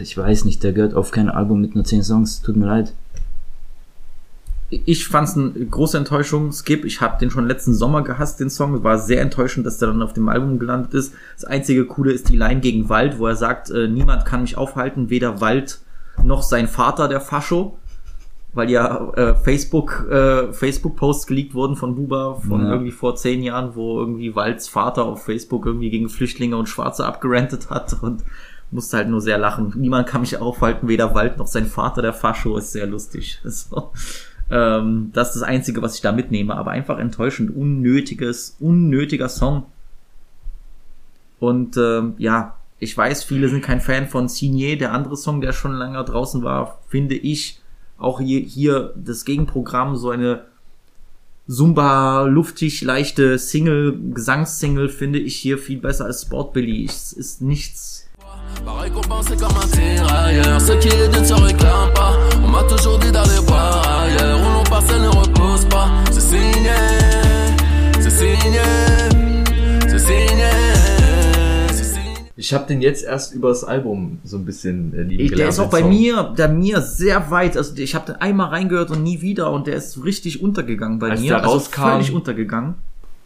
ich 0.00 0.16
weiß 0.16 0.44
nicht, 0.44 0.62
der 0.62 0.72
gehört 0.72 0.94
auf 0.94 1.10
kein 1.10 1.28
Album 1.28 1.60
mit 1.60 1.74
nur 1.74 1.84
10 1.84 2.02
Songs, 2.02 2.42
tut 2.42 2.56
mir 2.56 2.66
leid. 2.66 2.92
ich 4.70 5.08
fand's 5.08 5.34
eine 5.34 5.50
große 5.50 5.96
Enttäuschung. 5.96 6.52
Skip, 6.52 6.84
ich 6.84 7.00
habe 7.00 7.18
den 7.18 7.30
schon 7.30 7.48
letzten 7.48 7.74
Sommer 7.74 8.02
gehasst, 8.02 8.38
den 8.38 8.50
Song. 8.50 8.84
War 8.84 8.98
sehr 8.98 9.22
enttäuschend, 9.22 9.66
dass 9.66 9.78
der 9.78 9.88
dann 9.88 10.02
auf 10.02 10.12
dem 10.12 10.28
Album 10.28 10.58
gelandet 10.58 10.92
ist. 10.92 11.14
Das 11.36 11.46
einzige 11.46 11.86
Coole 11.86 12.12
ist 12.12 12.28
die 12.28 12.36
Line 12.36 12.60
gegen 12.60 12.90
Wald, 12.90 13.18
wo 13.18 13.26
er 13.26 13.36
sagt, 13.36 13.70
äh, 13.70 13.88
niemand 13.88 14.26
kann 14.26 14.42
mich 14.42 14.58
aufhalten, 14.58 15.08
weder 15.08 15.40
Wald 15.40 15.80
noch 16.22 16.42
sein 16.42 16.68
Vater, 16.68 17.08
der 17.08 17.22
Fascho. 17.22 17.78
Weil 18.58 18.70
ja 18.70 19.12
äh, 19.14 19.34
Facebook, 19.36 20.06
äh, 20.10 20.52
Facebook-Posts 20.52 21.28
geleakt 21.28 21.54
wurden 21.54 21.76
von 21.76 21.94
Buba 21.94 22.34
von 22.34 22.60
Ja. 22.62 22.72
irgendwie 22.72 22.90
vor 22.90 23.14
zehn 23.14 23.42
Jahren, 23.42 23.76
wo 23.76 24.00
irgendwie 24.00 24.34
Walds 24.34 24.68
Vater 24.68 25.04
auf 25.04 25.24
Facebook 25.24 25.64
irgendwie 25.64 25.90
gegen 25.90 26.08
Flüchtlinge 26.08 26.56
und 26.56 26.68
Schwarze 26.68 27.06
abgerantet 27.06 27.70
hat 27.70 27.96
und 28.02 28.24
musste 28.70 28.96
halt 28.96 29.08
nur 29.08 29.20
sehr 29.20 29.38
lachen. 29.38 29.72
Niemand 29.76 30.08
kann 30.08 30.22
mich 30.22 30.36
aufhalten, 30.38 30.88
weder 30.88 31.14
Wald 31.14 31.38
noch 31.38 31.46
sein 31.46 31.66
Vater, 31.66 32.02
der 32.02 32.12
Fascho, 32.12 32.58
ist 32.58 32.72
sehr 32.72 32.86
lustig. 32.86 33.40
So. 33.44 33.92
Ähm, 34.50 35.10
das 35.12 35.28
ist 35.28 35.42
das 35.42 35.48
Einzige, 35.48 35.80
was 35.82 35.94
ich 35.94 36.00
da 36.00 36.10
mitnehme, 36.10 36.56
aber 36.56 36.70
einfach 36.72 36.98
enttäuschend, 36.98 37.54
unnötiges, 37.54 38.56
unnötiger 38.60 39.28
Song. 39.28 39.64
Und 41.38 41.76
ähm, 41.76 42.14
ja, 42.18 42.54
Ich 42.80 42.96
weiß, 42.96 43.24
viele 43.24 43.48
sind 43.48 43.62
kein 43.62 43.80
Fan 43.80 44.06
von 44.08 44.28
Signé, 44.28 44.76
der 44.78 44.92
andere 44.92 45.16
Song, 45.16 45.40
der 45.40 45.52
schon 45.52 45.74
länger 45.74 46.04
draußen 46.04 46.42
war, 46.42 46.78
finde 46.88 47.14
ich 47.16 47.60
auch 47.98 48.20
hier, 48.20 48.40
hier 48.40 48.94
das 48.96 49.24
Gegenprogramm, 49.24 49.96
so 49.96 50.10
eine 50.10 50.44
Zumba, 51.48 52.24
luftig, 52.24 52.82
leichte 52.82 53.38
Single, 53.38 53.98
Gesangssingle 54.12 54.90
finde 54.90 55.18
ich 55.18 55.36
hier 55.36 55.56
viel 55.56 55.78
besser 55.78 56.04
als 56.04 56.22
Sport 56.22 56.52
Billy. 56.52 56.84
Es 56.84 57.12
ist 57.12 57.40
nichts. 57.40 58.06
Ne 58.64 58.64
ne 58.64 60.58
C'est 66.10 66.20
signé 66.20 66.70
C'est 68.00 68.10
signé 68.10 68.60
C'est 69.88 69.98
signé 69.98 70.67
Ich 72.40 72.54
habe 72.54 72.66
den 72.68 72.80
jetzt 72.80 73.04
erst 73.04 73.34
über 73.34 73.48
das 73.48 73.64
Album 73.64 74.20
so 74.22 74.36
ein 74.36 74.44
bisschen 74.44 74.94
äh, 74.94 75.02
lieben 75.02 75.10
Ich, 75.24 75.28
der 75.30 75.36
gelernt, 75.38 75.52
ist 75.54 75.58
auch 75.58 75.70
bei 75.70 75.80
Song. 75.80 75.88
mir, 75.90 76.34
der 76.38 76.48
mir 76.48 76.80
sehr 76.82 77.32
weit, 77.32 77.56
also 77.56 77.74
ich 77.76 77.96
habe 77.96 78.06
den 78.12 78.16
einmal 78.20 78.50
reingehört 78.50 78.92
und 78.92 79.02
nie 79.02 79.20
wieder 79.20 79.50
und 79.50 79.66
der 79.66 79.74
ist 79.74 80.04
richtig 80.04 80.40
untergegangen 80.40 81.00
bei 81.00 81.10
Als 81.10 81.20
mir. 81.20 81.30
der 81.30 81.42
also 81.42 81.56
rauskam- 81.56 81.90
völlig 81.94 82.12
untergegangen. 82.14 82.74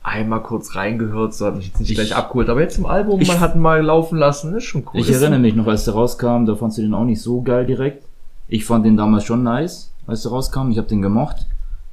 Einmal 0.02 0.42
kurz 0.42 0.74
reingehört, 0.76 1.34
so 1.34 1.44
hat 1.44 1.56
mich 1.56 1.66
jetzt 1.66 1.78
nicht 1.80 1.90
Ich- 1.90 1.96
gleich 1.96 2.16
abgeholt, 2.16 2.48
aber 2.48 2.62
jetzt 2.62 2.78
im 2.78 2.86
Album, 2.86 3.20
Ich- 3.20 3.28
man 3.28 3.38
hat 3.40 3.54
ihn 3.54 3.60
mal 3.60 3.82
laufen 3.82 4.16
lassen, 4.18 4.54
ist 4.56 4.64
schon 4.64 4.82
cool. 4.92 5.00
Ich 5.00 5.10
erinnere 5.10 5.38
mich 5.40 5.54
noch, 5.54 5.66
als 5.66 5.84
der 5.84 5.92
rauskam, 5.92 6.46
da 6.46 6.56
fandst 6.56 6.78
du 6.78 6.82
den 6.82 6.94
auch 6.94 7.04
nicht 7.04 7.20
so 7.20 7.42
geil 7.42 7.66
direkt. 7.66 8.04
Ich 8.48 8.64
fand 8.64 8.86
den 8.86 8.96
damals 8.96 9.24
schon 9.24 9.42
nice, 9.42 9.92
als 10.06 10.22
der 10.22 10.32
rauskam. 10.32 10.70
Ich 10.70 10.78
habe 10.78 10.88
den 10.88 11.02
gemocht. 11.02 11.46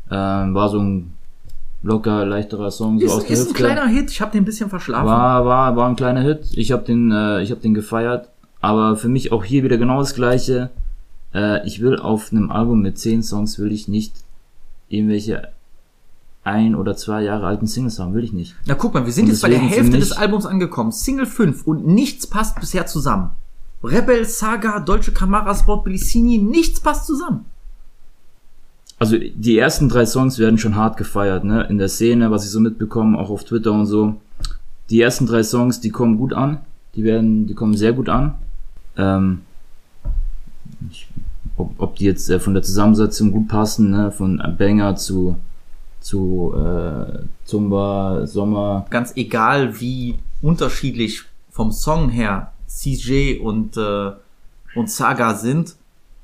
Ähm, 0.10 0.56
war 0.56 0.70
so 0.70 0.80
ein 0.80 1.14
locker, 1.82 2.26
leichterer 2.26 2.72
Song, 2.72 3.00
so 3.00 3.06
aus 3.08 3.18
Ist, 3.20 3.30
der 3.30 3.34
ist 3.34 3.40
ein 3.40 3.46
Hüfte. 3.50 3.64
kleiner 3.64 3.88
Hit, 3.88 4.12
ich 4.12 4.22
habe 4.22 4.32
den 4.32 4.42
ein 4.42 4.46
bisschen 4.46 4.70
verschlafen. 4.70 5.08
War, 5.08 5.46
war, 5.46 5.76
war 5.76 5.88
ein 5.90 5.96
kleiner 5.96 6.22
Hit. 6.22 6.48
Ich 6.54 6.72
habe 6.72 6.84
den, 6.84 7.12
äh, 7.12 7.42
ich 7.42 7.52
habe 7.52 7.62
den 7.62 7.74
gefeiert. 7.74 8.30
Aber 8.62 8.98
für 8.98 9.08
mich 9.08 9.32
auch 9.32 9.46
hier 9.46 9.64
wieder 9.64 9.78
genau 9.78 10.00
das 10.00 10.14
Gleiche. 10.16 10.70
Äh, 11.34 11.66
ich 11.66 11.82
will 11.82 11.98
auf 11.98 12.32
einem 12.32 12.52
Album 12.52 12.82
mit 12.82 12.98
zehn 13.00 13.24
Songs 13.24 13.60
will 13.60 13.72
ich 13.72 13.88
nicht 13.88 14.14
irgendwelche 14.90 15.50
ein 16.44 16.76
oder 16.76 16.96
zwei 16.96 17.22
Jahre 17.22 17.46
alten 17.46 17.68
Singles 17.68 18.00
haben, 18.00 18.14
will 18.14 18.24
ich 18.24 18.34
nicht. 18.34 18.56
Na 18.66 18.74
guck 18.74 18.94
mal, 18.94 19.06
wir 19.06 19.14
sind 19.14 19.26
Und 19.26 19.32
jetzt 19.32 19.42
bei 19.42 19.50
der 19.50 19.60
Hälfte 19.60 20.00
des 20.00 20.12
Albums 20.14 20.46
angekommen. 20.46 20.92
Single 20.92 21.26
5 21.26 21.68
und 21.68 21.86
nichts 21.86 22.28
passt 22.28 22.60
bisher 22.60 22.86
zusammen. 22.86 23.32
Rebel, 23.84 24.26
Saga, 24.26 24.80
Deutsche 24.80 25.12
Kamera, 25.12 25.54
Sport, 25.56 25.86
Bellicini, 25.86 26.38
nichts 26.38 26.80
passt 26.82 27.06
zusammen. 27.06 27.46
Also 29.00 29.18
die 29.18 29.58
ersten 29.58 29.88
drei 29.90 30.06
Songs 30.06 30.40
werden 30.40 30.58
schon 30.58 30.76
hart 30.76 30.98
gefeiert, 30.98 31.44
ne? 31.44 31.64
In 31.70 31.78
der 31.78 31.88
Szene, 31.88 32.32
was 32.32 32.44
ich 32.44 32.52
so 32.52 32.60
mitbekomme, 32.60 33.18
auch 33.18 33.30
auf 33.30 33.46
Twitter 33.46 33.72
und 33.72 33.86
so. 33.86 34.16
Die 34.90 35.02
ersten 35.02 35.26
drei 35.26 35.44
Songs, 35.44 35.80
die 35.80 35.90
kommen 35.90 36.18
gut 36.18 36.34
an. 36.34 36.60
Die 36.96 37.04
werden, 37.04 37.48
die 37.48 37.54
kommen 37.54 37.78
sehr 37.78 37.94
gut 37.94 38.10
an. 38.10 38.36
Ähm, 38.98 39.42
ich, 40.92 41.08
ob, 41.56 41.72
ob 41.78 41.96
die 41.96 42.06
jetzt 42.06 42.30
äh, 42.30 42.40
von 42.40 42.54
der 42.54 42.64
Zusammensetzung 42.64 43.32
gut 43.32 43.48
passen, 43.48 43.90
ne? 43.90 44.12
Von 44.12 44.42
Banger 44.58 44.96
zu 44.98 45.38
zu 46.02 46.54
äh, 46.56 47.20
Zumba, 47.46 48.26
Sommer. 48.26 48.86
Ganz 48.90 49.14
egal, 49.16 49.80
wie 49.80 50.20
unterschiedlich 50.42 51.24
vom 51.52 51.72
Song 51.72 52.10
her 52.10 52.54
CJ 52.68 53.40
und, 53.40 53.78
äh, 53.78 54.12
und 54.76 54.90
Saga 54.90 55.36
sind, 55.36 55.76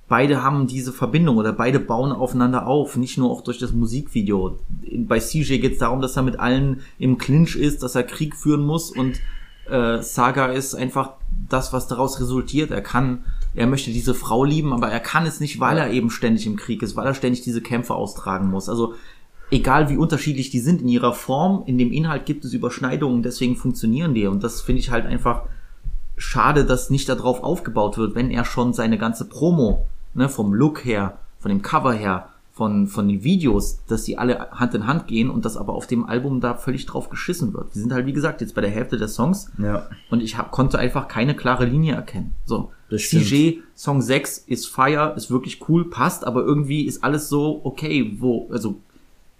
beide 0.07 0.43
haben 0.43 0.67
diese 0.67 0.93
Verbindung 0.93 1.37
oder 1.37 1.53
beide 1.53 1.79
bauen 1.79 2.11
aufeinander 2.11 2.67
auf, 2.67 2.95
nicht 2.95 3.17
nur 3.17 3.31
auch 3.31 3.41
durch 3.41 3.57
das 3.57 3.71
Musikvideo. 3.71 4.57
Bei 4.99 5.19
CJ 5.19 5.57
geht 5.59 5.73
es 5.73 5.79
darum, 5.79 6.01
dass 6.01 6.15
er 6.15 6.23
mit 6.23 6.39
allen 6.39 6.81
im 6.99 7.17
Clinch 7.17 7.55
ist, 7.55 7.81
dass 7.81 7.95
er 7.95 8.03
Krieg 8.03 8.35
führen 8.35 8.65
muss 8.65 8.91
und 8.91 9.19
äh, 9.69 10.01
Saga 10.01 10.47
ist 10.47 10.75
einfach 10.75 11.13
das, 11.49 11.73
was 11.73 11.87
daraus 11.87 12.19
resultiert. 12.19 12.71
Er 12.71 12.81
kann, 12.81 13.23
er 13.55 13.67
möchte 13.67 13.91
diese 13.91 14.13
Frau 14.13 14.43
lieben, 14.43 14.73
aber 14.73 14.89
er 14.89 14.99
kann 14.99 15.25
es 15.25 15.39
nicht, 15.39 15.59
weil 15.59 15.77
er 15.77 15.91
eben 15.91 16.11
ständig 16.11 16.45
im 16.45 16.55
Krieg 16.55 16.83
ist, 16.83 16.95
weil 16.95 17.07
er 17.07 17.15
ständig 17.15 17.41
diese 17.41 17.61
Kämpfe 17.61 17.95
austragen 17.95 18.49
muss. 18.49 18.69
Also 18.69 18.93
egal 19.51 19.89
wie 19.89 19.97
unterschiedlich 19.97 20.51
die 20.51 20.59
sind 20.59 20.81
in 20.81 20.87
ihrer 20.87 21.13
Form, 21.13 21.63
in 21.65 21.77
dem 21.77 21.91
Inhalt 21.91 22.25
gibt 22.25 22.45
es 22.45 22.53
Überschneidungen, 22.53 23.23
deswegen 23.23 23.55
funktionieren 23.55 24.13
die. 24.13 24.27
Und 24.27 24.43
das 24.43 24.61
finde 24.61 24.81
ich 24.81 24.91
halt 24.91 25.05
einfach 25.05 25.43
schade, 26.17 26.65
dass 26.65 26.89
nicht 26.89 27.09
darauf 27.09 27.43
aufgebaut 27.43 27.97
wird, 27.97 28.15
wenn 28.15 28.31
er 28.31 28.45
schon 28.45 28.73
seine 28.73 28.97
ganze 28.97 29.27
Promo, 29.27 29.87
ne, 30.15 30.27
vom 30.29 30.53
Look 30.53 30.83
her, 30.85 31.17
von 31.39 31.49
dem 31.49 31.61
Cover 31.61 31.93
her, 31.93 32.29
von, 32.53 32.87
von 32.87 33.07
den 33.09 33.23
Videos, 33.23 33.79
dass 33.87 34.03
die 34.05 34.17
alle 34.17 34.49
Hand 34.51 34.73
in 34.73 34.87
Hand 34.87 35.07
gehen 35.07 35.29
und 35.29 35.43
dass 35.43 35.57
aber 35.57 35.73
auf 35.73 35.87
dem 35.87 36.05
Album 36.05 36.39
da 36.39 36.53
völlig 36.55 36.85
drauf 36.85 37.09
geschissen 37.09 37.53
wird. 37.53 37.75
Wir 37.75 37.81
sind 37.81 37.91
halt, 37.91 38.05
wie 38.05 38.13
gesagt, 38.13 38.39
jetzt 38.39 38.55
bei 38.55 38.61
der 38.61 38.69
Hälfte 38.71 38.97
der 38.97 39.09
Songs 39.09 39.51
Ja. 39.57 39.87
und 40.09 40.23
ich 40.23 40.37
hab, 40.37 40.51
konnte 40.51 40.79
einfach 40.79 41.09
keine 41.09 41.35
klare 41.35 41.65
Linie 41.65 41.95
erkennen. 41.95 42.33
So, 42.45 42.71
Das. 42.89 43.01
CJ 43.09 43.59
Song 43.75 44.01
6 44.01 44.37
ist 44.47 44.67
Fire, 44.67 45.13
ist 45.17 45.29
wirklich 45.29 45.67
cool, 45.67 45.89
passt, 45.89 46.25
aber 46.25 46.43
irgendwie 46.43 46.85
ist 46.85 47.03
alles 47.03 47.27
so, 47.27 47.59
okay, 47.65 48.15
wo, 48.19 48.47
also 48.51 48.77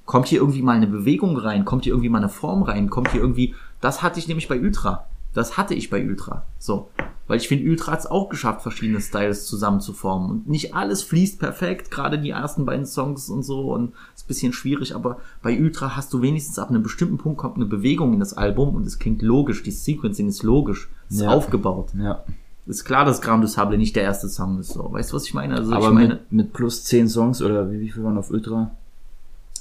kommt 0.06 0.28
hier 0.28 0.40
irgendwie 0.40 0.62
mal 0.62 0.76
eine 0.76 0.88
Bewegung 0.88 1.38
rein, 1.38 1.64
kommt 1.64 1.86
hier 1.86 1.94
irgendwie 1.94 2.10
mal 2.10 2.18
eine 2.20 2.30
Form 2.30 2.64
rein, 2.64 2.90
kommt 2.90 3.12
hier 3.12 3.22
irgendwie, 3.22 3.56
das 3.80 4.04
hatte 4.04 4.20
ich 4.20 4.28
nämlich 4.28 4.50
bei 4.50 4.60
Ultra. 4.60 5.06
Das 5.36 5.58
hatte 5.58 5.76
ich 5.76 5.92
bei 5.92 6.04
Ultra. 6.04 6.46
So. 6.58 6.90
Weil 7.28 7.38
ich 7.38 7.48
finde, 7.48 7.70
Ultra 7.70 7.92
hat 7.94 8.00
es 8.02 8.06
auch 8.06 8.30
geschafft, 8.30 8.62
verschiedene 8.62 9.02
Styles 9.02 9.46
zusammenzuformen. 9.48 10.30
Und 10.30 10.48
nicht 10.48 10.76
alles 10.76 11.02
fließt 11.04 11.40
perfekt, 11.40 11.90
gerade 11.90 12.20
die 12.20 12.30
ersten 12.30 12.66
beiden 12.66 12.86
Songs 12.86 13.30
und 13.30 13.42
so, 13.44 13.74
und 13.74 13.94
ist 14.16 14.26
ein 14.26 14.28
bisschen 14.28 14.54
schwierig, 14.54 14.96
aber 14.96 15.18
bei 15.42 15.60
Ultra 15.60 15.96
hast 15.96 16.14
du 16.14 16.22
wenigstens 16.22 16.60
ab 16.60 16.70
einem 16.70 16.84
bestimmten 16.84 17.18
Punkt 17.18 17.40
kommt 17.40 17.56
eine 17.56 17.66
Bewegung 17.66 18.14
in 18.14 18.20
das 18.20 18.34
Album 18.36 18.76
und 18.76 18.86
es 18.86 19.00
klingt 19.00 19.24
logisch, 19.24 19.64
die 19.64 19.72
Sequencing 19.72 20.28
ist 20.28 20.44
logisch, 20.44 20.88
ist 21.10 21.22
Ja. 21.22 21.30
aufgebaut. 21.32 21.90
Ja. 21.98 22.24
Ist 22.68 22.86
klar, 22.86 23.06
dass 23.06 23.22
Grand 23.22 23.44
du 23.44 23.48
Sable 23.48 23.78
nicht 23.78 23.96
der 23.96 24.04
erste 24.04 24.30
Song 24.30 24.60
ist, 24.60 24.74
so. 24.74 24.92
Weißt 24.92 25.12
du, 25.12 25.16
was 25.16 25.26
ich 25.26 25.34
meine? 25.34 25.56
Also 25.56 25.72
Aber 25.74 25.88
ich 25.88 25.94
meine, 25.94 26.08
mit, 26.16 26.32
mit 26.32 26.54
plus 26.54 26.84
zehn 26.84 27.08
Songs 27.10 27.42
oder 27.42 27.72
wie, 27.72 27.80
wie 27.80 27.90
viel 27.90 28.04
waren 28.04 28.18
auf 28.18 28.30
Ultra? 28.32 28.72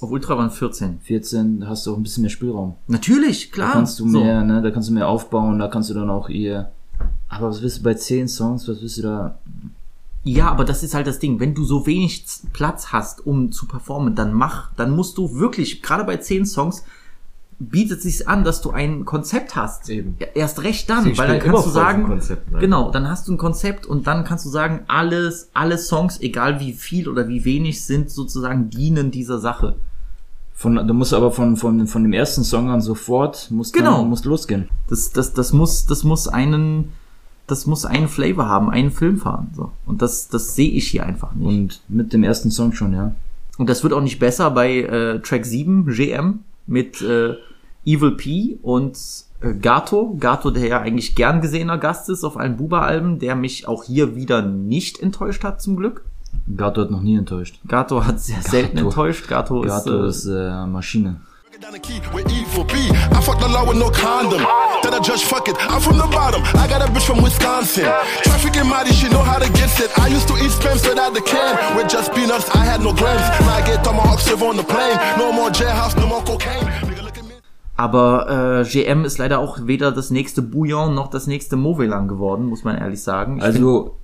Auf 0.04 0.10
Ultra 0.10 0.36
waren 0.38 0.50
14. 0.50 1.00
14, 1.02 1.60
da 1.60 1.68
hast 1.68 1.86
du 1.86 1.92
auch 1.92 1.96
ein 1.96 2.02
bisschen 2.02 2.22
mehr 2.22 2.30
Spielraum. 2.30 2.74
Natürlich, 2.86 3.50
Da 3.50 3.54
klar. 3.54 3.72
kannst 3.72 3.98
du 4.00 4.08
So. 4.08 4.20
mehr, 4.20 4.42
ne, 4.42 4.62
da 4.62 4.70
kannst 4.70 4.88
du 4.88 4.92
mehr 4.94 5.08
aufbauen, 5.08 5.58
da 5.58 5.68
kannst 5.68 5.90
du 5.90 5.94
dann 5.94 6.10
auch 6.10 6.28
ihr. 6.28 6.70
Aber 7.28 7.48
was 7.48 7.62
willst 7.62 7.78
du 7.78 7.82
bei 7.82 7.94
10 7.94 8.28
Songs, 8.28 8.68
was 8.68 8.80
willst 8.80 8.98
du 8.98 9.02
da? 9.02 9.38
Ja, 10.22 10.50
aber 10.50 10.64
das 10.64 10.82
ist 10.82 10.94
halt 10.94 11.06
das 11.06 11.18
Ding. 11.18 11.40
Wenn 11.40 11.54
du 11.54 11.64
so 11.64 11.86
wenig 11.86 12.24
Platz 12.52 12.92
hast, 12.92 13.26
um 13.26 13.52
zu 13.52 13.66
performen, 13.66 14.14
dann 14.14 14.32
mach, 14.32 14.72
dann 14.74 14.90
musst 14.94 15.18
du 15.18 15.34
wirklich, 15.34 15.82
gerade 15.82 16.04
bei 16.04 16.16
10 16.16 16.46
Songs, 16.46 16.84
bietet 17.58 18.02
sich 18.02 18.26
an, 18.28 18.42
dass 18.44 18.60
du 18.62 18.70
ein 18.70 19.04
Konzept 19.04 19.54
hast. 19.56 19.88
Eben. 19.88 20.16
Ja, 20.20 20.26
Erst 20.34 20.62
recht 20.62 20.88
dann, 20.90 21.04
Sie 21.04 21.18
weil 21.18 21.28
dann 21.28 21.38
kannst 21.40 21.66
du 21.66 21.70
sagen, 21.70 22.04
Konzept, 22.04 22.50
ne? 22.52 22.58
genau, 22.58 22.90
dann 22.90 23.08
hast 23.08 23.28
du 23.28 23.32
ein 23.32 23.38
Konzept 23.38 23.86
und 23.86 24.06
dann 24.06 24.24
kannst 24.24 24.44
du 24.44 24.48
sagen, 24.50 24.80
alles, 24.88 25.50
alle 25.54 25.78
Songs, 25.78 26.20
egal 26.20 26.60
wie 26.60 26.72
viel 26.72 27.08
oder 27.08 27.28
wie 27.28 27.44
wenig, 27.44 27.84
sind 27.84 28.10
sozusagen 28.10 28.70
dienen 28.70 29.10
dieser 29.10 29.38
Sache. 29.38 29.76
Von, 30.64 30.76
du 30.76 30.94
musst 30.94 31.12
aber 31.12 31.30
von, 31.30 31.58
von, 31.58 31.86
von 31.86 32.02
dem 32.04 32.14
ersten 32.14 32.42
Song 32.42 32.70
an 32.70 32.80
sofort, 32.80 33.50
musst 33.50 33.74
Genau. 33.74 33.98
dann, 33.98 34.08
musst 34.08 34.24
losgehen. 34.24 34.70
Das, 34.88 35.12
das, 35.12 35.34
das 35.34 35.52
muss, 35.52 35.84
das 35.84 36.04
muss 36.04 36.26
einen, 36.26 36.92
das 37.46 37.66
muss 37.66 37.84
einen 37.84 38.08
Flavor 38.08 38.48
haben, 38.48 38.70
einen 38.70 38.90
Film 38.90 39.18
fahren, 39.18 39.50
so. 39.54 39.72
Und 39.84 40.00
das, 40.00 40.28
das 40.28 40.56
sehe 40.56 40.70
ich 40.70 40.88
hier 40.88 41.04
einfach 41.04 41.34
nicht. 41.34 41.46
Und 41.46 41.80
mit 41.88 42.14
dem 42.14 42.24
ersten 42.24 42.50
Song 42.50 42.72
schon, 42.72 42.94
ja. 42.94 43.14
Und 43.58 43.68
das 43.68 43.82
wird 43.82 43.92
auch 43.92 44.00
nicht 44.00 44.18
besser 44.18 44.50
bei 44.52 44.78
äh, 44.78 45.20
Track 45.20 45.44
7, 45.44 45.84
GM, 45.84 46.38
mit 46.66 47.02
äh, 47.02 47.34
Evil 47.84 48.12
P 48.12 48.56
und 48.62 48.96
äh, 49.42 49.52
Gato. 49.52 50.16
Gato, 50.18 50.50
der 50.50 50.66
ja 50.66 50.80
eigentlich 50.80 51.14
gern 51.14 51.42
gesehener 51.42 51.76
Gast 51.76 52.08
ist 52.08 52.24
auf 52.24 52.38
allen 52.38 52.56
Buba-Alben, 52.56 53.18
der 53.18 53.36
mich 53.36 53.68
auch 53.68 53.84
hier 53.84 54.16
wieder 54.16 54.40
nicht 54.40 54.98
enttäuscht 54.98 55.44
hat, 55.44 55.60
zum 55.60 55.76
Glück. 55.76 56.06
Gato 56.56 56.82
hat 56.82 56.90
noch 56.90 57.00
nie 57.00 57.16
enttäuscht. 57.16 57.60
Gato 57.66 58.04
hat 58.04 58.20
sehr 58.20 58.42
selten 58.42 58.76
Gato. 58.76 58.88
enttäuscht. 58.88 59.28
Gato, 59.28 59.60
Gato 59.62 60.04
ist, 60.04 60.24
ist 60.24 60.26
äh, 60.26 60.66
Maschine. 60.66 61.20
Aber 77.76 78.62
äh, 78.62 78.68
GM 78.68 79.04
ist 79.04 79.18
leider 79.18 79.38
auch 79.38 79.58
weder 79.62 79.90
das 79.90 80.10
nächste 80.10 80.42
Bouillon 80.42 80.94
noch 80.94 81.08
das 81.08 81.26
nächste 81.26 81.56
Movelan 81.56 82.08
geworden, 82.08 82.46
muss 82.46 82.62
man 82.62 82.76
ehrlich 82.76 83.02
sagen. 83.02 83.38
Ich 83.38 83.44
Also, 83.44 83.96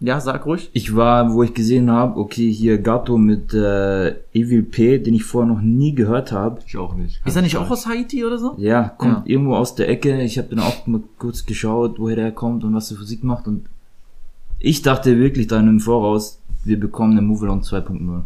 ja, 0.00 0.20
sag 0.20 0.44
ruhig. 0.46 0.68
ich 0.72 0.94
war, 0.94 1.32
wo 1.32 1.42
ich 1.42 1.54
gesehen 1.54 1.90
habe, 1.90 2.18
okay, 2.20 2.50
hier 2.52 2.78
Gato 2.78 3.16
mit 3.16 3.54
äh, 3.54 4.10
Evil 4.34 4.62
P, 4.62 4.98
den 4.98 5.14
ich 5.14 5.24
vorher 5.24 5.52
noch 5.52 5.62
nie 5.62 5.94
gehört 5.94 6.30
habe. 6.32 6.60
Ich 6.66 6.76
auch 6.76 6.94
nicht. 6.94 7.20
Ist 7.24 7.36
er 7.36 7.42
nicht 7.42 7.56
auch 7.56 7.70
aus 7.70 7.86
Haiti 7.86 8.24
oder 8.24 8.38
so? 8.38 8.54
Ja, 8.58 8.90
kommt 8.90 9.26
Ja. 9.26 9.32
irgendwo 9.34 9.54
aus 9.56 9.74
der 9.74 9.88
Ecke. 9.88 10.20
Ich 10.22 10.36
habe 10.38 10.48
dann 10.48 10.60
auch 10.60 10.86
mal 10.86 11.00
kurz 11.18 11.46
geschaut, 11.46 11.98
woher 11.98 12.16
der 12.16 12.32
kommt 12.32 12.64
und 12.64 12.74
was 12.74 12.88
der 12.88 12.98
Physik 12.98 13.24
macht. 13.24 13.46
Und 13.46 13.66
ich 14.58 14.82
dachte 14.82 15.18
wirklich 15.18 15.46
dann 15.46 15.68
im 15.68 15.80
Voraus, 15.80 16.38
wir 16.64 16.78
bekommen 16.78 17.16
einen 17.18 17.26
Move 17.26 17.44
Along 17.46 17.60
2.0. 17.62 18.22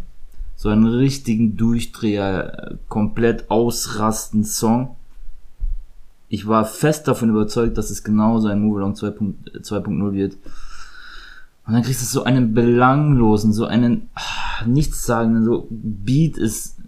So 0.56 0.68
einen 0.70 0.86
richtigen 0.86 1.56
Durchdreher, 1.56 2.70
äh, 2.72 2.76
komplett 2.88 3.50
ausrasten 3.50 4.44
Song. 4.44 4.96
ich 6.30 6.46
war 6.46 6.64
fest 6.64 7.06
davon 7.08 7.30
überzeugt, 7.30 7.78
dass 7.78 7.90
es 7.90 8.02
genauso 8.04 8.48
ein 8.48 8.60
Move 8.60 8.80
Along 8.80 8.94
2.0 8.94 9.62
2.0 9.62 10.12
wird. 10.12 10.36
Und 11.68 11.74
dann 11.74 11.82
kriegst 11.82 12.00
du 12.00 12.06
so 12.06 12.24
einen 12.24 12.54
belanglosen, 12.54 13.52
so 13.52 13.66
einen 13.66 14.08
ah, 14.14 14.64
nichtssagenden, 14.64 15.44
so 15.44 15.66
Beat 15.70 16.38
ist 16.38 16.78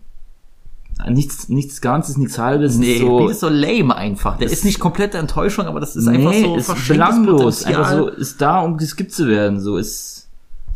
nichts, 1.06 1.50
nichts 1.50 1.82
Ganzes, 1.82 2.16
nichts 2.16 2.38
Halbes. 2.38 2.78
Nee, 2.78 2.98
so, 2.98 3.18
Beat 3.18 3.30
ist 3.32 3.40
so 3.40 3.50
lame 3.50 3.94
einfach. 3.94 4.38
Der 4.38 4.50
ist 4.50 4.64
nicht 4.64 4.80
komplette 4.80 5.18
Enttäuschung, 5.18 5.66
aber 5.66 5.80
das 5.80 5.96
ist 5.96 6.06
einfach 6.08 6.30
nee, 6.30 6.44
so 6.44 6.56
ist 6.56 6.88
belanglos. 6.88 7.64
Einfach 7.64 7.90
so, 7.90 8.08
ist 8.08 8.40
da, 8.40 8.60
um 8.60 8.78
geskippt 8.78 9.12
zu 9.12 9.28
werden. 9.28 9.60
So 9.60 9.76
ist, 9.76 10.30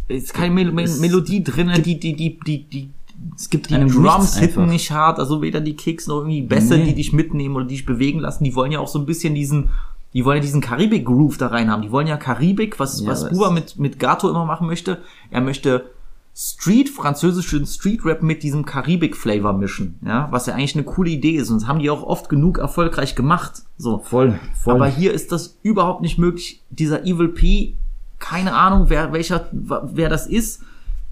ist 0.08 0.34
keine 0.34 0.52
Mel 0.52 0.70
Mel 0.70 0.88
Melodie 1.00 1.42
drin, 1.42 1.72
die, 1.82 1.98
die, 1.98 2.14
die, 2.14 2.38
die, 2.46 2.64
die, 2.64 2.90
es 3.34 3.48
gibt 3.48 3.70
die 3.70 3.74
Drums 3.74 4.36
hitten 4.36 4.60
einfach. 4.60 4.72
nicht 4.72 4.90
hart, 4.90 5.18
also 5.18 5.40
weder 5.40 5.62
die 5.62 5.76
Kicks 5.76 6.08
noch 6.08 6.18
irgendwie 6.18 6.42
Bässe, 6.42 6.76
Nee. 6.76 6.84
die 6.84 6.94
dich 6.96 7.14
mitnehmen 7.14 7.56
oder 7.56 7.64
die 7.64 7.76
dich 7.76 7.86
bewegen 7.86 8.20
lassen. 8.20 8.44
Die 8.44 8.54
wollen 8.54 8.70
ja 8.70 8.80
auch 8.80 8.88
so 8.88 8.98
ein 8.98 9.06
bisschen 9.06 9.34
diesen, 9.34 9.70
die 10.14 10.24
wollen 10.24 10.36
ja 10.36 10.42
diesen 10.42 10.60
Karibik-Groove 10.60 11.36
da 11.36 11.48
rein 11.48 11.70
haben. 11.70 11.82
Die 11.82 11.90
wollen 11.90 12.06
ja 12.06 12.16
Karibik, 12.16 12.78
was, 12.78 13.00
Ja, 13.00 13.08
was 13.08 13.28
Buba 13.28 13.50
mit, 13.50 13.78
mit 13.78 13.98
Gato 13.98 14.30
immer 14.30 14.44
machen 14.44 14.66
möchte. 14.66 14.98
Er 15.30 15.40
möchte 15.40 15.90
Street, 16.36 16.88
französischen 16.88 17.66
Street-Rap 17.66 18.22
mit 18.22 18.42
diesem 18.42 18.64
Karibik-Flavor 18.64 19.52
mischen, 19.52 20.00
ja, 20.04 20.26
was 20.32 20.46
ja 20.46 20.54
eigentlich 20.54 20.74
eine 20.74 20.82
coole 20.82 21.10
Idee 21.10 21.36
ist 21.36 21.48
und 21.50 21.60
das 21.60 21.68
haben 21.68 21.78
die 21.78 21.90
auch 21.90 22.02
oft 22.02 22.28
genug 22.28 22.58
erfolgreich 22.58 23.14
gemacht, 23.14 23.62
so. 23.76 24.00
Voll, 24.00 24.40
voll. 24.60 24.74
Aber 24.74 24.86
hier 24.88 25.12
ist 25.12 25.30
das 25.30 25.58
überhaupt 25.62 26.00
nicht 26.00 26.18
möglich. 26.18 26.60
Dieser 26.70 27.04
Evil 27.04 27.28
P, 27.28 27.76
keine 28.18 28.54
Ahnung, 28.54 28.86
wer, 28.88 29.12
welcher, 29.12 29.46
wer 29.52 30.08
das 30.08 30.26
ist. 30.26 30.62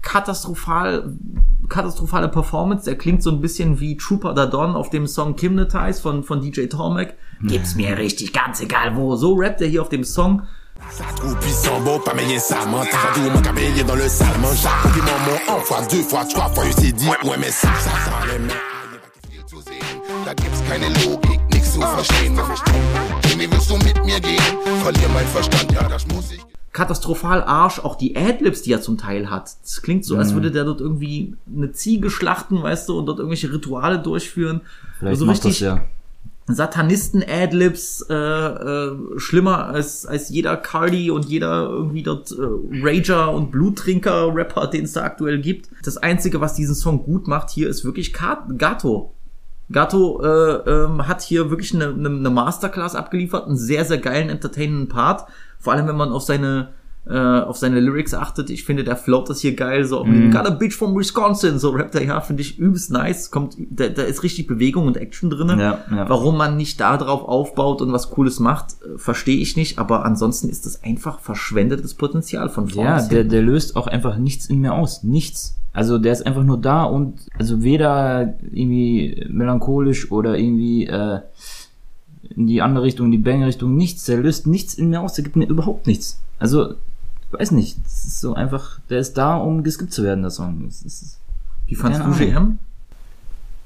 Katastrophal, 0.03 1.17
katastrophale 1.69 2.29
Performance. 2.29 2.85
Der 2.85 2.95
klingt 2.95 3.23
so 3.23 3.31
ein 3.31 3.41
bisschen 3.41 3.79
wie 3.79 3.97
Trooper 3.97 4.35
da 4.35 4.45
Don 4.45 4.75
auf 4.75 4.91
dem 4.91 5.07
Song 5.07 5.35
Hypnotize 5.39 5.99
von, 5.99 6.23
von 6.23 6.39
DJ 6.41 6.67
Tormek. 6.67 7.15
Gib's 7.41 7.73
mir 7.75 7.97
richtig, 7.97 8.31
ganz 8.33 8.61
egal 8.61 8.95
wo. 8.95 9.15
So 9.15 9.33
rappt 9.33 9.61
er 9.61 9.67
hier 9.67 9.81
auf 9.81 9.89
dem 9.89 10.03
Song. 10.03 10.43
Ça 10.89 11.05
trop 11.15 11.33
puissant, 11.39 11.79
beau, 11.81 11.97
pas 11.99 12.13
meilleur 12.13 12.39
salement. 12.41 12.83
T'as 12.83 13.13
tout 13.13 13.29
mon 13.29 13.41
camélier 13.41 13.83
dans 13.83 13.95
le 13.95 14.07
salmon. 14.07 14.49
Chaque 14.55 14.91
petit 14.91 14.99
moment, 14.99 15.39
un 15.57 15.61
fois, 15.61 15.81
deux 15.89 16.01
fois, 16.01 16.25
trois 16.25 16.49
fois, 16.49 16.65
je 16.65 16.75
t'ai 16.75 16.91
dit, 16.91 17.07
ouais, 17.07 17.37
mais 17.39 17.51
ça, 17.51 17.69
ça 17.79 17.89
sent 17.89 18.31
les 18.33 18.39
mains. 18.39 18.53
Viel 19.29 19.45
zu 19.45 19.61
sehen, 19.61 20.01
da 20.25 20.33
gibt's 20.33 20.61
keine 20.67 20.89
Logik, 21.05 21.39
nix 21.53 21.73
zu 21.73 21.81
verstehen. 21.81 22.37
Jimmy, 23.29 23.49
willst 23.49 23.69
du 23.69 23.77
mit 23.77 24.03
mir 24.03 24.19
gehen? 24.19 24.41
Verlier 24.83 25.09
mein 25.13 25.27
Verstand, 25.27 25.71
ja, 25.71 25.87
das 25.87 26.05
muss 26.07 26.31
ich. 26.31 26.52
Katastrophal 26.73 27.43
Arsch, 27.43 27.79
auch 27.79 27.95
die 27.95 28.17
Adlibs, 28.17 28.63
die 28.63 28.73
er 28.73 28.81
zum 28.81 28.97
Teil 28.97 29.29
hat. 29.29 29.51
Es 29.63 29.83
klingt 29.83 30.03
so, 30.05 30.17
als 30.17 30.33
würde 30.33 30.51
der 30.51 30.65
dort 30.65 30.81
irgendwie 30.81 31.35
eine 31.55 31.71
Ziege 31.71 32.09
schlachten, 32.09 32.61
weißt 32.61 32.89
du, 32.89 32.97
und 32.97 33.05
dort 33.05 33.19
irgendwelche 33.19 33.53
Rituale 33.53 33.99
durchführen. 33.99 34.61
Vielleicht 34.97 35.19
so 35.19 35.25
macht 35.25 35.45
das 35.45 35.59
ja. 35.59 35.85
Satanisten-Adlibs 36.47 38.07
äh, 38.09 38.15
äh, 38.15 38.91
schlimmer 39.17 39.67
als, 39.67 40.05
als 40.07 40.29
jeder 40.29 40.57
Cardi 40.57 41.11
und 41.11 41.25
jeder 41.25 41.69
irgendwie 41.69 42.03
dort 42.03 42.31
äh, 42.31 42.35
Rager 42.81 43.31
und 43.31 43.51
Bluttrinker-Rapper, 43.51 44.67
den 44.67 44.85
es 44.85 44.93
da 44.93 45.03
aktuell 45.03 45.39
gibt. 45.39 45.69
Das 45.83 45.97
Einzige, 45.97 46.41
was 46.41 46.55
diesen 46.55 46.75
Song 46.75 47.03
gut 47.03 47.27
macht 47.27 47.51
hier, 47.51 47.69
ist 47.69 47.85
wirklich 47.85 48.13
Gato. 48.13 49.13
Gato 49.71 50.21
äh, 50.21 50.69
ähm, 50.69 51.07
hat 51.07 51.21
hier 51.21 51.49
wirklich 51.49 51.73
eine, 51.73 51.89
eine, 51.89 52.09
eine 52.09 52.29
Masterclass 52.29 52.95
abgeliefert, 52.95 53.47
einen 53.47 53.57
sehr, 53.57 53.85
sehr 53.85 53.99
geilen, 53.99 54.29
entertainenden 54.29 54.89
Part. 54.89 55.25
Vor 55.63 55.71
allem, 55.71 55.87
wenn 55.87 55.95
man 55.95 56.11
auf 56.11 56.23
seine 56.23 56.73
äh, 57.05 57.17
auf 57.17 57.57
seine 57.57 57.79
Lyrics 57.81 58.13
achtet. 58.13 58.49
Ich 58.49 58.63
finde, 58.63 58.83
der 58.83 58.95
float 58.95 59.29
das 59.29 59.41
hier 59.41 59.55
geil. 59.55 59.83
So, 59.83 60.05
mm. 60.05 60.31
got 60.31 60.45
a 60.45 60.51
bitch 60.51 60.73
from 60.73 60.95
Wisconsin. 60.95 61.59
So 61.59 61.71
rappt 61.71 61.95
er 61.95 62.03
ja, 62.03 62.21
finde 62.21 62.41
ich 62.41 62.57
übelst 62.57 62.91
nice. 62.91 63.29
Kommt, 63.29 63.57
da, 63.69 63.89
da 63.89 64.03
ist 64.03 64.23
richtig 64.23 64.47
Bewegung 64.47 64.87
und 64.87 64.95
Action 64.95 65.29
drinne. 65.29 65.61
Ja, 65.61 65.79
ja. 65.91 66.09
Warum 66.09 66.37
man 66.37 66.55
nicht 66.55 66.79
da 66.79 66.95
drauf 66.97 67.23
aufbaut 67.23 67.81
und 67.81 67.91
was 67.91 68.09
Cooles 68.11 68.39
macht, 68.39 68.75
äh, 68.83 68.97
verstehe 68.97 69.37
ich 69.37 69.57
nicht. 69.57 69.79
Aber 69.79 70.05
ansonsten 70.05 70.47
ist 70.47 70.65
das 70.65 70.81
einfach 70.83 71.19
verschwendetes 71.19 71.93
Potenzial 71.95 72.49
von 72.49 72.69
vorne. 72.69 72.89
Ja, 72.89 73.07
der, 73.07 73.23
der 73.25 73.41
löst 73.41 73.75
auch 73.75 73.87
einfach 73.87 74.17
nichts 74.17 74.45
in 74.45 74.59
mir 74.59 74.73
aus. 74.73 75.03
Nichts. 75.03 75.59
Also 75.73 75.97
der 75.97 76.13
ist 76.13 76.25
einfach 76.25 76.43
nur 76.43 76.61
da 76.61 76.83
und 76.83 77.19
also 77.37 77.63
weder 77.63 78.35
irgendwie 78.51 79.25
melancholisch 79.29 80.11
oder 80.11 80.37
irgendwie 80.37 80.85
äh, 80.85 81.19
in 82.29 82.47
die 82.47 82.61
andere 82.61 82.85
Richtung, 82.85 83.07
in 83.07 83.11
die 83.11 83.17
Bang-Richtung, 83.17 83.75
nichts. 83.75 84.05
Der 84.05 84.17
löst 84.17 84.47
nichts 84.47 84.73
in 84.73 84.89
mir 84.89 85.01
aus, 85.01 85.13
der 85.13 85.23
gibt 85.23 85.35
mir 85.35 85.47
überhaupt 85.47 85.87
nichts. 85.87 86.21
Also, 86.39 86.71
ich 86.71 87.39
weiß 87.39 87.51
nicht, 87.51 87.77
das 87.83 88.05
ist 88.05 88.21
so 88.21 88.33
einfach, 88.33 88.79
der 88.89 88.99
ist 88.99 89.13
da, 89.13 89.37
um 89.37 89.63
geskippt 89.63 89.93
zu 89.93 90.03
werden, 90.03 90.21
der 90.21 90.31
Song. 90.31 90.67
Ist, 90.67 91.19
Wie 91.67 91.75
fandst 91.75 92.01
keine 92.01 92.13
du. 92.13 92.19
GM? 92.19 92.57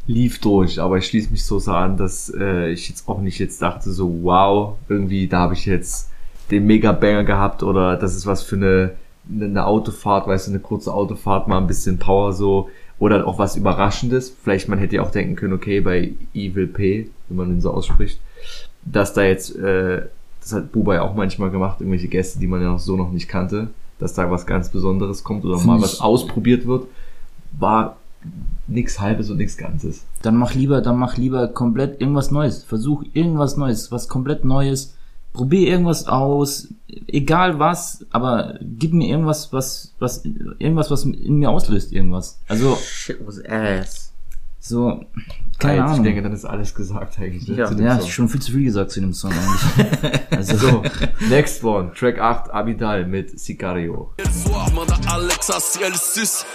lief 0.08 0.40
durch, 0.40 0.80
aber 0.80 0.98
ich 0.98 1.06
schließe 1.08 1.30
mich 1.32 1.44
so 1.44 1.60
so 1.60 1.74
an, 1.74 1.98
dass 1.98 2.34
äh, 2.34 2.72
ich 2.72 2.90
jetzt 2.90 3.08
auch 3.08 3.20
nicht 3.20 3.40
jetzt 3.40 3.62
dachte 3.62 3.92
so, 3.92 4.24
wow, 4.24 4.76
irgendwie 4.88 5.28
da 5.28 5.40
habe 5.40 5.54
ich 5.54 5.66
jetzt 5.66 6.10
den 6.50 6.66
Mega-Banger 6.66 7.26
gehabt 7.26 7.62
oder 7.62 7.98
das 7.98 8.16
ist 8.16 8.26
was 8.26 8.42
für 8.42 8.56
eine, 8.56 8.92
eine 9.30 9.66
Autofahrt, 9.66 10.28
weißt 10.28 10.48
du, 10.48 10.52
eine 10.52 10.60
kurze 10.62 10.94
Autofahrt, 10.94 11.50
mal 11.50 11.58
ein 11.58 11.68
bisschen 11.68 12.00
Power 12.00 12.32
so 12.32 12.70
oder 13.00 13.28
auch 13.28 13.38
was 13.38 13.58
Überraschendes. 13.58 14.34
Vielleicht 14.42 14.70
man 14.70 14.80
hätte 14.80 14.96
ja 14.96 15.02
auch 15.02 15.12
denken 15.12 15.36
können, 15.36 15.54
okay, 15.54 15.82
bei 15.82 16.14
Evil 16.34 16.68
P, 16.68 17.10
wenn 17.28 17.38
man 17.38 17.52
ihn 17.52 17.62
so 17.62 17.72
ausspricht, 17.72 18.20
dass 18.92 19.14
da 19.14 19.24
jetzt, 19.24 19.56
äh, 19.56 20.04
das 20.42 20.54
hat 20.54 20.72
Buba 20.72 20.96
ja 20.96 21.02
auch 21.02 21.16
manchmal 21.16 21.50
gemacht, 21.50 21.82
irgendwelche 21.82 22.08
Gäste, 22.08 22.40
die 22.40 22.48
man 22.48 22.62
ja 22.62 22.70
noch 22.70 22.80
so 22.80 22.96
noch 22.96 23.12
nicht 23.12 23.28
kannte, 23.28 23.70
dass 24.00 24.14
da 24.14 24.30
was 24.30 24.46
ganz 24.46 24.70
Besonderes 24.70 25.24
kommt 25.24 25.44
oder 25.46 25.56
Find 25.56 25.68
mal 25.68 25.82
was 25.82 26.00
ausprobiert 26.00 26.66
wird, 26.66 26.88
war 27.60 27.98
nix 28.68 29.00
Halbes 29.00 29.30
und 29.30 29.38
nix 29.38 29.58
Ganzes. 29.58 30.04
dann 30.22 30.38
mach 30.38 30.54
lieber, 30.54 30.82
dann 30.82 30.98
mach 30.98 31.18
lieber 31.18 31.48
komplett 31.48 32.02
irgendwas 32.02 32.32
Neues. 32.32 32.64
Versuch 32.64 33.04
irgendwas 33.14 33.58
Neues, 33.58 33.92
was 33.92 34.08
komplett 34.08 34.44
Neues. 34.46 34.94
Probier 35.34 35.68
irgendwas 35.68 36.08
aus, 36.08 36.70
egal 37.08 37.60
was, 37.60 38.06
aber 38.12 38.58
gib 38.62 38.94
mir 38.94 39.08
irgendwas, 39.08 39.54
was, 39.54 39.94
was, 40.00 40.26
irgendwas, 40.58 40.90
was 40.90 41.06
in 41.06 41.38
mir 41.38 41.52
auslöst, 41.52 41.92
irgendwas. 41.92 42.40
Also, 42.48 42.76
Shit 42.76 43.20
was 43.26 43.44
ass. 43.46 44.14
so, 44.60 45.06
keine 45.60 45.84
Ahnung. 45.84 45.98
Ich 45.98 46.04
denke, 46.04 46.22
dann 46.22 46.34
ist 46.34 46.46
alles 46.46 46.74
gesagt 46.76 47.18
eigentlich. 47.20 47.48
Ne, 47.48 47.56
Ja. 47.58 47.72
ja, 47.72 48.02
schon 48.08 48.30
viel 48.30 48.42
zu 48.42 48.52
viel 48.52 48.64
gesagt 48.66 48.92
zu 48.92 49.00
dem 49.02 49.14
Song 49.14 49.32
eigentlich. 49.32 50.22
Also, 50.32 50.58
So, 50.58 50.84
next 51.30 51.64
one, 51.64 51.92
Track 51.94 52.20
8, 52.20 52.52
Abidal 52.54 53.06
mit 53.06 53.40
Sicario. 53.40 54.14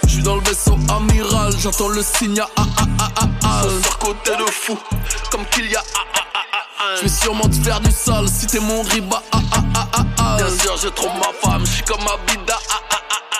Je 0.07 0.09
suis 0.09 0.23
dans 0.23 0.35
le 0.35 0.41
vaisseau 0.41 0.77
amiral, 0.89 1.53
j'entends 1.59 1.89
le 1.89 2.01
signe 2.01 2.39
à 2.39 2.47
ah 2.55 2.65
ah 2.77 2.87
ah 2.99 3.09
ah 3.21 3.29
ah. 3.43 3.61
Sur 3.83 3.97
côté 3.99 4.31
de 4.31 4.49
fou, 4.51 4.77
comme 5.31 5.45
qu'il 5.51 5.69
y 5.71 5.75
a 5.75 5.79
ah 5.79 5.83
ah 6.13 6.19
ah 6.33 6.39
ah 6.53 6.57
ah. 6.79 6.95
Je 6.97 7.03
vais 7.03 7.09
sûrement 7.09 7.47
te 7.49 7.55
faire 7.55 7.79
du 7.81 7.91
sale 7.91 8.27
si 8.27 8.47
t'es 8.47 8.59
mon 8.59 8.81
riba 8.83 9.21
ah 9.31 9.39
ah 9.51 9.63
ah 9.75 9.87
ah 9.93 10.05
ah. 10.19 10.35
Bien 10.37 10.49
sûr, 10.49 10.75
je 10.81 10.87
trompe 10.89 11.13
ma 11.19 11.31
femme, 11.49 11.65
je 11.65 11.71
suis 11.71 11.83
comme 11.83 12.01
Abida 12.01 12.55
ah 12.69 12.79
ah 12.91 12.95
ah 12.95 12.97
ah 13.11 13.15
ah. 13.31 13.32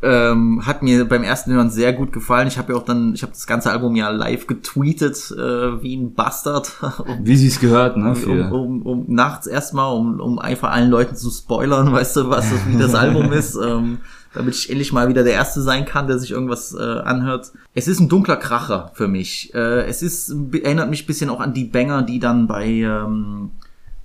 Ähm, 0.00 0.64
hat 0.64 0.84
mir 0.84 1.04
beim 1.06 1.24
ersten 1.24 1.52
Hören 1.52 1.70
sehr 1.70 1.92
gut 1.92 2.12
gefallen. 2.12 2.46
Ich 2.46 2.56
habe 2.56 2.72
ja 2.72 2.78
auch 2.78 2.84
dann, 2.84 3.14
ich 3.14 3.22
habe 3.22 3.32
das 3.32 3.48
ganze 3.48 3.72
Album 3.72 3.96
ja 3.96 4.10
live 4.10 4.46
getweetet, 4.46 5.34
äh, 5.36 5.82
wie 5.82 5.96
ein 5.96 6.14
Bastard. 6.14 6.70
um, 7.04 7.26
wie 7.26 7.36
sie 7.36 7.48
es 7.48 7.58
gehört, 7.58 7.96
ne? 7.96 8.14
um, 8.26 8.52
um, 8.52 8.82
um 8.82 9.04
nachts 9.08 9.48
erstmal, 9.48 9.92
um, 9.92 10.20
um 10.20 10.38
einfach 10.38 10.70
allen 10.70 10.90
Leuten 10.90 11.16
zu 11.16 11.30
spoilern, 11.30 11.92
weißt 11.92 12.14
du, 12.16 12.30
was 12.30 12.48
das, 12.48 12.60
wie 12.68 12.78
das 12.78 12.94
Album 12.94 13.32
ist, 13.32 13.56
ähm, 13.56 13.98
damit 14.34 14.54
ich 14.54 14.70
endlich 14.70 14.92
mal 14.92 15.08
wieder 15.08 15.24
der 15.24 15.32
Erste 15.32 15.62
sein 15.62 15.84
kann, 15.84 16.06
der 16.06 16.20
sich 16.20 16.30
irgendwas 16.30 16.74
äh, 16.74 17.00
anhört. 17.00 17.50
Es 17.74 17.88
ist 17.88 17.98
ein 17.98 18.08
dunkler 18.08 18.36
Kracher 18.36 18.92
für 18.94 19.08
mich. 19.08 19.52
Äh, 19.52 19.86
es 19.86 20.02
ist 20.02 20.32
erinnert 20.52 20.90
mich 20.90 21.04
ein 21.04 21.06
bisschen 21.08 21.28
auch 21.28 21.40
an 21.40 21.54
die 21.54 21.64
Banger, 21.64 22.02
die 22.02 22.20
dann 22.20 22.46
bei 22.46 22.66
ähm, 22.66 23.50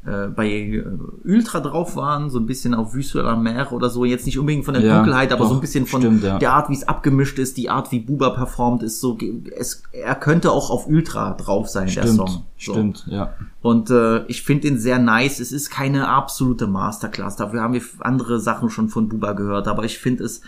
äh, 0.05 0.27
bei 0.27 0.49
äh, 0.49 0.83
Ultra 1.23 1.59
drauf 1.61 1.95
waren, 1.95 2.29
so 2.29 2.39
ein 2.39 2.45
bisschen 2.45 2.73
auf 2.73 2.93
sur 3.01 3.23
la 3.23 3.35
Mer 3.35 3.71
oder 3.71 3.89
so, 3.89 4.03
jetzt 4.03 4.25
nicht 4.25 4.37
unbedingt 4.37 4.65
von 4.65 4.73
der 4.73 4.83
Ja, 4.83 4.97
Dunkelheit, 4.97 5.31
aber 5.31 5.43
doch, 5.43 5.49
so 5.49 5.55
ein 5.55 5.61
bisschen 5.61 5.85
von 5.85 6.01
stimmt, 6.01 6.23
ja. 6.23 6.39
der 6.39 6.53
Art, 6.53 6.69
wie 6.69 6.73
es 6.73 6.87
abgemischt 6.87 7.39
ist, 7.39 7.57
die 7.57 7.69
Art, 7.69 7.91
wie 7.91 7.99
Buba 7.99 8.31
performt 8.31 8.83
ist, 8.83 8.99
so 8.99 9.17
es, 9.55 9.83
er 9.91 10.15
könnte 10.15 10.51
auch 10.51 10.69
auf 10.69 10.87
Ultra 10.87 11.33
drauf 11.33 11.69
sein, 11.69 11.85
der 11.85 12.01
stimmt, 12.01 12.15
Song. 12.15 12.43
So. 12.57 12.73
stimmt, 12.73 13.05
ja. 13.07 13.33
Und 13.61 13.89
äh, 13.91 14.25
ich 14.25 14.43
finde 14.43 14.67
ihn 14.67 14.77
sehr 14.77 14.99
nice. 14.99 15.39
Es 15.39 15.53
ist 15.53 15.69
keine 15.69 16.09
absolute 16.09 16.67
Masterclass. 16.67 17.37
Dafür 17.37 17.61
haben 17.61 17.73
wir 17.73 17.81
andere 17.99 18.39
Sachen 18.39 18.69
schon 18.69 18.89
von 18.89 19.07
Buba 19.07 19.31
gehört. 19.33 19.69
Aber 19.69 19.85
ich 19.85 19.99
finde 19.99 20.25
es, 20.25 20.41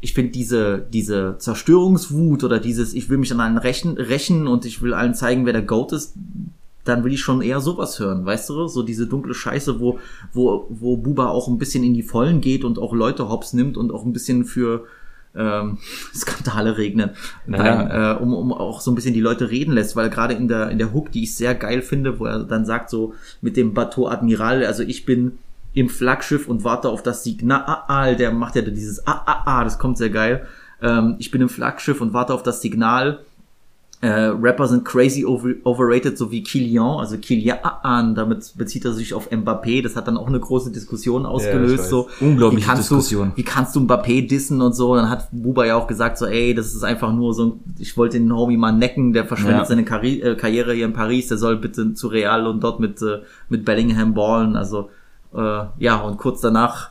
ich 0.00 0.12
finde 0.14 0.32
diese, 0.32 0.78
diese 0.92 1.36
Zerstörungswut 1.38 2.42
oder 2.42 2.58
dieses, 2.58 2.94
ich 2.94 3.08
will 3.08 3.18
mich 3.18 3.32
an 3.32 3.40
allen 3.40 3.58
rächen, 3.58 3.96
rächen 3.96 4.48
und 4.48 4.64
ich 4.64 4.82
will 4.82 4.92
allen 4.92 5.14
zeigen, 5.14 5.46
wer 5.46 5.52
der 5.52 5.62
Goat 5.62 5.92
ist, 5.92 6.14
dann 6.84 7.04
will 7.04 7.12
ich 7.12 7.20
schon 7.20 7.42
eher 7.42 7.60
sowas 7.60 7.98
hören, 7.98 8.24
weißt 8.24 8.50
du? 8.50 8.66
So 8.66 8.82
diese 8.82 9.06
dunkle 9.06 9.34
Scheiße, 9.34 9.80
wo, 9.80 9.98
wo, 10.32 10.66
wo 10.68 10.96
Buba 10.96 11.28
auch 11.28 11.48
ein 11.48 11.58
bisschen 11.58 11.84
in 11.84 11.94
die 11.94 12.02
Vollen 12.02 12.40
geht 12.40 12.64
und 12.64 12.78
auch 12.78 12.92
Leute 12.92 13.28
hops 13.28 13.52
nimmt 13.52 13.76
und 13.76 13.92
auch 13.92 14.04
ein 14.04 14.12
bisschen 14.12 14.44
für 14.44 14.84
ähm, 15.36 15.78
Skandale 16.14 16.78
regnen. 16.78 17.10
Nein, 17.46 17.90
äh, 17.90 18.20
um, 18.20 18.34
um 18.34 18.52
auch 18.52 18.80
so 18.80 18.90
ein 18.90 18.94
bisschen 18.94 19.14
die 19.14 19.20
Leute 19.20 19.50
reden 19.50 19.72
lässt, 19.72 19.96
weil 19.96 20.10
gerade 20.10 20.34
in 20.34 20.48
der, 20.48 20.70
in 20.70 20.78
der 20.78 20.92
Hook, 20.92 21.12
die 21.12 21.22
ich 21.22 21.34
sehr 21.36 21.54
geil 21.54 21.82
finde, 21.82 22.18
wo 22.18 22.26
er 22.26 22.44
dann 22.44 22.66
sagt 22.66 22.90
so 22.90 23.14
mit 23.40 23.56
dem 23.56 23.74
Bateau 23.74 24.08
Admiral, 24.08 24.64
also 24.64 24.82
ich 24.82 25.06
bin 25.06 25.38
im 25.74 25.88
Flaggschiff 25.88 26.48
und 26.48 26.64
warte 26.64 26.90
auf 26.90 27.02
das 27.02 27.24
Signal, 27.24 28.16
der 28.16 28.30
macht 28.32 28.56
ja 28.56 28.62
dieses 28.62 29.06
Ah, 29.06 29.22
ah, 29.24 29.42
ah, 29.46 29.64
das 29.64 29.78
kommt 29.78 29.96
sehr 29.96 30.10
geil. 30.10 30.46
Ähm, 30.82 31.16
ich 31.18 31.30
bin 31.30 31.40
im 31.40 31.48
Flaggschiff 31.48 32.00
und 32.00 32.12
warte 32.12 32.34
auf 32.34 32.42
das 32.42 32.60
Signal 32.60 33.20
Äh, 34.02 34.08
Rapper 34.10 34.66
sind 34.66 34.84
crazy 34.84 35.24
over, 35.24 35.50
overrated, 35.62 36.18
so 36.18 36.32
wie 36.32 36.42
Kilian, 36.42 36.98
also 36.98 37.16
Kilian, 37.18 38.16
damit 38.16 38.52
bezieht 38.56 38.84
er 38.84 38.92
sich 38.94 39.14
auf 39.14 39.30
Mbappé. 39.30 39.80
Das 39.80 39.94
hat 39.94 40.08
dann 40.08 40.16
auch 40.16 40.26
eine 40.26 40.40
große 40.40 40.72
Diskussion 40.72 41.24
ausgelöst. 41.24 41.84
weiß. 41.84 41.88
so, 41.88 42.08
Unglaubliche 42.20 42.62
wie 42.64 42.66
kannst 42.66 42.82
Diskussion. 42.90 43.30
Du, 43.30 43.36
wie 43.36 43.44
kannst 43.44 43.76
du 43.76 43.80
Mbappé 43.80 44.26
dissen 44.26 44.60
und 44.60 44.74
so? 44.74 44.96
Dann 44.96 45.08
hat 45.08 45.28
Buba 45.30 45.66
ja 45.66 45.76
auch 45.76 45.86
gesagt, 45.86 46.18
so, 46.18 46.26
ey, 46.26 46.52
das 46.52 46.74
ist 46.74 46.82
einfach 46.82 47.12
nur 47.12 47.32
so, 47.32 47.44
ein- 47.46 47.60
ich 47.78 47.96
wollte 47.96 48.18
den 48.18 48.34
Homie 48.34 48.56
mal 48.56 48.72
necken, 48.72 49.12
der 49.12 49.24
verschwendet 49.24 49.60
Ja. 49.60 49.64
seine 49.66 49.84
Karri 49.84 50.20
äh, 50.20 50.34
Karriere 50.34 50.72
hier 50.74 50.86
in 50.86 50.92
Paris, 50.94 51.28
der 51.28 51.38
soll 51.38 51.56
bitte 51.56 51.94
zu 51.94 52.08
Real 52.08 52.48
und 52.48 52.60
dort 52.64 52.80
mit, 52.80 53.00
äh, 53.02 53.20
mit 53.48 53.64
Bellingham 53.64 54.14
ballen. 54.14 54.56
Also, 54.56 54.90
äh, 55.32 55.60
ja, 55.78 56.00
und 56.00 56.18
kurz 56.18 56.40
danach 56.40 56.90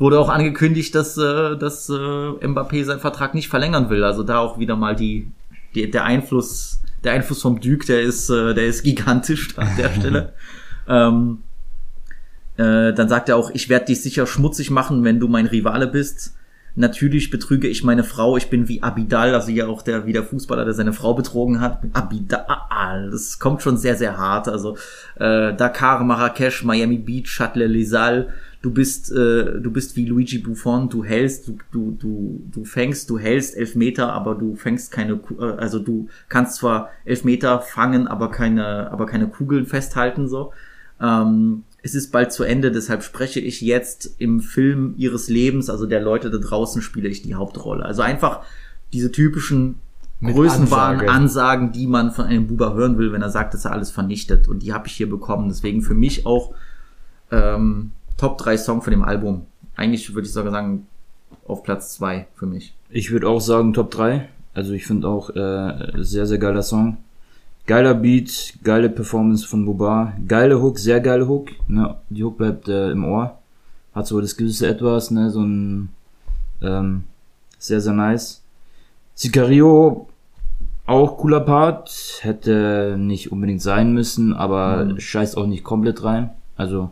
wurde 0.00 0.18
auch 0.18 0.28
angekündigt, 0.28 0.92
dass, 0.96 1.16
äh, 1.18 1.56
dass 1.56 1.88
äh, 1.88 1.92
Mbappé 1.94 2.84
seinen 2.84 2.98
Vertrag 2.98 3.34
nicht 3.34 3.48
verlängern 3.48 3.90
will. 3.90 4.02
Also 4.02 4.24
da 4.24 4.38
auch 4.40 4.58
wieder 4.58 4.74
mal 4.74 4.96
die, 4.96 5.30
die 5.74 5.90
der 5.90 6.04
Einfluss, 6.04 6.80
der 7.04 7.12
Einfluss 7.12 7.42
vom 7.42 7.60
Duke, 7.60 7.86
der 7.86 8.02
ist, 8.02 8.30
äh, 8.30 8.54
der 8.54 8.66
ist 8.66 8.82
gigantisch 8.82 9.56
an 9.58 9.68
der 9.76 9.90
Stelle. 9.98 10.32
ähm, 10.88 11.42
äh, 12.56 12.92
dann 12.92 13.08
sagt 13.08 13.28
er 13.28 13.36
auch, 13.36 13.50
ich 13.52 13.68
werde 13.68 13.86
dich 13.86 14.02
sicher 14.02 14.26
schmutzig 14.26 14.70
machen, 14.70 15.04
wenn 15.04 15.20
du 15.20 15.28
mein 15.28 15.46
Rivale 15.46 15.86
bist. 15.86 16.34
Natürlich 16.74 17.30
betrüge 17.30 17.66
ich 17.66 17.82
meine 17.82 18.04
Frau. 18.04 18.36
Ich 18.36 18.50
bin 18.50 18.68
wie 18.68 18.82
Abidal, 18.82 19.34
also 19.34 19.50
ja 19.50 19.66
auch 19.66 19.82
der 19.82 20.06
wie 20.06 20.12
der 20.12 20.22
Fußballer, 20.22 20.64
der 20.64 20.74
seine 20.74 20.92
Frau 20.92 21.14
betrogen 21.14 21.60
hat. 21.60 21.80
Abidal, 21.92 23.10
das 23.10 23.38
kommt 23.38 23.62
schon 23.62 23.76
sehr 23.76 23.96
sehr 23.96 24.16
hart. 24.16 24.48
Also 24.48 24.76
äh, 25.16 25.54
Dakar, 25.54 26.04
Marrakesch, 26.04 26.62
Miami 26.62 26.98
Beach, 26.98 27.28
Châtelet 27.28 27.84
Salles. 27.84 28.26
Du 28.60 28.72
bist 28.72 29.12
äh, 29.12 29.60
du 29.60 29.70
bist 29.70 29.94
wie 29.96 30.04
Luigi 30.04 30.38
Buffon. 30.38 30.88
Du 30.88 31.04
hältst, 31.04 31.46
du 31.46 31.58
du 31.70 31.96
du 31.98 32.42
du 32.50 32.64
fängst, 32.64 33.08
du 33.08 33.18
hältst 33.18 33.56
Elfmeter, 33.56 34.12
aber 34.12 34.34
du 34.34 34.56
fängst 34.56 34.90
keine, 34.90 35.20
äh, 35.38 35.44
also 35.58 35.78
du 35.78 36.08
kannst 36.28 36.56
zwar 36.56 36.90
Elfmeter 37.04 37.60
fangen, 37.60 38.08
aber 38.08 38.30
keine 38.30 38.90
aber 38.90 39.06
keine 39.06 39.28
Kugeln 39.28 39.66
festhalten 39.66 40.28
so. 40.28 40.52
Ähm, 41.00 41.62
es 41.82 41.94
ist 41.94 42.10
bald 42.10 42.32
zu 42.32 42.42
Ende, 42.42 42.72
deshalb 42.72 43.02
spreche 43.02 43.40
ich 43.40 43.60
jetzt 43.60 44.16
im 44.18 44.40
Film 44.40 44.94
ihres 44.96 45.28
Lebens, 45.28 45.70
also 45.70 45.86
der 45.86 46.00
Leute 46.00 46.30
da 46.30 46.38
draußen, 46.38 46.82
spiele 46.82 47.08
ich 47.08 47.22
die 47.22 47.34
Hauptrolle. 47.34 47.84
Also 47.84 48.02
einfach 48.02 48.40
diese 48.92 49.12
typischen 49.12 49.76
Mit 50.20 50.34
Größenwahn 50.34 50.94
Ansage. 50.94 51.10
Ansagen, 51.10 51.72
die 51.72 51.86
man 51.86 52.10
von 52.10 52.26
einem 52.26 52.46
Buber 52.48 52.74
hören 52.74 52.98
will, 52.98 53.12
wenn 53.12 53.22
er 53.22 53.30
sagt, 53.30 53.54
dass 53.54 53.64
er 53.64 53.72
alles 53.72 53.90
vernichtet. 53.90 54.48
Und 54.48 54.64
die 54.64 54.72
habe 54.72 54.88
ich 54.88 54.94
hier 54.94 55.08
bekommen. 55.08 55.48
Deswegen 55.48 55.82
für 55.82 55.94
mich 55.94 56.26
auch 56.26 56.52
ähm, 57.30 57.92
Top 58.18 58.36
3 58.36 58.58
Song 58.58 58.82
von 58.82 58.90
dem 58.90 59.02
Album. 59.04 59.46
Eigentlich 59.76 60.12
würde 60.14 60.26
ich 60.26 60.32
sogar 60.34 60.52
sagen, 60.52 60.86
auf 61.46 61.62
Platz 61.62 61.94
2 61.94 62.26
für 62.34 62.46
mich. 62.46 62.74
Ich 62.90 63.10
würde 63.10 63.28
auch 63.28 63.40
sagen 63.40 63.72
Top 63.72 63.90
3. 63.90 64.28
Also 64.54 64.72
ich 64.72 64.84
finde 64.86 65.08
auch 65.08 65.30
äh, 65.30 65.92
sehr, 66.02 66.26
sehr 66.26 66.38
geiler 66.38 66.62
Song. 66.62 66.98
Geiler 67.66 67.94
Beat, 67.94 68.54
geile 68.64 68.88
Performance 68.90 69.46
von 69.46 69.64
Buba, 69.66 70.14
geile 70.26 70.60
Hook, 70.60 70.78
sehr 70.78 71.00
geile 71.00 71.28
Hook. 71.28 71.50
Ne? 71.68 71.94
Die 72.08 72.24
Hook 72.24 72.38
bleibt 72.38 72.68
äh, 72.68 72.90
im 72.90 73.04
Ohr. 73.04 73.38
Hat 73.94 74.06
so 74.06 74.20
das 74.20 74.36
gewisse 74.36 74.66
Etwas, 74.66 75.10
ne? 75.10 75.30
so 75.30 75.42
ein 75.42 75.90
ähm, 76.62 77.04
sehr, 77.58 77.80
sehr 77.80 77.92
nice. 77.92 78.42
Sicario, 79.14 80.08
auch 80.86 81.18
cooler 81.18 81.40
Part. 81.40 82.18
Hätte 82.22 82.96
nicht 82.98 83.30
unbedingt 83.32 83.62
sein 83.62 83.92
müssen, 83.92 84.32
aber 84.34 84.84
Mhm. 84.86 85.00
scheißt 85.00 85.36
auch 85.36 85.46
nicht 85.46 85.62
komplett 85.64 86.02
rein. 86.02 86.30
Also 86.56 86.90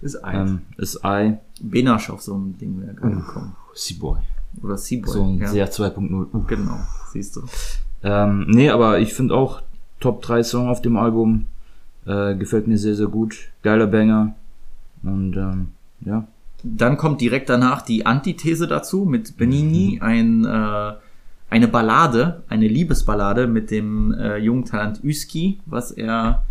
Ist 0.00 0.16
eins. 0.16 0.50
ähm, 0.50 0.62
ist 0.76 1.00
I. 1.04 1.34
Benasch 1.60 2.10
auf 2.10 2.22
so 2.22 2.36
ein 2.36 2.58
Ding 2.58 2.80
wäre 2.80 2.94
gerade 2.94 3.16
gekommen. 3.16 3.56
Seaboy. 3.74 4.18
Oder 4.62 4.76
Seaboy. 4.76 5.12
So 5.12 5.22
ein 5.22 5.38
ja. 5.38 5.48
sehr 5.48 5.70
2.0. 5.70 6.26
Uh. 6.32 6.44
Genau, 6.46 6.78
siehst 7.12 7.36
du. 7.36 7.42
Ähm, 8.02 8.46
nee, 8.48 8.70
aber 8.70 8.98
ich 8.98 9.14
finde 9.14 9.34
auch 9.34 9.62
Top 10.00 10.22
3 10.22 10.42
Song 10.42 10.68
auf 10.68 10.82
dem 10.82 10.96
Album. 10.96 11.46
Äh, 12.04 12.34
gefällt 12.34 12.66
mir 12.66 12.78
sehr, 12.78 12.96
sehr 12.96 13.06
gut. 13.06 13.38
Geiler 13.62 13.86
Banger. 13.86 14.34
Und 15.02 15.36
ähm, 15.36 15.68
ja. 16.00 16.26
Dann 16.64 16.96
kommt 16.96 17.20
direkt 17.20 17.48
danach 17.48 17.82
die 17.82 18.06
Antithese 18.06 18.68
dazu 18.68 19.04
mit 19.04 19.36
Benini, 19.36 19.98
ein, 20.00 20.44
äh, 20.44 20.92
eine 21.50 21.68
Ballade, 21.68 22.42
eine 22.48 22.68
Liebesballade 22.68 23.46
mit 23.48 23.70
dem 23.70 24.12
äh, 24.12 24.36
jungen 24.36 24.64
Talent 24.64 25.02
Üski, 25.02 25.58
was 25.66 25.90
er 25.90 26.44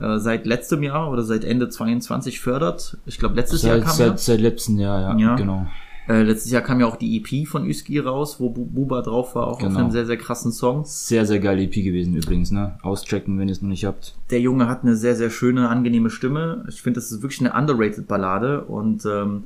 äh, 0.00 0.18
seit 0.18 0.46
letztem 0.46 0.82
Jahr 0.82 1.10
oder 1.10 1.22
seit 1.22 1.44
Ende 1.44 1.68
22 1.68 2.40
fördert. 2.40 2.96
Ich 3.06 3.18
glaube, 3.18 3.34
letztes 3.36 3.62
Jahr 3.62 3.76
Seit, 3.76 3.84
kam 3.86 3.96
seit, 3.96 4.18
seit 4.20 4.40
letzten 4.40 4.78
Jahr, 4.78 5.00
ja, 5.00 5.16
Ja. 5.18 5.34
genau. 5.36 5.66
Äh, 6.08 6.22
letztes 6.22 6.50
Jahr 6.50 6.62
kam 6.62 6.80
ja 6.80 6.86
auch 6.86 6.96
die 6.96 7.18
EP 7.18 7.44
von 7.46 7.66
Üski 7.66 7.98
raus, 7.98 8.40
wo 8.40 8.48
Bu- 8.48 8.64
Buba 8.64 9.02
drauf 9.02 9.34
war, 9.34 9.46
auch 9.46 9.52
auf 9.56 9.58
Genau. 9.58 9.78
einem 9.80 9.90
sehr, 9.90 10.06
sehr 10.06 10.16
krassen 10.16 10.52
Song. 10.52 10.82
Sehr, 10.86 11.26
sehr 11.26 11.38
geile 11.38 11.62
EP 11.62 11.82
gewesen 11.82 12.14
übrigens, 12.16 12.50
ne? 12.50 12.78
Auschecken, 12.82 13.38
wenn 13.38 13.48
ihr 13.48 13.52
es 13.52 13.60
noch 13.60 13.68
nicht 13.68 13.84
habt. 13.84 14.16
der 14.30 14.40
Junge 14.40 14.68
hat 14.68 14.84
eine 14.84 14.96
sehr, 14.96 15.16
sehr 15.16 15.28
schöne, 15.28 15.68
angenehme 15.68 16.08
Stimme. 16.08 16.64
Ich 16.70 16.80
finde, 16.80 16.98
das 17.00 17.12
ist 17.12 17.20
wirklich 17.20 17.40
eine 17.40 17.52
underrated 17.52 18.08
Ballade 18.08 18.62
und 18.64 19.04
ähm, 19.04 19.44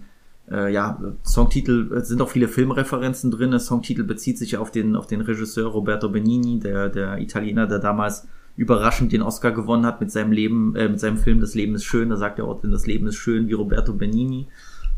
äh, 0.53 0.73
ja, 0.73 1.01
Songtitel, 1.25 1.93
es 1.95 2.07
sind 2.09 2.23
auch 2.23 2.29
viele 2.31 2.47
Filmreferenzen 2.47 3.31
drin. 3.33 3.51
Der 3.51 3.59
Songtitel 3.61 4.05
bezieht 4.05 4.39
sich 4.39 4.53
ja 4.53 4.61
auf 4.61 4.71
den, 4.71 4.95
auf 4.95 5.07
den 5.09 5.21
Regisseur 5.21 5.69
Roberto 5.71 6.09
Benigni, 6.11 6.61
der, 6.61 6.89
der 6.91 7.19
Italiener, 7.19 7.67
der 7.67 7.79
damals 7.81 8.29
überraschend 8.57 9.13
den 9.13 9.23
Oscar 9.23 9.53
gewonnen 9.53 9.87
hat 9.87 10.01
mit 10.01 10.11
seinem 10.11 10.33
Leben, 10.33 10.77
äh, 10.77 10.89
mit 10.89 11.01
seinem 11.01 11.17
Film 11.17 11.41
Das 11.41 11.55
Leben 11.55 11.75
ist 11.75 11.85
schön. 11.85 12.11
Da 12.11 12.17
sagt 12.17 12.39
er 12.39 12.47
auch, 12.47 12.61
denn 12.61 12.71
das 12.71 12.87
Leben 12.87 13.07
ist 13.07 13.17
schön 13.17 13.49
wie 13.49 13.55
Roberto 13.55 13.93
Benigni. 13.93 14.49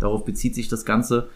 Darauf 0.00 0.24
bezieht 0.24 0.54
sich 0.54 0.68
das 0.68 0.84
Ganze. 0.84 1.28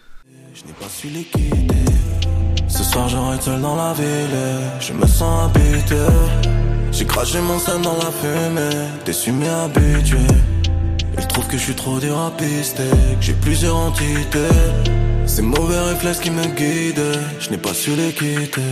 Ce 15.29 15.43
mauvais 15.43 15.79
réflexes 15.91 16.21
qui 16.21 16.31
me 16.31 16.47
guident. 16.57 17.21
Je 17.39 17.51
n'ai 17.51 17.59
pas 17.59 17.75
su 17.75 17.95
les 17.95 18.13
quitter. 18.15 18.63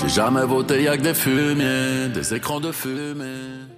J'ai 0.00 0.08
jamais 0.08 0.46
voté 0.46 0.82
y'a 0.82 0.96
que 0.96 1.02
des 1.02 1.14
fumiers. 1.14 2.08
Des 2.14 2.32
écrans 2.32 2.60
de 2.60 2.72
fumée. 2.72 3.68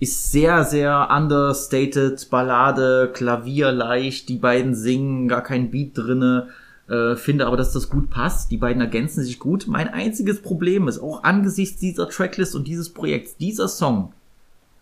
ist 0.00 0.30
sehr, 0.30 0.64
sehr 0.64 1.08
understated, 1.10 2.30
Ballade, 2.30 3.10
Klavier 3.12 3.72
leicht, 3.72 4.28
die 4.28 4.38
beiden 4.38 4.74
singen, 4.74 5.28
gar 5.28 5.42
kein 5.42 5.70
Beat 5.70 5.90
drinne, 5.98 6.48
äh, 6.88 7.16
finde 7.16 7.46
aber, 7.46 7.56
dass 7.56 7.72
das 7.72 7.90
gut 7.90 8.08
passt, 8.08 8.50
die 8.50 8.56
beiden 8.56 8.80
ergänzen 8.80 9.24
sich 9.24 9.38
gut. 9.38 9.66
Mein 9.66 9.88
einziges 9.88 10.40
Problem 10.40 10.88
ist, 10.88 11.00
auch 11.00 11.24
angesichts 11.24 11.80
dieser 11.80 12.08
Tracklist 12.08 12.54
und 12.54 12.66
dieses 12.68 12.90
Projekts, 12.90 13.36
dieser 13.36 13.68
Song, 13.68 14.12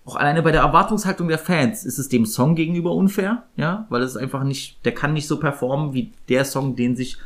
auch 0.05 0.17
alleine 0.17 0.43
bei 0.43 0.53
der 0.53 0.61
Erwartungshaltung 0.61 1.27
der 1.27 1.39
Fans, 1.39 1.85
ist 1.85 1.99
es 1.99 2.09
dem 2.09 2.27
Song 2.27 2.55
gegenüber 2.55 2.93
unfair, 2.93 3.43
ja, 3.57 3.87
weil 3.89 4.03
es 4.03 4.17
einfach 4.17 4.45
nicht, 4.45 4.85
der 4.85 4.93
kann 4.93 5.15
nicht 5.15 5.27
so 5.27 5.41
performen 5.41 5.95
wie 5.95 6.13
der 6.29 6.45
Song, 6.45 6.77
den 6.77 6.95
sich 6.95 7.17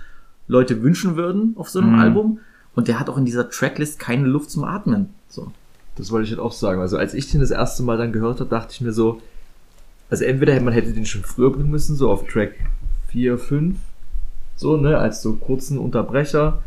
Leute 0.46 0.82
wünschen 0.82 1.16
würden 1.16 1.54
auf 1.58 1.68
so 1.68 1.80
einem 1.80 1.98
Album. 1.98 2.38
Und 2.74 2.88
der 2.88 3.00
hat 3.00 3.08
auch 3.08 3.16
in 3.16 3.24
dieser 3.24 3.50
Tracklist 3.50 3.98
keine 3.98 4.26
Luft 4.26 4.50
zum 4.50 4.64
Atmen. 4.64 5.10
So. 5.28 5.52
Das 5.96 6.10
wollte 6.10 6.24
ich 6.24 6.30
halt 6.30 6.40
auch 6.40 6.52
sagen. 6.52 6.80
Also 6.80 6.96
als 6.96 7.14
ich 7.14 7.30
den 7.30 7.40
das 7.40 7.50
erste 7.50 7.82
Mal 7.82 7.98
dann 7.98 8.12
gehört 8.12 8.40
habe, 8.40 8.48
dachte 8.50 8.72
ich 8.72 8.80
mir 8.80 8.92
so, 8.92 9.20
also 10.08 10.24
entweder 10.24 10.58
man 10.60 10.72
hätte 10.74 10.92
den 10.92 11.06
schon 11.06 11.22
früher 11.22 11.52
bringen 11.52 11.70
müssen, 11.70 11.96
so 11.96 12.10
auf 12.10 12.26
Track 12.26 12.54
4, 13.08 13.38
5, 13.38 13.76
so, 14.56 14.76
ne, 14.76 14.98
als 14.98 15.22
so 15.22 15.34
kurzen 15.34 15.78
Unterbrecher. 15.78 16.62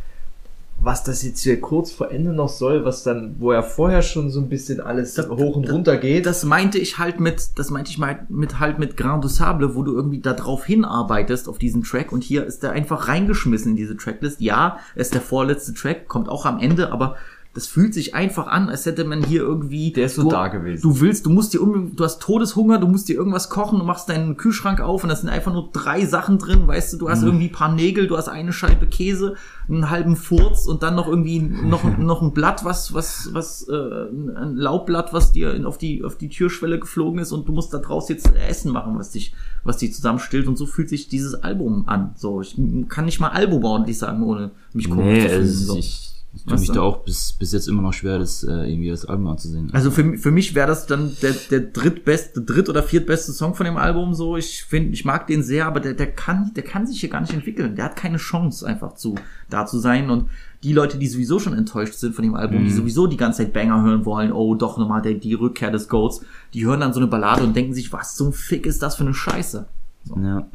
Was 0.86 1.02
das 1.06 1.24
jetzt 1.24 1.42
hier 1.42 1.62
kurz 1.62 1.94
vor 1.94 2.12
Ende 2.12 2.34
noch 2.34 2.50
soll, 2.50 2.84
was 2.84 3.04
dann, 3.04 3.36
wo 3.40 3.52
er 3.52 3.64
vorher 3.64 4.02
schon 4.02 4.30
so 4.30 4.42
ein 4.42 4.50
bisschen 4.50 4.82
alles 4.82 5.14
Das- 5.14 5.30
hoch 5.30 5.56
und 5.56 5.72
runter 5.72 5.96
geht. 5.96 6.26
Das 6.26 6.44
meinte 6.44 6.78
ich 6.78 6.98
halt 6.98 7.22
mit, 7.22 7.58
das 7.58 7.70
meinte 7.72 7.90
ich 7.90 7.98
mal 7.98 8.26
mit 8.28 8.60
halt 8.60 8.80
mit 8.80 8.98
Grand 8.98 9.24
du 9.24 9.30
Sable, 9.30 9.76
wo 9.76 9.84
du 9.84 9.94
irgendwie 9.96 10.20
da 10.20 10.34
drauf 10.34 10.66
hinarbeitest 10.66 11.48
auf 11.48 11.58
diesen 11.58 11.84
Track 11.84 12.12
und 12.12 12.22
hier 12.22 12.44
ist 12.46 12.64
der 12.64 12.74
einfach 12.74 13.08
reingeschmissen 13.08 13.72
in 13.72 13.78
diese 13.78 13.96
Tracklist. 13.96 14.42
Ja, 14.42 14.78
er 14.94 15.02
ist 15.02 15.14
der 15.14 15.22
vorletzte 15.22 15.74
Track, 15.74 16.10
kommt 16.10 16.28
auch 16.28 16.46
am 16.46 16.60
Ende, 16.60 16.92
aber 16.92 17.16
das 17.56 17.68
fühlt 17.68 17.94
sich 17.94 18.16
einfach 18.16 18.48
an, 18.48 18.68
als 18.70 18.88
hätte 18.88 19.04
man 19.06 19.24
hier 19.24 19.42
irgendwie. 19.42 19.92
Der 19.94 20.06
ist 20.08 20.16
so 20.16 20.24
du, 20.24 20.30
da 20.30 20.48
gewesen. 20.48 20.82
Du 20.82 21.00
willst, 21.02 21.28
du 21.28 21.30
musst 21.30 21.54
dir 21.54 21.60
du 21.60 22.04
hast 22.04 22.20
Todeshunger, 22.20 22.80
du 22.80 22.88
musst 22.88 23.10
dir 23.10 23.14
irgendwas 23.16 23.50
kochen, 23.52 23.78
du 23.78 23.86
machst 23.86 24.10
deinen 24.10 24.38
Kühlschrank 24.38 24.82
auf 24.82 25.04
und 25.04 25.10
da 25.10 25.16
sind 25.16 25.30
einfach 25.30 25.54
nur 25.54 25.70
drei 25.72 26.04
Sachen 26.06 26.40
drin, 26.40 26.66
weißt 26.68 26.94
du, 26.94 26.98
du 26.98 27.10
hast 27.10 27.22
Mhm. 27.22 27.28
irgendwie 27.28 27.46
ein 27.50 27.52
paar 27.52 27.72
Nägel, 27.72 28.08
du 28.08 28.18
hast 28.18 28.28
eine 28.28 28.54
Scheibe 28.54 28.88
Käse, 28.88 29.36
einen 29.70 29.92
halben 29.92 30.16
Furz 30.16 30.66
und 30.66 30.82
dann 30.82 30.96
noch 30.96 31.08
irgendwie 31.08 31.40
noch, 31.42 31.84
noch 32.00 32.24
ein 32.24 32.34
Blatt, 32.34 32.66
was, 32.66 32.94
was, 32.96 33.30
was, 33.34 33.68
äh, 33.70 33.74
ein 33.76 34.56
Laubblatt, 34.56 35.14
was 35.14 35.32
dir 35.32 35.56
auf 35.68 35.78
die, 35.78 36.04
auf 36.04 36.18
die 36.18 36.30
Türschwelle 36.30 36.80
geflogen 36.80 37.20
ist 37.20 37.32
und 37.32 37.48
du 37.48 37.52
musst 37.52 37.72
da 37.72 37.78
draus 37.78 38.10
jetzt 38.10 38.32
Essen 38.50 38.72
machen, 38.72 38.98
was 38.98 39.12
dich, 39.12 39.34
was 39.64 39.78
dich 39.78 39.94
zusammenstillt 39.94 40.48
und 40.48 40.58
so 40.58 40.66
fühlt 40.66 40.90
sich 40.90 41.08
dieses 41.08 41.36
Album 41.36 41.84
an. 41.88 42.14
So, 42.16 42.42
ich 42.42 42.58
kann 42.90 43.06
nicht 43.06 43.20
mal 43.20 43.30
Album 43.30 43.64
ordentlich 43.64 44.00
sagen, 44.00 44.24
ohne 44.24 44.50
mich 44.74 44.90
komisch 44.90 45.06
Nee, 45.06 45.22
zu 45.22 45.30
fühlen. 45.30 45.44
es, 45.44 45.60
so. 45.68 45.78
ich 45.78 46.10
Ich 46.36 46.46
tue 46.46 46.58
mich 46.58 46.72
da 46.72 46.82
auch 46.82 47.04
bis, 47.04 47.34
bis 47.34 47.52
jetzt 47.52 47.68
immer 47.68 47.84
noch 47.84 47.94
schwer, 47.94 48.18
das 48.18 48.44
äh, 48.44 48.52
irgendwie 48.52 48.90
das 48.90 49.06
Album 49.06 49.28
anzusehen. 49.28 49.70
Also 49.72 49.92
für, 49.92 50.18
für 50.18 50.32
mich 50.32 50.56
wäre 50.56 50.68
das 50.68 50.88
dann 50.88 51.16
der, 51.22 51.34
der 51.52 51.60
drittbeste, 51.60 52.42
dritt- 52.42 52.70
oder 52.70 52.82
viertbeste 52.82 53.32
Song 53.34 53.54
von 53.54 53.66
dem 53.66 53.78
Album 53.78 54.16
so. 54.16 54.36
Ich 54.36 54.64
finde, 54.64 54.94
ich 54.94 55.06
mag 55.06 55.28
den 55.28 55.44
sehr, 55.44 55.68
aber 55.68 55.80
der, 55.80 55.94
der 55.94 56.12
kann, 56.12 56.52
der 56.56 56.64
kann 56.64 56.88
sich 56.88 57.00
hier 57.00 57.10
gar 57.10 57.22
nicht 57.22 57.34
entwickeln. 57.34 57.76
Der 57.76 57.86
hat 57.86 57.96
keine 57.96 58.18
Chance 58.18 58.66
einfach 58.66 58.96
zu, 58.96 59.16
da 59.50 59.68
zu 59.68 59.78
sein 59.78 60.10
und 60.10 60.30
die 60.64 60.74
Leute, 60.74 60.98
die 60.98 61.08
sowieso 61.08 61.40
schon 61.40 61.54
enttäuscht 61.54 61.96
sind 61.96 62.16
von 62.16 62.24
dem 62.24 62.36
Album, 62.36 62.64
die 62.64 62.72
sowieso 62.72 63.06
die 63.06 63.18
ganze 63.18 63.44
Zeit 63.44 63.54
Banger 63.54 63.84
hören 63.84 64.06
wollen, 64.06 64.32
oh, 64.32 64.56
doch 64.56 64.78
nochmal 64.78 65.02
der, 65.02 65.16
die 65.16 65.34
Rückkehr 65.34 65.72
des 65.72 65.90
Goats, 65.90 66.26
die 66.54 66.66
hören 66.66 66.80
dann 66.80 66.94
so 66.94 67.00
eine 67.00 67.08
Ballade 67.08 67.44
und 67.44 67.56
denken 67.56 67.74
sich, 67.74 67.92
was 67.92 68.16
zum 68.16 68.32
Fick 68.32 68.66
ist 68.66 68.82
das 68.82 68.96
für 68.96 69.04
eine 69.04 69.14
Scheiße? 69.14 69.68
ja. 70.16 70.48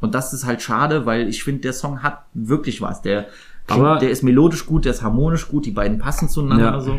Und 0.00 0.14
das 0.14 0.32
ist 0.32 0.46
halt 0.46 0.62
schade, 0.62 1.06
weil 1.06 1.28
ich 1.28 1.42
finde, 1.42 1.62
der 1.62 1.72
Song 1.72 2.04
hat 2.04 2.24
wirklich 2.32 2.80
was. 2.80 3.02
Der, 3.02 3.26
klingt, 3.68 3.84
Aber- 3.86 3.98
der 4.00 4.10
ist 4.10 4.22
melodisch 4.22 4.66
gut, 4.66 4.84
der 4.84 4.92
ist 4.92 5.02
harmonisch 5.02 5.48
gut, 5.48 5.64
die 5.66 5.70
beiden 5.70 5.98
passen 5.98 6.28
zueinander 6.28 6.64
Ja. 6.72 6.80
so. 6.80 6.98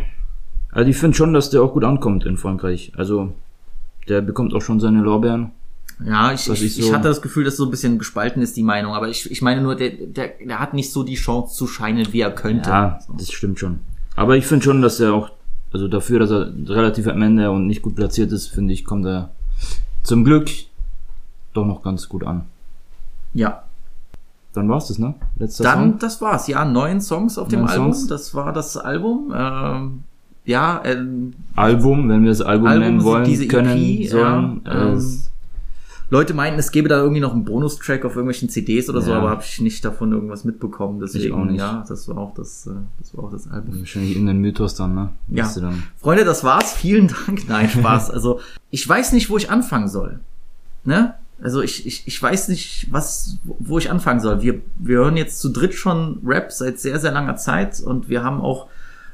Also 0.71 0.89
ich 0.89 0.97
finde 0.97 1.17
schon, 1.17 1.33
dass 1.33 1.49
der 1.49 1.61
auch 1.63 1.73
gut 1.73 1.83
ankommt 1.83 2.25
in 2.25 2.37
Frankreich. 2.37 2.91
Also 2.95 3.33
der 4.07 4.21
bekommt 4.21 4.53
auch 4.53 4.61
schon 4.61 4.79
seine 4.79 5.01
Lorbeeren. 5.01 5.51
Ja, 6.05 6.31
ich, 6.31 6.47
ich, 6.49 6.63
ich 6.63 6.75
so- 6.75 6.81
ich 6.83 6.93
hatte 6.93 7.09
das 7.09 7.21
Gefühl, 7.21 7.43
dass 7.43 7.57
so 7.57 7.65
ein 7.65 7.71
bisschen 7.71 7.97
gespalten 7.99 8.41
ist 8.41 8.55
die 8.55 8.63
Meinung, 8.63 8.93
aber 8.93 9.09
ich, 9.09 9.29
ich 9.29 9.41
meine 9.41 9.61
nur, 9.61 9.75
der, 9.75 9.89
der, 9.89 10.29
der 10.47 10.59
hat 10.59 10.73
nicht 10.73 10.93
so 10.93 11.03
die 11.03 11.15
Chance 11.15 11.55
zu 11.55 11.67
scheinen, 11.67 12.13
wie 12.13 12.21
er 12.21 12.31
könnte. 12.31 12.69
Ja, 12.69 12.99
So. 13.05 13.13
das 13.17 13.31
stimmt 13.31 13.59
schon. 13.59 13.79
Aber 14.15 14.37
ich 14.37 14.45
finde 14.45 14.63
schon, 14.63 14.81
dass 14.81 14.99
er 15.01 15.13
auch, 15.13 15.31
also 15.73 15.87
dafür, 15.89 16.19
dass 16.19 16.31
er 16.31 16.53
relativ 16.67 17.07
am 17.07 17.21
Ende 17.21 17.51
und 17.51 17.67
nicht 17.67 17.81
gut 17.81 17.95
platziert 17.95 18.31
ist, 18.31 18.47
finde 18.47 18.73
ich, 18.73 18.85
kommt 18.85 19.05
er 19.05 19.31
zum 20.03 20.23
Glück 20.23 20.49
doch 21.53 21.65
noch 21.65 21.81
ganz 21.83 22.07
gut 22.07 22.23
an. 22.23 22.45
ja. 23.33 23.63
Dann 24.53 24.67
war's 24.69 24.87
das, 24.87 24.97
ne? 24.97 25.13
Letzter 25.37 25.63
Dann, 25.63 25.79
Song. 25.91 25.99
das 25.99 26.21
war's. 26.21 26.47
Ja, 26.47 26.65
neun 26.65 27.01
Songs 27.01 27.37
auf 27.37 27.47
dem 27.49 27.61
Neun 27.61 27.69
Album. 27.69 27.93
Songs. 27.93 28.07
Das 28.07 28.33
war 28.33 28.51
das 28.51 28.77
Album. 28.77 29.31
Ähm, 29.35 30.03
ja, 30.45 30.81
ähm, 30.85 31.33
Album, 31.55 32.09
wenn 32.09 32.23
wir 32.23 32.31
es 32.31 32.41
Album, 32.41 32.67
Album 32.67 32.83
nennen 32.83 33.03
wollen, 33.03 33.25
diese 33.25 33.43
EP, 33.43 33.49
können, 33.49 34.07
sollen. 34.07 34.61
ja, 34.65 34.87
ähm, 34.93 35.03
Leute 36.11 36.33
meinten, 36.33 36.57
es 36.57 36.71
gäbe 36.71 36.89
da 36.89 36.97
irgendwie 36.97 37.21
noch 37.21 37.33
einen 37.33 37.45
Bonustrack 37.45 38.03
auf 38.03 38.13
irgendwelchen 38.15 38.49
CDs 38.49 38.89
oder 38.89 38.99
so, 39.03 39.11
Ja. 39.11 39.19
aber 39.19 39.29
habe 39.29 39.43
ich 39.43 39.61
nicht 39.61 39.85
davon 39.85 40.11
irgendwas 40.11 40.43
mitbekommen. 40.43 40.99
Deswegen, 40.99 41.35
auch 41.35 41.45
nicht. 41.45 41.59
ja, 41.59 41.85
das 41.87 42.07
war 42.09 42.17
auch 42.17 42.33
das, 42.33 42.65
äh, 42.65 42.71
das 42.99 43.15
war 43.15 43.25
auch 43.25 43.31
das 43.31 43.47
Album. 43.51 43.77
wahrscheinlich 43.79 44.15
in 44.15 44.25
den 44.25 44.39
Mythos 44.39 44.73
dann, 44.73 44.95
ne? 44.95 45.09
Ja. 45.27 45.47
Dann. 45.55 45.83
Freunde, 45.97 46.25
das 46.25 46.43
war's. 46.43 46.73
Vielen 46.73 47.09
Dank. 47.27 47.47
Nein, 47.47 47.69
Spaß. 47.69 48.09
Also, 48.13 48.39
ich 48.71 48.89
weiß 48.89 49.13
nicht, 49.13 49.29
wo 49.29 49.37
ich 49.37 49.51
anfangen 49.51 49.87
soll. 49.87 50.19
Ne? 50.83 51.13
Also, 51.41 51.61
ich, 51.61 51.85
ich, 51.85 52.03
ich 52.05 52.21
weiß 52.21 52.49
nicht, 52.49 52.87
was, 52.91 53.37
wo 53.43 53.77
ich 53.77 53.89
anfangen 53.89 54.19
soll. 54.19 54.41
Wir, 54.41 54.61
wir 54.77 54.97
hören 54.97 55.17
jetzt 55.17 55.39
zu 55.39 55.49
dritt 55.49 55.73
schon 55.73 56.19
Rap 56.25 56.51
seit 56.51 56.79
sehr, 56.79 56.99
sehr 56.99 57.11
langer 57.11 57.37
Zeit 57.37 57.79
und 57.79 58.09
wir 58.09 58.23
haben 58.23 58.41
auch, 58.41 58.67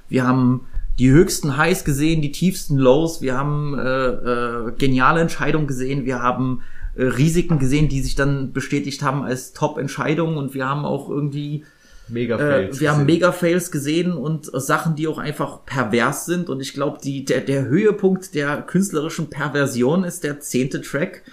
wir 0.10 0.26
haben 0.26 0.62
die 0.98 1.10
höchsten 1.10 1.58
Highs 1.58 1.84
gesehen, 1.84 2.22
die 2.22 2.32
tiefsten 2.32 2.78
Lows. 2.78 3.22
Wir 3.22 3.38
haben 3.38 3.78
äh, 3.78 4.08
äh, 4.08 4.72
geniale 4.78 5.22
Entscheidungen 5.22 5.68
gesehen. 5.68 6.06
Wir 6.06 6.22
haben 6.22 6.62
äh, 6.96 7.04
Risiken 7.04 7.60
gesehen, 7.60 7.90
die 7.90 8.02
sich 8.02 8.16
dann 8.16 8.54
bestätigt 8.54 9.04
haben 9.04 9.24
als 9.24 9.54
Top-Entscheidungen 9.54 10.38
und 10.38 10.54
wir 10.54 10.68
haben 10.68 10.86
auch 10.86 11.10
irgendwie 11.10 11.66
Mega 12.08 12.36
äh, 12.36 12.38
Fails 12.38 12.80
wir 12.80 12.92
haben 12.92 13.06
gesehen. 13.06 13.06
Mega-Fails 13.06 13.72
gesehen 13.72 14.14
und 14.14 14.54
äh, 14.54 14.60
Sachen, 14.60 14.96
die 14.96 15.08
auch 15.08 15.18
einfach 15.18 15.66
pervers 15.66 16.26
sind. 16.26 16.50
Und 16.50 16.62
ich 16.62 16.74
glaube, 16.74 17.00
die 17.04 17.26
der, 17.26 17.42
der 17.42 17.66
Höhepunkt 17.66 18.36
der 18.36 18.62
künstlerischen 18.62 19.30
Perversion 19.30 20.04
ist 20.04 20.24
der 20.24 20.40
zehnte 20.40 20.82
Track. 20.82 21.24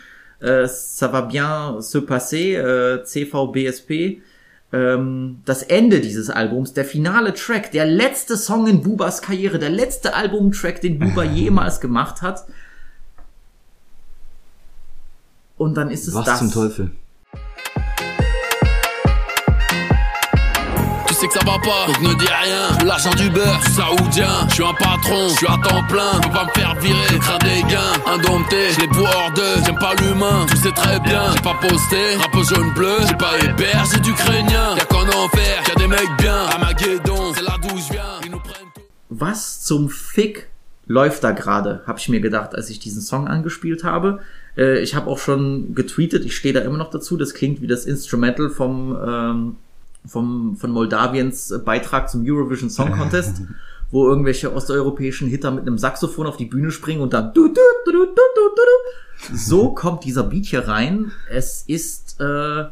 Äh, 0.42 0.66
Ça 0.66 1.08
va 1.12 1.22
bien 1.22 1.80
se 1.80 1.98
passer, 1.98 2.54
äh, 2.54 3.04
CVBSP. 3.04 4.20
Ähm, 4.72 5.40
das 5.44 5.62
Ende 5.62 6.00
dieses 6.00 6.30
Albums, 6.30 6.72
der 6.72 6.84
finale 6.84 7.34
Track, 7.34 7.70
der 7.72 7.84
letzte 7.84 8.36
Song 8.36 8.66
in 8.66 8.82
Bubas 8.82 9.20
Karriere, 9.22 9.58
der 9.58 9.70
letzte 9.70 10.14
Albumtrack, 10.14 10.80
den 10.80 10.98
Buba 10.98 11.22
jemals 11.24 11.80
gemacht 11.80 12.22
hat. 12.22 12.44
Und 15.58 15.76
dann 15.76 15.90
ist 15.90 16.08
es 16.08 16.14
Was 16.14 16.24
das. 16.24 16.38
zum 16.38 16.50
Teufel? 16.50 16.90
Sais 21.22 21.28
que 21.28 21.34
ça 21.34 21.44
va 21.46 21.56
pas, 21.60 21.86
donc 21.86 22.00
ne 22.00 22.14
dis 22.18 22.26
rien. 22.26 22.84
L'argent 22.84 23.14
du 23.14 23.30
beurre, 23.30 23.62
saoudien. 23.68 24.44
Je 24.48 24.54
suis 24.54 24.64
un 24.64 24.74
patron, 24.74 25.28
je 25.28 25.34
suis 25.36 25.46
à 25.46 25.56
temps 25.56 25.84
plein. 25.86 26.18
Peux 26.20 26.30
pas 26.30 26.46
me 26.46 26.50
faire 26.50 26.74
virer, 26.80 27.18
crains 27.20 27.38
des 27.38 27.62
gains. 27.72 28.12
Indompté, 28.12 28.72
je 28.72 28.80
les 28.80 28.86
bois 28.88 29.08
hors 29.08 29.30
d'eux. 29.30 29.62
J'aime 29.64 29.78
pas 29.78 29.94
l'humain, 29.94 30.46
tu 30.50 30.56
sais 30.56 30.72
très 30.72 30.98
bien. 30.98 31.22
J'ai 31.32 31.42
pas 31.42 31.54
posté, 31.60 32.16
drapeau 32.18 32.42
jaune 32.42 32.72
bleu. 32.74 32.96
J'ai 33.06 33.14
pas 33.14 33.38
hébert, 33.38 33.84
j'ai 33.94 34.00
du 34.00 34.12
crânien. 34.14 34.74
Y'a 34.76 34.84
qu'en 34.86 35.06
enfer, 35.06 35.62
y'a 35.68 35.74
des 35.76 35.86
mecs 35.86 36.16
bien. 36.18 36.34
Armageddon, 36.34 37.32
c'est 37.36 37.44
là 37.44 37.56
d'où 37.62 37.68
je 37.68 37.92
viens. 37.92 38.18
Ils 38.24 38.32
nous 38.32 38.40
prennent 38.40 38.72
tout. 38.74 38.82
was 39.08 39.62
zum 39.62 39.90
Fick 39.90 40.48
läuft 40.88 41.22
da 41.22 41.30
gerade, 41.30 41.82
habe 41.86 42.00
ich 42.00 42.08
mir 42.08 42.20
gedacht, 42.20 42.56
als 42.56 42.68
ich 42.68 42.80
diesen 42.80 43.00
Song 43.00 43.28
angespielt 43.28 43.84
habe. 43.84 44.18
Äh, 44.58 44.80
ich 44.80 44.96
habe 44.96 45.08
auch 45.08 45.20
schon 45.20 45.76
getweetet, 45.76 46.24
ich 46.24 46.34
stehe 46.36 46.52
da 46.52 46.62
immer 46.62 46.78
noch 46.78 46.90
dazu, 46.90 47.16
das 47.16 47.32
klingt 47.32 47.62
wie 47.62 47.68
das 47.68 47.86
Instrumental 47.86 48.50
vom, 48.50 48.98
ähm, 49.06 49.56
vom 50.06 50.56
von 50.56 50.70
Moldawiens 50.70 51.54
Beitrag 51.64 52.10
zum 52.10 52.24
Eurovision 52.24 52.70
Song 52.70 52.92
Contest, 52.92 53.42
wo 53.90 54.08
irgendwelche 54.08 54.52
osteuropäischen 54.54 55.28
Hitter 55.28 55.50
mit 55.50 55.66
einem 55.66 55.78
Saxophon 55.78 56.26
auf 56.26 56.36
die 56.36 56.46
Bühne 56.46 56.70
springen 56.70 57.00
und 57.00 57.12
dann 57.12 57.32
du, 57.34 57.48
du, 57.48 57.60
du, 57.84 57.92
du, 57.92 58.06
du, 58.06 58.06
du, 58.06 58.50
du. 58.56 59.36
so 59.36 59.74
kommt 59.74 60.04
dieser 60.04 60.24
Beat 60.24 60.46
hier 60.46 60.66
rein. 60.66 61.12
Es 61.30 61.62
ist 61.62 62.20
äh, 62.20 62.64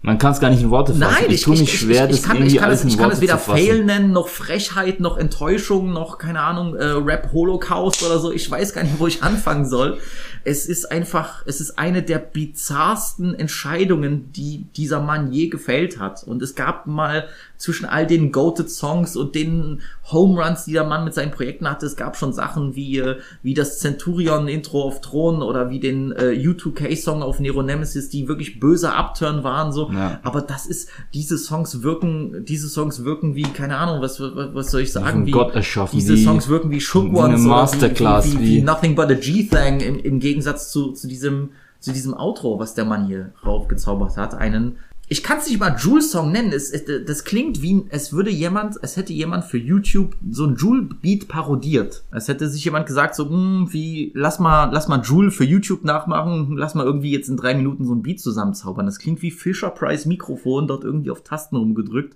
Man 0.00 0.16
kann 0.16 0.30
es 0.30 0.38
gar 0.38 0.50
nicht 0.50 0.62
in 0.62 0.70
Worte 0.70 0.94
fassen. 0.94 1.12
Nein, 1.20 1.30
ich, 1.30 1.42
tue 1.42 1.54
ich, 1.54 1.60
mich 1.60 1.74
ich, 1.74 1.80
schwer, 1.80 2.04
ich, 2.04 2.10
das 2.10 2.18
ich 2.20 2.22
kann, 2.22 2.36
irgendwie 2.36 2.54
ich 2.54 2.60
kann, 2.60 2.68
alles 2.68 2.84
es, 2.84 2.92
ich 2.92 2.98
kann 2.98 3.10
es 3.10 3.20
weder. 3.20 3.36
Fail 3.36 3.84
nennen, 3.84 4.12
noch 4.12 4.28
Frechheit, 4.28 5.00
noch 5.00 5.16
Enttäuschung, 5.16 5.92
noch, 5.92 6.18
keine 6.18 6.40
Ahnung, 6.40 6.76
äh, 6.76 6.84
Rap-Holocaust 6.84 8.04
oder 8.04 8.20
so. 8.20 8.30
Ich 8.30 8.48
weiß 8.48 8.74
gar 8.74 8.84
nicht, 8.84 9.00
wo 9.00 9.08
ich 9.08 9.24
anfangen 9.24 9.66
soll. 9.66 9.98
Es 10.44 10.66
ist 10.66 10.92
einfach, 10.92 11.42
es 11.46 11.60
ist 11.60 11.80
eine 11.80 12.02
der 12.02 12.18
bizarrsten 12.20 13.34
Entscheidungen, 13.34 14.30
die 14.32 14.68
dieser 14.76 15.00
Mann 15.00 15.32
je 15.32 15.48
gefällt 15.48 15.98
hat. 15.98 16.22
Und 16.22 16.42
es 16.42 16.54
gab 16.54 16.86
mal 16.86 17.28
zwischen 17.58 17.84
all 17.86 18.06
den 18.06 18.30
Goated 18.32 18.70
Songs 18.70 19.16
und 19.16 19.34
den 19.34 19.80
Home 20.12 20.40
Runs, 20.42 20.64
die 20.64 20.72
der 20.72 20.84
Mann 20.84 21.04
mit 21.04 21.12
seinen 21.12 21.32
Projekten 21.32 21.68
hatte, 21.68 21.86
es 21.86 21.96
gab 21.96 22.16
schon 22.16 22.32
Sachen 22.32 22.76
wie, 22.76 22.98
äh, 22.98 23.16
wie 23.42 23.52
das 23.52 23.80
Centurion 23.80 24.46
Intro 24.48 24.82
auf 24.82 25.00
Thron 25.00 25.42
oder 25.42 25.68
wie 25.68 25.80
den 25.80 26.12
äh, 26.12 26.30
U2K 26.38 26.96
Song 26.96 27.22
auf 27.22 27.40
Nero 27.40 27.62
Nemesis, 27.62 28.08
die 28.10 28.28
wirklich 28.28 28.60
böse 28.60 28.92
Upturn 28.94 29.42
waren, 29.42 29.72
so. 29.72 29.90
Ja. 29.90 30.20
Aber 30.22 30.40
das 30.40 30.66
ist, 30.66 30.88
diese 31.12 31.36
Songs 31.36 31.82
wirken, 31.82 32.44
diese 32.44 32.68
Songs 32.68 33.02
wirken 33.04 33.34
wie, 33.34 33.42
keine 33.42 33.76
Ahnung, 33.76 34.00
was, 34.02 34.20
was, 34.20 34.54
was 34.54 34.70
soll 34.70 34.82
ich 34.82 34.92
sagen? 34.92 35.26
Wie, 35.26 35.32
Gott 35.32 35.54
erschaffen, 35.54 35.98
Diese 35.98 36.14
wie- 36.14 36.24
Songs 36.24 36.48
wirken 36.48 36.70
wie 36.70 36.80
Shook 36.80 37.06
wie 37.12 37.18
eine 37.18 37.34
Ones 37.34 37.40
oder 37.40 37.48
Masterclass, 37.50 38.26
wie, 38.26 38.30
wie, 38.34 38.38
wie, 38.38 38.42
wie- 38.50 38.56
wie 38.58 38.62
Nothing 38.62 38.94
But 38.94 39.10
a 39.10 39.14
G-Thang 39.14 39.80
im, 39.80 39.98
im 39.98 40.20
Gegensatz 40.20 40.70
zu, 40.70 40.92
zu 40.92 41.08
diesem, 41.08 41.50
zu 41.80 41.92
diesem 41.92 42.14
Outro, 42.14 42.58
was 42.60 42.74
der 42.74 42.84
Mann 42.84 43.06
hier 43.06 43.32
raufgezaubert 43.44 44.16
hat. 44.16 44.34
Einen, 44.34 44.76
ich 45.10 45.22
kann 45.22 45.38
es 45.38 45.48
nicht 45.48 45.58
mal 45.58 45.74
Joule-Song 45.78 46.30
nennen. 46.30 46.52
Es, 46.52 46.70
es, 46.70 46.84
das 47.06 47.24
klingt 47.24 47.62
wie, 47.62 47.84
es 47.88 48.12
würde 48.12 48.30
jemand, 48.30 48.76
es 48.82 48.96
hätte 48.96 49.12
jemand 49.14 49.44
für 49.44 49.56
YouTube 49.56 50.14
so 50.30 50.44
ein 50.44 50.56
Joule-Beat 50.56 51.28
parodiert. 51.28 52.02
Es 52.10 52.28
hätte 52.28 52.48
sich 52.48 52.64
jemand 52.64 52.86
gesagt, 52.86 53.14
so, 53.14 53.28
hm, 53.28 53.68
wie, 53.70 54.12
lass 54.14 54.38
mal, 54.38 54.70
lass 54.72 54.86
mal 54.88 55.00
Joule 55.00 55.30
für 55.30 55.44
YouTube 55.44 55.84
nachmachen, 55.84 56.56
lass 56.56 56.74
mal 56.74 56.84
irgendwie 56.84 57.10
jetzt 57.10 57.28
in 57.28 57.36
drei 57.38 57.54
Minuten 57.54 57.86
so 57.86 57.94
ein 57.94 58.02
Beat 58.02 58.20
zusammenzaubern. 58.20 58.84
Das 58.86 58.98
klingt 58.98 59.22
wie 59.22 59.30
Fisher 59.30 59.70
Price 59.70 60.04
Mikrofon, 60.04 60.66
dort 60.66 60.84
irgendwie 60.84 61.10
auf 61.10 61.22
Tasten 61.22 61.56
rumgedrückt. 61.56 62.14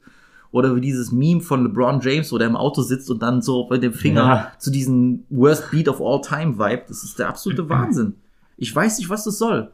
Oder 0.51 0.77
wie 0.77 0.83
dieses 0.83 1.13
Meme 1.13 1.41
von 1.41 1.63
LeBron 1.63 2.01
James, 2.03 2.31
wo 2.31 2.37
der 2.37 2.49
im 2.49 2.57
Auto 2.57 2.83
sitzt 2.83 3.11
und 3.11 3.23
dann 3.23 3.41
so 3.41 3.67
mit 3.71 3.83
dem 3.83 3.95
Finger 3.95 4.23
Ja. 4.23 4.53
zu 4.59 4.71
diesem 4.71 5.25
Worst 5.31 5.71
Beat 5.71 5.89
of 5.89 5.99
All 6.03 6.21
Time 6.21 6.59
Vibe. 6.59 6.83
Das 6.89 7.05
ist 7.05 7.19
der 7.19 7.31
absolute 7.31 7.67
Wahnsinn. 7.71 8.17
Ich 8.59 8.77
weiß 8.77 8.99
nicht, 8.99 9.09
was 9.09 9.25
das 9.25 9.39
soll. 9.39 9.71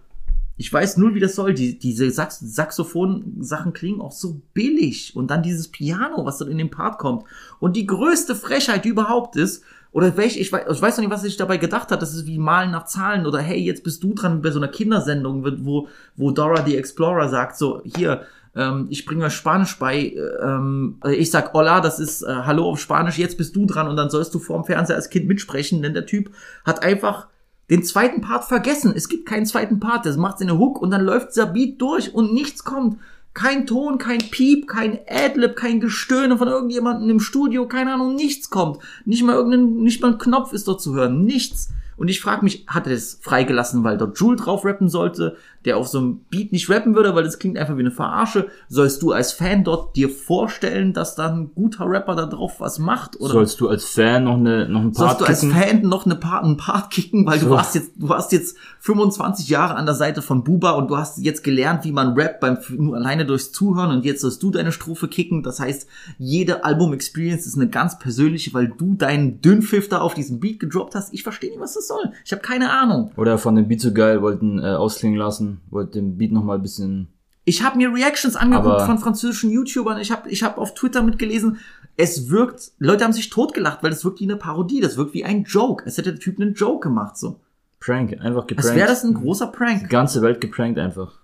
Ich 0.59 0.73
weiß 0.73 0.97
null, 0.99 1.15
wie 1.15 1.21
das 1.21 1.37
soll. 1.37 1.55
Die, 1.55 1.79
diese 1.79 2.11
Sax 2.11 2.41
Saxophon-Sachen 2.41 3.73
klingen 3.73 4.01
auch 4.01 4.13
so 4.13 4.43
billig. 4.53 5.17
Und 5.17 5.31
dann 5.31 5.43
dieses 5.43 5.69
Piano, 5.69 6.27
was 6.27 6.39
dann 6.39 6.51
in 6.51 6.59
den 6.59 6.71
Part 6.71 6.99
kommt. 6.99 7.25
Und 7.61 7.77
die 7.77 7.87
größte 7.87 8.35
Frechheit 8.35 8.85
die 8.85 8.91
überhaupt 8.91 9.37
ist, 9.37 9.65
oder 9.93 10.17
welch, 10.17 10.39
ich 10.39 10.53
weiß, 10.53 10.65
ich 10.71 10.83
weiß 10.83 10.97
noch 10.97 11.05
nicht, 11.05 11.13
was 11.13 11.23
sich 11.23 11.37
dabei 11.37 11.57
gedacht 11.57 11.91
hat. 11.91 12.03
Das 12.03 12.13
ist 12.13 12.27
wie 12.27 12.39
Malen 12.39 12.73
nach 12.73 12.85
Zahlen 12.85 13.25
oder 13.25 13.39
hey, 13.39 13.59
jetzt 13.59 13.85
bist 13.85 14.03
du 14.03 14.15
dran 14.15 14.43
bei 14.43 14.51
so 14.51 14.59
einer 14.59 14.69
Kindersendung, 14.69 15.45
wo, 15.65 15.89
wo 16.17 16.31
Dora 16.31 16.65
the 16.67 16.77
Explorer 16.77 17.29
sagt, 17.29 17.57
so, 17.57 17.81
hier, 17.85 18.27
ähm, 18.55 18.89
ich 18.91 19.07
bringe 19.07 19.25
mir 19.25 19.31
Spanisch 19.31 19.79
bei, 19.79 19.99
äh, 19.99 20.19
ähm, 20.43 20.99
ich 21.11 21.31
sag 21.31 21.55
Hola, 21.55 21.81
das 21.81 22.01
ist 22.01 22.23
äh, 22.23 22.27
Hallo 22.27 22.69
auf 22.69 22.81
Spanisch, 22.81 23.19
jetzt 23.19 23.39
bist 23.39 23.57
du 23.57 23.65
dran 23.65 23.89
und 23.89 23.97
dann 23.97 24.11
sollst 24.11 24.35
du 24.35 24.39
vorm 24.39 24.65
Fernseher 24.65 24.97
als 24.97 25.11
Kind 25.11 25.27
mitsprechen, 25.27 25.83
denn 25.83 25.95
der 25.95 26.07
Typ 26.07 26.31
hat 26.65 26.83
einfach 26.83 27.29
den 27.71 27.83
zweiten 27.83 28.21
Part 28.21 28.45
vergessen. 28.45 28.93
Es 28.95 29.09
gibt 29.09 29.27
keinen 29.27 29.47
zweiten 29.47 29.81
Part, 29.81 30.07
das 30.07 30.17
macht 30.17 30.39
seine 30.39 30.59
Hook 30.59 30.81
und 30.81 30.91
dann 30.91 31.05
läuft 31.05 31.31
dieser 31.31 31.47
Beat 31.47 31.81
durch 31.81 32.15
und 32.15 32.33
nichts 32.33 32.65
kommt. 32.65 32.99
Kein 33.35 33.67
Ton, 33.67 33.99
kein 33.99 34.19
Piep, 34.19 34.67
kein 34.67 34.99
Adlib, 35.09 35.55
kein 35.55 35.81
Gestöhne 35.81 36.39
von 36.39 36.49
irgendjemandem 36.49 37.11
im 37.11 37.21
Studio, 37.21 37.69
keine 37.69 37.95
Ahnung, 37.95 38.15
nichts 38.15 38.51
kommt. 38.51 38.79
Nicht 39.05 39.23
mal 39.23 39.37
irgendein, 39.37 39.77
nicht 39.77 40.03
mal 40.03 40.13
ein 40.13 40.19
Knopf 40.19 40.53
ist 40.53 40.67
dort 40.67 40.81
zu 40.81 40.95
hören, 40.95 41.25
nichts. 41.25 41.69
Und 41.97 42.09
ich 42.09 42.21
frage 42.21 42.45
mich, 42.45 42.65
hat 42.69 42.87
er 42.87 42.95
das 42.95 43.19
freigelassen, 43.21 43.85
weil 43.85 43.99
dort 43.99 44.19
Jule 44.19 44.37
drauf 44.37 44.65
rappen 44.65 44.89
sollte, 44.89 45.37
der 45.65 45.77
auf 45.77 45.89
so 45.89 45.99
einem 45.99 46.21
Beat 46.31 46.53
nicht 46.53 46.71
rappen 46.71 46.95
würde, 46.95 47.15
weil 47.15 47.25
das 47.25 47.39
klingt 47.39 47.59
einfach 47.59 47.77
wie 47.77 47.81
eine 47.81 47.91
Verarsche? 47.91 48.47
Sollst 48.69 49.03
du 49.03 49.13
als 49.13 49.33
Fan 49.33 49.65
dort 49.65 49.97
dir 49.97 50.09
vorstellen, 50.09 50.93
dass 50.93 51.15
da 51.17 51.29
ein 51.31 51.51
guter 51.55 51.85
Rapper 51.89 52.15
da 52.15 52.27
drauf 52.27 52.61
was 52.61 52.79
macht? 52.79 53.21
Oder 53.21 53.33
Sollst 53.33 53.61
du 53.61 53.69
als 53.69 53.85
Fan 53.85 54.25
noch, 54.25 54.35
eine, 54.35 54.69
noch 54.69 54.81
ein 54.81 54.93
sollst 54.95 55.19
Part 55.19 55.21
du 55.21 55.25
als 55.25 55.41
kicken? 55.41 55.55
Fan 55.57 55.83
noch 55.83 56.07
eine 56.07 56.15
Part, 56.15 56.45
einen 56.45 56.57
Part 56.57 56.91
kicken, 56.91 57.27
weil 57.27 57.39
du 57.39 57.47
So. 57.47 57.51
warst 57.51 57.75
jetzt, 57.75 57.93
du 57.97 58.09
warst 58.09 58.33
jetzt 58.33 58.57
25 58.81 59.49
Jahre 59.49 59.75
an 59.75 59.87
der 59.87 59.95
Seite 59.95 60.23
von 60.23 60.45
Buba 60.45 60.71
und 60.73 60.89
du 60.91 60.97
hast 60.97 61.19
jetzt 61.19 61.43
gelernt, 61.43 61.85
wie 61.85 61.93
man 61.93 62.15
rappt 62.15 62.41
beim, 62.41 62.59
nur 62.77 62.97
alleine 62.97 63.27
durchs 63.27 63.53
Zuhören 63.53 63.91
und 63.91 64.05
jetzt 64.05 64.21
sollst 64.21 64.43
du 64.43 64.51
deine 64.51 64.73
Strophe 64.73 65.09
kicken. 65.09 65.43
Das 65.43 65.61
heißt, 65.61 65.89
jede 66.19 66.65
Album-Experience 66.65 67.47
ist 67.47 67.57
eine 67.57 67.69
ganz 67.69 67.99
persönliche, 67.99 68.55
weil 68.55 68.69
du 68.69 68.95
deinen 68.95 69.41
Dünnpfiff 69.41 69.89
da 69.89 69.99
auf 70.01 70.15
diesem 70.15 70.39
Beat 70.41 70.61
gedroppt 70.61 70.95
hast. 70.95 71.13
Ich 71.13 71.23
verstehe 71.23 71.51
nicht, 71.51 71.61
was 71.61 71.75
das 71.75 71.89
soll. 71.89 72.13
Ich 72.25 72.33
habe 72.33 72.43
keine 72.43 72.71
Ahnung. 72.71 73.11
Oder 73.17 73.39
von 73.39 73.57
dem 73.57 73.67
Beat 73.69 73.81
so 73.81 73.93
geil, 73.93 74.23
wollten 74.23 74.59
äh, 74.59 74.67
ausklingen 74.69 75.19
lassen, 75.19 75.48
wollten 75.71 75.93
den 75.93 76.19
Beat 76.19 76.33
noch 76.33 76.45
mal 76.45 76.57
ein 76.57 76.63
bisschen... 76.63 77.09
Ich 77.45 77.63
habe 77.63 77.79
mir 77.79 77.93
Reactions 77.95 78.37
angeguckt 78.37 78.83
von 78.83 78.99
französischen 78.99 79.51
YouTubern. 79.51 79.99
Ich 80.01 80.11
habe 80.13 80.29
ich 80.29 80.43
hab 80.43 80.59
auf 80.59 80.75
Twitter 80.75 81.03
mitgelesen. 81.03 81.59
Es 81.97 82.29
wirkt, 82.29 82.73
Leute 82.79 83.05
haben 83.05 83.15
sich 83.15 83.31
totgelacht, 83.31 83.83
weil 83.83 83.91
das 83.91 84.05
wirkt 84.05 84.21
wie 84.21 84.25
eine 84.25 84.37
Parodie. 84.37 84.81
Das 84.81 84.99
wirkt 84.99 85.15
wie 85.15 85.25
ein 85.25 85.45
Joke. 85.45 85.83
Es 85.87 85.97
hätte 85.97 86.13
der 86.13 86.21
Typ 86.21 86.39
einen 86.39 86.53
Joke 86.55 86.87
gemacht, 86.89 87.17
so. 87.17 87.41
Prank, 87.81 88.13
einfach 88.21 88.47
geprankt. 88.47 88.69
Als 88.69 88.77
wäre 88.77 88.89
das 88.89 89.03
ein 89.05 89.15
großer 89.15 89.47
Die 89.47 89.57
Prank. 89.57 89.89
ganze 89.89 90.21
Welt 90.21 90.41
geprankt 90.43 90.79
einfach. 90.79 91.21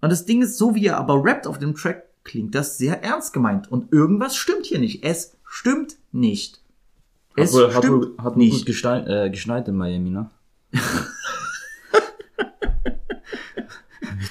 Und 0.00 0.10
das 0.10 0.24
Ding 0.24 0.40
ist, 0.42 0.56
so 0.56 0.74
wie 0.74 0.86
er 0.86 0.96
aber 0.96 1.22
rappt 1.22 1.46
auf 1.46 1.58
dem 1.58 1.74
Track, 1.74 2.04
klingt 2.24 2.54
das 2.54 2.78
sehr 2.78 3.02
ernst 3.04 3.32
gemeint. 3.32 3.70
Und 3.70 3.92
irgendwas 3.92 4.36
stimmt 4.36 4.64
hier 4.66 4.78
nicht. 4.78 5.04
Es 5.04 5.36
stimmt 5.44 5.96
nicht. 6.12 6.62
Hat 7.36 7.44
Es 7.44 7.54
hat 7.54 7.72
stimmt 7.84 7.92
wohl, 7.92 8.14
hat 8.18 8.24
wohl 8.24 8.30
gut 8.32 8.36
nicht. 8.38 8.66
gestein, 8.66 9.06
äh, 9.06 9.28
geschneit 9.30 9.68
in 9.68 9.76
Miami, 9.76 10.10
ne? 10.10 10.30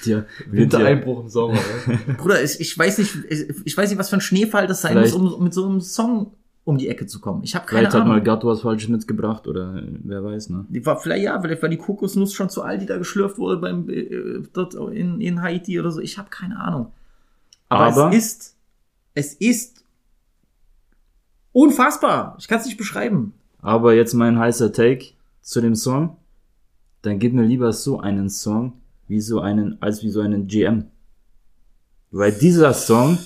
wird 0.06 0.26
ja, 0.28 0.52
wird 0.52 0.74
ja, 0.74 0.80
Wintereinbruch 0.80 1.22
im 1.24 1.30
Sommer. 1.30 1.54
Ne? 1.88 2.00
Bruder, 2.18 2.44
ich, 2.44 2.60
ich 2.60 2.78
weiß 2.78 2.98
nicht, 3.00 3.16
ich, 3.30 3.46
ich 3.66 3.78
weiß 3.78 3.90
nicht, 3.90 4.00
was 4.00 4.10
für 4.10 4.18
ein 4.18 4.22
Schneefall 4.22 4.68
das 4.68 4.82
sein 4.82 4.98
muss, 4.98 5.12
Vielleicht- 5.14 5.34
um 5.36 5.44
mit 5.44 5.54
so 5.54 5.66
einem 5.68 5.82
Song 5.82 6.34
um 6.64 6.78
die 6.78 6.90
Ecke 6.90 7.08
zu 7.08 7.20
kommen. 7.20 7.44
Ich 7.44 7.56
habe 7.56 7.66
keine 7.66 7.80
vielleicht 7.82 7.96
hat 7.96 8.02
Ahnung. 8.04 8.18
mal 8.18 8.22
Gatto 8.24 8.48
was 8.48 8.62
Falsches 8.62 8.88
mitgebracht 8.88 9.48
oder 9.48 9.78
äh, 9.78 9.84
wer 10.04 10.24
weiß, 10.24 10.50
ne? 10.52 10.66
Die 10.70 10.86
war 10.86 10.96
vielleicht 11.00 11.24
ja, 11.24 11.42
vielleicht 11.42 11.62
war 11.64 11.70
die 11.70 11.78
Kokosnuss 11.78 12.34
schon 12.34 12.50
zu 12.52 12.62
alt, 12.62 12.82
die 12.82 12.86
da 12.86 12.98
geschlürft 13.00 13.40
wurde 13.40 13.58
beim 13.58 13.90
äh, 13.90 14.44
dort 14.54 14.76
in, 14.76 15.20
in 15.22 15.42
Haiti 15.42 15.80
oder 15.80 15.90
so. 15.92 16.00
Ich 16.02 16.20
habe 16.20 16.30
keine 16.30 16.60
Ahnung. 16.60 16.92
Aber, 17.68 18.04
Aber- 18.06 18.16
es 18.16 18.26
ist 18.34 18.58
es 19.16 19.34
ist 19.34 19.84
unfassbar. 21.52 22.36
Ich 22.40 22.48
kann 22.48 22.60
es 22.60 22.66
nicht 22.66 22.78
beschreiben. 22.78 23.34
Aber 23.62 23.94
jetzt 23.94 24.14
mein 24.14 24.38
heißer 24.40 24.72
Take 24.72 25.08
zu 25.42 25.62
dem 25.62 25.76
Song. 25.76 26.18
Dann 27.02 27.18
gib 27.20 27.34
mir 27.34 27.44
lieber 27.44 27.74
so 27.74 28.00
einen 28.00 28.30
Song, 28.30 28.74
wie 29.12 29.20
so 29.20 29.42
einen, 29.42 29.80
als 29.82 30.04
wie 30.04 30.10
so 30.10 30.22
einen 30.22 30.48
GM. 30.48 30.86
Weil 32.12 32.32
dieser 32.32 32.74
Song, 32.74 33.18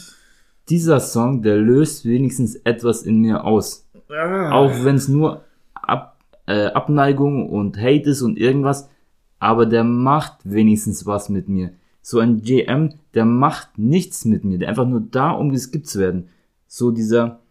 dieser 0.67 0.99
Song, 0.99 1.43
der 1.43 1.57
löst 1.57 2.05
wenigstens 2.05 2.55
etwas 2.55 3.03
in 3.03 3.19
mir 3.19 3.43
aus. 3.43 3.87
Auch 4.09 4.83
wenn 4.83 4.95
es 4.95 5.07
nur 5.07 5.43
Ab, 5.73 6.19
äh, 6.47 6.65
Abneigung 6.67 7.49
und 7.49 7.77
Hate 7.77 8.09
ist 8.09 8.23
und 8.23 8.39
irgendwas, 8.39 8.89
aber 9.37 9.67
der 9.67 9.83
macht 9.83 10.39
wenigstens 10.43 11.05
was 11.05 11.29
mit 11.29 11.47
mir. 11.49 11.73
So 12.01 12.17
ein 12.17 12.41
GM, 12.41 12.95
der 13.13 13.25
macht 13.25 13.77
nichts 13.77 14.25
mit 14.25 14.43
mir, 14.43 14.57
der 14.57 14.69
einfach 14.69 14.87
nur 14.87 15.01
da, 15.01 15.31
um 15.31 15.51
geskippt 15.51 15.85
zu 15.85 15.99
werden. 15.99 16.29
So 16.65 16.89
dieser, 16.89 17.41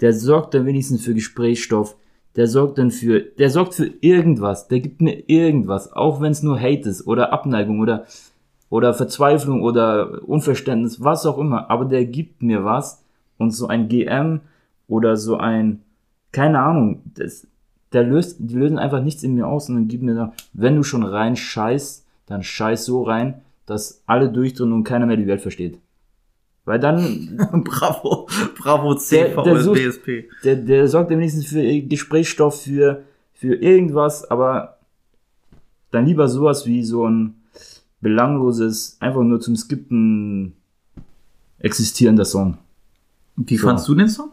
der 0.00 0.12
sorgt 0.12 0.54
dann 0.54 0.66
wenigstens 0.66 1.04
für 1.04 1.14
Gesprächsstoff, 1.14 1.96
der 2.36 2.48
sorgt 2.48 2.78
dann 2.78 2.90
für, 2.90 3.20
der 3.20 3.50
sorgt 3.50 3.74
für 3.74 3.90
irgendwas, 4.00 4.68
der 4.68 4.80
gibt 4.80 5.00
mir 5.00 5.28
irgendwas, 5.28 5.92
auch 5.92 6.20
wenn 6.20 6.32
es 6.32 6.42
nur 6.42 6.60
Hate 6.60 6.88
ist 6.88 7.06
oder 7.06 7.32
Abneigung 7.32 7.80
oder, 7.80 8.06
oder 8.70 8.94
Verzweiflung 8.94 9.62
oder 9.62 10.22
Unverständnis, 10.26 11.02
was 11.02 11.26
auch 11.26 11.38
immer, 11.38 11.70
aber 11.70 11.84
der 11.84 12.04
gibt 12.04 12.42
mir 12.42 12.64
was 12.64 13.04
und 13.38 13.52
so 13.52 13.68
ein 13.68 13.88
GM 13.88 14.40
oder 14.88 15.16
so 15.16 15.36
ein, 15.36 15.82
keine 16.32 16.60
Ahnung, 16.60 17.02
das, 17.14 17.46
der 17.92 18.02
löst, 18.02 18.36
die 18.40 18.56
lösen 18.56 18.78
einfach 18.78 19.02
nichts 19.02 19.22
in 19.22 19.34
mir 19.34 19.46
aus 19.46 19.68
und 19.68 19.76
dann 19.76 19.88
gibt 19.88 20.02
mir 20.02 20.14
da, 20.14 20.32
wenn 20.52 20.76
du 20.76 20.82
schon 20.82 21.04
rein 21.04 21.36
scheißt, 21.36 22.04
dann 22.26 22.42
scheiß 22.42 22.84
so 22.84 23.02
rein, 23.02 23.42
dass 23.66 24.02
alle 24.06 24.30
durchdrehen 24.30 24.72
und 24.72 24.84
keiner 24.84 25.06
mehr 25.06 25.16
die 25.16 25.26
Welt 25.26 25.40
versteht. 25.40 25.78
Weil 26.64 26.78
dann, 26.80 27.36
bravo, 27.64 28.26
bravo 28.58 28.94
Der- 29.10 29.42
der 29.42 29.60
sucht- 29.62 29.76
CVSBSP. 29.78 30.28
der, 30.44 30.56
der 30.56 30.88
sorgt 30.88 31.10
ja 31.10 31.16
wenigstens 31.18 31.46
für 31.46 31.62
Gesprächsstoff, 31.82 32.62
für, 32.62 33.02
für 33.34 33.54
irgendwas, 33.54 34.30
aber 34.30 34.78
dann 35.90 36.06
lieber 36.06 36.28
sowas 36.28 36.66
wie 36.66 36.82
so 36.82 37.06
ein 37.06 37.34
belangloses, 38.00 38.96
einfach 39.00 39.22
nur 39.22 39.40
zum 39.40 39.56
Skippen 39.56 40.54
existierender 41.58 42.24
Song. 42.24 42.58
Wie 43.36 43.56
So. 43.56 43.66
fandst 43.66 43.88
du 43.88 43.94
den 43.94 44.08
Song? 44.08 44.30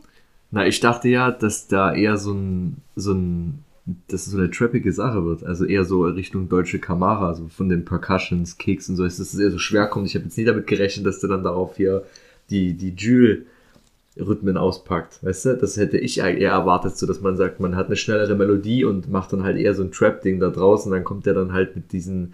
Na, 0.52 0.66
ich 0.68 0.80
dachte 0.80 1.08
ja, 1.10 1.32
dass 1.32 1.68
da 1.68 1.94
eher 1.94 2.18
so 2.18 2.34
ein, 2.34 2.78
so 2.96 3.14
ein, 3.14 3.64
dass 4.10 4.26
es 4.28 4.32
so 4.34 4.38
eine 4.38 4.52
trappige 4.52 4.92
Sache 4.92 5.24
wird. 5.26 5.44
Also 5.46 5.66
eher 5.66 5.86
so 5.86 6.04
Richtung 6.04 6.50
deutsche 6.50 6.80
Kamara, 6.80 7.28
also 7.30 7.48
von 7.48 7.70
den 7.70 7.86
Percussions, 7.86 8.58
Kicks 8.58 8.90
und 8.90 8.98
so, 8.98 9.04
dass 9.04 9.18
es 9.20 9.38
eher 9.38 9.52
so 9.52 9.58
schwer 9.60 9.88
kommt. 9.88 10.08
Ich 10.08 10.16
habe 10.16 10.26
jetzt 10.26 10.38
nie 10.38 10.44
damit 10.44 10.68
gerechnet, 10.68 11.06
dass 11.06 11.20
der 11.20 11.30
dann 11.30 11.44
darauf 11.44 11.78
hier 11.78 12.04
die, 12.52 12.74
die 12.74 12.94
Jules-Rhythmen 12.96 14.58
auspackt. 14.58 15.24
Weißt 15.24 15.46
du? 15.46 15.58
Das 15.58 15.78
hätte 15.78 15.98
ich 15.98 16.20
eher 16.20 16.52
erwartet, 16.52 16.98
so 16.98 17.08
dass 17.08 17.22
man 17.22 17.38
sagt, 17.38 17.60
man 17.60 17.76
hat 17.76 17.88
eine 17.88 17.96
schnellere 17.96 18.36
Melodie 18.36 18.86
und 18.86 19.10
macht 19.10 19.34
dann 19.34 19.44
halt 19.44 19.58
eher 19.58 19.74
so 19.74 19.84
ein 19.84 19.92
Trap-Ding 19.92 20.40
da 20.40 20.50
draußen. 20.50 20.92
Dann 20.92 21.04
kommt 21.04 21.26
der 21.26 21.34
dann 21.34 21.54
halt 21.54 21.76
mit 21.76 21.92
diesen 21.92 22.34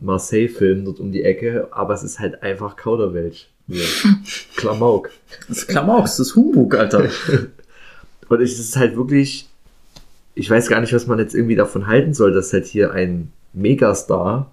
Marseille-Filmen 0.00 0.84
dort 0.84 1.00
um 1.00 1.10
die 1.10 1.24
Ecke, 1.24 1.68
aber 1.70 1.94
es 1.94 2.02
ist 2.02 2.20
halt 2.20 2.42
einfach 2.42 2.76
Kauderwelsch. 2.76 3.48
Ja. 3.66 3.84
Klamauk. 4.56 5.10
Das 5.48 5.58
ist 5.58 5.68
Klamauks, 5.68 6.16
das 6.16 6.28
ist 6.28 6.36
Humbug, 6.36 6.74
Alter. 6.74 7.08
Und 8.28 8.40
es 8.40 8.58
ist 8.58 8.76
halt 8.76 8.96
wirklich, 8.96 9.48
ich 10.34 10.48
weiß 10.48 10.68
gar 10.68 10.80
nicht, 10.80 10.92
was 10.92 11.06
man 11.06 11.18
jetzt 11.18 11.34
irgendwie 11.34 11.56
davon 11.56 11.86
halten 11.86 12.14
soll, 12.14 12.32
dass 12.32 12.52
halt 12.52 12.66
hier 12.66 12.92
ein 12.92 13.32
Megastar 13.52 14.50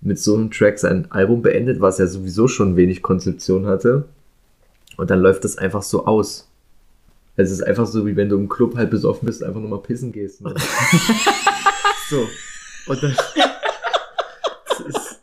mit 0.00 0.18
so 0.18 0.34
einem 0.34 0.50
Track 0.50 0.78
sein 0.78 1.06
Album 1.10 1.42
beendet, 1.42 1.80
was 1.80 1.98
ja 1.98 2.06
sowieso 2.06 2.48
schon 2.48 2.76
wenig 2.76 3.02
Konzeption 3.02 3.66
hatte. 3.66 4.06
Und 4.96 5.10
dann 5.10 5.20
läuft 5.20 5.44
das 5.44 5.58
einfach 5.58 5.82
so 5.82 6.06
aus. 6.06 6.48
Es 7.36 7.50
ist 7.50 7.62
einfach 7.62 7.86
so, 7.86 8.06
wie 8.06 8.14
wenn 8.16 8.28
du 8.28 8.36
im 8.36 8.48
Club 8.48 8.76
halt 8.76 8.90
besoffen 8.90 9.26
bist 9.26 9.40
und 9.40 9.48
einfach 9.48 9.60
nur 9.60 9.70
mal 9.70 9.80
pissen 9.80 10.12
gehst. 10.12 10.42
Ne? 10.42 10.54
so. 12.10 12.28
Und 12.86 13.02
dann. 13.02 13.16
Das 14.68 14.80
ist, 14.80 15.20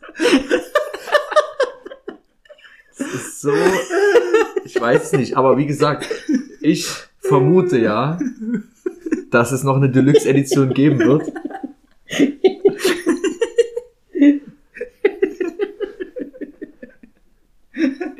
das 2.98 3.14
ist 3.14 3.40
so. 3.40 3.52
Ich 4.64 4.80
weiß 4.80 5.04
es 5.04 5.12
nicht, 5.12 5.36
aber 5.36 5.56
wie 5.56 5.66
gesagt, 5.66 6.08
ich 6.60 6.88
vermute 7.20 7.78
ja, 7.78 8.18
dass 9.30 9.52
es 9.52 9.62
noch 9.62 9.76
eine 9.76 9.88
Deluxe-Edition 9.88 10.74
geben 10.74 10.98
wird. 10.98 11.32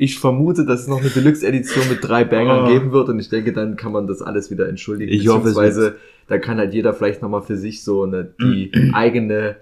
Ich 0.03 0.18
vermute, 0.18 0.64
dass 0.64 0.80
es 0.80 0.86
noch 0.88 1.01
eine 1.01 1.11
Deluxe-Edition 1.11 1.88
mit 1.90 1.98
drei 2.03 2.24
Bangern 2.24 2.64
Oh. 2.64 2.68
geben 2.68 2.90
wird 2.92 3.09
und 3.11 3.18
ich 3.20 3.28
denke, 3.28 3.53
dann 3.53 3.76
kann 3.76 3.92
man 3.92 4.07
das 4.07 4.22
alles 4.22 4.51
wieder 4.51 4.68
entschuldigen. 4.68 5.12
Ich 5.12 5.28
hoffe, 5.28 5.40
Beziehungsweise, 5.40 5.96
da 6.26 6.38
kann 6.38 6.59
halt 6.59 6.72
jeder 6.72 6.94
vielleicht 6.94 7.20
nochmal 7.22 7.42
für 7.42 7.57
sich 7.57 7.84
so 7.84 8.05
eine, 8.05 8.30
die 8.40 8.72
eigene 8.94 9.57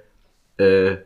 äh, 0.59 0.97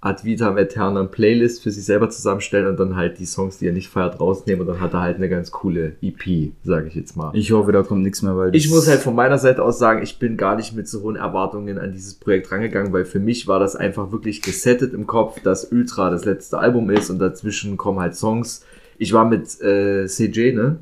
Ad 0.00 0.22
vitam 0.22 0.58
aeternam 0.58 1.10
Playlist 1.10 1.62
für 1.62 1.70
sich 1.70 1.82
selber 1.86 2.10
zusammenstellen 2.10 2.66
und 2.66 2.78
dann 2.78 2.94
halt 2.94 3.18
die 3.18 3.24
Songs, 3.24 3.56
die 3.56 3.66
er 3.68 3.72
nicht 3.72 3.88
feiert, 3.88 4.20
rausnehmen 4.20 4.60
und 4.60 4.66
dann 4.66 4.80
hat 4.82 4.92
er 4.92 5.00
halt 5.00 5.16
eine 5.16 5.30
ganz 5.30 5.50
coole 5.50 5.92
EP, 6.02 6.52
sage 6.62 6.88
ich 6.88 6.94
jetzt 6.94 7.16
mal. 7.16 7.30
Ich 7.34 7.52
hoffe, 7.52 7.72
da 7.72 7.82
kommt 7.82 8.02
nichts 8.02 8.20
mehr, 8.20 8.36
weil 8.36 8.54
Ich 8.54 8.68
muss 8.68 8.86
halt 8.86 9.00
von 9.00 9.14
meiner 9.14 9.38
Seite 9.38 9.62
aus 9.62 9.78
sagen, 9.78 10.02
ich 10.02 10.18
bin 10.18 10.36
gar 10.36 10.56
nicht 10.56 10.76
mit 10.76 10.88
so 10.88 11.00
hohen 11.00 11.16
Erwartungen 11.16 11.78
an 11.78 11.92
dieses 11.92 12.12
Projekt 12.16 12.52
rangegangen, 12.52 12.92
weil 12.92 13.06
für 13.06 13.18
mich 13.18 13.48
war 13.48 13.58
das 13.58 13.76
einfach 13.76 14.12
wirklich 14.12 14.42
gesettet 14.42 14.92
im 14.92 15.06
Kopf, 15.06 15.40
dass 15.40 15.72
Ultra 15.72 16.10
das 16.10 16.26
letzte 16.26 16.58
Album 16.58 16.90
ist 16.90 17.08
und 17.08 17.18
dazwischen 17.18 17.78
kommen 17.78 17.98
halt 17.98 18.14
Songs. 18.14 18.62
Ich 18.98 19.12
war 19.12 19.24
mit 19.24 19.60
äh, 19.60 20.06
CJ, 20.06 20.52
ne? 20.52 20.78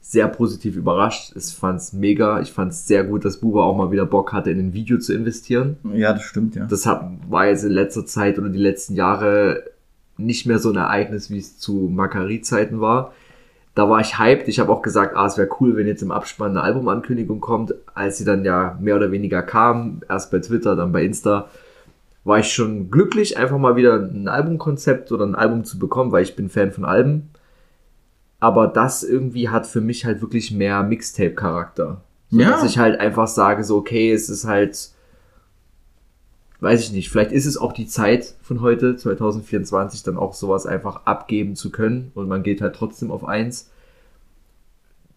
Sehr 0.00 0.28
positiv 0.28 0.76
überrascht. 0.76 1.32
Ich 1.36 1.54
fand's 1.54 1.92
mega. 1.92 2.40
Ich 2.40 2.52
fand's 2.52 2.86
sehr 2.86 3.04
gut, 3.04 3.24
dass 3.24 3.38
Buba 3.38 3.62
auch 3.62 3.76
mal 3.76 3.90
wieder 3.90 4.04
Bock 4.04 4.32
hatte, 4.32 4.50
in 4.50 4.58
ein 4.58 4.72
Video 4.74 4.98
zu 4.98 5.14
investieren. 5.14 5.76
Ja, 5.94 6.12
das 6.12 6.22
stimmt, 6.22 6.54
ja. 6.54 6.66
Das 6.66 6.86
hat, 6.86 7.04
war 7.28 7.46
jetzt 7.46 7.64
in 7.64 7.72
letzter 7.72 8.04
Zeit 8.04 8.38
oder 8.38 8.48
die 8.48 8.58
letzten 8.58 8.94
Jahre 8.94 9.62
nicht 10.18 10.46
mehr 10.46 10.58
so 10.58 10.70
ein 10.70 10.76
Ereignis, 10.76 11.30
wie 11.30 11.38
es 11.38 11.58
zu 11.58 11.90
Makari-Zeiten 11.92 12.80
war. 12.80 13.12
Da 13.74 13.88
war 13.88 14.00
ich 14.00 14.18
hyped. 14.18 14.48
Ich 14.48 14.60
habe 14.60 14.70
auch 14.70 14.82
gesagt, 14.82 15.16
ah, 15.16 15.26
es 15.26 15.38
wäre 15.38 15.48
cool, 15.60 15.76
wenn 15.76 15.86
jetzt 15.86 16.02
im 16.02 16.10
Abspann 16.10 16.50
eine 16.50 16.62
Albumankündigung 16.62 17.40
kommt. 17.40 17.74
Als 17.94 18.18
sie 18.18 18.24
dann 18.24 18.44
ja 18.44 18.78
mehr 18.80 18.96
oder 18.96 19.12
weniger 19.12 19.42
kam, 19.42 20.02
erst 20.08 20.30
bei 20.30 20.40
Twitter, 20.40 20.76
dann 20.76 20.92
bei 20.92 21.04
Insta, 21.04 21.48
war 22.24 22.38
ich 22.38 22.52
schon 22.52 22.90
glücklich, 22.90 23.36
einfach 23.36 23.58
mal 23.58 23.76
wieder 23.76 23.96
ein 23.96 24.28
Albumkonzept 24.28 25.10
oder 25.12 25.26
ein 25.26 25.34
Album 25.34 25.64
zu 25.64 25.78
bekommen, 25.78 26.12
weil 26.12 26.22
ich 26.22 26.36
bin 26.36 26.48
Fan 26.48 26.72
von 26.72 26.84
Alben. 26.84 27.30
Aber 28.38 28.66
das 28.66 29.02
irgendwie 29.02 29.48
hat 29.48 29.66
für 29.66 29.80
mich 29.80 30.04
halt 30.04 30.20
wirklich 30.20 30.52
mehr 30.52 30.82
Mixtape-Charakter. 30.82 32.00
So, 32.30 32.40
Ja. 32.40 32.50
Dass 32.50 32.64
ich 32.64 32.78
halt 32.78 32.98
einfach 33.00 33.28
sage, 33.28 33.64
so, 33.64 33.76
okay, 33.76 34.12
es 34.12 34.28
ist 34.28 34.46
halt 34.46 34.92
weiß 36.62 36.80
ich 36.80 36.92
nicht, 36.92 37.10
vielleicht 37.10 37.32
ist 37.32 37.46
es 37.46 37.58
auch 37.58 37.72
die 37.72 37.88
Zeit 37.88 38.36
von 38.40 38.60
heute, 38.60 38.96
2024, 38.96 40.04
dann 40.04 40.16
auch 40.16 40.32
sowas 40.32 40.64
einfach 40.64 41.06
abgeben 41.06 41.56
zu 41.56 41.72
können 41.72 42.12
und 42.14 42.28
man 42.28 42.44
geht 42.44 42.60
halt 42.60 42.76
trotzdem 42.76 43.10
auf 43.10 43.24
eins. 43.24 43.68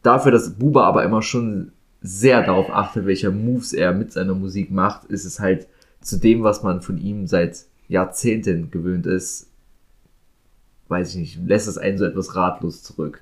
Dafür, 0.02 0.32
dass 0.32 0.56
Buba 0.56 0.86
aber 0.86 1.04
immer 1.04 1.22
schon 1.22 1.72
sehr 2.02 2.42
darauf 2.42 2.72
achtet, 2.72 3.06
welcher 3.06 3.30
Moves 3.30 3.74
er 3.74 3.94
mit 3.94 4.12
seiner 4.12 4.34
Musik 4.34 4.72
macht, 4.72 5.06
ist 5.06 5.24
es 5.24 5.40
halt 5.40 5.68
zu 6.06 6.18
dem, 6.18 6.44
was 6.44 6.62
man 6.62 6.82
von 6.82 7.00
ihm 7.00 7.26
seit 7.26 7.66
Jahrzehnten 7.88 8.70
gewöhnt 8.70 9.08
ist, 9.08 9.50
weiß 10.88 11.10
ich 11.10 11.16
nicht, 11.16 11.40
lässt 11.48 11.68
es 11.68 11.80
einen 11.80 11.98
so 11.98 12.06
etwas 12.06 12.36
ratlos 12.36 12.84
zurück. 12.84 13.22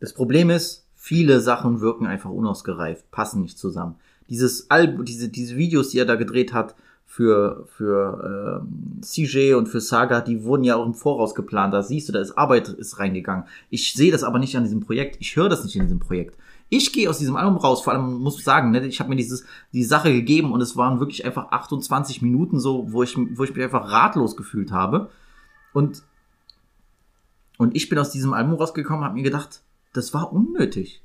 Das 0.00 0.14
Problem 0.14 0.48
ist, 0.48 0.86
viele 0.94 1.40
Sachen 1.40 1.80
wirken 1.82 2.06
einfach 2.06 2.30
unausgereift, 2.30 3.10
passen 3.10 3.42
nicht 3.42 3.58
zusammen. 3.58 3.96
Dieses 4.30 4.70
Album, 4.70 5.04
diese, 5.04 5.28
diese 5.28 5.56
Videos, 5.56 5.90
die 5.90 5.98
er 5.98 6.06
da 6.06 6.16
gedreht 6.16 6.54
hat 6.54 6.74
für, 7.04 7.66
für 7.76 8.62
ähm, 8.62 9.00
CJ 9.02 9.52
und 9.52 9.68
für 9.68 9.80
Saga, 9.80 10.22
die 10.22 10.42
wurden 10.42 10.64
ja 10.64 10.76
auch 10.76 10.86
im 10.86 10.94
Voraus 10.94 11.34
geplant. 11.34 11.74
Da 11.74 11.82
siehst 11.82 12.08
du, 12.08 12.12
da 12.12 12.20
ist 12.20 12.36
Arbeit 12.36 12.68
ist 12.70 12.98
reingegangen. 12.98 13.44
Ich 13.68 13.92
sehe 13.92 14.10
das 14.10 14.24
aber 14.24 14.38
nicht 14.38 14.56
an 14.56 14.64
diesem 14.64 14.80
Projekt. 14.80 15.18
Ich 15.20 15.36
höre 15.36 15.50
das 15.50 15.64
nicht 15.64 15.76
in 15.76 15.82
diesem 15.82 16.00
Projekt. 16.00 16.36
Ich 16.68 16.92
gehe 16.92 17.08
aus 17.08 17.18
diesem 17.18 17.36
Album 17.36 17.56
raus, 17.58 17.82
vor 17.82 17.92
allem 17.92 18.18
muss 18.18 18.38
ich 18.38 18.44
sagen, 18.44 18.70
ne, 18.72 18.84
ich 18.86 18.98
habe 18.98 19.08
mir 19.08 19.16
dieses 19.16 19.44
die 19.72 19.84
Sache 19.84 20.12
gegeben 20.12 20.52
und 20.52 20.60
es 20.60 20.76
waren 20.76 20.98
wirklich 20.98 21.24
einfach 21.24 21.52
28 21.52 22.22
Minuten 22.22 22.58
so, 22.58 22.92
wo 22.92 23.02
ich 23.02 23.16
wo 23.16 23.44
ich 23.44 23.54
mich 23.54 23.64
einfach 23.64 23.90
ratlos 23.90 24.36
gefühlt 24.36 24.72
habe 24.72 25.10
und 25.72 26.02
und 27.58 27.74
ich 27.74 27.88
bin 27.88 27.98
aus 27.98 28.10
diesem 28.10 28.34
Album 28.34 28.54
rausgekommen, 28.54 29.04
habe 29.04 29.14
mir 29.14 29.22
gedacht, 29.22 29.62
das 29.92 30.12
war 30.12 30.32
unnötig. 30.32 31.02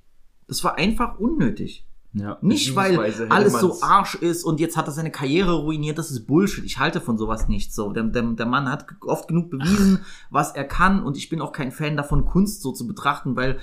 Das 0.48 0.64
war 0.64 0.76
einfach 0.76 1.18
unnötig. 1.18 1.86
Ja. 2.14 2.38
Nicht, 2.42 2.76
weil 2.76 3.00
alles 3.30 3.60
so 3.60 3.82
Arsch 3.82 4.16
ist 4.16 4.44
und 4.44 4.60
jetzt 4.60 4.76
hat 4.76 4.88
er 4.88 4.92
seine 4.92 5.12
Karriere 5.12 5.54
ruiniert. 5.54 5.98
Das 5.98 6.12
ist 6.12 6.28
Bullshit. 6.28 6.66
Ich 6.66 6.78
halte 6.78 7.00
von 7.00 7.18
sowas 7.18 7.48
nicht 7.48 7.74
so. 7.74 7.94
Der, 7.94 8.04
der, 8.04 8.24
der 8.24 8.46
Mann 8.46 8.70
hat 8.70 8.86
oft 9.02 9.30
genug 9.30 9.50
bewiesen, 9.50 10.00
was 10.30 10.52
er 10.52 10.66
kann 10.66 11.04
und 11.04 11.16
ich 11.16 11.30
bin 11.30 11.40
auch 11.40 11.54
kein 11.54 11.72
Fan 11.72 11.96
davon, 11.96 12.26
Kunst 12.26 12.62
so 12.62 12.74
zu 12.74 12.86
betrachten, 12.86 13.38
weil 13.38 13.60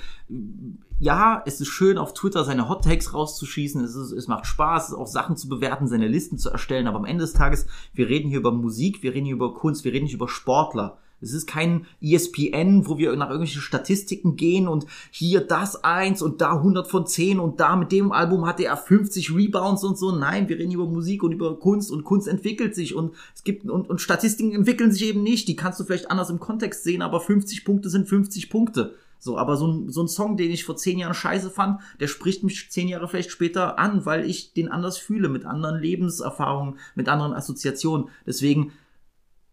ja, 0.99 1.43
es 1.45 1.61
ist 1.61 1.67
schön, 1.67 1.97
auf 1.97 2.13
Twitter 2.13 2.43
seine 2.43 2.67
Hot 2.67 2.83
Takes 2.83 3.13
rauszuschießen. 3.13 3.83
Es, 3.83 3.95
ist, 3.95 4.11
es 4.11 4.27
macht 4.27 4.47
Spaß, 4.47 4.93
auch 4.93 5.07
Sachen 5.07 5.37
zu 5.37 5.47
bewerten, 5.47 5.87
seine 5.87 6.07
Listen 6.07 6.37
zu 6.37 6.49
erstellen. 6.49 6.87
Aber 6.87 6.97
am 6.97 7.05
Ende 7.05 7.23
des 7.23 7.33
Tages, 7.33 7.67
wir 7.93 8.09
reden 8.09 8.29
hier 8.29 8.39
über 8.39 8.51
Musik, 8.51 9.03
wir 9.03 9.13
reden 9.13 9.25
hier 9.25 9.35
über 9.35 9.53
Kunst, 9.53 9.85
wir 9.85 9.93
reden 9.93 10.05
nicht 10.05 10.13
über 10.13 10.27
Sportler. 10.27 10.97
Es 11.21 11.33
ist 11.33 11.47
kein 11.47 11.85
ESPN, 12.01 12.87
wo 12.87 12.97
wir 12.97 13.15
nach 13.15 13.29
irgendwelchen 13.29 13.61
Statistiken 13.61 14.35
gehen 14.35 14.67
und 14.67 14.85
hier 15.11 15.41
das 15.41 15.83
eins 15.83 16.21
und 16.21 16.41
da 16.41 16.53
100 16.53 16.87
von 16.87 17.05
10 17.05 17.39
und 17.39 17.59
da 17.59 17.75
mit 17.75 17.91
dem 17.91 18.11
Album 18.11 18.45
hatte 18.45 18.65
er 18.65 18.77
50 18.77 19.35
Rebounds 19.35 19.83
und 19.83 19.97
so. 19.97 20.11
Nein, 20.11 20.49
wir 20.49 20.57
reden 20.57 20.71
über 20.71 20.85
Musik 20.85 21.23
und 21.23 21.31
über 21.31 21.59
Kunst 21.59 21.91
und 21.91 22.03
Kunst 22.03 22.27
entwickelt 22.27 22.75
sich 22.75 22.95
und 22.95 23.15
es 23.35 23.43
gibt 23.43 23.69
und, 23.69 23.89
und 23.89 24.01
Statistiken 24.01 24.53
entwickeln 24.53 24.91
sich 24.91 25.05
eben 25.05 25.23
nicht. 25.23 25.47
Die 25.47 25.55
kannst 25.55 25.79
du 25.79 25.83
vielleicht 25.83 26.11
anders 26.11 26.29
im 26.29 26.39
Kontext 26.39 26.83
sehen, 26.83 27.01
aber 27.01 27.19
50 27.19 27.65
Punkte 27.65 27.89
sind 27.89 28.07
50 28.07 28.49
Punkte. 28.49 28.95
So, 29.21 29.37
aber 29.37 29.57
so 29.57 29.67
ein, 29.67 29.89
so 29.89 30.01
ein 30.01 30.07
Song, 30.07 30.37
den 30.37 30.49
ich 30.49 30.63
vor 30.63 30.77
zehn 30.77 30.97
Jahren 30.97 31.13
scheiße 31.13 31.49
fand, 31.49 31.81
der 31.99 32.07
spricht 32.07 32.43
mich 32.43 32.71
zehn 32.71 32.87
Jahre 32.87 33.09
vielleicht 33.09 33.31
später 33.31 33.77
an, 33.77 34.05
weil 34.05 34.23
ich 34.23 34.53
den 34.53 34.69
anders 34.69 34.97
fühle, 34.97 35.27
mit 35.27 35.45
anderen 35.45 35.81
Lebenserfahrungen, 35.81 36.79
mit 36.95 37.09
anderen 37.09 37.33
Assoziationen. 37.33 38.07
Deswegen, 38.25 38.71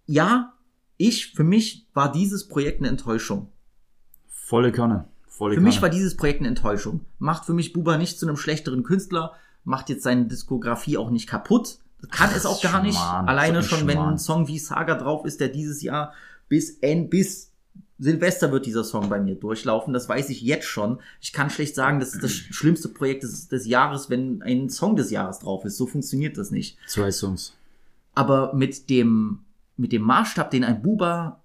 ja, 0.07 0.56
ich, 0.97 1.33
für 1.33 1.45
mich 1.45 1.87
war 1.95 2.11
dieses 2.13 2.49
Projekt 2.49 2.81
eine 2.81 2.89
Enttäuschung. 2.89 3.49
Volle 4.29 4.73
Kanne. 4.73 5.07
Volle 5.27 5.55
Für 5.55 5.61
Kanne. 5.61 5.69
mich 5.69 5.83
war 5.83 5.91
dieses 5.91 6.17
Projekt 6.17 6.41
eine 6.41 6.49
Enttäuschung. 6.49 7.01
Macht 7.19 7.45
für 7.45 7.53
mich 7.55 7.73
Buba 7.73 7.99
nicht 7.99 8.19
zu 8.19 8.27
einem 8.27 8.37
schlechteren 8.37 8.83
Künstler, 8.83 9.33
macht 9.65 9.89
jetzt 9.89 10.03
seine 10.05 10.27
Diskografie 10.27 10.97
auch 10.97 11.11
nicht 11.11 11.29
kaputt. 11.29 11.79
Kann 12.11 12.31
es 12.35 12.47
auch 12.47 12.63
gar 12.63 12.83
nicht. 12.83 12.95
Schmarrn, 12.97 13.29
Alleine 13.29 13.63
schon, 13.63 13.87
wenn 13.87 13.99
ein 13.99 14.19
Song 14.19 14.47
wie 14.49 14.59
Saga 14.59 14.95
drauf 14.95 15.25
ist, 15.25 15.41
der 15.41 15.49
dieses 15.49 15.83
Jahr 15.83 16.13
bis 16.49 16.79
End, 16.79 17.11
bis 17.11 17.51
Silvester 17.99 18.53
wird 18.53 18.67
dieser 18.67 18.85
Song 18.85 19.09
bei 19.09 19.19
mir 19.19 19.35
durchlaufen. 19.35 19.93
Das 19.95 20.09
weiß 20.09 20.29
ich 20.29 20.43
jetzt 20.43 20.67
schon. 20.67 21.01
Ich 21.21 21.33
kann 21.33 21.49
schlecht 21.51 21.75
sagen, 21.75 21.99
das 21.99 22.15
ist 22.15 22.23
das 22.23 22.31
schlimmste 22.51 22.89
Projekt 22.91 23.23
des, 23.25 23.49
des 23.49 23.67
Jahres, 23.67 24.09
wenn 24.11 24.43
ein 24.43 24.69
Song 24.69 24.95
des 24.97 25.11
Jahres 25.11 25.41
drauf 25.41 25.65
ist. 25.65 25.77
So 25.79 25.87
funktioniert 25.87 26.37
das 26.39 26.51
nicht 26.51 26.77
Zwei 26.87 27.11
Songs. 27.11 27.55
aber 28.15 28.53
mit 28.55 28.89
dem 28.91 29.41
mit 29.77 29.93
dem 29.93 30.03
Maßstab, 30.03 30.51
den 30.51 30.65
ein 30.65 30.83
Buba 30.83 31.43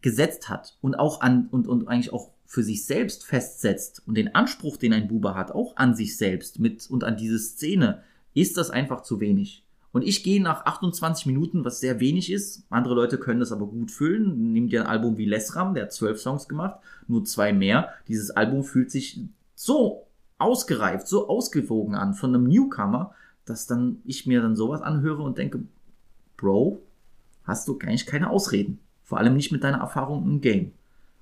gesetzt 0.00 0.48
hat 0.48 0.76
und 0.80 0.94
auch 0.96 1.20
an 1.20 1.48
und 1.50 1.68
und 1.68 1.88
eigentlich 1.88 2.12
auch 2.12 2.30
für 2.44 2.62
sich 2.62 2.84
selbst 2.84 3.24
festsetzt 3.24 4.02
und 4.06 4.16
den 4.16 4.34
Anspruch, 4.34 4.76
den 4.76 4.92
ein 4.92 5.08
Buba 5.08 5.34
hat, 5.34 5.52
auch 5.52 5.76
an 5.76 5.94
sich 5.94 6.16
selbst 6.16 6.58
mit 6.58 6.88
und 6.90 7.02
an 7.02 7.16
diese 7.16 7.38
Szene, 7.38 8.02
ist 8.34 8.56
das 8.56 8.70
einfach 8.70 9.02
zu 9.02 9.20
wenig. 9.20 9.64
Und 9.92 10.02
ich 10.02 10.22
gehe 10.22 10.42
nach 10.42 10.64
28 10.64 11.26
Minuten, 11.26 11.64
was 11.64 11.80
sehr 11.80 12.00
wenig 12.00 12.32
ist. 12.32 12.64
Andere 12.70 12.94
Leute 12.94 13.18
können 13.18 13.40
das 13.40 13.52
aber 13.52 13.66
gut 13.66 13.90
füllen. 13.90 14.52
Nimm 14.52 14.68
dir 14.68 14.82
ein 14.82 14.86
Album 14.86 15.18
wie 15.18 15.26
Lesram, 15.26 15.74
der 15.74 15.84
hat 15.84 15.92
zwölf 15.92 16.18
Songs 16.18 16.48
gemacht, 16.48 16.80
nur 17.08 17.24
zwei 17.24 17.52
mehr. 17.52 17.90
Dieses 18.08 18.30
Album 18.30 18.64
fühlt 18.64 18.90
sich 18.90 19.20
so 19.54 20.06
ausgereift, 20.38 21.06
so 21.06 21.28
ausgewogen 21.28 21.94
an 21.94 22.14
von 22.14 22.34
einem 22.34 22.44
Newcomer, 22.44 23.14
dass 23.44 23.66
dann 23.66 24.00
ich 24.04 24.26
mir 24.26 24.40
dann 24.40 24.56
sowas 24.56 24.80
anhöre 24.80 25.22
und 25.22 25.36
denke, 25.38 25.62
Bro, 26.36 26.82
hast 27.44 27.68
du 27.68 27.78
eigentlich 27.80 28.06
keine 28.06 28.30
Ausreden. 28.30 28.78
Vor 29.02 29.18
allem 29.18 29.36
nicht 29.36 29.52
mit 29.52 29.64
deiner 29.64 29.78
Erfahrung 29.78 30.24
im 30.24 30.40
Game. 30.40 30.72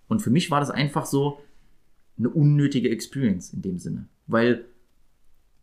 Und 0.08 0.20
für 0.20 0.30
mich 0.30 0.50
war 0.50 0.60
das 0.60 0.70
einfach 0.70 1.06
so 1.06 1.40
eine 2.18 2.30
unnötige 2.30 2.90
Experience 2.90 3.52
in 3.52 3.62
dem 3.62 3.78
Sinne. 3.78 4.06
Weil 4.26 4.64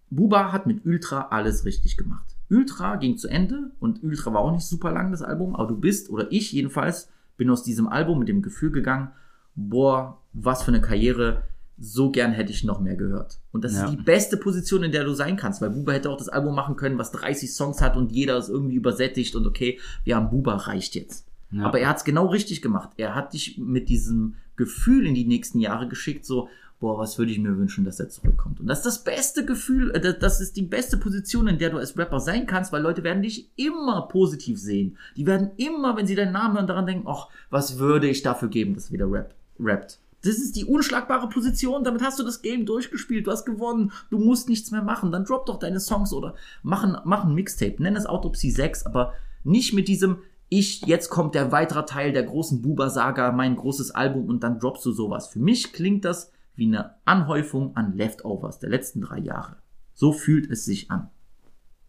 Buba 0.09 0.51
hat 0.51 0.67
mit 0.67 0.85
Ultra 0.85 1.27
alles 1.29 1.65
richtig 1.65 1.97
gemacht. 1.97 2.25
Ultra 2.49 2.95
ging 2.95 3.17
zu 3.17 3.27
Ende 3.27 3.71
und 3.79 4.03
Ultra 4.03 4.33
war 4.33 4.41
auch 4.41 4.51
nicht 4.51 4.65
super 4.65 4.91
lang, 4.91 5.11
das 5.11 5.21
Album, 5.21 5.55
aber 5.55 5.67
du 5.67 5.77
bist, 5.77 6.09
oder 6.09 6.31
ich 6.31 6.51
jedenfalls, 6.53 7.09
bin 7.35 7.49
aus 7.49 7.63
diesem 7.63 7.87
Album 7.87 8.19
mit 8.19 8.29
dem 8.29 8.41
Gefühl 8.41 8.71
gegangen, 8.71 9.09
boah, 9.55 10.21
was 10.33 10.63
für 10.63 10.71
eine 10.71 10.81
Karriere, 10.81 11.43
so 11.79 12.09
gern 12.11 12.31
hätte 12.31 12.51
ich 12.51 12.63
noch 12.63 12.79
mehr 12.79 12.95
gehört. 12.95 13.39
Und 13.51 13.63
das 13.63 13.73
Ja. 13.73 13.85
ist 13.85 13.91
die 13.91 13.97
beste 14.03 14.37
Position, 14.37 14.83
in 14.83 14.91
der 14.91 15.03
du 15.03 15.13
sein 15.13 15.35
kannst, 15.37 15.61
weil 15.61 15.69
Buba 15.69 15.91
hätte 15.93 16.09
auch 16.09 16.17
das 16.17 16.29
Album 16.29 16.55
machen 16.55 16.75
können, 16.75 16.97
was 16.97 17.11
30 17.11 17.53
Songs 17.53 17.81
hat 17.81 17.95
und 17.95 18.11
jeder 18.11 18.37
ist 18.37 18.49
irgendwie 18.49 18.75
übersättigt 18.75 19.35
und 19.35 19.45
okay, 19.45 19.79
wir 20.03 20.15
haben 20.15 20.29
Buba, 20.29 20.55
reicht 20.55 20.95
jetzt. 20.95 21.25
Ja. 21.51 21.63
Aber 21.65 21.79
er 21.79 21.89
hat 21.89 21.97
es 21.97 22.03
genau 22.03 22.25
richtig 22.27 22.61
gemacht. 22.61 22.89
Er 22.97 23.15
hat 23.15 23.33
dich 23.33 23.57
mit 23.57 23.89
diesem 23.89 24.35
Gefühl 24.55 25.05
in 25.05 25.13
die 25.13 25.25
nächsten 25.25 25.59
Jahre 25.59 25.87
geschickt, 25.87 26.25
so, 26.25 26.49
boah, 26.79 26.99
was 26.99 27.17
würde 27.17 27.31
ich 27.31 27.39
mir 27.39 27.57
wünschen, 27.57 27.85
dass 27.85 27.99
er 27.99 28.09
zurückkommt. 28.09 28.59
Und 28.59 28.67
das 28.67 28.79
ist 28.79 28.85
das 28.85 29.03
beste 29.03 29.45
Gefühl, 29.45 29.91
äh, 29.91 29.99
das- 30.01 30.19
das 30.19 30.41
ist 30.41 30.57
die 30.57 30.61
beste 30.63 30.97
Position, 30.97 31.47
in 31.47 31.57
der 31.57 31.69
du 31.69 31.77
als 31.77 31.97
Rapper 31.97 32.19
sein 32.19 32.45
kannst, 32.47 32.71
weil 32.71 32.81
Leute 32.83 33.03
werden 33.03 33.23
dich 33.23 33.49
immer 33.55 34.07
positiv 34.07 34.59
sehen. 34.59 34.97
Die 35.15 35.25
werden 35.25 35.51
immer, 35.57 35.95
wenn 35.95 36.05
sie 36.05 36.15
deinen 36.15 36.33
Namen 36.33 36.55
hören, 36.55 36.67
daran 36.67 36.85
denken, 36.85 37.07
ach, 37.07 37.29
was 37.49 37.79
würde 37.79 38.07
ich 38.09 38.21
dafür 38.23 38.49
geben, 38.49 38.73
dass 38.75 38.87
er 38.87 38.93
wieder 38.93 39.11
rap, 39.11 39.33
rappt. 39.59 39.99
Das 40.27 40.39
ist 40.39 40.57
die 40.57 40.65
unschlagbare 40.65 41.29
Position, 41.29 41.85
damit 41.85 42.01
hast 42.01 42.19
du 42.19 42.23
das 42.23 42.41
Game 42.41 42.65
durchgespielt, 42.65 43.27
du 43.27 43.31
hast 43.31 43.45
gewonnen, 43.45 43.93
du 44.09 44.17
musst 44.17 44.49
nichts 44.49 44.71
mehr 44.71 44.83
machen, 44.83 45.11
dann 45.11 45.23
drop 45.23 45.45
doch 45.45 45.57
deine 45.57 45.79
Songs 45.79 46.11
oder 46.11 46.35
mach 46.63 46.83
ein, 46.83 46.97
mach 47.05 47.23
ein 47.23 47.33
Mixtape, 47.33 47.81
nenn 47.81 47.95
es 47.95 48.05
Autopsie 48.05 48.51
6, 48.51 48.85
aber 48.85 49.13
nicht 49.45 49.73
mit 49.73 49.87
diesem, 49.87 50.17
ich, 50.49 50.85
jetzt 50.85 51.09
kommt 51.09 51.33
der 51.33 51.53
weitere 51.53 51.85
Teil 51.85 52.11
der 52.11 52.23
großen 52.23 52.61
Buba-Saga, 52.61 53.31
mein 53.31 53.55
großes 53.55 53.91
Album 53.91 54.25
und 54.25 54.43
dann 54.43 54.59
droppst 54.59 54.85
du 54.85 54.91
sowas. 54.91 55.27
Für 55.27 55.39
mich 55.39 55.71
klingt 55.71 56.03
das 56.03 56.33
wie 56.55 56.65
eine 56.65 56.95
Anhäufung 57.05 57.77
an 57.77 57.95
Leftovers 57.95 58.59
der 58.59 58.69
letzten 58.69 58.99
drei 58.99 59.19
Jahre. 59.19 59.57
So 59.93 60.11
fühlt 60.11 60.51
es 60.51 60.65
sich 60.65 60.91
an. 60.91 61.09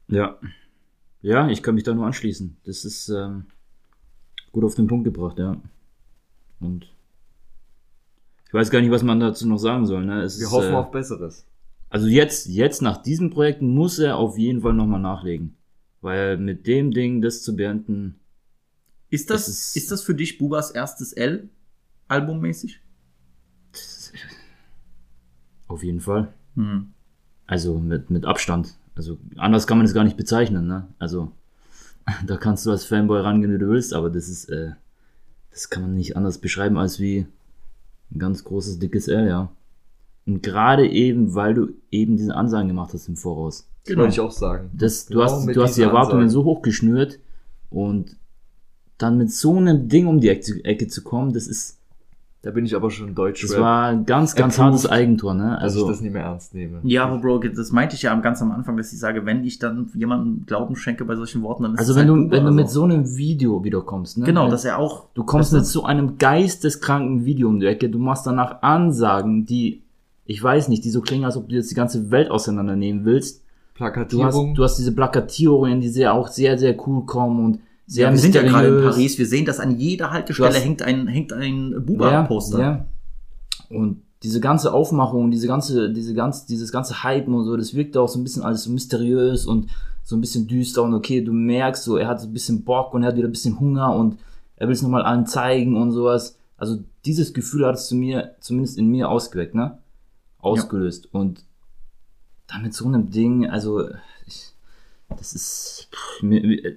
Ja. 0.06 0.38
Ja, 1.22 1.48
ich 1.48 1.62
kann 1.64 1.74
mich 1.74 1.84
da 1.84 1.92
nur 1.92 2.06
anschließen. 2.06 2.56
Das 2.64 2.84
ist 2.84 3.08
ähm, 3.08 3.46
gut 4.52 4.62
auf 4.62 4.76
den 4.76 4.86
Punkt 4.86 5.04
gebracht, 5.04 5.38
ja. 5.38 5.60
Und 6.60 6.86
ich 8.48 8.54
weiß 8.54 8.70
gar 8.70 8.80
nicht, 8.80 8.90
was 8.90 9.02
man 9.02 9.20
dazu 9.20 9.46
noch 9.46 9.58
sagen 9.58 9.86
soll. 9.86 10.04
Ne? 10.04 10.22
Es 10.22 10.38
Wir 10.38 10.46
ist, 10.46 10.52
hoffen 10.52 10.72
äh, 10.72 10.76
auf 10.76 10.90
Besseres. 10.90 11.46
Also 11.90 12.06
jetzt, 12.06 12.46
jetzt 12.48 12.82
nach 12.82 12.98
diesem 13.02 13.30
Projekt 13.30 13.62
muss 13.62 13.98
er 13.98 14.16
auf 14.16 14.36
jeden 14.38 14.60
Fall 14.62 14.74
nochmal 14.74 15.00
nachlegen. 15.00 15.54
Weil 16.00 16.36
mit 16.38 16.66
dem 16.66 16.90
Ding 16.92 17.22
das 17.22 17.42
zu 17.42 17.56
beenden, 17.56 18.20
Ist 19.10 19.30
das, 19.30 19.48
ist- 19.48 19.76
ist, 19.76 19.90
das 19.90 20.02
für 20.02 20.14
dich 20.14 20.38
Bubas 20.38 20.70
erstes 20.70 21.12
L, 21.12 21.48
albummäßig? 22.08 22.80
auf 25.66 25.82
jeden 25.82 26.00
Fall. 26.00 26.32
Hm. 26.54 26.88
Also 27.46 27.78
mit, 27.78 28.10
mit 28.10 28.24
Abstand. 28.24 28.74
Also 28.94 29.18
anders 29.36 29.66
kann 29.66 29.78
man 29.78 29.86
es 29.86 29.94
gar 29.94 30.04
nicht 30.04 30.16
bezeichnen, 30.16 30.66
ne? 30.66 30.86
Also 30.98 31.32
da 32.26 32.36
kannst 32.36 32.66
du 32.66 32.70
als 32.70 32.84
Fanboy 32.84 33.20
rangehen, 33.20 33.52
wie 33.54 33.58
du 33.58 33.68
willst, 33.68 33.92
aber 33.94 34.10
das 34.10 34.28
ist, 34.28 34.48
äh, 34.48 34.72
das 35.50 35.70
kann 35.70 35.82
man 35.82 35.94
nicht 35.94 36.16
anders 36.16 36.38
beschreiben 36.38 36.78
als 36.78 37.00
wie 37.00 37.26
ein 38.10 38.18
ganz 38.18 38.44
großes, 38.44 38.78
dickes 38.78 39.08
L, 39.08 39.28
ja. 39.28 39.50
Und 40.26 40.42
gerade 40.42 40.86
eben, 40.88 41.34
weil 41.34 41.54
du 41.54 41.68
eben 41.90 42.16
diese 42.16 42.34
Ansagen 42.34 42.68
gemacht 42.68 42.92
hast 42.92 43.08
im 43.08 43.16
Voraus. 43.16 43.68
Das 43.86 43.96
wollte 43.96 44.12
ich 44.12 44.20
auch 44.20 44.30
sagen. 44.30 44.70
Das, 44.74 45.06
du 45.06 45.14
Genau 45.14 45.24
hast, 45.24 45.46
du 45.46 45.62
hast 45.62 45.76
die 45.76 45.82
Erwartungen 45.82 46.24
Ansagen. 46.24 46.30
so 46.30 46.44
hoch 46.44 46.62
geschnürt 46.62 47.18
und 47.70 48.16
dann 48.98 49.16
mit 49.16 49.32
so 49.32 49.56
einem 49.56 49.88
Ding 49.88 50.06
um 50.06 50.20
die 50.20 50.28
Ecke 50.28 50.88
zu 50.88 51.02
kommen, 51.02 51.32
das 51.32 51.46
ist, 51.46 51.77
Da 52.42 52.52
bin 52.52 52.64
ich 52.64 52.76
aber 52.76 52.88
schon 52.92 53.16
deutsch. 53.16 53.42
Das 53.42 53.58
war 53.58 53.86
ein 53.88 54.06
ganz, 54.06 54.36
ganz 54.36 54.54
Approved. 54.54 54.72
hartes 54.74 54.86
Eigentor, 54.86 55.34
ne? 55.34 55.58
dass 55.60 55.74
ich 55.74 55.80
Also, 55.80 55.88
das 55.88 56.00
nicht 56.00 56.12
mehr 56.12 56.22
ernst 56.22 56.54
nehme. 56.54 56.78
Ja, 56.84 57.04
aber 57.04 57.18
Bro, 57.18 57.40
das 57.40 57.72
meinte 57.72 57.96
ich 57.96 58.02
ja 58.02 58.12
am- 58.12 58.22
ganz 58.22 58.40
am 58.40 58.52
Anfang, 58.52 58.76
dass 58.76 58.92
ich 58.92 58.98
sage, 59.00 59.26
wenn 59.26 59.42
ich 59.42 59.58
dann 59.58 59.90
jemandem 59.94 60.46
Glauben 60.46 60.76
schenke 60.76 61.04
bei 61.04 61.16
solchen 61.16 61.42
Worten, 61.42 61.64
dann 61.64 61.74
ist 61.74 61.80
also 61.80 61.92
es 61.92 61.98
wenn 61.98 62.08
halt 62.08 62.16
du, 62.16 62.22
Buba, 62.22 62.36
wenn 62.36 62.44
du 62.44 62.52
mit 62.52 62.66
also. 62.66 62.80
so 62.80 62.84
einem 62.84 63.16
Video 63.16 63.64
wiederkommst, 63.64 64.18
ne? 64.18 64.24
Genau, 64.26 64.44
Wenn- 64.44 64.50
dass 64.52 64.64
er 64.64 64.78
auch. 64.78 65.06
Du 65.14 65.24
kommst 65.24 65.52
mit 65.52 65.66
so 65.66 65.82
einem 65.84 66.16
geisteskranken 66.18 67.24
Video 67.24 67.48
um 67.48 67.58
die 67.58 67.66
Ecke, 67.66 67.88
du 67.90 67.98
machst 67.98 68.24
danach 68.24 68.62
Ansagen, 68.62 69.44
die, 69.44 69.82
ich 70.24 70.40
weiß 70.40 70.68
nicht, 70.68 70.84
die 70.84 70.90
so 70.90 71.00
klingen, 71.00 71.24
als 71.24 71.36
ob 71.36 71.48
du 71.48 71.56
jetzt 71.56 71.72
die 71.72 71.74
ganze 71.74 72.12
Welt 72.12 72.30
auseinandernehmen 72.30 73.04
willst. 73.04 73.40
Du 73.40 73.84
hast, 73.84 73.92
Plakatierung. 73.92 74.54
du 74.54 74.62
hast 74.64 74.76
diese 74.76 74.92
Plakatierungen, 74.92 75.80
die 75.80 75.88
sehr, 75.88 76.14
auch 76.14 76.28
sehr, 76.28 76.56
sehr 76.56 76.76
cool 76.86 77.04
kommen 77.04 77.44
und 77.44 77.58
sehr 77.88 78.06
Ja, 78.06 78.12
wir 78.12 78.18
sind 78.20 78.34
ja 78.34 78.42
gerade 78.42 78.68
in. 78.68 78.84
Paris, 78.84 79.18
wir 79.18 79.26
sehen, 79.26 79.44
dass 79.46 79.58
an 79.58 79.78
jeder 79.78 80.10
Haltestelle 80.12 80.50
hast- 80.50 80.62
hängt 80.64 80.82
ein, 80.82 81.08
hängt 81.08 81.32
ein 81.32 81.74
Buba-Poster. 81.84 82.58
Ja, 82.60 82.70
ja. 83.70 83.76
Und 83.76 84.02
diese 84.22 84.40
ganze 84.40 84.72
Aufmachung, 84.72 85.30
diese 85.30 85.46
ganze, 85.46 85.92
diese 85.92 86.12
ganze, 86.14 86.46
dieses 86.46 86.70
ganze 86.70 87.02
Hypen 87.02 87.34
und 87.34 87.44
so, 87.44 87.56
das 87.56 87.74
wirkte 87.74 88.00
auch 88.00 88.08
so 88.08 88.18
ein 88.20 88.24
bisschen 88.24 88.42
alles 88.42 88.62
so 88.64 88.70
mysteriös 88.70 89.46
und 89.46 89.70
so 90.04 90.16
ein 90.16 90.20
bisschen 90.20 90.46
düster 90.46 90.82
und 90.82 90.94
okay, 90.94 91.22
du 91.22 91.32
merkst 91.32 91.82
so, 91.84 91.96
er 91.96 92.08
hat 92.08 92.20
so 92.20 92.26
ein 92.28 92.32
bisschen 92.32 92.62
Bock 92.64 92.94
und 92.94 93.02
er 93.02 93.08
hat 93.08 93.16
wieder 93.16 93.28
ein 93.28 93.32
bisschen 93.32 93.58
Hunger 93.60 93.94
und 93.94 94.18
er 94.56 94.66
will 94.68 94.74
es 94.74 94.82
nochmal 94.82 95.02
allen 95.02 95.26
zeigen 95.26 95.76
und 95.76 95.92
sowas. 95.92 96.36
Also 96.56 96.78
dieses 97.04 97.32
Gefühl 97.32 97.66
hat 97.66 97.76
es 97.76 97.86
zu 97.88 97.94
mir, 97.94 98.34
zumindest 98.40 98.76
in 98.78 98.88
mir 98.88 99.08
ausgeweckt, 99.08 99.54
ne? 99.54 99.78
Ausgelöst. 100.40 101.08
Und 101.12 101.44
dann 102.48 102.62
mit 102.62 102.74
so 102.74 102.86
einem 102.86 103.10
Ding, 103.10 103.48
also 103.48 103.88
ich, 104.26 104.52
das 105.16 105.32
ist, 105.34 105.88
mir, 106.22 106.40
mir, 106.44 106.74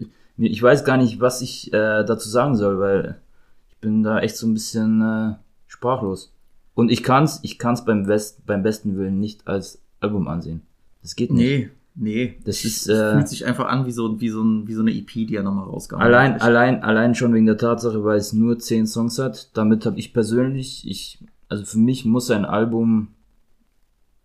ich 0.49 0.61
weiß 0.61 0.85
gar 0.85 0.97
nicht, 0.97 1.19
was 1.19 1.41
ich 1.41 1.73
äh, 1.73 2.03
dazu 2.03 2.29
sagen 2.29 2.55
soll, 2.55 2.79
weil 2.79 3.21
ich 3.69 3.77
bin 3.77 4.03
da 4.03 4.19
echt 4.19 4.37
so 4.37 4.47
ein 4.47 4.53
bisschen 4.53 5.01
äh, 5.01 5.35
sprachlos. 5.67 6.33
Und 6.73 6.91
ich 6.91 7.03
kann's, 7.03 7.39
ich 7.43 7.59
kann's 7.59 7.85
beim 7.85 8.07
West, 8.07 8.45
beim 8.45 8.63
besten 8.63 8.97
Willen 8.97 9.19
nicht 9.19 9.47
als 9.47 9.81
Album 9.99 10.27
ansehen. 10.27 10.61
Das 11.01 11.15
geht 11.15 11.31
nicht. 11.31 11.43
Nee, 11.43 11.69
nee. 11.95 12.39
Das 12.45 12.63
ist, 12.63 12.87
Es 12.87 12.97
äh, 12.97 13.13
fühlt 13.13 13.27
sich 13.27 13.45
einfach 13.45 13.65
an 13.67 13.85
wie 13.85 13.91
so, 13.91 14.19
wie 14.21 14.29
so, 14.29 14.41
ein, 14.41 14.67
wie 14.67 14.73
so 14.73 14.81
eine 14.81 14.91
EP, 14.91 15.11
die 15.11 15.35
er 15.35 15.43
nochmal 15.43 15.65
rausgehauen 15.65 16.03
Allein, 16.03 16.35
hat. 16.35 16.41
allein, 16.41 16.83
allein 16.83 17.15
schon 17.15 17.33
wegen 17.33 17.45
der 17.45 17.57
Tatsache, 17.57 18.03
weil 18.03 18.17
es 18.17 18.33
nur 18.33 18.57
zehn 18.59 18.87
Songs 18.87 19.19
hat. 19.19 19.55
Damit 19.55 19.85
habe 19.85 19.99
ich 19.99 20.13
persönlich, 20.13 20.87
ich, 20.87 21.19
also 21.49 21.65
für 21.65 21.79
mich 21.79 22.05
muss 22.05 22.31
ein 22.31 22.45
Album 22.45 23.09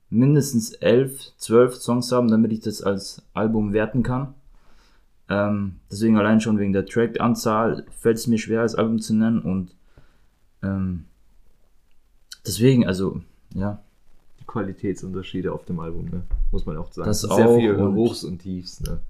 mindestens 0.09 0.73
elf, 0.73 1.33
zwölf 1.37 1.75
Songs 1.75 2.13
haben, 2.13 2.29
damit 2.29 2.53
ich 2.53 2.61
das 2.61 2.83
als 2.83 3.23
Album 3.35 3.73
werten 3.73 4.03
kann. 4.03 4.35
Ähm, 5.29 5.77
deswegen 5.91 6.17
allein 6.19 6.41
schon 6.41 6.59
wegen 6.59 6.73
der 6.73 6.87
Track-Anzahl 6.87 7.85
fällt 7.91 8.17
es 8.17 8.27
mir 8.27 8.39
schwer, 8.39 8.61
als 8.61 8.75
Album 8.77 9.01
zu 9.01 9.15
nennen 9.15 9.41
und 9.41 9.75
ähm, 10.63 11.05
deswegen, 12.47 12.87
also, 12.87 13.21
ja, 13.55 13.83
die 14.41 14.45
Qualitätsunterschiede 14.45 15.53
auf 15.53 15.65
dem 15.65 15.81
Album, 15.81 16.05
ne? 16.07 16.23
Muss 16.53 16.65
man 16.65 16.77
auch 16.77 16.93
sagen. 16.93 17.09
Das 17.09 17.23
sehr 17.23 17.31
auch 17.31 17.57
viel 17.59 17.75
und- 17.75 17.95
Hochs 17.97 18.25
und 18.25 18.39
Tiefs, 18.39 18.81
ne? 18.81 19.01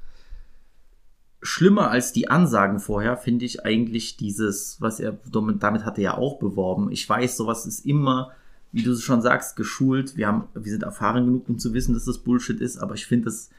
schlimmer 1.42 1.90
als 1.90 2.12
die 2.12 2.28
Ansagen 2.28 2.80
vorher 2.80 3.16
finde 3.16 3.44
ich 3.44 3.64
eigentlich 3.64 4.16
dieses, 4.16 4.80
was 4.80 4.98
er 5.00 5.16
damit, 5.30 5.62
damit 5.62 5.84
hat 5.84 5.96
er 5.98 6.02
ja 6.04 6.14
auch 6.16 6.38
beworben. 6.38 6.90
Ich 6.90 7.08
weiß, 7.08 7.36
sowas 7.36 7.66
ist 7.66 7.86
immer, 7.86 8.32
wie 8.72 8.82
du 8.82 8.90
es 8.92 9.02
schon 9.02 9.22
sagst, 9.22 9.54
geschult. 9.54 10.16
Wir 10.16 10.26
haben, 10.26 10.44
wir 10.54 10.70
sind 10.72 10.82
erfahren 10.82 11.24
genug, 11.24 11.48
um 11.48 11.58
zu 11.58 11.72
wissen, 11.72 11.94
dass 11.94 12.04
das 12.04 12.18
Bullshit 12.18 12.60
ist, 12.60 12.78
aber 12.78 12.94
ich 12.94 13.06
finde 13.06 13.26
das 13.26 13.50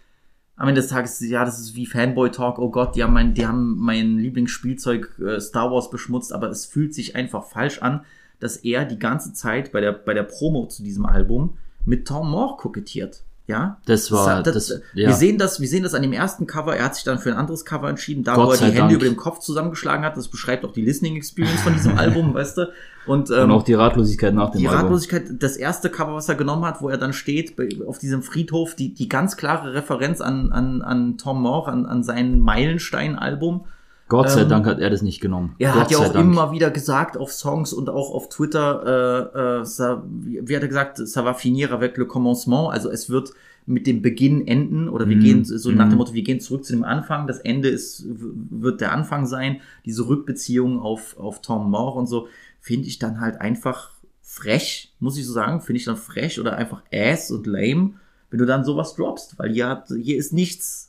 am 0.57 0.67
Ende 0.67 0.81
des 0.81 0.89
Tages, 0.89 1.19
ja, 1.21 1.45
das 1.45 1.59
ist 1.59 1.75
wie 1.75 1.85
Fanboy 1.85 2.31
Talk. 2.31 2.57
Oh 2.57 2.69
Gott, 2.69 2.95
die 2.95 3.03
haben 3.03 3.13
mein, 3.13 3.35
die 3.35 3.45
haben 3.45 3.77
mein 3.77 4.17
Lieblingsspielzeug 4.17 5.19
äh, 5.19 5.39
Star 5.39 5.71
Wars 5.71 5.91
beschmutzt, 5.91 6.33
aber 6.33 6.49
es 6.49 6.65
fühlt 6.65 6.95
sich 6.95 7.15
einfach 7.15 7.45
falsch 7.45 7.81
an, 7.81 8.01
dass 8.39 8.57
er 8.57 8.83
die 8.85 8.99
ganze 8.99 9.33
Zeit 9.33 9.71
bei 9.71 9.81
der 9.81 9.93
bei 9.93 10.13
der 10.13 10.23
Promo 10.23 10.65
zu 10.67 10.83
diesem 10.83 11.05
Album 11.05 11.57
mit 11.85 12.07
Tom 12.07 12.31
Moore 12.31 12.57
kokettiert. 12.57 13.23
Ja, 13.49 13.77
Das 13.85 14.11
war- 14.11 14.43
das, 14.43 14.53
das- 14.67 14.81
wir 14.93 15.03
ja. 15.05 15.13
sehen 15.13 15.37
das, 15.37 15.61
wir 15.61 15.69
sehen 15.69 15.81
das 15.83 15.93
an 15.93 16.01
dem 16.01 16.11
ersten 16.11 16.47
Cover. 16.47 16.75
Er 16.75 16.83
hat 16.83 16.95
sich 16.95 17.05
dann 17.05 17.17
für 17.17 17.29
ein 17.31 17.37
anderes 17.37 17.63
Cover 17.63 17.87
entschieden, 17.89 18.25
da 18.25 18.35
Gott 18.35 18.47
wo 18.47 18.51
er 18.51 18.57
die 18.57 18.63
Hände 18.65 18.77
Dank. 18.79 18.91
über 18.91 19.05
dem 19.05 19.15
Kopf 19.15 19.39
zusammengeschlagen 19.39 20.03
hat. 20.03 20.17
Das 20.17 20.27
beschreibt 20.27 20.65
auch 20.65 20.73
die 20.73 20.81
Listening 20.81 21.15
Experience 21.15 21.61
von 21.61 21.71
diesem 21.73 21.97
Album, 21.97 22.33
weißt 22.33 22.57
du? 22.57 22.69
Und, 23.05 23.29
ähm, 23.31 23.43
und 23.43 23.51
auch 23.51 23.63
die 23.63 23.73
Ratlosigkeit 23.73 24.33
nach 24.33 24.49
dem 24.51 24.59
die 24.59 24.67
Album. 24.67 24.81
Ratlosigkeit, 24.83 25.23
das 25.39 25.55
erste 25.55 25.89
Cover, 25.89 26.13
was 26.13 26.27
er 26.27 26.35
genommen 26.35 26.65
hat, 26.65 26.81
wo 26.81 26.89
er 26.89 26.97
dann 26.97 27.13
steht 27.13 27.55
auf 27.87 27.99
diesem 27.99 28.21
Friedhof, 28.21 28.75
die, 28.75 28.93
die 28.93 29.07
ganz 29.07 29.37
klare 29.37 29.73
Referenz 29.73 30.19
an, 30.19 30.51
an, 30.51 30.81
an 30.81 31.17
Tom 31.17 31.41
Moore, 31.41 31.71
an, 31.71 31.85
an 31.85 32.03
sein 32.03 32.41
Meilenstein-Album. 32.41 33.65
Gott 34.09 34.29
sei 34.29 34.41
ähm, 34.43 34.49
Dank 34.49 34.65
hat 34.65 34.79
er 34.79 34.89
das 34.89 35.01
nicht 35.01 35.19
genommen. 35.21 35.55
Er 35.59 35.73
Gott 35.73 35.81
hat 35.83 35.91
ja 35.91 35.97
auch 35.97 36.13
Dank. 36.13 36.25
immer 36.31 36.51
wieder 36.51 36.71
gesagt 36.71 37.17
auf 37.17 37.31
Songs 37.31 37.73
und 37.73 37.89
auch 37.89 38.11
auf 38.13 38.29
Twitter, 38.29 39.31
äh, 39.35 39.59
äh, 39.59 39.61
ça, 39.63 40.01
wie 40.09 40.55
hat 40.55 40.61
er 40.61 40.67
gesagt, 40.69 40.99
ça 40.99 41.23
va 41.25 41.33
finir 41.33 41.71
avec 41.73 41.97
le 41.97 42.05
commencement. 42.05 42.69
Also 42.69 42.89
es 42.89 43.09
wird 43.09 43.31
mit 43.65 43.85
dem 43.85 44.01
Beginn 44.01 44.47
enden 44.47 44.87
oder 44.87 45.09
wir 45.09 45.17
Mhm. 45.17 45.21
gehen 45.21 45.43
so 45.45 45.71
nach 45.71 45.85
Mhm. 45.87 45.89
dem 45.89 45.97
Motto, 45.97 46.13
wir 46.13 46.23
gehen 46.23 46.39
zurück 46.39 46.63
zu 46.63 46.71
dem 46.73 46.85
Anfang. 46.85 47.27
Das 47.27 47.39
Ende 47.39 47.67
ist 47.67 48.05
wird 48.07 48.79
der 48.79 48.93
Anfang 48.93 49.25
sein. 49.25 49.59
Diese 49.85 50.07
Rückbeziehung 50.07 50.79
auf 50.79 51.17
auf 51.19 51.41
Tom 51.41 51.69
Moore 51.69 51.99
und 51.99 52.07
so 52.07 52.27
finde 52.61 52.87
ich 52.87 52.99
dann 52.99 53.19
halt 53.19 53.41
einfach 53.41 53.91
frech, 54.21 54.93
muss 55.01 55.17
ich 55.17 55.25
so 55.25 55.33
sagen. 55.33 55.59
Finde 55.61 55.79
ich 55.79 55.85
dann 55.85 55.97
frech 55.97 56.39
oder 56.39 56.55
einfach 56.55 56.81
ass 56.93 57.29
und 57.29 57.45
lame, 57.45 57.91
wenn 58.29 58.39
du 58.39 58.45
dann 58.45 58.63
sowas 58.63 58.95
droppst, 58.95 59.37
weil 59.37 59.51
hier 59.51 59.67
hat 59.67 59.87
hier 60.01 60.15
ist 60.17 60.31
nichts 60.31 60.86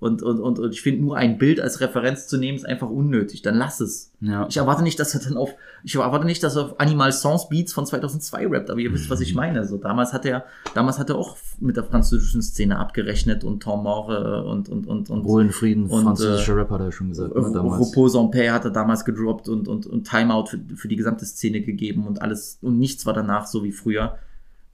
und, 0.00 0.22
und, 0.22 0.38
und, 0.38 0.60
und 0.60 0.72
ich 0.72 0.80
finde, 0.80 1.02
nur 1.02 1.16
ein 1.16 1.38
Bild 1.38 1.60
als 1.60 1.80
Referenz 1.80 2.28
zu 2.28 2.36
nehmen, 2.36 2.56
ist 2.56 2.64
einfach 2.64 2.88
unnötig. 2.88 3.42
Dann 3.42 3.56
lass 3.56 3.80
es. 3.80 4.12
Ja. 4.20 4.46
Ich 4.48 4.56
erwarte 4.56 4.84
nicht, 4.84 5.00
dass 5.00 5.12
er 5.14 5.20
dann 5.20 5.36
auf, 5.36 5.54
ich 5.82 5.96
erwarte 5.96 6.24
nicht, 6.24 6.40
dass 6.44 6.54
er 6.54 6.66
auf 6.66 6.80
Animal 6.80 7.10
Songs 7.10 7.48
Beats 7.48 7.72
von 7.72 7.84
2002 7.84 8.46
rappt, 8.46 8.70
aber 8.70 8.78
ihr 8.78 8.92
wisst, 8.92 9.10
was 9.10 9.20
ich 9.20 9.34
meine. 9.34 9.66
So, 9.66 9.76
damals 9.76 10.12
hat 10.12 10.24
er, 10.24 10.44
damals 10.74 11.00
hat 11.00 11.10
er 11.10 11.16
auch 11.16 11.36
mit 11.58 11.76
der 11.76 11.82
französischen 11.82 12.42
Szene 12.42 12.78
abgerechnet 12.78 13.42
und 13.42 13.60
Tom 13.60 13.82
Moore 13.82 14.44
und, 14.44 14.68
und, 14.68 14.86
und, 14.86 15.10
und, 15.10 15.40
in 15.40 15.50
Frieden, 15.50 15.86
Und, 15.86 16.04
französischer 16.04 16.52
äh, 16.52 16.60
Rapper 16.60 16.74
hat 16.76 16.80
er 16.82 16.92
schon 16.92 17.08
gesagt, 17.08 17.34
ne, 17.34 17.50
damals. 17.52 17.88
Repos 17.88 18.14
en 18.14 18.30
paix 18.30 18.52
hat 18.52 18.64
er 18.66 18.70
damals 18.70 19.04
gedroppt 19.04 19.48
und, 19.48 19.66
und, 19.66 19.84
und 19.86 20.08
Timeout 20.08 20.46
für, 20.46 20.60
für 20.76 20.86
die 20.86 20.96
gesamte 20.96 21.24
Szene 21.24 21.60
gegeben 21.60 22.06
und 22.06 22.22
alles, 22.22 22.58
und 22.62 22.78
nichts 22.78 23.04
war 23.04 23.14
danach 23.14 23.46
so 23.46 23.64
wie 23.64 23.72
früher. 23.72 24.16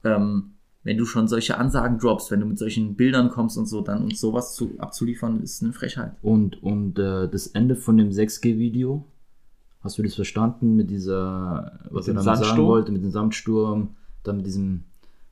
Ähm, 0.03 0.51
wenn 0.85 0.99
du 0.99 1.05
schon 1.05 1.27
solche 1.27 1.57
Ansagen 1.57 1.97
droppst, 1.97 2.29
wenn 2.29 2.39
du 2.39 2.45
mit 2.45 2.59
solchen 2.59 2.95
Bildern 2.95 3.29
kommst 3.29 3.57
und 3.57 3.65
so, 3.65 3.81
dann 3.81 4.03
uns 4.03 4.21
sowas 4.21 4.53
zu, 4.53 4.75
abzuliefern, 4.77 5.41
ist 5.41 5.63
eine 5.63 5.73
Frechheit. 5.73 6.15
Und, 6.21 6.61
und 6.61 6.99
äh, 6.99 7.27
das 7.27 7.47
Ende 7.47 7.75
von 7.75 7.97
dem 7.97 8.11
6G-Video, 8.11 9.03
hast 9.81 9.97
du 9.97 10.03
das 10.03 10.13
verstanden 10.13 10.75
mit 10.75 10.91
dieser, 10.91 11.79
was 11.89 12.05
dem 12.05 12.17
er 12.17 12.23
damit 12.23 12.23
sagen 12.23 12.37
Sandsturm? 12.43 12.67
wollte, 12.67 12.91
mit 12.91 13.03
dem 13.03 13.09
Sandsturm, 13.09 13.95
dann 14.21 14.37
mit 14.37 14.45
diesem, 14.45 14.83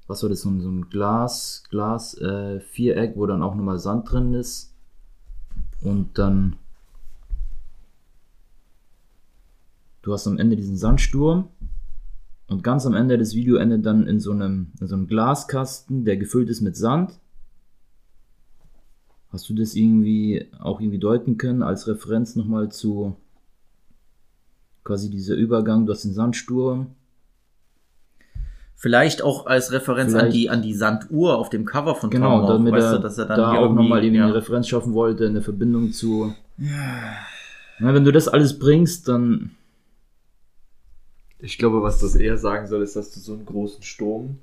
was 0.07 0.23
war 0.23 0.29
das, 0.29 0.41
so 0.41 0.49
ein, 0.49 0.59
so 0.59 0.69
ein 0.69 0.89
Glas, 0.89 1.63
Glas, 1.69 2.17
äh, 2.17 2.59
Viereck, 2.59 3.15
wo 3.15 3.27
dann 3.27 3.43
auch 3.43 3.53
nochmal 3.53 3.77
Sand 3.77 4.11
drin 4.11 4.33
ist. 4.33 4.73
Und 5.83 6.17
dann, 6.17 6.55
du 10.01 10.13
hast 10.13 10.25
am 10.25 10.39
Ende 10.39 10.55
diesen 10.55 10.77
Sandsturm 10.77 11.49
und 12.53 12.63
ganz 12.63 12.85
am 12.85 12.93
Ende 12.93 13.17
des 13.17 13.35
Video 13.35 13.57
endet 13.57 13.85
dann 13.85 14.07
in 14.07 14.19
so 14.19 14.31
einem, 14.31 14.67
in 14.79 14.87
so 14.87 14.95
einem 14.95 15.07
Glaskasten, 15.07 16.05
der 16.05 16.17
gefüllt 16.17 16.49
ist 16.49 16.61
mit 16.61 16.77
Sand. 16.77 17.11
Hast 19.31 19.49
du 19.49 19.55
das 19.55 19.73
irgendwie 19.73 20.47
auch 20.59 20.79
irgendwie 20.79 20.99
deuten 20.99 21.37
können 21.37 21.63
als 21.63 21.87
Referenz 21.87 22.35
nochmal 22.35 22.69
zu 22.69 23.15
quasi 24.83 25.09
dieser 25.09 25.33
Übergang, 25.33 25.85
du 25.85 25.93
hast 25.93 26.03
den 26.03 26.13
Sandsturm. 26.13 26.91
Vielleicht 28.75 29.23
auch 29.23 29.47
als 29.47 29.71
Referenz 29.71 30.13
an 30.13 30.29
die, 30.29 30.49
an 30.49 30.61
die 30.61 30.73
Sanduhr 30.73 31.37
auf 31.37 31.49
dem 31.49 31.65
Cover 31.65 31.95
von 31.95 32.11
Genau, 32.11 32.41
Tom 32.41 32.65
damit 32.65 32.73
weißt 32.73 32.87
er, 32.87 32.95
du, 32.97 33.01
dass 33.01 33.17
er 33.17 33.25
dann 33.25 33.37
da 33.37 33.51
hier 33.51 33.61
auch 33.61 33.73
nochmal 33.73 34.03
irgendwie 34.03 34.19
ja. 34.19 34.25
eine 34.25 34.35
Referenz 34.35 34.67
schaffen 34.67 34.93
wollte, 34.93 35.25
eine 35.25 35.41
Verbindung 35.41 35.91
zu. 35.91 36.35
Na, 37.79 37.93
wenn 37.93 38.03
du 38.03 38.11
das 38.11 38.27
alles 38.27 38.59
bringst, 38.59 39.07
dann 39.07 39.51
Ich 41.43 41.57
glaube, 41.57 41.83
was 41.83 41.99
das 41.99 42.15
eher 42.15 42.37
sagen 42.37 42.67
soll, 42.67 42.81
ist, 42.83 42.95
dass 42.95 43.11
du 43.11 43.19
so 43.19 43.33
einen 43.33 43.45
großen 43.45 43.83
Sturm, 43.83 44.39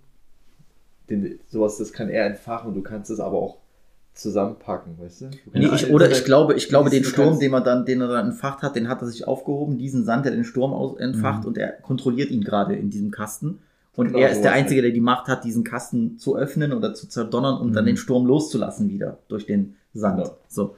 den, 1.09 1.41
sowas, 1.49 1.79
das 1.79 1.93
kann 1.93 2.09
er 2.11 2.27
entfachen 2.27 2.69
und 2.69 2.75
du 2.75 2.83
kannst 2.83 3.11
es 3.11 3.21
aber 3.21 3.39
auch 3.39 3.57
zusammenpacken, 4.15 4.99
weißt 5.01 5.21
du? 5.23 5.31
du 5.31 5.39
Nee, 5.59 5.71
ich, 5.75 5.91
oder 5.91 6.11
ich 6.11 6.25
glaube, 6.25 6.55
ich 6.55 6.69
glaube, 6.69 6.91
den 6.91 7.05
Sturm, 7.05 7.39
den 7.39 7.51
man 7.51 7.65
dann, 7.65 7.87
den 7.87 8.01
er 8.03 8.09
dann 8.09 8.29
entfacht 8.29 8.63
hat, 8.63 8.77
den 8.77 8.89
hat 8.89 9.01
er 9.01 9.09
sich 9.09 9.27
aufgehoben. 9.27 9.79
Diesen 9.79 10.05
Sand, 10.05 10.27
der 10.27 10.33
den 10.33 10.45
Sturm 10.45 10.73
aus, 10.75 10.93
Mhm. 10.97 11.01
entfacht 11.01 11.47
und 11.47 11.57
er 11.57 11.73
kontrolliert 11.73 12.31
ihn 12.31 12.43
gerade 12.45 12.75
in 12.77 12.91
diesem 12.91 13.11
Kasten. 13.11 13.61
Und 13.97 14.09
Genau, 14.09 14.19
er 14.19 14.31
ist 14.31 14.43
der 14.43 14.53
Einzige, 14.53 14.83
der 14.83 14.91
die 14.91 15.01
Macht 15.01 15.27
hat, 15.29 15.45
diesen 15.45 15.65
Kasten 15.65 16.19
zu 16.19 16.37
öffnen 16.37 16.73
oder 16.73 16.93
zu 16.95 17.09
zerdonnern 17.09 17.59
und 17.61 17.73
dann 17.73 17.85
Mhm. 17.85 17.89
den 17.89 17.97
Sturm 17.97 18.27
loszulassen 18.27 18.91
wieder 18.91 19.19
durch 19.29 19.47
den 19.47 19.77
Sand. 19.95 20.19
Genau. 20.23 20.37
So. 20.49 20.77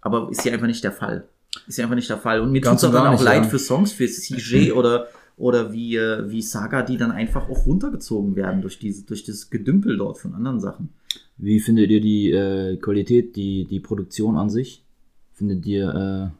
Aber 0.00 0.28
ist 0.30 0.42
hier 0.42 0.52
einfach 0.52 0.66
nicht 0.66 0.82
der 0.82 0.92
Fall. 0.92 1.24
Ist 1.68 1.76
hier 1.76 1.84
einfach 1.84 1.96
nicht 1.96 2.10
der 2.10 2.18
Fall. 2.18 2.40
Und 2.40 2.50
mir 2.52 2.58
und 2.58 2.64
gar 2.64 2.76
dann 2.92 3.06
auch 3.06 3.12
nicht, 3.12 3.22
leid 3.22 3.44
ja. 3.44 3.48
für 3.48 3.58
Songs, 3.58 3.92
für 3.92 4.06
CJ 4.06 4.72
oder, 4.76 5.06
oder 5.40 5.72
wie, 5.72 5.96
äh, 5.96 6.30
wie 6.30 6.42
Saga, 6.42 6.82
die 6.82 6.96
dann 6.98 7.10
einfach 7.12 7.48
auch 7.48 7.64
runtergezogen 7.66 8.36
werden 8.36 8.60
durch 8.60 8.78
diese, 8.78 9.04
durch 9.06 9.24
das 9.24 9.48
Gedümpel 9.50 9.96
dort 9.96 10.18
von 10.18 10.34
anderen 10.34 10.60
Sachen. 10.60 10.90
wie 11.38 11.58
findet 11.60 11.90
ihr 11.90 12.00
die 12.02 12.30
äh, 12.30 12.76
Qualität, 12.76 13.34
die, 13.36 13.64
die 13.64 13.80
Produktion 13.80 14.36
an 14.36 14.50
sich? 14.50 14.84
Findet 15.32 15.64
ihr, 15.64 15.88
äh, 15.88 16.30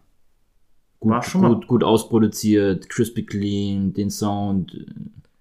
gut, 1.01 1.10
War 1.12 1.22
schon 1.22 1.40
mal- 1.40 1.55
gut, 1.55 1.66
gut 1.66 1.85
ausproduziert, 1.85 2.89
crispy 2.90 3.24
clean, 3.24 3.94
den 3.94 4.10
Sound, 4.10 4.74
äh, 4.74 4.85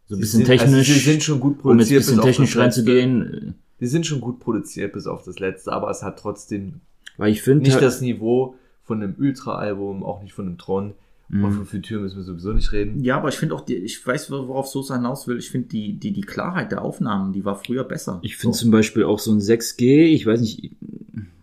so 0.07 0.15
ein 0.15 0.21
bisschen 0.21 0.37
sind, 0.39 0.45
technisch, 0.47 0.73
Also 0.89 0.93
sie 0.93 0.99
sind 1.11 1.21
schon 1.23 1.39
gut 1.41 1.63
um 1.63 1.77
jetzt 1.79 1.91
ein 1.91 1.95
produziert. 1.95 1.99
bisschen 1.99 2.15
bis 2.15 2.19
auf 2.19 2.25
technisch 2.25 2.57
reinzugehen, 2.57 3.55
Die 3.81 3.87
sind 3.87 4.05
schon 4.05 4.21
gut 4.21 4.39
produziert 4.39 4.93
bis 4.93 5.05
auf 5.07 5.23
das 5.23 5.39
letzte, 5.39 5.71
aber 5.73 5.89
es 5.89 6.01
hat 6.01 6.17
trotzdem 6.19 6.81
weil 7.17 7.31
ich 7.33 7.41
finde, 7.41 7.63
nicht 7.63 7.73
halt, 7.73 7.83
das 7.83 7.99
Niveau 8.01 8.55
von 8.83 9.03
einem 9.03 9.15
Ultra-Album, 9.19 10.03
auch 10.03 10.23
nicht 10.23 10.31
von 10.33 10.47
einem 10.47 10.57
Tron. 10.57 10.93
Mhm. 11.29 11.43
Und 11.45 11.53
von 11.53 11.65
Future 11.65 12.01
müssen 12.01 12.17
wir 12.17 12.23
sowieso 12.23 12.53
nicht 12.53 12.71
reden. 12.71 13.03
Ja, 13.03 13.17
aber 13.17 13.29
ich 13.29 13.35
finde 13.35 13.55
auch, 13.55 13.61
die, 13.61 13.75
ich 13.75 14.05
weiß, 14.05 14.31
worauf 14.31 14.67
Sosa 14.67 14.95
hinaus 14.95 15.27
will. 15.27 15.37
Ich 15.37 15.51
finde 15.51 15.67
die, 15.67 15.93
die, 15.93 16.11
die 16.11 16.21
Klarheit 16.21 16.71
der 16.71 16.81
Aufnahmen, 16.81 17.33
die 17.33 17.45
war 17.45 17.55
früher 17.55 17.83
besser. 17.83 18.19
ich 18.23 18.35
finde 18.35 18.55
so. 18.55 18.63
zum 18.63 18.71
Beispiel 18.71 19.03
auch 19.03 19.19
so 19.19 19.31
ein 19.31 19.39
6G, 19.39 20.05
ich 20.05 20.25
weiß 20.25 20.41
nicht, 20.41 20.71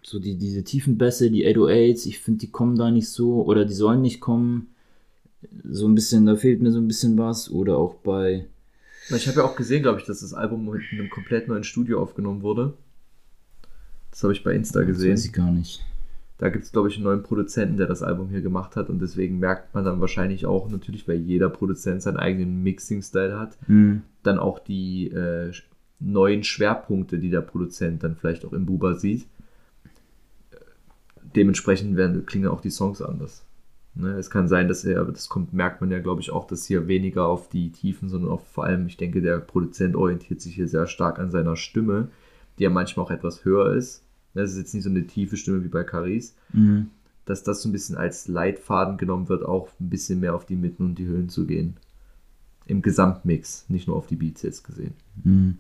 so 0.03 0.19
die, 0.19 0.37
diese 0.37 0.65
tiefen 0.65 0.99
Bässe, 0.99 1.31
die 1.31 1.47
808s, 1.47 2.07
ich 2.07 2.19
finde, 2.19 2.41
die 2.41 2.51
kommen 2.51 2.77
da 2.77 2.91
nicht 2.91 3.09
so, 3.09 3.45
oder 3.45 3.65
die 3.65 3.75
sollen 3.75 4.03
nicht 4.03 4.21
kommen. 4.21 4.69
So 5.63 5.87
ein 5.87 5.95
bisschen, 5.95 6.27
da 6.27 6.35
fehlt 6.35 6.61
mir 6.61 6.73
so 6.73 6.79
ein 6.79 6.89
bisschen 6.89 7.17
was. 7.17 7.51
Oder 7.51 7.79
auch 7.79 7.95
bei, 7.95 8.47
Ich 9.11 9.29
habe 9.29 9.39
ja 9.39 9.45
auch 9.45 9.55
gesehen, 9.55 9.83
glaube 9.83 10.01
ich, 10.01 10.07
dass 10.07 10.21
das 10.21 10.35
Album 10.35 10.69
mit 10.69 10.83
einem 10.91 11.11
komplett 11.11 11.47
neuen 11.47 11.65
Studio 11.65 12.03
aufgenommen 12.03 12.43
wurde. 12.43 12.75
Das 14.11 14.25
habe 14.25 14.33
ich 14.33 14.43
bei 14.43 14.53
Insta 14.53 14.81
das 14.81 14.89
gesehen. 14.89 15.13
weiß 15.13 15.27
ich 15.27 15.33
gar 15.33 15.53
nicht. 15.53 15.85
Da 16.39 16.51
gibt 16.51 16.65
es, 16.65 16.73
glaube 16.73 16.89
ich, 16.89 16.97
einen 16.97 17.05
neuen 17.05 17.23
Produzenten, 17.23 17.79
der 17.79 17.87
das 17.87 18.03
Album 18.03 18.29
hier 18.29 18.43
gemacht 18.43 18.77
hat. 18.77 18.91
Und 18.91 19.01
deswegen 19.01 19.39
merkt 19.39 19.75
man 19.75 19.85
dann 19.85 20.01
wahrscheinlich 20.01 20.45
auch, 20.45 20.69
natürlich, 20.69 21.09
weil 21.09 21.17
jeder 21.17 21.49
Produzent 21.49 22.03
seinen 22.03 22.19
eigenen 22.19 22.63
Mixing-Style 22.63 23.39
hat, 23.39 23.57
Mhm. 23.69 24.03
dann 24.23 24.39
auch 24.39 24.59
die 24.59 25.11
äh, 25.11 25.53
neuen 25.99 26.45
Schwerpunkte, 26.45 27.19
die 27.19 27.31
der 27.31 27.41
Produzent 27.41 28.03
dann 28.05 28.17
vielleicht 28.17 28.45
auch 28.45 28.53
im 28.53 28.67
Buba 28.67 28.95
sieht. 28.95 29.23
Äh, 30.51 30.57
Dementsprechend 31.35 31.97
werden, 31.97 32.27
klingen 32.27 32.49
auch 32.49 32.61
die 32.61 32.71
Songs 32.71 33.01
anders. 33.01 33.43
Ne, 33.99 34.11
es 34.19 34.29
kann 34.29 34.47
sein, 34.47 34.69
dass 34.69 34.85
er, 34.85 35.07
das 35.07 35.31
kommt, 35.31 35.55
merkt 35.55 35.81
man 35.81 35.91
ja, 35.91 36.01
glaube 36.01 36.21
ich, 36.21 36.31
auch, 36.31 36.47
dass 36.47 36.67
hier 36.67 36.87
weniger 36.87 37.25
auf 37.27 37.49
die 37.49 37.73
Tiefen, 37.73 38.11
sondern 38.11 38.31
auch 38.31 38.43
vor 38.43 38.65
allem, 38.65 38.87
ich 38.89 38.99
denke, 38.99 39.23
der 39.23 39.39
Produzent 39.39 39.97
orientiert 39.97 40.43
sich 40.43 40.55
hier 40.55 40.69
sehr 40.69 40.87
stark 40.87 41.19
an 41.19 41.31
seiner 41.31 41.57
Stimme, 41.57 42.09
die 42.59 42.65
ja 42.65 42.71
manchmal 42.71 43.07
auch 43.07 43.11
etwas 43.11 43.47
höher 43.47 43.75
ist. 43.75 44.03
Ne, 44.37 44.43
Es 44.43 44.53
ist 44.53 44.59
jetzt 44.59 44.75
nicht 44.75 44.85
so 44.85 44.91
eine 44.91 45.07
tiefe 45.07 45.37
Stimme 45.37 45.65
wie 45.65 45.69
bei 45.69 45.83
Caris, 45.83 46.37
Mhm. 46.53 46.91
dass 47.25 47.43
das 47.43 47.63
so 47.63 47.69
ein 47.69 47.73
bisschen 47.73 47.97
als 47.97 48.29
Leitfaden 48.29 48.99
genommen 48.99 49.29
wird, 49.29 49.45
auch 49.45 49.69
ein 49.81 49.89
bisschen 49.89 50.21
mehr 50.21 50.35
auf 50.35 50.45
die 50.45 50.57
Mitten 50.57 50.85
und 50.85 50.99
die 50.99 51.07
Höhen 51.07 51.29
zu 51.31 51.47
gehen. 51.47 51.77
Im 52.67 52.83
Gesamtmix, 52.83 53.65
nicht 53.69 53.89
nur 53.89 53.97
auf 53.97 54.07
die 54.07 54.17
Beats 54.17 54.43
jetzt 54.43 54.63
gesehen. 54.63 54.93
Mhm. 55.25 55.57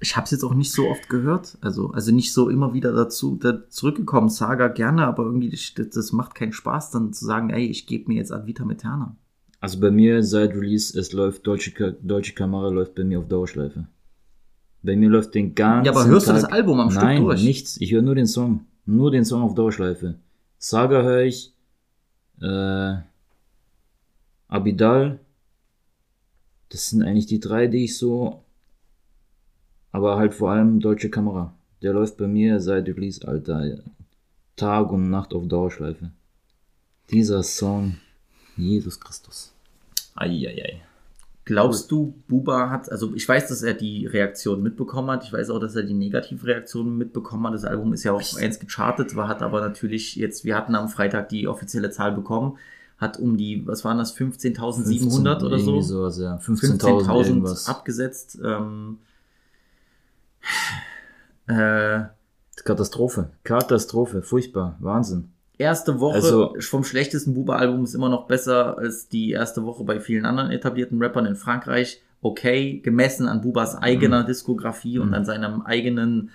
ich 0.00 0.16
habe 0.16 0.24
es 0.26 0.32
jetzt 0.32 0.44
auch 0.44 0.52
nicht 0.52 0.70
so 0.70 0.88
oft 0.88 1.08
gehört. 1.08 1.56
Also, 1.62 1.90
also 1.92 2.12
nicht 2.12 2.30
so 2.34 2.50
immer 2.50 2.74
wieder 2.74 2.92
dazu 2.92 3.36
da 3.40 3.66
zurückgekommen. 3.70 4.28
Saga 4.28 4.68
gerne, 4.68 5.06
aber 5.06 5.24
irgendwie, 5.24 5.48
das, 5.48 5.72
das 5.94 6.12
macht 6.12 6.34
keinen 6.34 6.52
Spaß, 6.52 6.90
dann 6.90 7.14
zu 7.14 7.24
sagen, 7.24 7.48
ey, 7.48 7.64
ich 7.64 7.86
gebe 7.86 8.08
mir 8.08 8.18
jetzt 8.18 8.30
Ad 8.30 8.46
Vitam 8.46 8.70
Eterna. 8.70 9.16
Also 9.60 9.80
bei 9.80 9.90
mir 9.90 10.22
seit 10.22 10.50
Release, 10.54 10.98
es 10.98 11.12
läuft 11.14 11.46
Deutsche, 11.46 11.92
Deutsche 12.02 12.34
Kamera 12.34 12.68
läuft 12.68 12.94
bei 12.96 13.04
mir 13.04 13.18
auf 13.20 13.28
Dauerschleife. 13.28 13.86
Bei 14.84 14.96
mir 14.96 15.08
läuft 15.08 15.34
den 15.34 15.54
ganzen 15.54 15.86
Ja, 15.86 15.92
aber 15.92 16.06
hörst 16.06 16.28
du 16.28 16.32
Tag, 16.32 16.42
das 16.42 16.52
Album 16.52 16.78
am 16.78 16.90
Stück 16.90 17.02
Nein, 17.02 17.22
durch? 17.22 17.42
nichts. 17.42 17.80
Ich 17.80 17.90
höre 17.90 18.02
nur 18.02 18.14
den 18.14 18.26
Song. 18.26 18.66
Nur 18.84 19.10
den 19.10 19.24
Song 19.24 19.40
auf 19.42 19.54
Dauerschleife. 19.54 20.16
Saga 20.58 21.02
höre 21.02 21.22
ich. 21.22 21.54
Äh, 22.42 22.96
Abidal. 24.48 25.20
Das 26.68 26.90
sind 26.90 27.02
eigentlich 27.02 27.26
die 27.26 27.40
drei, 27.40 27.66
die 27.66 27.84
ich 27.84 27.96
so. 27.96 28.42
Aber 29.90 30.18
halt 30.18 30.34
vor 30.34 30.50
allem 30.50 30.80
Deutsche 30.80 31.08
Kamera. 31.08 31.54
Der 31.80 31.94
läuft 31.94 32.18
bei 32.18 32.26
mir 32.26 32.60
seit 32.60 32.86
Release, 32.86 33.26
Alter. 33.26 33.78
Tag 34.56 34.92
und 34.92 35.08
Nacht 35.08 35.32
auf 35.32 35.48
Dauerschleife. 35.48 36.10
Dieser 37.10 37.42
Song. 37.42 37.96
Jesus 38.56 39.00
Christus. 39.00 39.52
Eieiei. 40.14 40.82
Glaubst 41.46 41.90
du, 41.90 42.14
Buba 42.26 42.70
hat, 42.70 42.90
also 42.90 43.14
ich 43.14 43.28
weiß, 43.28 43.48
dass 43.48 43.62
er 43.62 43.74
die 43.74 44.06
Reaktion 44.06 44.62
mitbekommen 44.62 45.10
hat. 45.10 45.24
Ich 45.24 45.32
weiß 45.32 45.50
auch, 45.50 45.58
dass 45.58 45.76
er 45.76 45.82
die 45.82 45.92
Negativreaktion 45.92 46.96
mitbekommen 46.96 47.46
hat. 47.46 47.54
Das 47.54 47.64
Album 47.64 47.92
ist 47.92 48.02
ja 48.04 48.12
auch 48.12 48.38
eins 48.38 48.58
gechartet, 48.58 49.14
war, 49.14 49.28
hat 49.28 49.42
aber 49.42 49.60
natürlich 49.60 50.16
jetzt, 50.16 50.46
wir 50.46 50.56
hatten 50.56 50.74
am 50.74 50.88
Freitag 50.88 51.28
die 51.28 51.46
offizielle 51.46 51.90
Zahl 51.90 52.12
bekommen, 52.12 52.56
hat 52.96 53.18
um 53.18 53.36
die, 53.36 53.66
was 53.66 53.84
waren 53.84 53.98
das, 53.98 54.16
15.700 54.16 55.44
oder 55.44 55.58
so? 55.58 55.80
Sowas, 55.82 56.18
ja. 56.18 56.36
15.000 56.36 56.80
15.000 56.80 57.26
irgendwas. 57.26 57.68
abgesetzt. 57.68 58.38
Ähm, 58.42 58.98
äh, 61.46 62.04
Katastrophe. 62.64 63.30
Katastrophe. 63.42 64.22
Furchtbar. 64.22 64.76
Wahnsinn. 64.80 65.33
Erste 65.58 66.00
Woche 66.00 66.14
Also- 66.16 66.54
vom 66.60 66.84
schlechtesten 66.84 67.34
Buba-Album 67.34 67.84
ist 67.84 67.94
immer 67.94 68.08
noch 68.08 68.26
besser 68.26 68.78
als 68.78 69.08
die 69.08 69.30
erste 69.30 69.64
Woche 69.64 69.84
bei 69.84 70.00
vielen 70.00 70.24
anderen 70.26 70.50
etablierten 70.50 71.00
Rappern 71.02 71.26
in 71.26 71.36
Frankreich. 71.36 72.00
Okay, 72.20 72.80
gemessen 72.80 73.28
an 73.28 73.42
Bubas 73.42 73.76
eigener 73.76 74.22
Mhm. 74.22 74.26
Diskografie 74.26 74.98
und 74.98 75.12
an 75.14 75.24
seinem 75.24 75.62
eigenen, 75.62 76.30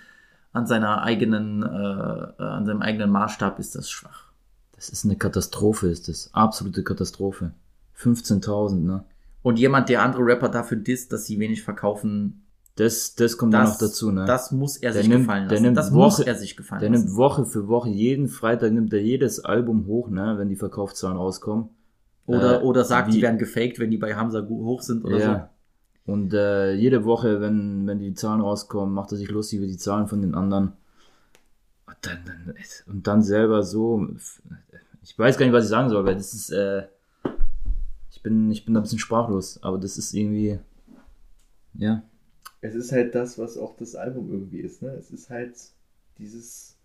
an 0.52 0.66
seiner 0.66 1.02
eigenen, 1.02 1.62
äh, 1.62 1.66
äh, 1.66 2.32
an 2.42 2.64
seinem 2.64 2.82
eigenen 2.82 3.10
Maßstab 3.10 3.58
ist 3.58 3.74
das 3.74 3.90
schwach. 3.90 4.30
Das 4.76 4.88
ist 4.88 5.04
eine 5.04 5.16
Katastrophe, 5.16 5.88
ist 5.88 6.08
das. 6.08 6.30
Absolute 6.32 6.82
Katastrophe. 6.84 7.50
15.000, 7.94 8.84
ne? 8.86 9.04
Und 9.42 9.58
jemand, 9.58 9.88
der 9.88 10.02
andere 10.02 10.24
Rapper 10.24 10.48
dafür 10.48 10.76
disst, 10.78 11.12
dass 11.12 11.26
sie 11.26 11.38
wenig 11.38 11.62
verkaufen, 11.62 12.44
Das, 12.80 13.14
das 13.14 13.36
kommt 13.36 13.52
dann 13.52 13.66
das, 13.66 13.72
noch 13.72 13.88
dazu, 13.88 14.10
ne? 14.10 14.24
das 14.24 14.52
muss 14.52 14.78
er 14.78 14.92
Der 14.92 15.02
sich 15.02 15.08
nimmt- 15.10 15.24
gefallen 15.26 15.48
der 15.48 15.60
lassen. 15.60 15.74
Das 15.74 15.90
muss 15.90 16.18
Woche- 16.20 16.26
er 16.26 16.34
sich 16.34 16.56
gefallen 16.56 16.80
Der 16.80 16.88
lassen. 16.90 17.04
nimmt 17.04 17.16
Woche 17.16 17.44
für 17.44 17.68
Woche, 17.68 17.90
jeden 17.90 18.28
Freitag 18.28 18.72
nimmt 18.72 18.92
er 18.94 19.02
jedes 19.02 19.44
Album 19.44 19.86
hoch, 19.86 20.08
ne? 20.08 20.36
Wenn 20.38 20.48
die 20.48 20.56
Verkaufszahlen 20.56 21.16
rauskommen. 21.18 21.68
Oder, 22.26 22.60
Äh, 22.60 22.64
oder 22.64 22.84
sagt, 22.84 23.08
wie- 23.08 23.12
die 23.12 23.22
werden 23.22 23.38
gefaked, 23.38 23.78
wenn 23.80 23.90
die 23.90 23.98
bei 23.98 24.14
Hamza 24.14 24.46
hoch 24.48 24.80
sind 24.82 25.04
oder 25.04 25.18
ja. 25.18 25.50
Und 26.06 26.32
äh, 26.32 26.72
jede 26.74 27.04
Woche, 27.04 27.40
wenn, 27.42 27.86
wenn 27.86 27.98
die 27.98 28.14
Zahlen 28.14 28.40
rauskommen, 28.40 28.94
macht 28.94 29.12
er 29.12 29.18
sich 29.18 29.28
lustig 29.30 29.58
über 29.58 29.66
die 29.66 29.76
Zahlen 29.76 30.08
von 30.08 30.22
den 30.22 30.34
anderen. 30.34 30.72
Und 31.86 31.96
dann, 32.00 32.18
dann, 32.24 32.54
und 32.86 33.06
dann 33.06 33.22
selber 33.22 33.62
so. 33.62 34.08
Ich 35.02 35.18
weiß 35.18 35.36
gar 35.36 35.44
nicht, 35.44 35.52
was 35.52 35.64
ich 35.64 35.70
sagen 35.70 35.90
soll, 35.90 36.04
weil 36.06 36.14
das 36.16 36.32
ist. 36.32 36.50
Äh, 36.50 36.84
ich, 38.10 38.22
bin, 38.22 38.50
ich 38.50 38.64
bin 38.64 38.72
da 38.74 38.80
ein 38.80 38.84
bisschen 38.84 38.98
sprachlos, 38.98 39.62
aber 39.62 39.76
das 39.78 39.98
ist 39.98 40.14
irgendwie. 40.14 40.58
Ja. 41.74 42.02
Es 42.60 42.74
ist 42.74 42.92
halt 42.92 43.14
das, 43.14 43.38
was 43.38 43.56
auch 43.56 43.76
das 43.76 43.94
Album 43.94 44.30
irgendwie 44.30 44.60
ist, 44.60 44.82
ne? 44.82 44.90
Es 44.90 45.10
ist 45.10 45.30
halt 45.30 45.54
dieses 46.18 46.76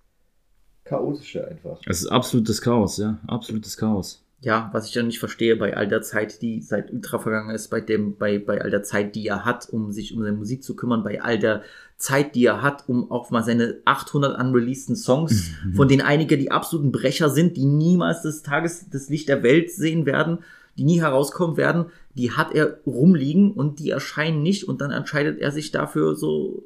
Chaotische 0.86 1.48
einfach. 1.48 1.82
Es 1.86 2.02
ist 2.02 2.08
absolutes 2.08 2.62
Chaos, 2.62 2.98
ja. 2.98 3.20
Absolutes 3.28 3.76
Chaos. 3.76 4.26
Ja, 4.42 4.70
was 4.74 4.88
ich 4.88 4.94
dann 4.94 5.08
nicht 5.08 5.20
verstehe 5.20 5.56
bei 5.56 5.76
all 5.76 5.88
der 5.88 6.04
Zeit, 6.04 6.42
die 6.42 6.62
seit 6.62 6.94
Ultra 6.94 7.18
vergangen 7.18 7.56
ist, 7.56 7.70
bei 7.70 7.82
dem, 7.82 8.16
bei, 8.18 8.38
bei 8.38 8.62
all 8.62 8.70
der 8.70 8.84
Zeit, 8.84 9.16
die 9.16 9.28
er 9.28 9.44
hat, 9.44 9.68
um 9.70 9.92
sich 9.92 10.14
um 10.14 10.22
seine 10.22 10.38
Musik 10.38 10.64
zu 10.64 10.76
kümmern, 10.76 11.04
bei 11.04 11.22
all 11.22 11.40
der 11.40 11.64
Zeit, 11.98 12.36
die 12.36 12.46
er 12.46 12.62
hat, 12.62 12.88
um 12.88 13.10
auch 13.10 13.32
mal 13.32 13.44
seine 13.44 13.80
800 13.86 14.40
unreleaseden 14.40 14.96
Songs, 14.96 15.52
von 15.76 15.88
denen 15.88 16.02
einige 16.02 16.38
die 16.38 16.52
absoluten 16.52 16.92
Brecher 16.92 17.30
sind, 17.30 17.58
die 17.58 17.66
niemals 17.66 18.22
des 18.22 18.44
Tages 18.44 18.88
das 18.90 19.10
Licht 19.10 19.30
der 19.30 19.42
Welt 19.42 19.72
sehen 19.72 20.06
werden, 20.06 20.40
die 20.78 20.84
nie 20.84 21.00
herauskommen 21.02 21.58
werden, 21.58 21.86
die 22.16 22.32
hat 22.32 22.54
er 22.54 22.80
rumliegen 22.86 23.52
und 23.52 23.80
die 23.80 23.90
erscheinen 23.90 24.42
nicht 24.44 24.68
und 24.68 24.82
dann 24.82 24.92
entscheidet 24.92 25.40
er 25.40 25.52
sich 25.52 25.72
dafür 25.72 26.16
so, 26.16 26.64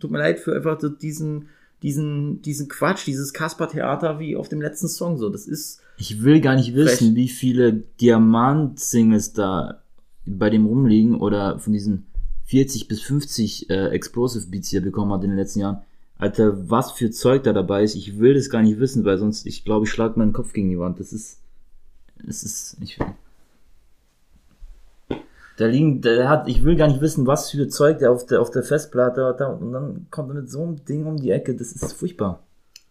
tut 0.00 0.10
mir 0.10 0.18
leid, 0.18 0.38
für 0.38 0.54
einfach 0.54 0.80
so 0.80 0.88
diesen, 0.88 1.48
diesen, 1.82 2.42
diesen 2.42 2.68
Quatsch, 2.68 3.06
dieses 3.06 3.32
Kasper-Theater 3.32 4.18
wie 4.18 4.36
auf 4.36 4.48
dem 4.48 4.60
letzten 4.60 4.88
Song, 4.88 5.16
so, 5.18 5.28
das 5.30 5.46
ist, 5.46 5.80
Ich 5.96 6.22
will 6.22 6.40
gar 6.40 6.56
nicht 6.56 6.74
wissen, 6.74 7.08
Frech. 7.08 7.16
wie 7.16 7.28
viele 7.28 7.72
Diamant-Singles 8.00 9.32
da 9.32 9.82
bei 10.26 10.50
dem 10.50 10.66
rumliegen 10.66 11.20
oder 11.20 11.58
von 11.58 11.72
diesen 11.72 12.06
40 12.44 12.88
bis 12.88 13.02
50 13.02 13.70
äh, 13.70 13.88
Explosive 13.88 14.46
Beats, 14.46 14.70
die 14.70 14.76
er 14.76 14.82
bekommen 14.82 15.12
hat 15.12 15.22
in 15.24 15.30
den 15.30 15.38
letzten 15.38 15.60
Jahren. 15.60 15.82
Alter, 16.16 16.68
was 16.68 16.92
für 16.92 17.10
Zeug 17.10 17.44
da 17.44 17.52
dabei 17.52 17.84
ist, 17.84 17.94
ich 17.94 18.18
will 18.18 18.34
das 18.34 18.50
gar 18.50 18.62
nicht 18.62 18.80
wissen, 18.80 19.04
weil 19.04 19.18
sonst, 19.18 19.46
ich 19.46 19.64
glaube, 19.64 19.86
ich 19.86 19.92
schlag 19.92 20.16
meinen 20.16 20.32
Kopf 20.32 20.52
gegen 20.52 20.68
die 20.68 20.78
Wand. 20.78 20.98
Das 20.98 21.12
ist, 21.12 21.38
es 22.26 22.42
ist, 22.42 22.76
ich, 22.80 22.98
da 25.58 25.66
liegen, 25.66 26.00
der 26.00 26.28
hat, 26.28 26.48
ich 26.48 26.64
will 26.64 26.76
gar 26.76 26.88
nicht 26.88 27.00
wissen, 27.00 27.26
was 27.26 27.50
für 27.50 27.68
Zeug 27.68 27.98
der 27.98 28.10
auf 28.12 28.24
der, 28.26 28.40
auf 28.40 28.50
der 28.50 28.62
Festplatte 28.62 29.24
hat, 29.24 29.40
und 29.40 29.72
dann 29.72 30.06
kommt 30.10 30.30
er 30.30 30.34
mit 30.34 30.50
so 30.50 30.62
einem 30.62 30.84
Ding 30.84 31.04
um 31.04 31.16
die 31.18 31.30
Ecke, 31.30 31.54
das 31.54 31.72
ist 31.72 31.92
furchtbar. 31.92 32.42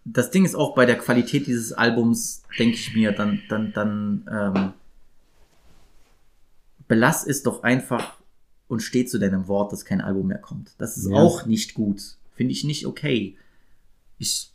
das 0.05 0.31
Ding 0.31 0.45
ist 0.45 0.55
auch 0.55 0.75
bei 0.75 0.85
der 0.85 0.97
Qualität 0.97 1.47
dieses 1.47 1.73
Albums, 1.73 2.43
denke 2.59 2.75
ich 2.75 2.93
mir, 2.95 3.11
dann, 3.13 3.41
dann, 3.49 3.73
dann, 3.73 4.25
ähm, 4.31 4.73
belass 6.87 7.25
es 7.27 7.43
doch 7.43 7.63
einfach 7.63 8.13
und 8.67 8.81
steh 8.81 9.05
zu 9.05 9.17
deinem 9.19 9.47
Wort, 9.47 9.71
dass 9.71 9.85
kein 9.85 10.01
Album 10.01 10.27
mehr 10.27 10.37
kommt. 10.37 10.71
Das 10.77 10.97
ist 10.97 11.09
Ja. 11.09 11.15
auch 11.17 11.45
nicht 11.45 11.73
gut. 11.73 12.01
Finde 12.35 12.51
ich 12.53 12.63
nicht 12.63 12.85
okay. 12.85 13.35
Ich, 14.17 14.51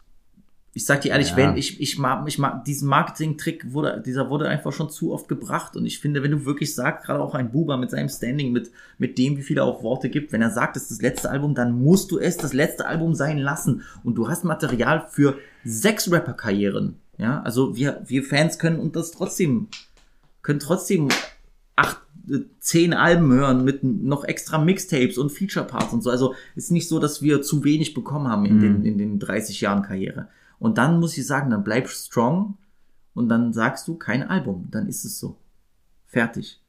ich 0.75 0.87
sag 0.87 1.03
dir 1.03 1.11
ehrlich, 1.11 1.31
Ja. 1.31 1.37
wenn 1.37 1.57
ich, 1.57 1.81
ich 1.81 1.99
mag, 1.99 2.27
ich 2.27 2.39
mag, 2.39 2.65
diesen 2.65 2.89
Marketing-Trick 2.89 3.73
wurde, 3.75 4.03
dieser 4.05 4.31
wurde 4.31 4.49
einfach 4.49 4.73
schon 4.73 4.89
zu 4.89 5.13
oft 5.13 5.29
gebracht 5.29 5.77
und 5.77 5.85
ich 5.85 5.99
finde, 5.99 6.23
wenn 6.23 6.31
du 6.31 6.45
wirklich 6.47 6.75
sagst, 6.75 7.05
gerade 7.05 7.21
auch 7.21 7.35
ein 7.35 7.53
Buber 7.53 7.77
mit 7.77 7.91
seinem 7.91 8.09
Standing, 8.09 8.53
mit, 8.53 8.71
mit 8.97 9.19
dem, 9.19 9.37
wie 9.37 9.43
viel 9.43 9.59
er 9.59 9.65
auch 9.65 9.83
Worte 9.83 10.09
gibt, 10.09 10.33
wenn 10.33 10.41
er 10.41 10.51
sagt, 10.51 10.77
es 10.77 10.85
ist 10.85 10.91
das 10.93 11.03
letzte 11.03 11.31
Album, 11.31 11.55
dann 11.55 11.73
musst 11.79 12.11
du 12.11 12.19
es 12.19 12.39
das 12.39 12.55
letzte 12.55 12.87
Album 12.87 13.15
sein 13.15 13.37
lassen 13.39 13.83
und 14.03 14.15
du 14.15 14.29
hast 14.29 14.45
Material 14.45 15.07
für 15.11 15.37
sechs 15.65 16.11
Rapper-Karrieren. 16.11 16.97
Ja, 17.19 17.43
also 17.43 17.77
wir, 17.77 18.03
wir 18.07 18.25
Fans 18.25 18.59
können 18.59 18.79
uns 18.81 18.93
das 18.95 19.11
trotzdem, 19.11 19.69
können 20.41 20.59
trotzdem 20.59 21.09
acht, 21.77 22.01
äh, 22.31 22.39
zehn 22.61 22.95
Alben 22.95 23.31
hören 23.33 23.63
mit 23.65 23.85
noch 23.85 24.25
extra 24.25 24.57
Mixtapes 24.59 25.19
und 25.19 25.31
Feature-Parts 25.31 25.93
und 25.93 26.03
so. 26.03 26.09
Also 26.11 26.35
ist 26.57 26.71
nicht 26.71 26.89
so, 26.89 26.99
dass 26.99 27.21
wir 27.21 27.43
zu 27.43 27.63
wenig 27.63 27.93
bekommen 27.93 28.29
haben 28.29 28.47
in, 28.47 28.61
den, 28.61 28.85
in 28.87 28.97
den 28.99 29.19
30 29.19 29.61
Jahren 29.61 29.83
Karriere. 29.83 30.29
Und 30.63 30.79
dann 30.79 31.01
muss 31.01 31.19
ich 31.19 31.27
sagen, 31.27 31.51
dann 31.51 31.65
bleib 31.65 31.89
strong 31.89 32.57
und 33.15 33.29
dann 33.29 33.53
sagst 33.53 33.89
du 33.89 33.97
kein 33.97 34.23
Album. 34.23 34.69
Dann 34.71 34.87
ist 34.87 35.05
es 35.05 35.19
so. 35.19 35.37
Fertig. 36.07 36.61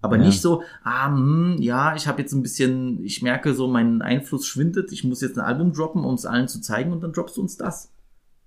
Aber 0.00 0.16
Ja. 0.16 0.24
nicht 0.24 0.40
so, 0.40 0.62
ah, 0.84 1.08
hm, 1.08 1.56
ja, 1.60 1.94
ich 1.94 2.08
habe 2.08 2.22
jetzt 2.22 2.32
ein 2.32 2.42
bisschen, 2.42 3.04
ich 3.04 3.20
merke 3.20 3.52
so, 3.52 3.68
mein 3.68 4.00
Einfluss 4.00 4.46
schwindet, 4.46 4.90
ich 4.90 5.04
muss 5.04 5.20
jetzt 5.20 5.38
ein 5.38 5.44
Album 5.44 5.74
droppen, 5.74 6.02
um 6.02 6.14
es 6.14 6.24
allen 6.24 6.48
zu 6.48 6.62
zeigen 6.62 6.92
und 6.92 7.02
dann 7.02 7.12
droppst 7.12 7.36
du 7.36 7.42
uns 7.42 7.58
das. 7.58 7.92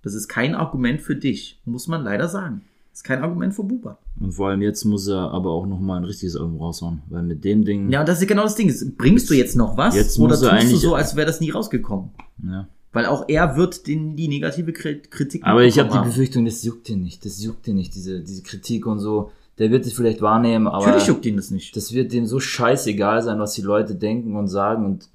Das 0.02 0.14
ist 0.14 0.26
kein 0.28 0.56
Argument 0.56 1.00
für 1.00 1.14
dich, 1.14 1.60
muss 1.64 1.86
man 1.86 2.02
leider 2.02 2.28
sagen. 2.28 2.62
Das 2.90 2.98
ist 3.00 3.04
kein 3.04 3.22
Argument 3.22 3.54
für 3.54 3.62
Buba. 3.62 3.98
Und 4.18 4.32
vor 4.32 4.48
allem 4.48 4.60
jetzt 4.62 4.84
muss 4.84 5.06
er 5.06 5.30
aber 5.30 5.50
auch 5.50 5.66
nochmal 5.66 5.98
ein 6.00 6.04
richtiges 6.04 6.34
Album 6.36 6.58
raushauen. 6.60 7.02
Weil 7.10 7.22
mit 7.22 7.44
dem 7.44 7.64
Ding, 7.64 7.90
Ja, 7.90 8.00
und 8.00 8.08
das 8.08 8.20
ist 8.20 8.26
genau 8.26 8.42
das 8.42 8.56
Ding. 8.56 8.72
Bringst 8.96 9.30
du 9.30 9.34
jetzt 9.34 9.54
noch 9.54 9.76
was? 9.76 9.94
Jetzt 9.94 10.18
oder 10.18 10.34
er 10.50 10.60
tust 10.60 10.72
du 10.72 10.76
so, 10.76 10.94
als 10.96 11.14
wäre 11.14 11.26
das 11.26 11.40
nie 11.40 11.50
rausgekommen? 11.50 12.10
ja. 12.42 12.66
Weil 12.96 13.06
auch 13.06 13.26
er 13.28 13.56
wird 13.56 13.86
den, 13.86 14.16
die 14.16 14.26
negative 14.28 14.70
Kri- 14.72 15.02
Kritik 15.08 15.44
Aber 15.44 15.62
ich 15.64 15.78
habe 15.78 15.90
die. 15.92 15.98
Befürchtung, 16.04 16.44
das 16.46 16.64
juckt 16.64 16.88
ihn 16.88 17.02
nicht. 17.02 17.24
Das 17.24 17.42
juckt 17.44 17.68
ihn 17.68 17.76
nicht, 17.76 17.94
diese, 17.94 18.20
diese 18.20 18.42
Kritik 18.42 18.86
und 18.86 18.98
so. 19.00 19.30
Der 19.58 19.70
wird 19.70 19.86
es 19.86 19.92
vielleicht 19.92 20.20
wahrnehmen, 20.22 20.66
aber 20.66 20.84
Natürlich 20.86 21.06
juckt 21.06 21.26
ihn 21.26 21.36
das 21.36 21.50
nicht. 21.50 21.76
das 21.76 21.92
wird 21.92 22.12
dem 22.12 22.26
so 22.26 22.40
scheißegal 22.40 23.22
sein, 23.22 23.38
was 23.38 23.52
die 23.54 23.62
Leute 23.62 23.94
denken 23.94 24.34
und 24.36 24.48
sagen. 24.48 24.84
Und 24.84 25.08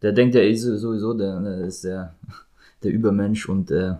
der 0.00 0.12
denkt 0.12 0.34
ja 0.34 0.40
eh 0.40 0.54
so- 0.54 0.76
sowieso, 0.76 1.14
der, 1.14 1.40
der 1.40 1.58
ist 1.66 1.84
der, 1.84 2.14
der 2.82 2.92
Übermensch 2.92 3.48
und 3.48 3.70
äh, 3.70 3.94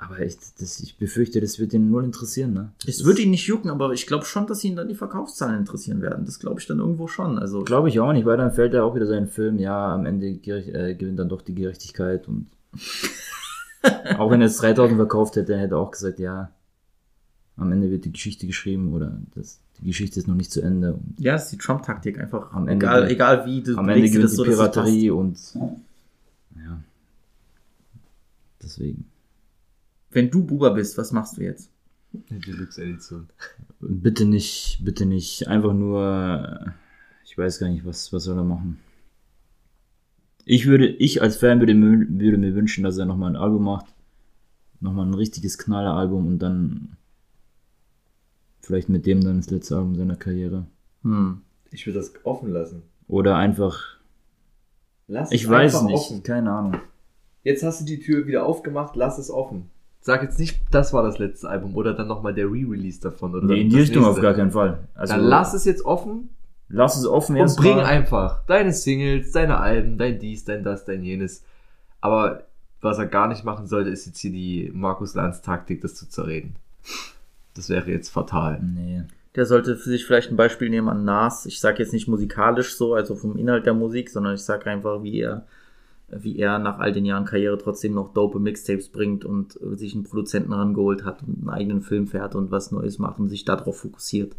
aber 0.00 0.20
ich, 0.20 0.38
das, 0.58 0.80
ich 0.80 0.96
befürchte, 0.96 1.42
das 1.42 1.58
wird 1.58 1.74
ihn 1.74 1.90
null 1.90 2.04
interessieren, 2.04 2.54
ne? 2.54 2.72
Es 2.86 3.04
würde 3.04 3.20
ihn 3.20 3.30
nicht 3.30 3.46
jucken, 3.46 3.70
aber 3.70 3.92
ich 3.92 4.06
glaube 4.06 4.24
schon, 4.24 4.46
dass 4.46 4.64
ihn 4.64 4.74
dann 4.74 4.88
die 4.88 4.94
Verkaufszahlen 4.94 5.58
interessieren 5.58 6.00
werden. 6.00 6.24
Das 6.24 6.38
glaube 6.38 6.58
ich 6.58 6.66
dann 6.66 6.78
irgendwo 6.78 7.06
schon. 7.06 7.38
Also 7.38 7.64
Glaube 7.64 7.90
ich 7.90 8.00
auch 8.00 8.12
nicht, 8.14 8.24
weil 8.24 8.38
dann 8.38 8.52
fällt 8.52 8.72
er 8.72 8.84
auch 8.84 8.94
wieder 8.94 9.06
seinen 9.06 9.28
Film, 9.28 9.58
ja, 9.58 9.92
am 9.94 10.06
Ende 10.06 10.28
äh, 10.28 10.94
gewinnt 10.94 11.18
dann 11.18 11.28
doch 11.28 11.42
die 11.42 11.54
Gerechtigkeit 11.54 12.28
und 12.28 12.46
auch 14.16 14.30
wenn 14.30 14.40
er 14.40 14.46
jetzt 14.46 14.62
3000 14.62 14.96
verkauft 14.96 15.36
hätte, 15.36 15.58
hätte 15.58 15.74
er 15.74 15.78
auch 15.78 15.90
gesagt, 15.90 16.18
ja, 16.18 16.50
am 17.58 17.70
Ende 17.70 17.90
wird 17.90 18.06
die 18.06 18.12
Geschichte 18.12 18.46
geschrieben 18.46 18.94
oder 18.94 19.20
das, 19.34 19.60
die 19.80 19.86
Geschichte 19.86 20.18
ist 20.18 20.26
noch 20.26 20.34
nicht 20.34 20.50
zu 20.50 20.62
Ende. 20.62 20.94
Und 20.94 21.14
ja, 21.18 21.32
das 21.34 21.44
ist 21.44 21.52
die 21.52 21.58
Trump-Taktik 21.58 22.18
einfach. 22.18 22.54
Am 22.54 22.68
Ende 22.68 22.86
egal, 22.86 23.10
egal 23.10 23.44
wie 23.44 23.62
du 23.62 23.76
am 23.76 23.86
Ende 23.90 24.08
gewinnt 24.08 24.24
das 24.24 24.30
die 24.30 24.36
so. 24.38 24.44
Piraterie 24.44 25.10
und 25.10 25.38
ja, 26.56 26.80
deswegen. 28.62 29.09
Wenn 30.10 30.30
du 30.30 30.44
Buba 30.44 30.70
bist, 30.70 30.98
was 30.98 31.12
machst 31.12 31.36
du 31.36 31.42
jetzt? 31.42 31.70
Die 32.12 32.40
Deluxe-Edition. 32.40 33.28
Bitte 33.80 34.24
nicht, 34.26 34.80
bitte 34.84 35.06
nicht, 35.06 35.46
einfach 35.48 35.72
nur, 35.72 36.72
ich 37.24 37.38
weiß 37.38 37.60
gar 37.60 37.68
nicht, 37.68 37.84
was, 37.84 38.12
was 38.12 38.24
soll 38.24 38.36
er 38.38 38.44
machen. 38.44 38.80
Ich 40.44 40.66
würde, 40.66 40.88
ich 40.88 41.22
als 41.22 41.36
Fan 41.36 41.60
würde, 41.60 41.74
mir- 41.74 42.06
würde 42.08 42.38
mir 42.38 42.54
wünschen, 42.54 42.82
dass 42.82 42.98
er 42.98 43.06
nochmal 43.06 43.30
ein 43.30 43.36
Album 43.36 43.64
macht. 43.64 43.86
Nochmal 44.80 45.06
ein 45.06 45.14
richtiges 45.14 45.58
Knalleralbum 45.58 46.26
und 46.26 46.38
dann 46.40 46.96
vielleicht 48.60 48.88
mit 48.88 49.06
dem 49.06 49.20
dann 49.22 49.36
das 49.36 49.50
letzte 49.50 49.76
Album 49.76 49.94
seiner 49.94 50.16
Karriere. 50.16 50.66
Hm. 51.02 51.42
Ich 51.70 51.86
würde 51.86 51.98
das 52.00 52.12
offen 52.24 52.50
lassen. 52.50 52.82
Oder 53.06 53.36
einfach, 53.36 53.98
Lass 55.06 55.30
ich 55.30 55.44
es 55.44 55.48
weiß 55.48 55.74
einfach 55.76 55.86
nicht, 55.86 55.96
Offen. 55.96 56.22
keine 56.22 56.50
Ahnung. 56.50 56.76
Jetzt 57.44 57.62
hast 57.62 57.80
du 57.80 57.84
die 57.84 58.00
Tür 58.00 58.26
wieder 58.26 58.44
aufgemacht, 58.46 58.96
lass 58.96 59.18
es 59.18 59.30
offen. 59.30 59.70
Sag 60.00 60.22
jetzt 60.22 60.38
nicht, 60.38 60.58
das 60.70 60.92
war 60.92 61.02
das 61.02 61.18
letzte 61.18 61.48
Album 61.48 61.76
oder 61.76 61.92
dann 61.92 62.08
nochmal 62.08 62.32
der 62.34 62.46
Re-Release 62.46 63.00
davon. 63.00 63.34
Oder 63.34 63.46
Nee, 63.46 63.60
in 63.62 63.70
die 63.70 63.80
Richtung 63.80 64.02
auf 64.04 64.10
nächste. 64.16 64.22
gar 64.22 64.34
keinen 64.34 64.50
Fall. 64.50 64.78
Also, 64.94 65.14
Dann 65.14 65.24
lass 65.24 65.54
es 65.54 65.64
jetzt 65.64 65.84
offen 65.84 66.30
lass 66.70 66.96
es 66.96 67.04
offen 67.06 67.36
und 67.36 67.56
bring 67.56 67.76
erstmal. 67.78 67.84
einfach 67.84 68.44
deine 68.46 68.72
Singles, 68.72 69.32
deine 69.32 69.58
Alben, 69.58 69.98
dein 69.98 70.18
dies, 70.18 70.44
dein 70.44 70.62
das, 70.62 70.84
dein 70.84 71.02
jenes. 71.02 71.42
Aber 72.00 72.44
was 72.80 72.98
er 72.98 73.06
gar 73.06 73.28
nicht 73.28 73.44
machen 73.44 73.66
sollte, 73.66 73.90
ist 73.90 74.06
jetzt 74.06 74.20
hier 74.20 74.30
die 74.30 74.70
Markus 74.72 75.14
Lanz 75.14 75.42
Taktik, 75.42 75.80
das 75.82 75.96
zu 75.96 76.08
zerreden. 76.08 76.56
Das 77.54 77.68
wäre 77.68 77.90
jetzt 77.90 78.08
fatal. 78.10 78.60
Nee. 78.62 79.02
Der 79.36 79.46
sollte 79.46 79.76
für 79.76 79.88
sich 79.90 80.06
vielleicht 80.06 80.30
ein 80.30 80.36
Beispiel 80.36 80.70
nehmen 80.70 80.88
an 80.88 81.04
Nas. 81.04 81.44
Ich 81.44 81.60
sage 81.60 81.82
jetzt 81.82 81.92
nicht 81.92 82.08
musikalisch 82.08 82.76
so, 82.76 82.94
also 82.94 83.14
vom 83.16 83.36
Inhalt 83.36 83.66
der 83.66 83.74
Musik, 83.74 84.08
sondern 84.08 84.34
ich 84.34 84.42
sage 84.42 84.70
einfach, 84.70 85.02
wie 85.02 85.20
er, 85.20 85.44
wie 86.12 86.38
er 86.38 86.58
nach 86.58 86.78
all 86.78 86.92
den 86.92 87.04
Jahren 87.04 87.24
Karriere 87.24 87.58
trotzdem 87.58 87.94
noch 87.94 88.12
dope 88.12 88.38
Mixtapes 88.38 88.88
bringt 88.88 89.24
und 89.24 89.58
äh, 89.60 89.76
sich 89.76 89.94
einen 89.94 90.04
Produzenten 90.04 90.52
rangeholt 90.52 91.04
hat 91.04 91.22
und 91.22 91.38
einen 91.38 91.48
eigenen 91.48 91.82
Film 91.82 92.06
fährt 92.06 92.34
und 92.34 92.50
was 92.50 92.72
Neues 92.72 92.98
macht 92.98 93.18
und 93.18 93.28
sich 93.28 93.44
darauf 93.44 93.78
fokussiert. 93.78 94.34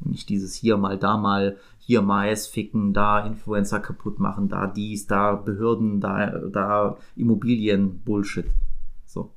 Und 0.00 0.12
nicht 0.12 0.28
dieses 0.28 0.54
hier 0.54 0.76
mal, 0.76 0.98
da 0.98 1.16
mal, 1.16 1.56
hier 1.78 2.02
Mais 2.02 2.46
ficken, 2.46 2.92
da 2.92 3.24
Influencer 3.26 3.80
kaputt 3.80 4.18
machen, 4.18 4.48
da 4.48 4.66
dies, 4.66 5.06
da 5.06 5.34
Behörden, 5.34 6.00
da, 6.00 6.38
da 6.52 6.96
Immobilien, 7.16 8.00
Bullshit. 8.00 8.46
So. 9.06 9.30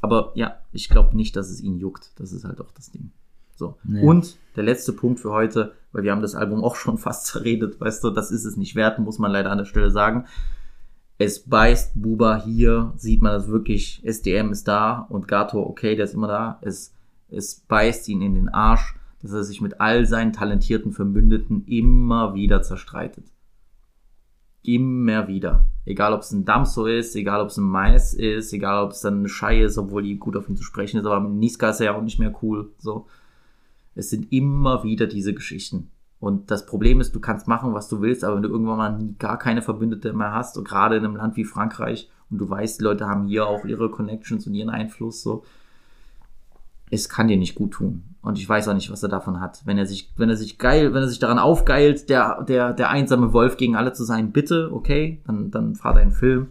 Aber 0.00 0.32
ja, 0.34 0.58
ich 0.72 0.88
glaube 0.88 1.16
nicht, 1.16 1.34
dass 1.36 1.50
es 1.50 1.60
ihn 1.60 1.78
juckt. 1.78 2.12
Das 2.16 2.32
ist 2.32 2.44
halt 2.44 2.60
auch 2.60 2.70
das 2.72 2.90
Ding. 2.90 3.10
So. 3.56 3.76
Nee. 3.82 4.02
Und 4.02 4.36
der 4.54 4.62
letzte 4.62 4.92
Punkt 4.92 5.18
für 5.18 5.32
heute, 5.32 5.72
weil 5.92 6.04
wir 6.04 6.12
haben 6.12 6.22
das 6.22 6.36
Album 6.36 6.62
auch 6.62 6.76
schon 6.76 6.98
fast 6.98 7.26
zerredet, 7.26 7.80
weißt 7.80 8.04
du, 8.04 8.10
das 8.10 8.30
ist 8.30 8.44
es 8.44 8.56
nicht 8.56 8.76
wert, 8.76 8.98
muss 8.98 9.18
man 9.18 9.32
leider 9.32 9.50
an 9.50 9.58
der 9.58 9.64
Stelle 9.64 9.90
sagen. 9.90 10.26
Es 11.20 11.40
beißt 11.40 12.00
Buba 12.00 12.44
hier, 12.44 12.92
sieht 12.96 13.22
man 13.22 13.32
das 13.32 13.48
wirklich, 13.48 14.00
SDM 14.04 14.52
ist 14.52 14.68
da 14.68 15.00
und 15.08 15.26
Gato, 15.26 15.60
okay, 15.60 15.96
der 15.96 16.04
ist 16.04 16.14
immer 16.14 16.28
da. 16.28 16.58
Es, 16.62 16.94
es 17.28 17.56
beißt 17.66 18.08
ihn 18.08 18.22
in 18.22 18.34
den 18.34 18.48
Arsch, 18.48 18.94
dass 19.20 19.32
er 19.32 19.42
sich 19.42 19.60
mit 19.60 19.80
all 19.80 20.06
seinen 20.06 20.32
talentierten 20.32 20.92
Verbündeten 20.92 21.64
immer 21.66 22.34
wieder 22.34 22.62
zerstreitet. 22.62 23.24
Immer 24.62 25.26
wieder. 25.26 25.64
Egal, 25.84 26.12
ob 26.12 26.20
es 26.20 26.30
ein 26.30 26.44
Damso 26.44 26.86
ist, 26.86 27.16
egal, 27.16 27.40
ob 27.40 27.48
es 27.48 27.56
ein 27.56 27.64
Mais 27.64 28.14
ist, 28.14 28.52
egal, 28.52 28.84
ob 28.84 28.92
es 28.92 29.00
dann 29.00 29.18
eine 29.18 29.28
Schei 29.28 29.62
ist, 29.62 29.76
obwohl 29.76 30.04
die 30.04 30.18
gut 30.18 30.36
auf 30.36 30.48
ihn 30.48 30.56
zu 30.56 30.62
sprechen 30.62 31.00
ist, 31.00 31.06
aber 31.06 31.26
Niska 31.28 31.70
ist 31.70 31.80
ja 31.80 31.96
auch 31.96 32.02
nicht 32.02 32.20
mehr 32.20 32.32
cool, 32.42 32.70
so. 32.78 33.06
Es 33.96 34.10
sind 34.10 34.30
immer 34.30 34.84
wieder 34.84 35.08
diese 35.08 35.34
Geschichten. 35.34 35.90
Und 36.20 36.50
das 36.50 36.66
Problem 36.66 37.00
ist, 37.00 37.14
du 37.14 37.20
kannst 37.20 37.46
machen, 37.46 37.74
was 37.74 37.88
du 37.88 38.00
willst, 38.00 38.24
aber 38.24 38.36
wenn 38.36 38.42
du 38.42 38.48
irgendwann 38.48 38.78
mal 38.78 38.98
gar 39.18 39.38
keine 39.38 39.62
Verbündete 39.62 40.12
mehr 40.12 40.32
hast, 40.32 40.58
und 40.58 40.66
gerade 40.66 40.96
in 40.96 41.04
einem 41.04 41.16
Land 41.16 41.36
wie 41.36 41.44
Frankreich, 41.44 42.10
und 42.30 42.38
du 42.38 42.50
weißt, 42.50 42.80
die 42.80 42.84
Leute 42.84 43.06
haben 43.06 43.26
hier 43.26 43.46
auch 43.46 43.64
ihre 43.64 43.90
Connections 43.90 44.46
und 44.46 44.54
ihren 44.54 44.70
Einfluss, 44.70 45.22
so, 45.22 45.44
es 46.90 47.08
kann 47.08 47.28
dir 47.28 47.36
nicht 47.36 47.54
gut 47.54 47.72
tun. 47.72 48.02
Und 48.22 48.38
ich 48.38 48.48
weiß 48.48 48.68
auch 48.68 48.74
nicht, 48.74 48.90
was 48.90 49.02
er 49.02 49.08
davon 49.08 49.40
hat. 49.40 49.62
Wenn 49.64 49.78
er 49.78 49.86
sich, 49.86 50.10
wenn 50.16 50.28
er 50.28 50.36
sich 50.36 50.58
geil, 50.58 50.92
wenn 50.92 51.02
er 51.02 51.08
sich 51.08 51.18
daran 51.18 51.38
aufgeilt, 51.38 52.08
der, 52.08 52.42
der, 52.42 52.72
der 52.72 52.90
einsame 52.90 53.32
Wolf 53.32 53.56
gegen 53.56 53.76
alle 53.76 53.92
zu 53.92 54.04
sein, 54.04 54.32
bitte, 54.32 54.70
okay, 54.72 55.20
dann, 55.26 55.50
dann 55.50 55.74
fahr 55.74 55.94
deinen 55.94 56.10
Film. 56.10 56.48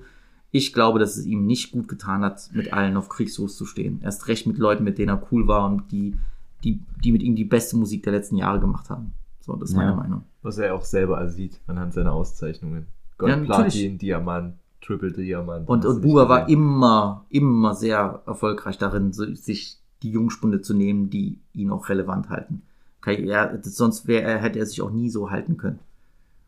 Ich 0.52 0.73
glaube, 0.73 0.99
dass 0.99 1.18
es 1.18 1.26
ihm 1.26 1.45
nicht 1.45 1.72
gut 1.72 1.88
getan 1.88 2.23
hat, 2.23 2.49
mit 2.53 2.72
allen 2.72 2.98
auf 2.98 3.10
Kriegsfuß 3.10 3.57
zu 3.57 3.65
stehen. 3.65 3.99
Erst 4.03 4.27
recht 4.27 4.48
mit 4.48 4.57
Leuten, 4.57 4.84
mit 4.84 4.98
denen 4.98 5.10
er 5.10 5.27
cool 5.31 5.48
war 5.48 5.65
und 5.65 5.91
die, 5.91 6.15
die, 6.64 6.80
die 7.03 7.11
mit 7.11 7.22
ihm 7.22 7.35
die 7.35 7.44
beste 7.44 7.76
Musik 7.77 8.03
der 8.03 8.14
letzten 8.14 8.38
Jahre 8.38 8.60
gemacht 8.60 8.89
haben. 8.89 9.14
So, 9.47 9.55
das 9.55 9.69
ist 9.69 9.75
meine 9.77 9.91
Ja. 9.91 9.95
Meinung. 9.95 10.23
Was 10.43 10.57
er 10.57 10.75
auch 10.75 10.83
selber 10.83 11.27
sieht 11.29 11.59
anhand 11.67 11.93
seiner 11.93 12.11
Auszeichnungen. 12.13 12.85
Gold, 13.17 13.31
Ja. 13.31 13.43
Platin, 13.45 13.97
Diamant, 13.97 14.55
Triple 14.81 15.11
Diamant. 15.13 15.67
Und, 15.67 15.85
und 15.85 16.01
Buba 16.01 16.27
war 16.29 16.49
immer, 16.49 17.25
immer 17.29 17.73
sehr 17.73 18.21
erfolgreich 18.27 18.77
darin, 18.77 19.13
so- 19.13 19.33
sich 19.33 19.79
die 20.03 20.11
Jungspunde 20.11 20.61
zu 20.61 20.73
nehmen, 20.75 21.09
die 21.09 21.39
ihn 21.53 21.71
auch 21.71 21.89
relevant 21.89 22.29
halten. 22.29 22.61
Er, 23.05 23.57
sonst 23.63 24.05
wär, 24.07 24.23
er, 24.25 24.39
hätte 24.39 24.59
er 24.59 24.65
sich 24.65 24.81
auch 24.81 24.91
nie 24.91 25.09
so 25.09 25.31
halten 25.31 25.55
können. 25.55 25.79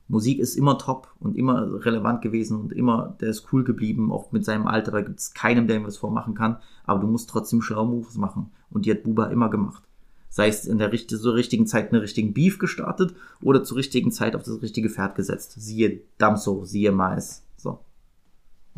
Musik 0.10 0.40
ist 0.40 0.58
immer 0.58 0.78
top 0.78 1.08
und 1.22 1.38
immer 1.38 1.86
relevant 1.86 2.22
gewesen 2.22 2.60
und 2.60 2.74
immer, 2.74 3.16
der 3.22 3.30
ist 3.30 3.48
cool 3.54 3.64
geblieben, 3.64 4.12
auch 4.12 4.32
mit 4.34 4.44
seinem 4.44 4.68
Alter, 4.68 4.92
da 4.92 5.02
gibt 5.02 5.20
es 5.20 5.34
keinem, 5.34 5.68
der 5.68 5.78
ihm 5.78 5.86
was 5.88 5.96
vormachen 5.98 6.34
kann, 6.36 6.58
aber 6.86 7.00
du 7.00 7.08
musst 7.08 7.30
trotzdem 7.30 7.62
schlau 7.62 7.86
Moves 7.86 8.18
machen. 8.18 8.52
Und 8.72 8.86
die 8.86 8.92
hat 8.92 9.04
Buba 9.04 9.28
immer 9.28 9.50
gemacht. 9.50 9.84
Sei 10.30 10.48
es 10.48 10.66
in 10.66 10.78
der 10.78 10.92
richt 10.92 11.10
zur 11.10 11.34
richtigen 11.34 11.66
Zeit 11.66 11.92
einen 11.92 12.02
richtigen 12.02 12.34
Beef 12.34 12.60
gestartet 12.60 13.16
oder 13.42 13.64
zur 13.64 13.78
richtigen 13.78 14.12
Zeit 14.12 14.36
auf 14.36 14.44
das 14.44 14.62
richtige 14.62 14.90
Pferd 14.90 15.16
gesetzt. 15.16 15.56
Siehe 15.58 16.02
Damso, 16.18 16.66
siehe 16.66 16.92
Mais. 16.92 17.44
So 17.58 17.80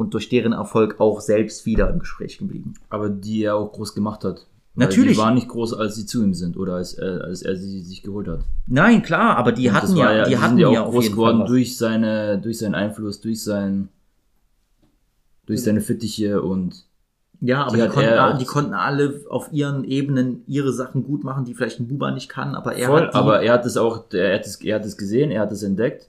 und 0.02 0.14
durch 0.14 0.30
deren 0.30 0.52
Erfolg 0.54 1.00
auch 1.00 1.22
selbst 1.22 1.66
wieder 1.66 1.90
im 1.90 2.00
Gespräch 2.00 2.38
geblieben. 2.38 2.74
Aber 2.90 3.10
die 3.10 3.44
er 3.44 3.56
auch 3.56 3.72
groß 3.72 3.94
gemacht 3.94 4.24
hat. 4.24 4.48
Natürlich. 4.74 5.14
Die 5.14 5.18
waren 5.18 5.36
nicht 5.36 5.50
groß, 5.50 5.74
als 5.74 5.96
sie 5.96 6.06
zu 6.06 6.24
ihm 6.24 6.34
sind 6.34 6.58
oder 6.58 6.76
als 6.76 6.94
er, 6.94 7.24
als 7.26 7.42
er 7.42 7.56
sie 7.58 7.82
sich 7.82 8.04
geholt 8.04 8.28
hat. 8.28 8.46
Nein, 8.68 9.04
klar, 9.04 9.38
aber 9.38 9.52
die 9.52 9.68
Und 9.68 9.74
hatten 9.76 9.88
das 9.88 9.98
ja, 9.98 10.06
war 10.06 10.24
die 10.24 10.38
hatten 10.38 10.50
sind 10.56 10.60
ja 10.60 10.72
ja 10.72 10.84
auch 10.84 10.92
groß 10.92 11.12
geworden 11.12 11.46
durch 11.46 11.78
seine, 11.78 12.40
durch 12.40 12.58
seinen 12.58 12.76
Einfluss, 12.76 13.20
durch 13.20 13.44
sein, 13.44 13.90
durch 15.46 15.62
seine 15.62 15.82
Fittiche 15.82 16.42
und 16.42 16.86
Ja, 17.44 17.64
aber 17.64 17.76
die 17.76 17.82
die, 17.82 17.90
konnten, 17.90 18.38
die 18.38 18.46
konnten 18.46 18.74
alle 18.76 19.22
auf 19.28 19.52
ihren 19.52 19.84
Ebenen 19.84 20.44
ihre 20.46 20.72
Sachen 20.72 21.04
gut 21.04 21.24
machen, 21.24 21.44
die 21.44 21.56
vielleicht 21.56 21.80
ein 21.80 21.88
Buba 21.88 22.12
nicht 22.12 22.30
kann, 22.30 22.54
aber 22.54 22.76
er 22.76 22.88
voll, 22.88 23.02
hat 23.02 23.14
die, 23.14 23.18
aber 23.18 23.42
er 23.42 23.54
hat 23.54 23.66
es 23.66 23.78
auch, 23.78 24.06
er 24.14 24.36
hat 24.36 24.46
es, 24.46 24.62
er 24.62 24.76
hat 24.76 24.86
es 24.86 24.96
gesehen, 24.96 25.32
er 25.32 25.42
hat 25.42 25.52
es 25.52 25.64
entdeckt 25.64 26.08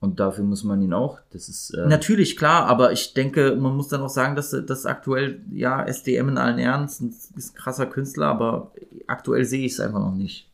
Und 0.00 0.20
dafür 0.20 0.44
muss 0.44 0.62
man 0.62 0.82
ihn 0.82 0.92
auch. 0.92 1.20
Das 1.32 1.48
ist 1.48 1.70
äh, 1.70 1.86
Natürlich, 1.86 2.36
klar, 2.36 2.66
aber 2.66 2.92
ich 2.92 3.14
denke, 3.14 3.56
man 3.56 3.74
muss 3.74 3.88
dann 3.88 4.02
auch 4.02 4.10
sagen, 4.10 4.36
dass 4.36 4.54
das 4.66 4.84
aktuell, 4.84 5.40
ja, 5.50 5.82
SDM 5.82 6.28
in 6.28 6.36
allen 6.36 6.58
Ehren 6.58 6.84
ist 6.84 7.00
ein, 7.00 7.14
krasser 7.54 7.86
Künstler, 7.86 8.26
aber 8.26 8.72
aktuell 9.06 9.46
sehe 9.46 9.64
ich 9.64 9.72
es 9.72 9.80
einfach 9.80 10.00
noch 10.00 10.14
nicht. 10.14 10.50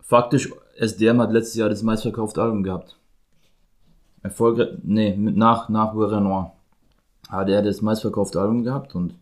faktisch, 0.00 0.50
SDM 0.78 1.20
hat 1.20 1.32
letztes 1.32 1.56
Jahr 1.56 1.68
das 1.68 1.82
meistverkaufte 1.82 2.40
Album 2.40 2.62
gehabt. 2.62 2.96
Erfolgreich, 4.22 4.68
nee, 4.82 5.14
nach, 5.14 5.68
nach 5.68 5.94
Renoir. 5.94 6.54
Hat 7.32 7.48
er 7.48 7.62
das 7.62 7.80
meistverkaufte 7.80 8.38
Album 8.38 8.62
gehabt 8.62 8.94
und 8.94 9.14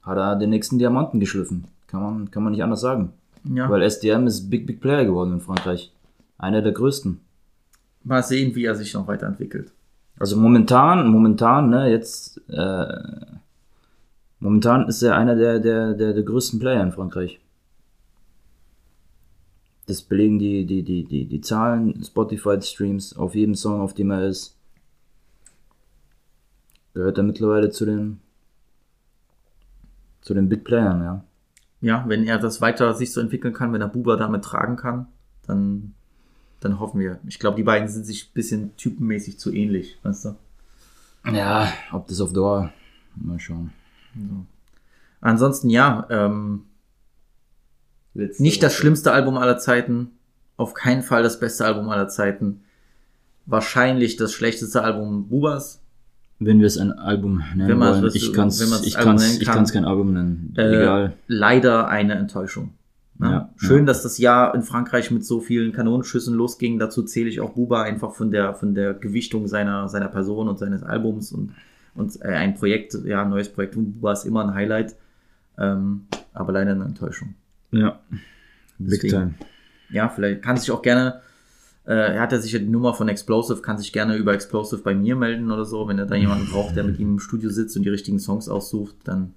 hat 0.00 0.16
er 0.16 0.36
den 0.36 0.50
nächsten 0.50 0.78
Diamanten 0.78 1.18
geschliffen. 1.18 1.64
Kann 1.88 2.02
man, 2.02 2.30
kann 2.30 2.44
man 2.44 2.52
nicht 2.52 2.62
anders 2.62 2.80
sagen. 2.80 3.12
Ja, 3.42 3.68
Weil 3.68 3.82
SDM 3.82 4.28
ist 4.28 4.48
Big 4.48 4.64
Big 4.64 4.80
Player 4.80 5.04
geworden 5.04 5.32
in 5.32 5.40
Frankreich. 5.40 5.92
Einer 6.38 6.62
der 6.62 6.70
größten. 6.70 7.20
mal 8.04 8.22
sehen, 8.22 8.54
wie 8.54 8.64
er 8.64 8.76
sich 8.76 8.94
noch 8.94 9.08
weiterentwickelt. 9.08 9.72
Also 10.20 10.36
momentan, 10.36 11.08
momentan, 11.08 11.70
ne, 11.70 11.90
jetzt, 11.90 12.40
äh, 12.48 12.86
momentan 14.38 14.86
ist 14.86 15.02
er 15.02 15.16
einer 15.16 15.34
der, 15.34 15.58
der, 15.58 15.94
der, 15.94 16.12
der 16.12 16.22
größten 16.22 16.60
Player 16.60 16.82
in 16.82 16.92
Frankreich. 16.92 17.40
Das 19.86 20.02
belegen 20.02 20.38
die, 20.38 20.64
die, 20.64 20.84
die, 20.84 21.04
die, 21.04 21.24
die 21.24 21.40
Zahlen, 21.40 22.04
Spotify-Streams 22.04 23.16
auf 23.16 23.34
jedem 23.34 23.56
Song, 23.56 23.80
auf 23.80 23.94
dem 23.94 24.12
er 24.12 24.28
ist. 24.28 24.54
Gehört 26.94 27.18
er 27.18 27.24
mittlerweile 27.24 27.70
zu 27.70 27.84
den, 27.84 28.20
zu 30.20 30.34
den 30.34 30.48
Big 30.48 30.64
Playern, 30.64 31.02
ja. 31.02 31.24
Ja, 31.80 32.04
wenn 32.08 32.24
er 32.24 32.38
das 32.38 32.60
weiter 32.60 32.94
sich 32.94 33.12
so 33.12 33.20
entwickeln 33.20 33.54
kann, 33.54 33.72
wenn 33.72 33.80
er 33.80 33.88
Buba 33.88 34.16
damit 34.16 34.44
tragen 34.44 34.76
kann, 34.76 35.06
dann, 35.46 35.94
dann 36.60 36.78
hoffen 36.78 37.00
wir. 37.00 37.20
Ich 37.26 37.38
glaube, 37.38 37.56
die 37.56 37.62
beiden 37.62 37.88
sind 37.88 38.04
sich 38.04 38.26
ein 38.28 38.34
bisschen 38.34 38.76
typenmäßig 38.76 39.38
zu 39.38 39.52
ähnlich, 39.52 39.98
weißt 40.02 40.26
du? 40.26 40.36
Ja, 41.32 41.72
ob 41.92 42.06
das 42.08 42.20
auf 42.20 42.32
Dauer, 42.32 42.72
mal 43.14 43.38
schauen. 43.38 43.72
Ansonsten 45.20 45.70
ja, 45.70 46.06
ähm, 46.10 46.64
Letzte 48.14 48.42
nicht 48.42 48.62
das 48.62 48.74
schlimmste 48.74 49.12
Album 49.12 49.38
aller 49.38 49.58
Zeiten, 49.58 50.10
auf 50.56 50.74
keinen 50.74 51.02
Fall 51.02 51.22
das 51.22 51.38
beste 51.38 51.64
Album 51.64 51.88
aller 51.88 52.08
Zeiten. 52.08 52.64
Wahrscheinlich 53.46 54.16
das 54.16 54.32
schlechteste 54.32 54.82
Album 54.82 55.28
Bubas. 55.28 55.79
Wenn 56.42 56.58
wir 56.58 56.66
es 56.66 56.78
ein 56.78 56.92
Album 56.92 57.42
nennen 57.54 57.78
wollen, 57.78 58.10
ich 58.14 58.34
man 58.34 58.48
es 58.48 58.56
ich 58.86 58.94
kann's, 58.94 59.22
nennen 59.22 59.36
ich 59.38 59.44
kann. 59.44 59.56
kann's 59.56 59.72
kein 59.72 59.84
Album 59.84 60.14
nennen. 60.14 60.54
Äh, 60.56 60.82
Egal. 60.82 61.12
Leider 61.28 61.88
eine 61.88 62.14
Enttäuschung. 62.14 62.72
Ne? 63.18 63.30
Ja, 63.30 63.50
Schön, 63.56 63.80
ja. 63.80 63.84
dass 63.84 64.02
das 64.02 64.16
Jahr 64.16 64.54
in 64.54 64.62
Frankreich 64.62 65.10
mit 65.10 65.26
so 65.26 65.40
vielen 65.40 65.72
Kanonenschüssen 65.72 66.34
losging. 66.34 66.78
Dazu 66.78 67.02
zähle 67.02 67.28
ich 67.28 67.40
auch 67.40 67.50
Buba 67.50 67.82
einfach 67.82 68.14
von 68.14 68.30
der, 68.30 68.54
von 68.54 68.74
der 68.74 68.94
Gewichtung 68.94 69.46
seiner, 69.46 69.88
seiner 69.90 70.08
Person 70.08 70.48
und 70.48 70.58
seines 70.58 70.82
Albums 70.82 71.30
und, 71.30 71.52
und 71.94 72.18
äh, 72.22 72.28
ein 72.28 72.54
Projekt, 72.54 72.96
ja, 73.04 73.22
ein 73.22 73.28
neues 73.28 73.50
Projekt 73.50 73.74
von 73.74 73.92
Buba 73.92 74.12
ist 74.12 74.24
immer 74.24 74.42
ein 74.42 74.54
Highlight. 74.54 74.96
Ähm, 75.58 76.06
aber 76.32 76.52
leider 76.52 76.70
eine 76.70 76.84
Enttäuschung. 76.84 77.34
Ja. 77.70 78.00
Big 78.78 79.02
Deswegen. 79.02 79.10
time. 79.10 79.34
Ja, 79.90 80.08
vielleicht 80.08 80.40
kann 80.40 80.56
sich 80.56 80.70
auch 80.70 80.80
gerne, 80.80 81.20
er 81.94 82.20
hat 82.20 82.32
ja 82.32 82.38
sicher 82.38 82.58
die 82.58 82.68
Nummer 82.68 82.94
von 82.94 83.08
Explosive, 83.08 83.62
kann 83.62 83.78
sich 83.78 83.92
gerne 83.92 84.16
über 84.16 84.32
Explosive 84.32 84.82
bei 84.82 84.94
mir 84.94 85.16
melden 85.16 85.50
oder 85.50 85.64
so. 85.64 85.88
Wenn 85.88 85.98
er 85.98 86.06
da 86.06 86.14
jemanden 86.14 86.46
braucht, 86.46 86.76
der 86.76 86.84
mit 86.84 86.98
ihm 86.98 87.12
im 87.12 87.18
Studio 87.18 87.50
sitzt 87.50 87.76
und 87.76 87.82
die 87.84 87.88
richtigen 87.88 88.20
Songs 88.20 88.48
aussucht, 88.48 88.96
dann 89.04 89.34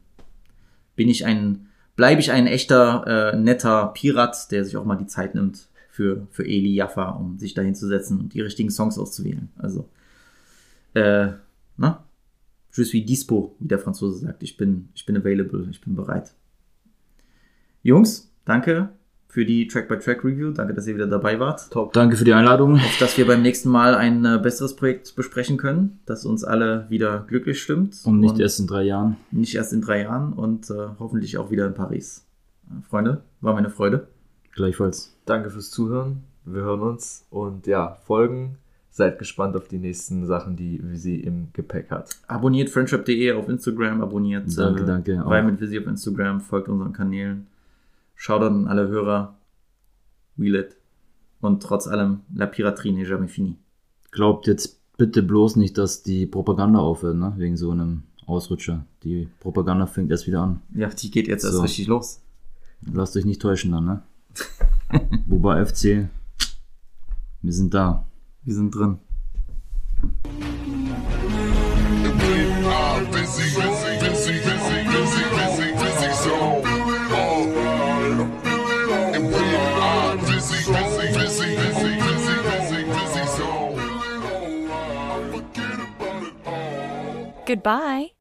bin 0.96 1.10
ich 1.10 1.26
ein, 1.26 1.68
bleibe 1.96 2.22
ich 2.22 2.32
ein 2.32 2.46
echter, 2.46 3.34
äh, 3.34 3.38
netter 3.38 3.88
Pirat, 3.88 4.52
der 4.52 4.66
sich 4.66 4.78
auch 4.78 4.86
mal 4.86 4.98
die 4.98 5.08
Zeit 5.08 5.36
nimmt 5.36 5.68
für, 5.90 6.28
für 6.32 6.46
Eli 6.46 6.74
Jaffa, 6.74 7.12
um 7.12 7.40
sich 7.40 7.54
dahin 7.54 7.76
zu 7.76 7.88
setzen 7.88 8.20
und 8.20 8.34
die 8.34 8.42
richtigen 8.42 8.70
Songs 8.70 8.98
auszuwählen. 8.98 9.50
Also, 9.58 9.90
äh, 10.94 11.30
ne? 11.78 11.98
Je 12.76 12.84
suis 12.84 13.06
dispo, 13.06 13.56
wie 13.60 13.68
der 13.68 13.78
Franzose 13.78 14.20
sagt. 14.20 14.42
Ich 14.42 14.58
bin, 14.58 14.90
ich 14.96 15.06
bin 15.06 15.16
available, 15.16 15.68
ich 15.70 15.80
bin 15.82 15.96
bereit. 15.96 16.34
Jungs, 17.84 18.32
danke 18.46 18.90
für 19.34 19.46
die 19.46 19.68
Track-by-Track-Review. 19.68 20.52
Danke, 20.52 20.76
dass 20.76 20.86
ihr 20.86 20.94
wieder 20.94 21.08
dabei 21.08 21.40
wart. 21.40 21.72
Top. 21.72 21.92
Danke 21.94 22.18
für 22.18 22.24
die 22.24 22.34
Einladung. 22.34 22.76
Auf 22.76 22.98
dass 23.00 23.18
wir 23.18 23.26
beim 23.26 23.42
nächsten 23.42 23.68
Mal 23.68 23.96
ein 23.96 24.24
äh, 24.24 24.38
besseres 24.38 24.76
Projekt 24.76 25.16
besprechen 25.16 25.58
können, 25.58 26.02
das 26.06 26.24
uns 26.24 26.44
alle 26.44 26.86
wieder 26.90 27.26
glücklich 27.28 27.60
stimmt. 27.60 28.00
Und 28.04 28.20
nicht 28.20 28.38
erst 28.38 28.60
in 28.60 28.68
drei 28.68 28.84
Jahren. 28.84 29.18
nicht 29.32 29.56
erst 29.56 29.74
in 29.74 29.82
drei 29.82 30.04
Jahren 30.04 30.34
und 30.34 30.70
äh, 30.70 30.90
hoffentlich 31.00 31.40
auch 31.40 31.50
wieder 31.50 31.66
in 31.66 31.74
Paris. 31.74 32.28
Äh, 32.68 32.84
Freunde, 32.88 33.24
war 33.42 33.56
meine 33.56 33.72
Freude. 33.72 34.06
Gleichfalls. 34.54 35.18
Danke 35.26 35.50
fürs 35.50 35.72
Zuhören. 35.72 36.26
Wir 36.46 36.62
hören 36.62 36.82
uns 36.82 37.26
und 37.32 37.66
ja, 37.66 37.98
folgen. 38.06 38.58
Seid 38.92 39.18
gespannt 39.18 39.56
auf 39.56 39.68
die 39.68 39.80
nächsten 39.80 40.28
Sachen, 40.28 40.56
die 40.56 40.80
Visi 40.84 41.16
im 41.16 41.48
Gepäck 41.54 41.90
hat. 41.90 42.16
Abonniert 42.28 42.70
friendship.de 42.70 43.32
auf 43.32 43.50
Instagram, 43.50 44.02
abonniert 44.02 44.56
Danke, 44.56 44.86
danke, 44.86 45.26
auch. 45.26 45.32
Weil 45.32 45.42
mit 45.44 45.60
Visi 45.60 45.80
auf 45.80 45.88
Instagram, 45.88 46.40
folgt 46.40 46.70
unseren 46.70 46.94
Kanälen. 46.94 47.48
Schaut 48.26 48.42
an 48.42 48.70
alle 48.70 48.88
Hörer. 48.88 49.38
Wheel 50.38 50.56
it. 50.56 50.78
Und 51.42 51.62
trotz 51.62 51.88
allem, 51.88 52.22
la 52.34 52.46
piraterie 52.48 52.94
n'est 52.94 53.06
jamais 53.06 53.28
fini. 53.28 53.58
Glaubt 54.12 54.48
jetzt 54.48 54.80
bitte 54.96 55.22
bloß 55.22 55.58
nicht, 55.58 55.78
dass 55.78 56.04
die 56.04 56.26
Propaganda 56.26 56.80
aufhört, 56.80 57.18
ne? 57.18 57.34
Wegen 57.36 57.58
so 57.58 57.72
einem 57.72 58.04
Ausrutscher. 58.26 58.86
Die 59.04 59.28
Propaganda 59.42 59.88
fängt 59.88 60.10
erst 60.10 60.26
wieder 60.26 60.40
an. 60.42 60.62
Ja, 60.74 60.88
die 60.88 61.12
geht 61.12 61.28
jetzt 61.28 61.44
erst 61.44 61.58
So. 61.58 61.64
richtig 61.64 61.88
los. 61.88 62.22
Lasst 62.94 63.18
euch 63.18 63.26
nicht 63.26 63.42
täuschen 63.42 63.74
dann, 63.74 63.84
ne? 63.84 64.02
Buba 65.28 65.58
FC. 65.66 66.08
Wir 67.42 67.52
sind 67.52 67.74
da. 67.74 68.06
Wir 68.46 68.54
sind 68.56 68.74
drin. 68.74 69.00
busy, 73.12 73.56
busy, 73.56 73.73
Goodbye. 87.54 88.16